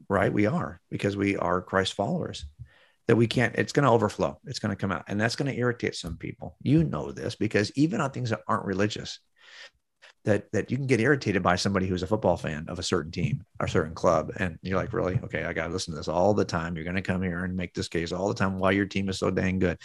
right? 0.10 0.32
We 0.32 0.45
are 0.45 0.82
because 0.89 1.16
we 1.16 1.38
are 1.38 1.62
Christ 1.62 1.93
followers 1.93 2.45
that 3.07 3.16
we 3.16 3.28
can't, 3.28 3.55
it's 3.55 3.74
going 3.74 3.86
to 3.86 3.91
overflow. 3.91 4.39
It's 4.45 4.60
going 4.60 4.70
to 4.70 4.80
come 4.80 4.91
out. 4.91 5.05
And 5.07 5.20
that's 5.20 5.36
going 5.36 5.51
to 5.51 5.57
irritate 5.57 5.95
some 5.95 6.18
people. 6.18 6.55
You 6.62 6.84
know 6.84 7.12
this 7.12 7.36
because 7.36 7.72
even 7.76 8.01
on 8.01 8.12
things 8.12 8.30
that 8.30 8.41
aren't 8.47 8.66
religious, 8.66 9.20
that 10.26 10.51
that 10.51 10.70
you 10.70 10.78
can 10.78 10.88
get 10.88 10.99
irritated 10.99 11.41
by 11.41 11.55
somebody 11.55 11.88
who's 11.88 12.03
a 12.03 12.07
football 12.07 12.38
fan 12.38 12.65
of 12.67 12.80
a 12.80 12.84
certain 12.84 13.11
team 13.11 13.43
or 13.59 13.67
certain 13.67 13.95
club. 13.95 14.32
And 14.38 14.57
you're 14.61 14.78
like 14.78 14.93
really? 14.93 15.20
Okay 15.24 15.43
i 15.43 15.53
got 15.53 15.67
to 15.67 15.74
listen 15.74 15.93
to 15.93 15.97
this 15.97 16.07
all 16.07 16.34
the 16.34 16.45
time. 16.45 16.76
You're 16.76 16.91
to 16.93 17.01
come 17.01 17.22
here 17.22 17.45
and 17.45 17.55
make 17.55 17.74
this 17.74 17.88
case 17.88 18.11
all 18.11 18.28
the 18.28 18.34
time 18.34 18.59
why 18.59 18.72
your 18.72 18.86
team 18.86 19.09
is 19.09 19.20
so 19.20 19.32
dang 19.32 19.59
good. 19.59 19.78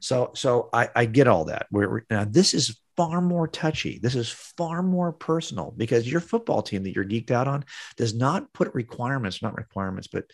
So 0.00 0.30
so 0.34 0.68
i 0.72 0.88
i 0.94 1.04
get 1.06 1.28
all 1.28 1.46
that. 1.46 1.66
We're 1.70 2.04
now 2.10 2.24
this 2.24 2.54
is 2.54 2.78
far 2.96 3.20
more 3.20 3.48
touchy. 3.48 3.98
This 4.00 4.14
is 4.14 4.30
far 4.30 4.82
more 4.82 5.12
personal 5.12 5.74
because 5.76 6.10
your 6.10 6.20
football 6.20 6.62
team 6.62 6.84
that 6.84 6.94
you're 6.94 7.04
geeked 7.04 7.32
out 7.32 7.48
on 7.48 7.64
does 7.96 8.14
not 8.14 8.52
put 8.52 8.72
requirements 8.74 9.42
not 9.42 9.56
requirements 9.56 10.06
but 10.06 10.24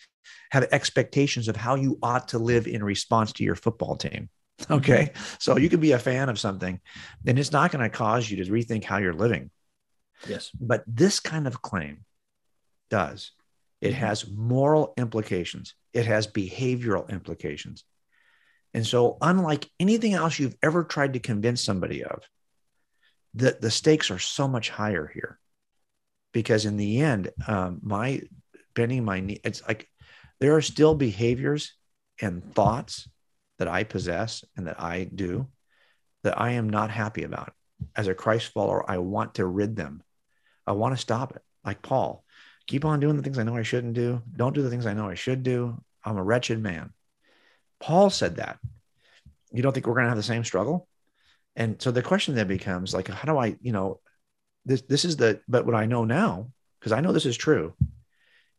have 0.50 0.68
expectations 0.70 1.48
of 1.48 1.56
how 1.56 1.74
you 1.74 1.98
ought 2.02 2.28
to 2.28 2.38
live 2.38 2.66
in 2.66 2.84
response 2.84 3.32
to 3.32 3.44
your 3.44 3.56
football 3.56 3.96
team 3.96 4.28
Okay. 4.70 5.12
So 5.38 5.56
you 5.56 5.68
could 5.68 5.80
be 5.80 5.92
a 5.92 5.98
fan 5.98 6.28
of 6.28 6.38
something 6.38 6.80
and 7.26 7.38
it's 7.38 7.52
not 7.52 7.72
going 7.72 7.82
to 7.82 7.88
cause 7.88 8.30
you 8.30 8.44
to 8.44 8.50
rethink 8.50 8.84
how 8.84 8.98
you're 8.98 9.14
living. 9.14 9.50
Yes. 10.28 10.50
But 10.58 10.84
this 10.86 11.20
kind 11.20 11.46
of 11.46 11.62
claim 11.62 12.04
does. 12.90 13.32
It 13.80 13.92
mm-hmm. 13.92 14.00
has 14.00 14.30
moral 14.30 14.92
implications, 14.96 15.74
it 15.92 16.06
has 16.06 16.26
behavioral 16.26 17.08
implications. 17.08 17.84
And 18.72 18.86
so, 18.86 19.16
unlike 19.20 19.68
anything 19.80 20.14
else 20.14 20.38
you've 20.38 20.56
ever 20.62 20.84
tried 20.84 21.14
to 21.14 21.18
convince 21.18 21.62
somebody 21.62 22.04
of, 22.04 22.22
the, 23.34 23.56
the 23.60 23.70
stakes 23.70 24.10
are 24.10 24.18
so 24.18 24.46
much 24.46 24.70
higher 24.70 25.10
here. 25.12 25.38
Because 26.32 26.66
in 26.66 26.76
the 26.76 27.00
end, 27.00 27.30
um, 27.48 27.80
my 27.82 28.22
bending 28.74 29.04
my 29.04 29.18
knee, 29.18 29.40
it's 29.42 29.66
like 29.66 29.88
there 30.38 30.54
are 30.54 30.62
still 30.62 30.94
behaviors 30.94 31.74
and 32.20 32.54
thoughts 32.54 33.08
that 33.60 33.68
I 33.68 33.84
possess 33.84 34.42
and 34.56 34.66
that 34.66 34.80
I 34.80 35.04
do 35.04 35.46
that 36.24 36.40
I 36.40 36.52
am 36.52 36.70
not 36.70 36.90
happy 36.90 37.24
about. 37.24 37.52
As 37.94 38.08
a 38.08 38.14
Christ 38.14 38.52
follower, 38.52 38.90
I 38.90 38.98
want 38.98 39.34
to 39.34 39.44
rid 39.44 39.76
them. 39.76 40.02
I 40.66 40.72
want 40.72 40.94
to 40.94 41.00
stop 41.00 41.36
it. 41.36 41.42
Like 41.62 41.82
Paul, 41.82 42.24
keep 42.66 42.86
on 42.86 43.00
doing 43.00 43.16
the 43.18 43.22
things 43.22 43.38
I 43.38 43.42
know 43.42 43.56
I 43.56 43.62
shouldn't 43.62 43.92
do. 43.92 44.22
Don't 44.34 44.54
do 44.54 44.62
the 44.62 44.70
things 44.70 44.86
I 44.86 44.94
know 44.94 45.10
I 45.10 45.14
should 45.14 45.42
do. 45.42 45.78
I'm 46.02 46.16
a 46.16 46.22
wretched 46.22 46.58
man. 46.58 46.94
Paul 47.80 48.08
said 48.08 48.36
that. 48.36 48.58
You 49.52 49.62
don't 49.62 49.72
think 49.72 49.86
we're 49.86 49.94
going 49.94 50.04
to 50.04 50.10
have 50.10 50.16
the 50.16 50.22
same 50.22 50.44
struggle? 50.44 50.88
And 51.54 51.80
so 51.82 51.90
the 51.90 52.02
question 52.02 52.34
then 52.34 52.48
becomes 52.48 52.94
like, 52.94 53.08
how 53.08 53.30
do 53.30 53.38
I, 53.38 53.56
you 53.60 53.72
know, 53.72 54.00
this, 54.64 54.80
this 54.82 55.04
is 55.04 55.16
the, 55.18 55.40
but 55.48 55.66
what 55.66 55.74
I 55.74 55.84
know 55.84 56.04
now, 56.06 56.50
because 56.78 56.92
I 56.92 57.00
know 57.00 57.12
this 57.12 57.26
is 57.26 57.36
true, 57.36 57.74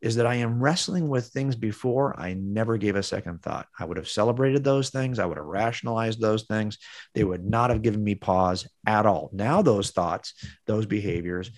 is 0.01 0.15
that 0.15 0.25
I 0.25 0.35
am 0.35 0.61
wrestling 0.61 1.07
with 1.07 1.27
things 1.27 1.55
before 1.55 2.19
I 2.19 2.33
never 2.33 2.77
gave 2.77 2.95
a 2.95 3.03
second 3.03 3.41
thought. 3.43 3.67
I 3.77 3.85
would 3.85 3.97
have 3.97 4.09
celebrated 4.09 4.63
those 4.63 4.89
things. 4.89 5.19
I 5.19 5.25
would 5.25 5.37
have 5.37 5.45
rationalized 5.45 6.19
those 6.19 6.43
things. 6.43 6.79
They 7.13 7.23
would 7.23 7.45
not 7.45 7.69
have 7.69 7.83
given 7.83 8.03
me 8.03 8.15
pause 8.15 8.67
at 8.85 9.05
all. 9.05 9.29
Now, 9.31 9.61
those 9.61 9.91
thoughts, 9.91 10.33
those 10.65 10.87
behaviors, 10.87 11.51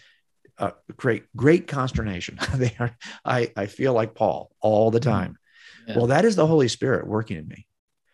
uh, 0.57 0.71
create 0.97 1.23
great 1.35 1.67
consternation. 1.67 2.37
they 2.55 2.75
are, 2.79 2.95
I, 3.23 3.51
I 3.55 3.65
feel 3.67 3.93
like 3.93 4.13
Paul 4.13 4.51
all 4.59 4.91
the 4.91 4.99
mm-hmm. 4.99 5.09
time. 5.09 5.37
Yeah. 5.87 5.97
Well, 5.97 6.07
that 6.07 6.25
is 6.25 6.35
the 6.35 6.47
Holy 6.47 6.67
Spirit 6.67 7.07
working 7.07 7.37
in 7.37 7.47
me. 7.47 7.67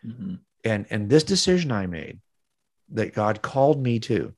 Mm-hmm. 0.05 0.35
And, 0.63 0.85
and 0.89 1.09
this 1.09 1.23
decision 1.23 1.71
I 1.71 1.87
made 1.87 2.19
that 2.89 3.13
God 3.13 3.41
called 3.41 3.81
me 3.81 3.99
to 3.99 4.33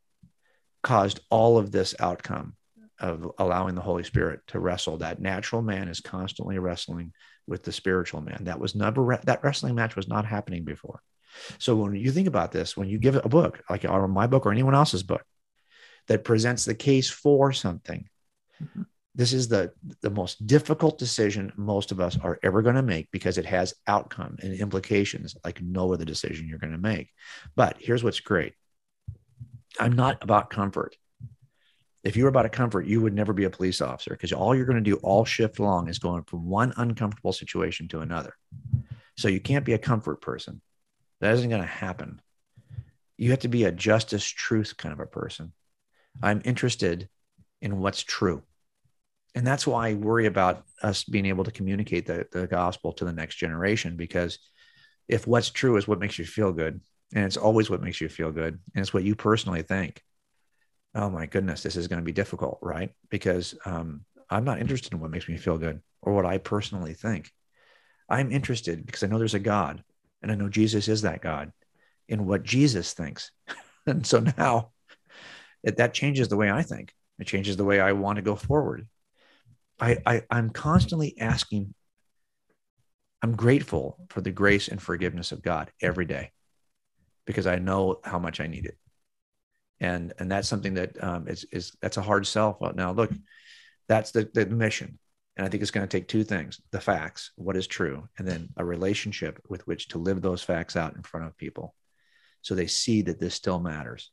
caused 0.84 1.20
all 1.30 1.58
of 1.58 1.72
this 1.72 1.96
outcome 2.00 2.56
of 3.02 3.32
allowing 3.40 3.76
the 3.76 3.82
Holy 3.82 4.04
Spirit 4.04 4.42
to 4.48 4.60
wrestle. 4.60 4.98
That 4.98 5.20
natural 5.20 5.62
man 5.62 5.88
is 5.88 6.00
constantly 6.00 6.60
wrestling 6.60 7.14
with 7.48 7.64
the 7.64 7.72
spiritual 7.72 8.22
man. 8.22 8.44
That 8.46 8.60
was 8.60 8.76
never 8.76 9.20
that 9.24 9.44
wrestling 9.44 9.76
match 9.76 9.96
was 9.96 10.08
not 10.08 10.26
happening 10.26 10.64
before. 10.64 11.02
So 11.58 11.76
when 11.76 11.96
you 11.96 12.12
think 12.12 12.28
about 12.28 12.52
this, 12.52 12.78
when 12.78 12.90
you 12.90 13.00
give 13.00 13.16
a 13.16 13.28
book 13.28 13.62
like 13.70 13.86
or 13.86 14.08
my 14.08 14.28
book 14.28 14.46
or 14.46 14.52
anyone 14.52 14.76
else's 14.76 15.04
book 15.04 15.24
that 16.08 16.24
presents 16.24 16.66
the 16.66 16.76
case 16.76 17.10
for 17.10 17.52
something, 17.52 18.08
mm-hmm. 18.62 18.84
this 19.16 19.34
is 19.34 19.48
the 19.48 19.72
the 20.02 20.12
most 20.12 20.46
difficult 20.46 21.00
decision 21.00 21.52
most 21.56 21.92
of 21.92 22.00
us 22.00 22.18
are 22.22 22.40
ever 22.44 22.62
going 22.62 22.76
to 22.76 22.84
make 22.84 23.10
because 23.12 23.40
it 23.40 23.46
has 23.46 23.74
outcome 23.88 24.38
and 24.42 24.54
implications 24.54 25.36
like 25.44 25.62
no 25.62 25.92
other 25.94 26.06
decision 26.06 26.48
you're 26.48 26.60
going 26.60 26.72
to 26.72 26.78
make. 26.78 27.10
But 27.56 27.78
here's 27.80 28.04
what's 28.04 28.20
great. 28.20 28.54
I'm 29.80 29.94
not 29.94 30.22
about 30.22 30.52
comfort 30.52 30.96
if 32.04 32.16
you 32.16 32.24
were 32.24 32.30
about 32.30 32.46
a 32.46 32.50
comfort, 32.50 32.86
you 32.86 33.02
would 33.02 33.14
never 33.14 33.34
be 33.34 33.44
a 33.44 33.50
police 33.50 33.82
officer 33.82 34.12
because 34.12 34.34
all 34.34 34.56
you're 34.56 34.66
going 34.66 34.84
to 34.84 34.90
do 34.90 34.96
all 34.98 35.24
shift 35.24 35.60
long 35.60 35.88
is 35.88 36.00
going 36.00 36.24
from 36.24 36.48
one 36.48 36.74
uncomfortable 36.78 37.34
situation 37.34 37.88
to 37.90 38.00
another. 38.00 38.34
So 39.18 39.28
you 39.28 39.40
can't 39.40 39.66
be 39.66 39.74
a 39.74 39.78
comfort 39.78 40.22
person. 40.22 40.62
That 41.20 41.34
isn't 41.34 41.50
going 41.50 41.62
to 41.62 41.68
happen. 41.68 42.22
You 43.18 43.30
have 43.30 43.40
to 43.40 43.48
be 43.48 43.66
a 43.66 43.72
justice, 43.72 44.26
truth 44.26 44.76
kind 44.78 44.94
of 44.94 45.00
a 45.00 45.06
person. 45.06 45.54
I'm 46.24 46.42
interested 46.44 47.08
in 47.62 47.80
what's 47.80 48.02
true. 48.02 48.42
And 49.36 49.46
that's 49.46 49.68
why 49.68 49.90
I 49.90 49.94
worry 49.94 50.26
about 50.26 50.64
us 50.82 51.04
being 51.04 51.28
able 51.28 51.44
to 51.44 51.52
communicate 51.52 52.08
the, 52.08 52.28
the 52.32 52.48
gospel 52.48 52.94
to 52.94 53.06
the 53.06 53.14
next 53.14 53.36
generation 53.36 53.96
because 53.96 54.40
if 55.08 55.28
what's 55.28 55.52
true 55.52 55.78
is 55.78 55.88
what 55.88 56.00
makes 56.00 56.18
you 56.18 56.26
feel 56.26 56.52
good, 56.52 56.82
and 57.14 57.26
it's 57.26 57.38
always 57.38 57.70
what 57.70 57.82
makes 57.82 58.02
you 58.02 58.10
feel 58.10 58.32
good, 58.32 58.60
and 58.74 58.82
it's 58.82 58.94
what 58.94 59.04
you 59.04 59.16
personally 59.16 59.62
think, 59.62 60.02
oh 60.96 61.10
my 61.10 61.26
goodness, 61.26 61.64
this 61.64 61.76
is 61.76 61.88
going 61.88 62.02
to 62.02 62.06
be 62.06 62.12
difficult, 62.12 62.60
right? 62.62 62.92
Because 63.10 63.56
um, 63.66 64.06
I'm 64.30 64.44
not 64.44 64.60
interested 64.60 64.94
in 64.94 65.00
what 65.00 65.12
makes 65.12 65.28
me 65.28 65.38
feel 65.38 65.58
good 65.58 65.82
or 66.02 66.14
what 66.14 66.26
I 66.26 66.38
personally 66.38 66.94
think. 66.94 67.32
I'm 68.10 68.32
interested 68.32 68.86
because 68.86 69.04
I 69.04 69.08
know 69.08 69.18
there's 69.18 69.34
a 69.34 69.40
God 69.40 69.84
and 70.22 70.32
I 70.32 70.36
know 70.36 70.50
Jesus 70.50 70.88
is 70.88 71.04
that 71.04 71.22
God 71.22 71.52
in 72.08 72.26
what 72.26 72.44
Jesus 72.44 72.94
thinks. 72.94 73.32
and 73.88 74.06
so 74.06 74.24
now 74.38 74.72
it, 75.64 75.78
that 75.78 75.94
changes 75.94 76.28
the 76.28 76.38
way 76.38 76.52
I 76.52 76.62
think. 76.64 76.94
It 77.20 77.28
changes 77.28 77.56
the 77.56 77.66
way 77.66 77.80
I 77.80 77.92
want 77.94 78.18
to 78.18 78.22
go 78.22 78.36
forward. 78.36 78.88
I, 79.80 79.98
I 80.06 80.24
I'm 80.30 80.50
constantly 80.50 81.20
asking. 81.20 81.74
I'm 83.24 83.36
grateful 83.36 84.00
for 84.10 84.22
the 84.22 84.32
grace 84.32 84.68
and 84.68 84.82
forgiveness 84.82 85.32
of 85.32 85.44
God 85.44 85.72
every 85.80 86.06
day, 86.06 86.32
because 87.26 87.46
I 87.46 87.58
know 87.58 88.00
how 88.04 88.18
much 88.18 88.40
I 88.40 88.48
need 88.48 88.66
it, 88.66 88.78
and 89.82 90.14
and 90.20 90.32
that's 90.32 90.48
something 90.48 90.76
that 90.76 91.04
um, 91.04 91.28
is 91.28 91.44
is 91.52 91.76
that's 91.82 91.98
a 91.98 92.02
hard 92.02 92.26
sell. 92.26 92.58
Now 92.76 92.94
look, 92.94 93.12
that's 93.90 94.12
the 94.12 94.30
the 94.34 94.46
mission, 94.46 94.98
and 95.36 95.46
I 95.46 95.50
think 95.50 95.62
it's 95.62 95.72
going 95.72 95.86
to 95.86 95.98
take 95.98 96.08
two 96.08 96.24
things: 96.24 96.62
the 96.72 96.80
facts, 96.80 97.32
what 97.36 97.58
is 97.58 97.68
true, 97.68 98.08
and 98.18 98.28
then 98.28 98.50
a 98.56 98.64
relationship 98.64 99.42
with 99.50 99.66
which 99.68 99.90
to 99.90 99.98
live 99.98 100.22
those 100.22 100.44
facts 100.44 100.78
out 100.78 100.96
in 100.96 101.02
front 101.02 101.26
of 101.26 101.36
people, 101.36 101.76
so 102.42 102.56
they 102.56 102.68
see 102.68 103.02
that 103.02 103.20
this 103.20 103.36
still 103.36 103.60
matters. 103.60 104.12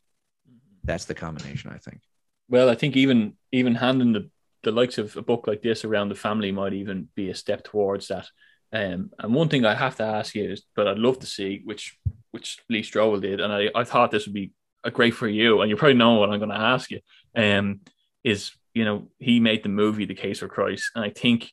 That's 0.84 1.04
the 1.04 1.14
combination, 1.14 1.70
I 1.70 1.78
think. 1.78 2.00
Well, 2.48 2.70
I 2.70 2.74
think 2.74 2.96
even 2.96 3.34
even 3.52 3.74
handing 3.74 4.14
the 4.14 4.30
the 4.62 4.72
likes 4.72 4.96
of 4.96 5.16
a 5.18 5.22
book 5.22 5.46
like 5.46 5.62
this 5.62 5.84
around 5.84 6.08
the 6.08 6.14
family 6.14 6.50
might 6.50 6.72
even 6.72 7.08
be 7.14 7.28
a 7.28 7.34
step 7.34 7.62
towards 7.62 8.08
that. 8.08 8.26
Um, 8.72 9.10
and 9.18 9.34
one 9.34 9.48
thing 9.48 9.64
I 9.64 9.74
have 9.74 9.96
to 9.96 10.02
ask 10.02 10.34
you 10.34 10.50
is, 10.50 10.62
but 10.74 10.88
I'd 10.88 10.98
love 10.98 11.18
to 11.20 11.26
see 11.26 11.60
which 11.64 11.98
which 12.30 12.58
Lee 12.70 12.82
Strobel 12.82 13.20
did, 13.20 13.40
and 13.40 13.52
I, 13.52 13.68
I 13.74 13.84
thought 13.84 14.10
this 14.10 14.26
would 14.26 14.34
be 14.34 14.52
great 14.92 15.14
for 15.14 15.28
you, 15.28 15.60
and 15.60 15.70
you 15.70 15.76
probably 15.76 15.94
know 15.94 16.14
what 16.14 16.30
I'm 16.30 16.38
going 16.38 16.50
to 16.50 16.56
ask 16.56 16.90
you. 16.90 17.00
Um, 17.36 17.80
is 18.24 18.52
you 18.74 18.84
know 18.84 19.08
he 19.18 19.40
made 19.40 19.62
the 19.62 19.68
movie 19.68 20.04
The 20.04 20.14
Case 20.14 20.40
for 20.40 20.48
Christ, 20.48 20.90
and 20.94 21.04
I 21.04 21.10
think 21.10 21.50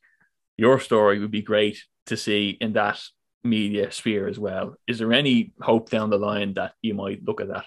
your 0.57 0.80
story 0.80 1.19
would 1.19 1.32
be 1.32 1.41
great 1.41 1.84
to 2.07 2.17
see 2.17 2.57
in 2.61 2.73
that 2.73 3.01
media 3.43 3.91
sphere 3.91 4.28
as 4.28 4.39
well. 4.39 4.76
Is 4.88 4.99
there 4.99 5.13
any 5.13 5.53
hope 5.61 5.89
down 5.89 6.09
the 6.09 6.17
line 6.17 6.53
that 6.55 6.73
you 6.82 6.93
might 6.93 7.23
look 7.23 7.41
at 7.41 7.49
that? 7.49 7.65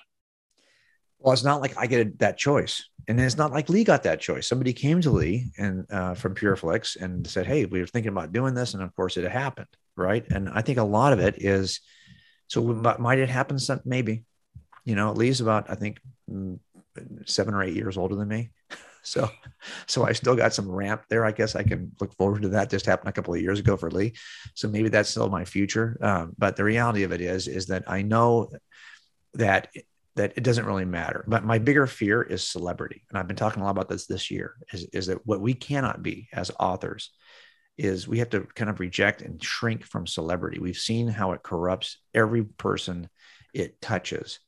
Well, 1.18 1.32
it's 1.32 1.44
not 1.44 1.60
like 1.60 1.76
I 1.76 1.86
get 1.86 2.18
that 2.20 2.38
choice, 2.38 2.88
and 3.08 3.20
it's 3.20 3.36
not 3.36 3.52
like 3.52 3.68
Lee 3.68 3.84
got 3.84 4.04
that 4.04 4.20
choice. 4.20 4.46
Somebody 4.46 4.72
came 4.72 5.00
to 5.00 5.10
Lee 5.10 5.50
and 5.58 5.84
uh, 5.90 6.14
from 6.14 6.34
PureFlix 6.34 6.96
and 7.00 7.26
said, 7.26 7.46
"Hey, 7.46 7.64
we 7.64 7.80
were 7.80 7.86
thinking 7.86 8.12
about 8.12 8.32
doing 8.32 8.54
this," 8.54 8.74
and 8.74 8.82
of 8.82 8.94
course, 8.94 9.16
it 9.16 9.28
happened, 9.30 9.68
right? 9.96 10.24
And 10.30 10.48
I 10.48 10.62
think 10.62 10.78
a 10.78 10.84
lot 10.84 11.12
of 11.12 11.18
it 11.18 11.36
is 11.38 11.80
so. 12.46 12.62
Might 12.62 13.18
it 13.18 13.28
happen? 13.28 13.58
Some 13.58 13.80
maybe, 13.84 14.24
you 14.88 14.94
know, 14.94 15.12
Lee's 15.12 15.42
about 15.42 15.68
I 15.68 15.74
think 15.74 16.00
mm, 16.30 16.58
seven 17.26 17.52
or 17.52 17.62
eight 17.62 17.76
years 17.76 17.98
older 17.98 18.14
than 18.14 18.28
me, 18.28 18.48
so 19.02 19.28
so 19.86 20.04
I 20.04 20.12
still 20.12 20.34
got 20.34 20.54
some 20.54 20.70
ramp 20.70 21.02
there. 21.10 21.26
I 21.26 21.32
guess 21.32 21.54
I 21.54 21.62
can 21.62 21.92
look 22.00 22.16
forward 22.16 22.40
to 22.42 22.48
that. 22.50 22.70
Just 22.70 22.86
happened 22.86 23.10
a 23.10 23.12
couple 23.12 23.34
of 23.34 23.42
years 23.42 23.60
ago 23.60 23.76
for 23.76 23.90
Lee, 23.90 24.14
so 24.54 24.66
maybe 24.66 24.88
that's 24.88 25.10
still 25.10 25.28
my 25.28 25.44
future. 25.44 25.98
Um, 26.00 26.32
but 26.38 26.56
the 26.56 26.64
reality 26.64 27.02
of 27.02 27.12
it 27.12 27.20
is, 27.20 27.48
is 27.48 27.66
that 27.66 27.84
I 27.86 28.00
know 28.00 28.48
that 29.34 29.68
that 30.16 30.32
it 30.36 30.42
doesn't 30.42 30.64
really 30.64 30.86
matter. 30.86 31.22
But 31.28 31.44
my 31.44 31.58
bigger 31.58 31.86
fear 31.86 32.22
is 32.22 32.42
celebrity. 32.42 33.04
And 33.10 33.18
I've 33.18 33.28
been 33.28 33.36
talking 33.36 33.60
a 33.60 33.66
lot 33.66 33.72
about 33.72 33.90
this 33.90 34.06
this 34.06 34.30
year 34.30 34.54
is, 34.72 34.84
is 34.86 35.06
that 35.08 35.24
what 35.26 35.42
we 35.42 35.52
cannot 35.52 36.02
be 36.02 36.28
as 36.32 36.50
authors 36.58 37.10
is 37.76 38.08
we 38.08 38.20
have 38.20 38.30
to 38.30 38.40
kind 38.54 38.70
of 38.70 38.80
reject 38.80 39.20
and 39.20 39.40
shrink 39.44 39.84
from 39.84 40.06
celebrity. 40.06 40.58
We've 40.58 40.78
seen 40.78 41.08
how 41.08 41.32
it 41.32 41.44
corrupts 41.44 41.98
every 42.14 42.42
person 42.42 43.10
it 43.52 43.80
touches. 43.80 44.40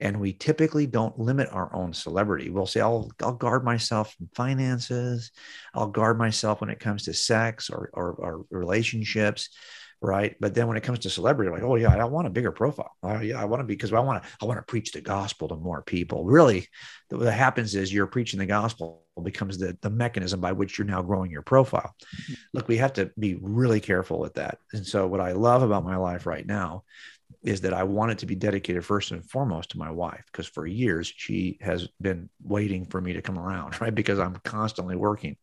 And 0.00 0.20
we 0.20 0.32
typically 0.32 0.86
don't 0.86 1.18
limit 1.18 1.48
our 1.50 1.74
own 1.74 1.92
celebrity. 1.92 2.50
We'll 2.50 2.66
say, 2.66 2.80
I'll, 2.80 3.10
I'll 3.20 3.34
guard 3.34 3.64
myself 3.64 4.14
from 4.14 4.28
finances. 4.34 5.32
I'll 5.74 5.88
guard 5.88 6.18
myself 6.18 6.60
when 6.60 6.70
it 6.70 6.78
comes 6.78 7.04
to 7.04 7.14
sex 7.14 7.68
or, 7.68 7.90
or, 7.92 8.12
or 8.12 8.44
relationships 8.50 9.50
right? 10.00 10.36
But 10.40 10.54
then 10.54 10.68
when 10.68 10.76
it 10.76 10.82
comes 10.82 11.00
to 11.00 11.10
celebrity, 11.10 11.50
like, 11.50 11.62
oh 11.62 11.76
yeah, 11.76 11.94
I 11.94 12.04
want 12.04 12.26
a 12.26 12.30
bigger 12.30 12.52
profile. 12.52 12.94
Oh 13.02 13.20
yeah, 13.20 13.40
I 13.40 13.44
want 13.44 13.60
to 13.60 13.64
be 13.64 13.74
because 13.74 13.92
I 13.92 14.00
want 14.00 14.22
to 14.22 14.28
I 14.40 14.44
want 14.44 14.58
to 14.58 14.62
preach 14.62 14.92
the 14.92 15.00
gospel 15.00 15.48
to 15.48 15.56
more 15.56 15.82
people. 15.82 16.24
Really, 16.24 16.68
what 17.08 17.32
happens 17.32 17.74
is 17.74 17.92
you're 17.92 18.06
preaching 18.06 18.38
the 18.38 18.46
gospel 18.46 19.04
becomes 19.22 19.58
the 19.58 19.76
the 19.82 19.90
mechanism 19.90 20.40
by 20.40 20.52
which 20.52 20.78
you're 20.78 20.86
now 20.86 21.02
growing 21.02 21.30
your 21.30 21.42
profile. 21.42 21.94
Mm-hmm. 22.04 22.34
Look, 22.54 22.68
we 22.68 22.76
have 22.76 22.92
to 22.94 23.10
be 23.18 23.36
really 23.40 23.80
careful 23.80 24.18
with 24.18 24.34
that. 24.34 24.58
And 24.72 24.86
so, 24.86 25.06
what 25.06 25.20
I 25.20 25.32
love 25.32 25.62
about 25.62 25.84
my 25.84 25.96
life 25.96 26.26
right 26.26 26.46
now 26.46 26.84
is 27.42 27.60
that 27.60 27.72
I 27.72 27.84
want 27.84 28.10
it 28.10 28.18
to 28.18 28.26
be 28.26 28.34
dedicated 28.34 28.84
first 28.84 29.12
and 29.12 29.24
foremost 29.24 29.70
to 29.70 29.78
my 29.78 29.90
wife 29.90 30.24
because 30.26 30.46
for 30.46 30.66
years 30.66 31.12
she 31.14 31.56
has 31.60 31.86
been 32.00 32.28
waiting 32.42 32.84
for 32.84 33.00
me 33.00 33.12
to 33.12 33.22
come 33.22 33.38
around, 33.38 33.80
right? 33.80 33.94
Because 33.94 34.18
I'm 34.18 34.36
constantly 34.44 34.96
working. 34.96 35.36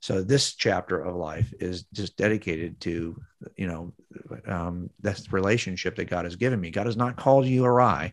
So 0.00 0.22
this 0.22 0.54
chapter 0.54 0.98
of 0.98 1.16
life 1.16 1.52
is 1.60 1.84
just 1.92 2.16
dedicated 2.16 2.80
to, 2.82 3.20
you 3.56 3.66
know, 3.66 3.92
um, 4.46 4.90
this 5.00 5.32
relationship 5.32 5.96
that 5.96 6.10
God 6.10 6.24
has 6.24 6.36
given 6.36 6.60
me. 6.60 6.70
God 6.70 6.86
has 6.86 6.96
not 6.96 7.16
called 7.16 7.46
you 7.46 7.64
or 7.64 7.80
I 7.80 8.12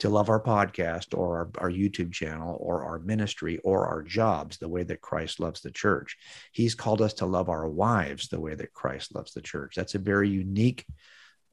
to 0.00 0.08
love 0.08 0.28
our 0.28 0.42
podcast 0.42 1.16
or 1.16 1.38
our, 1.38 1.50
our 1.66 1.70
YouTube 1.70 2.12
channel 2.12 2.56
or 2.60 2.84
our 2.84 2.98
ministry 2.98 3.58
or 3.58 3.86
our 3.86 4.02
jobs 4.02 4.58
the 4.58 4.68
way 4.68 4.82
that 4.82 5.00
Christ 5.00 5.38
loves 5.38 5.60
the 5.60 5.70
church. 5.70 6.16
He's 6.52 6.74
called 6.74 7.02
us 7.02 7.14
to 7.14 7.26
love 7.26 7.48
our 7.48 7.68
wives 7.68 8.28
the 8.28 8.40
way 8.40 8.54
that 8.54 8.72
Christ 8.72 9.14
loves 9.14 9.32
the 9.32 9.42
church. 9.42 9.74
That's 9.76 9.94
a 9.94 10.00
very 10.00 10.28
unique 10.28 10.84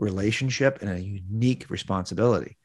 relationship 0.01 0.79
and 0.81 0.89
a 0.89 0.99
unique 0.99 1.69
responsibility. 1.69 2.57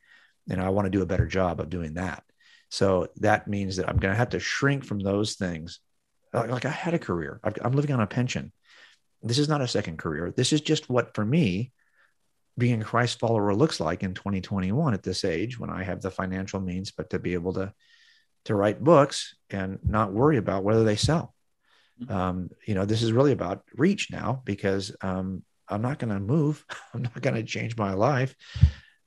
And 0.48 0.60
I 0.60 0.70
want 0.70 0.86
to 0.86 0.90
do 0.90 1.02
a 1.02 1.06
better 1.06 1.26
job 1.26 1.60
of 1.60 1.70
doing 1.70 1.94
that. 1.94 2.24
So 2.70 3.08
that 3.16 3.46
means 3.46 3.76
that 3.76 3.88
I'm 3.88 3.98
going 3.98 4.12
to 4.12 4.18
have 4.18 4.30
to 4.30 4.40
shrink 4.40 4.84
from 4.84 4.98
those 4.98 5.34
things. 5.34 5.78
Like 6.32 6.64
I 6.64 6.70
had 6.70 6.94
a 6.94 6.98
career, 6.98 7.40
I'm 7.62 7.72
living 7.72 7.92
on 7.92 8.00
a 8.00 8.06
pension. 8.06 8.52
This 9.22 9.38
is 9.38 9.48
not 9.48 9.60
a 9.60 9.68
second 9.68 9.98
career. 9.98 10.32
This 10.36 10.52
is 10.52 10.60
just 10.60 10.90
what, 10.90 11.14
for 11.14 11.24
me, 11.24 11.72
being 12.58 12.80
a 12.80 12.84
Christ 12.84 13.18
follower 13.18 13.54
looks 13.54 13.80
like 13.80 14.02
in 14.02 14.14
2021 14.14 14.94
at 14.94 15.02
this 15.02 15.24
age 15.24 15.58
when 15.58 15.70
I 15.70 15.84
have 15.84 16.00
the 16.00 16.10
financial 16.10 16.60
means, 16.60 16.90
but 16.90 17.10
to 17.10 17.18
be 17.18 17.34
able 17.34 17.52
to 17.54 17.72
to 18.44 18.54
write 18.54 18.82
books 18.82 19.34
and 19.50 19.80
not 19.82 20.12
worry 20.12 20.36
about 20.36 20.62
whether 20.62 20.84
they 20.84 20.94
sell. 20.94 21.34
Mm-hmm. 22.00 22.14
Um, 22.14 22.50
you 22.64 22.74
know, 22.74 22.84
this 22.84 23.02
is 23.02 23.12
really 23.12 23.32
about 23.32 23.64
reach 23.74 24.10
now 24.10 24.40
because 24.44 24.94
um, 25.00 25.42
I'm 25.68 25.82
not 25.82 25.98
going 25.98 26.12
to 26.12 26.20
move. 26.20 26.64
I'm 26.94 27.02
not 27.02 27.20
going 27.20 27.36
to 27.36 27.42
change 27.42 27.76
my 27.76 27.92
life. 27.92 28.34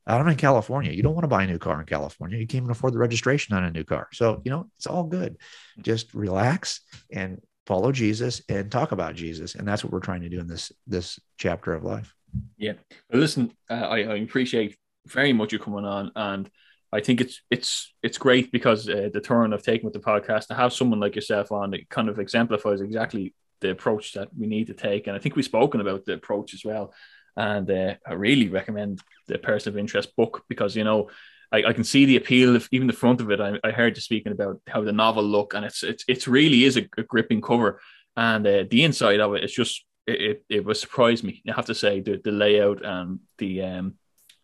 I'm 0.07 0.27
in 0.27 0.37
California. 0.37 0.91
You 0.91 1.03
don't 1.03 1.13
want 1.13 1.25
to 1.25 1.29
buy 1.29 1.43
a 1.43 1.47
new 1.47 1.59
car 1.59 1.79
in 1.79 1.85
California. 1.85 2.39
You 2.39 2.47
can't 2.47 2.63
even 2.63 2.71
afford 2.71 2.93
the 2.93 2.99
registration 2.99 3.55
on 3.55 3.63
a 3.63 3.69
new 3.69 3.83
car. 3.83 4.07
So, 4.11 4.41
you 4.43 4.49
know, 4.49 4.69
it's 4.77 4.87
all 4.87 5.03
good. 5.03 5.37
Just 5.81 6.13
relax 6.15 6.81
and 7.11 7.39
follow 7.67 7.91
Jesus 7.91 8.41
and 8.49 8.71
talk 8.71 8.91
about 8.91 9.13
Jesus. 9.13 9.53
And 9.53 9.67
that's 9.67 9.83
what 9.83 9.93
we're 9.93 9.99
trying 9.99 10.21
to 10.21 10.29
do 10.29 10.39
in 10.39 10.47
this 10.47 10.71
this 10.87 11.19
chapter 11.37 11.73
of 11.73 11.83
life. 11.83 12.15
Yeah. 12.57 12.73
Well, 13.11 13.21
listen, 13.21 13.51
uh, 13.69 13.73
I, 13.73 13.97
I 13.99 14.15
appreciate 14.17 14.77
very 15.05 15.33
much 15.33 15.53
you 15.53 15.59
coming 15.59 15.85
on 15.85 16.11
and 16.15 16.49
I 16.91 17.01
think 17.01 17.21
it's 17.21 17.41
it's 17.51 17.93
it's 18.01 18.17
great 18.17 18.51
because 18.51 18.89
uh, 18.89 19.09
the 19.13 19.21
turn 19.21 19.53
I've 19.53 19.61
taken 19.61 19.85
with 19.85 19.93
the 19.93 19.99
podcast 19.99 20.47
to 20.47 20.55
have 20.55 20.73
someone 20.73 20.99
like 20.99 21.15
yourself 21.15 21.51
on 21.51 21.73
it 21.73 21.89
kind 21.89 22.09
of 22.09 22.19
exemplifies 22.19 22.81
exactly 22.81 23.33
the 23.61 23.71
approach 23.71 24.13
that 24.13 24.29
we 24.37 24.47
need 24.47 24.67
to 24.67 24.73
take. 24.73 25.07
And 25.07 25.15
I 25.15 25.19
think 25.19 25.35
we've 25.35 25.45
spoken 25.45 25.81
about 25.81 26.05
the 26.05 26.13
approach 26.13 26.53
as 26.53 26.63
well. 26.63 26.93
And 27.35 27.69
uh, 27.69 27.95
I 28.05 28.13
really 28.13 28.49
recommend 28.49 29.01
the 29.27 29.37
Person 29.37 29.73
of 29.73 29.77
Interest 29.77 30.15
book 30.15 30.43
because, 30.49 30.75
you 30.75 30.83
know, 30.83 31.09
I, 31.51 31.63
I 31.63 31.73
can 31.73 31.83
see 31.83 32.05
the 32.05 32.17
appeal 32.17 32.55
of 32.55 32.67
even 32.71 32.87
the 32.87 32.93
front 32.93 33.21
of 33.21 33.31
it. 33.31 33.39
I, 33.39 33.59
I, 33.63 33.71
heard 33.71 33.95
you 33.95 34.01
speaking 34.01 34.31
about 34.31 34.61
how 34.67 34.81
the 34.81 34.91
novel 34.91 35.23
look 35.23 35.53
and 35.53 35.65
it's, 35.65 35.83
it's, 35.83 36.03
it's 36.07 36.27
really 36.27 36.65
is 36.65 36.77
a, 36.77 36.87
a 36.97 37.03
gripping 37.03 37.41
cover. 37.41 37.81
And 38.15 38.45
uh, 38.45 38.65
the 38.69 38.83
inside 38.83 39.19
of 39.19 39.33
it, 39.35 39.43
it's 39.43 39.53
just, 39.53 39.85
it, 40.05 40.21
it, 40.21 40.43
it 40.49 40.65
was 40.65 40.79
surprised 40.79 41.23
me. 41.23 41.41
I 41.47 41.53
have 41.53 41.65
to 41.67 41.75
say 41.75 42.01
the, 42.01 42.19
the 42.23 42.31
layout 42.31 42.83
and 42.83 43.19
the, 43.37 43.61
um, 43.63 43.93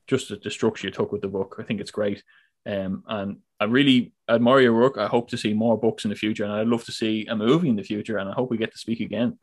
just 0.07 0.29
the, 0.29 0.37
the 0.37 0.51
structure 0.51 0.87
you 0.87 0.91
took 0.91 1.11
with 1.11 1.21
the 1.21 1.27
book. 1.27 1.57
I 1.59 1.63
think 1.63 1.81
it's 1.81 1.91
great. 1.91 2.23
Um, 2.65 3.03
and 3.07 3.37
I 3.59 3.65
really 3.65 4.13
admire 4.29 4.59
your 4.59 4.73
work. 4.73 4.97
I 4.97 5.07
hope 5.07 5.29
to 5.29 5.37
see 5.37 5.53
more 5.53 5.77
books 5.77 6.03
in 6.03 6.09
the 6.09 6.15
future, 6.15 6.43
and 6.43 6.53
I'd 6.53 6.67
love 6.67 6.83
to 6.85 6.91
see 6.91 7.25
a 7.27 7.35
movie 7.35 7.69
in 7.69 7.75
the 7.75 7.83
future. 7.83 8.17
And 8.17 8.29
I 8.29 8.33
hope 8.33 8.49
we 8.49 8.57
get 8.57 8.71
to 8.71 8.77
speak 8.77 8.99
again. 8.99 9.37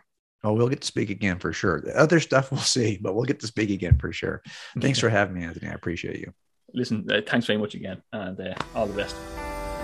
Oh, 0.45 0.53
we'll 0.53 0.69
get 0.69 0.81
to 0.81 0.87
speak 0.87 1.11
again 1.11 1.39
for 1.39 1.53
sure. 1.53 1.81
The 1.81 1.97
other 1.97 2.19
stuff 2.19 2.51
we'll 2.51 2.61
see, 2.61 2.99
but 3.01 3.15
we'll 3.15 3.25
get 3.25 3.41
to 3.41 3.47
speak 3.47 3.71
again 3.71 3.99
for 3.99 4.13
sure. 4.13 4.43
Thanks 4.81 4.99
for 4.99 5.09
having 5.09 5.35
me, 5.35 5.45
Anthony. 5.45 5.71
I 5.71 5.75
appreciate 5.75 6.19
you. 6.19 6.33
Listen, 6.75 7.07
uh, 7.11 7.21
thanks 7.27 7.47
very 7.47 7.59
much 7.59 7.75
again, 7.75 8.03
and 8.13 8.41
uh, 8.41 8.55
all 8.75 8.87
the 8.87 8.95
best. 8.95 9.15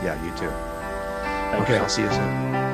Yeah, 0.02 0.22
you 0.24 0.36
too. 0.38 1.62
Okay, 1.62 1.78
I'll 1.78 1.88
see 1.88 2.02
you 2.02 2.10
soon. 2.10 2.67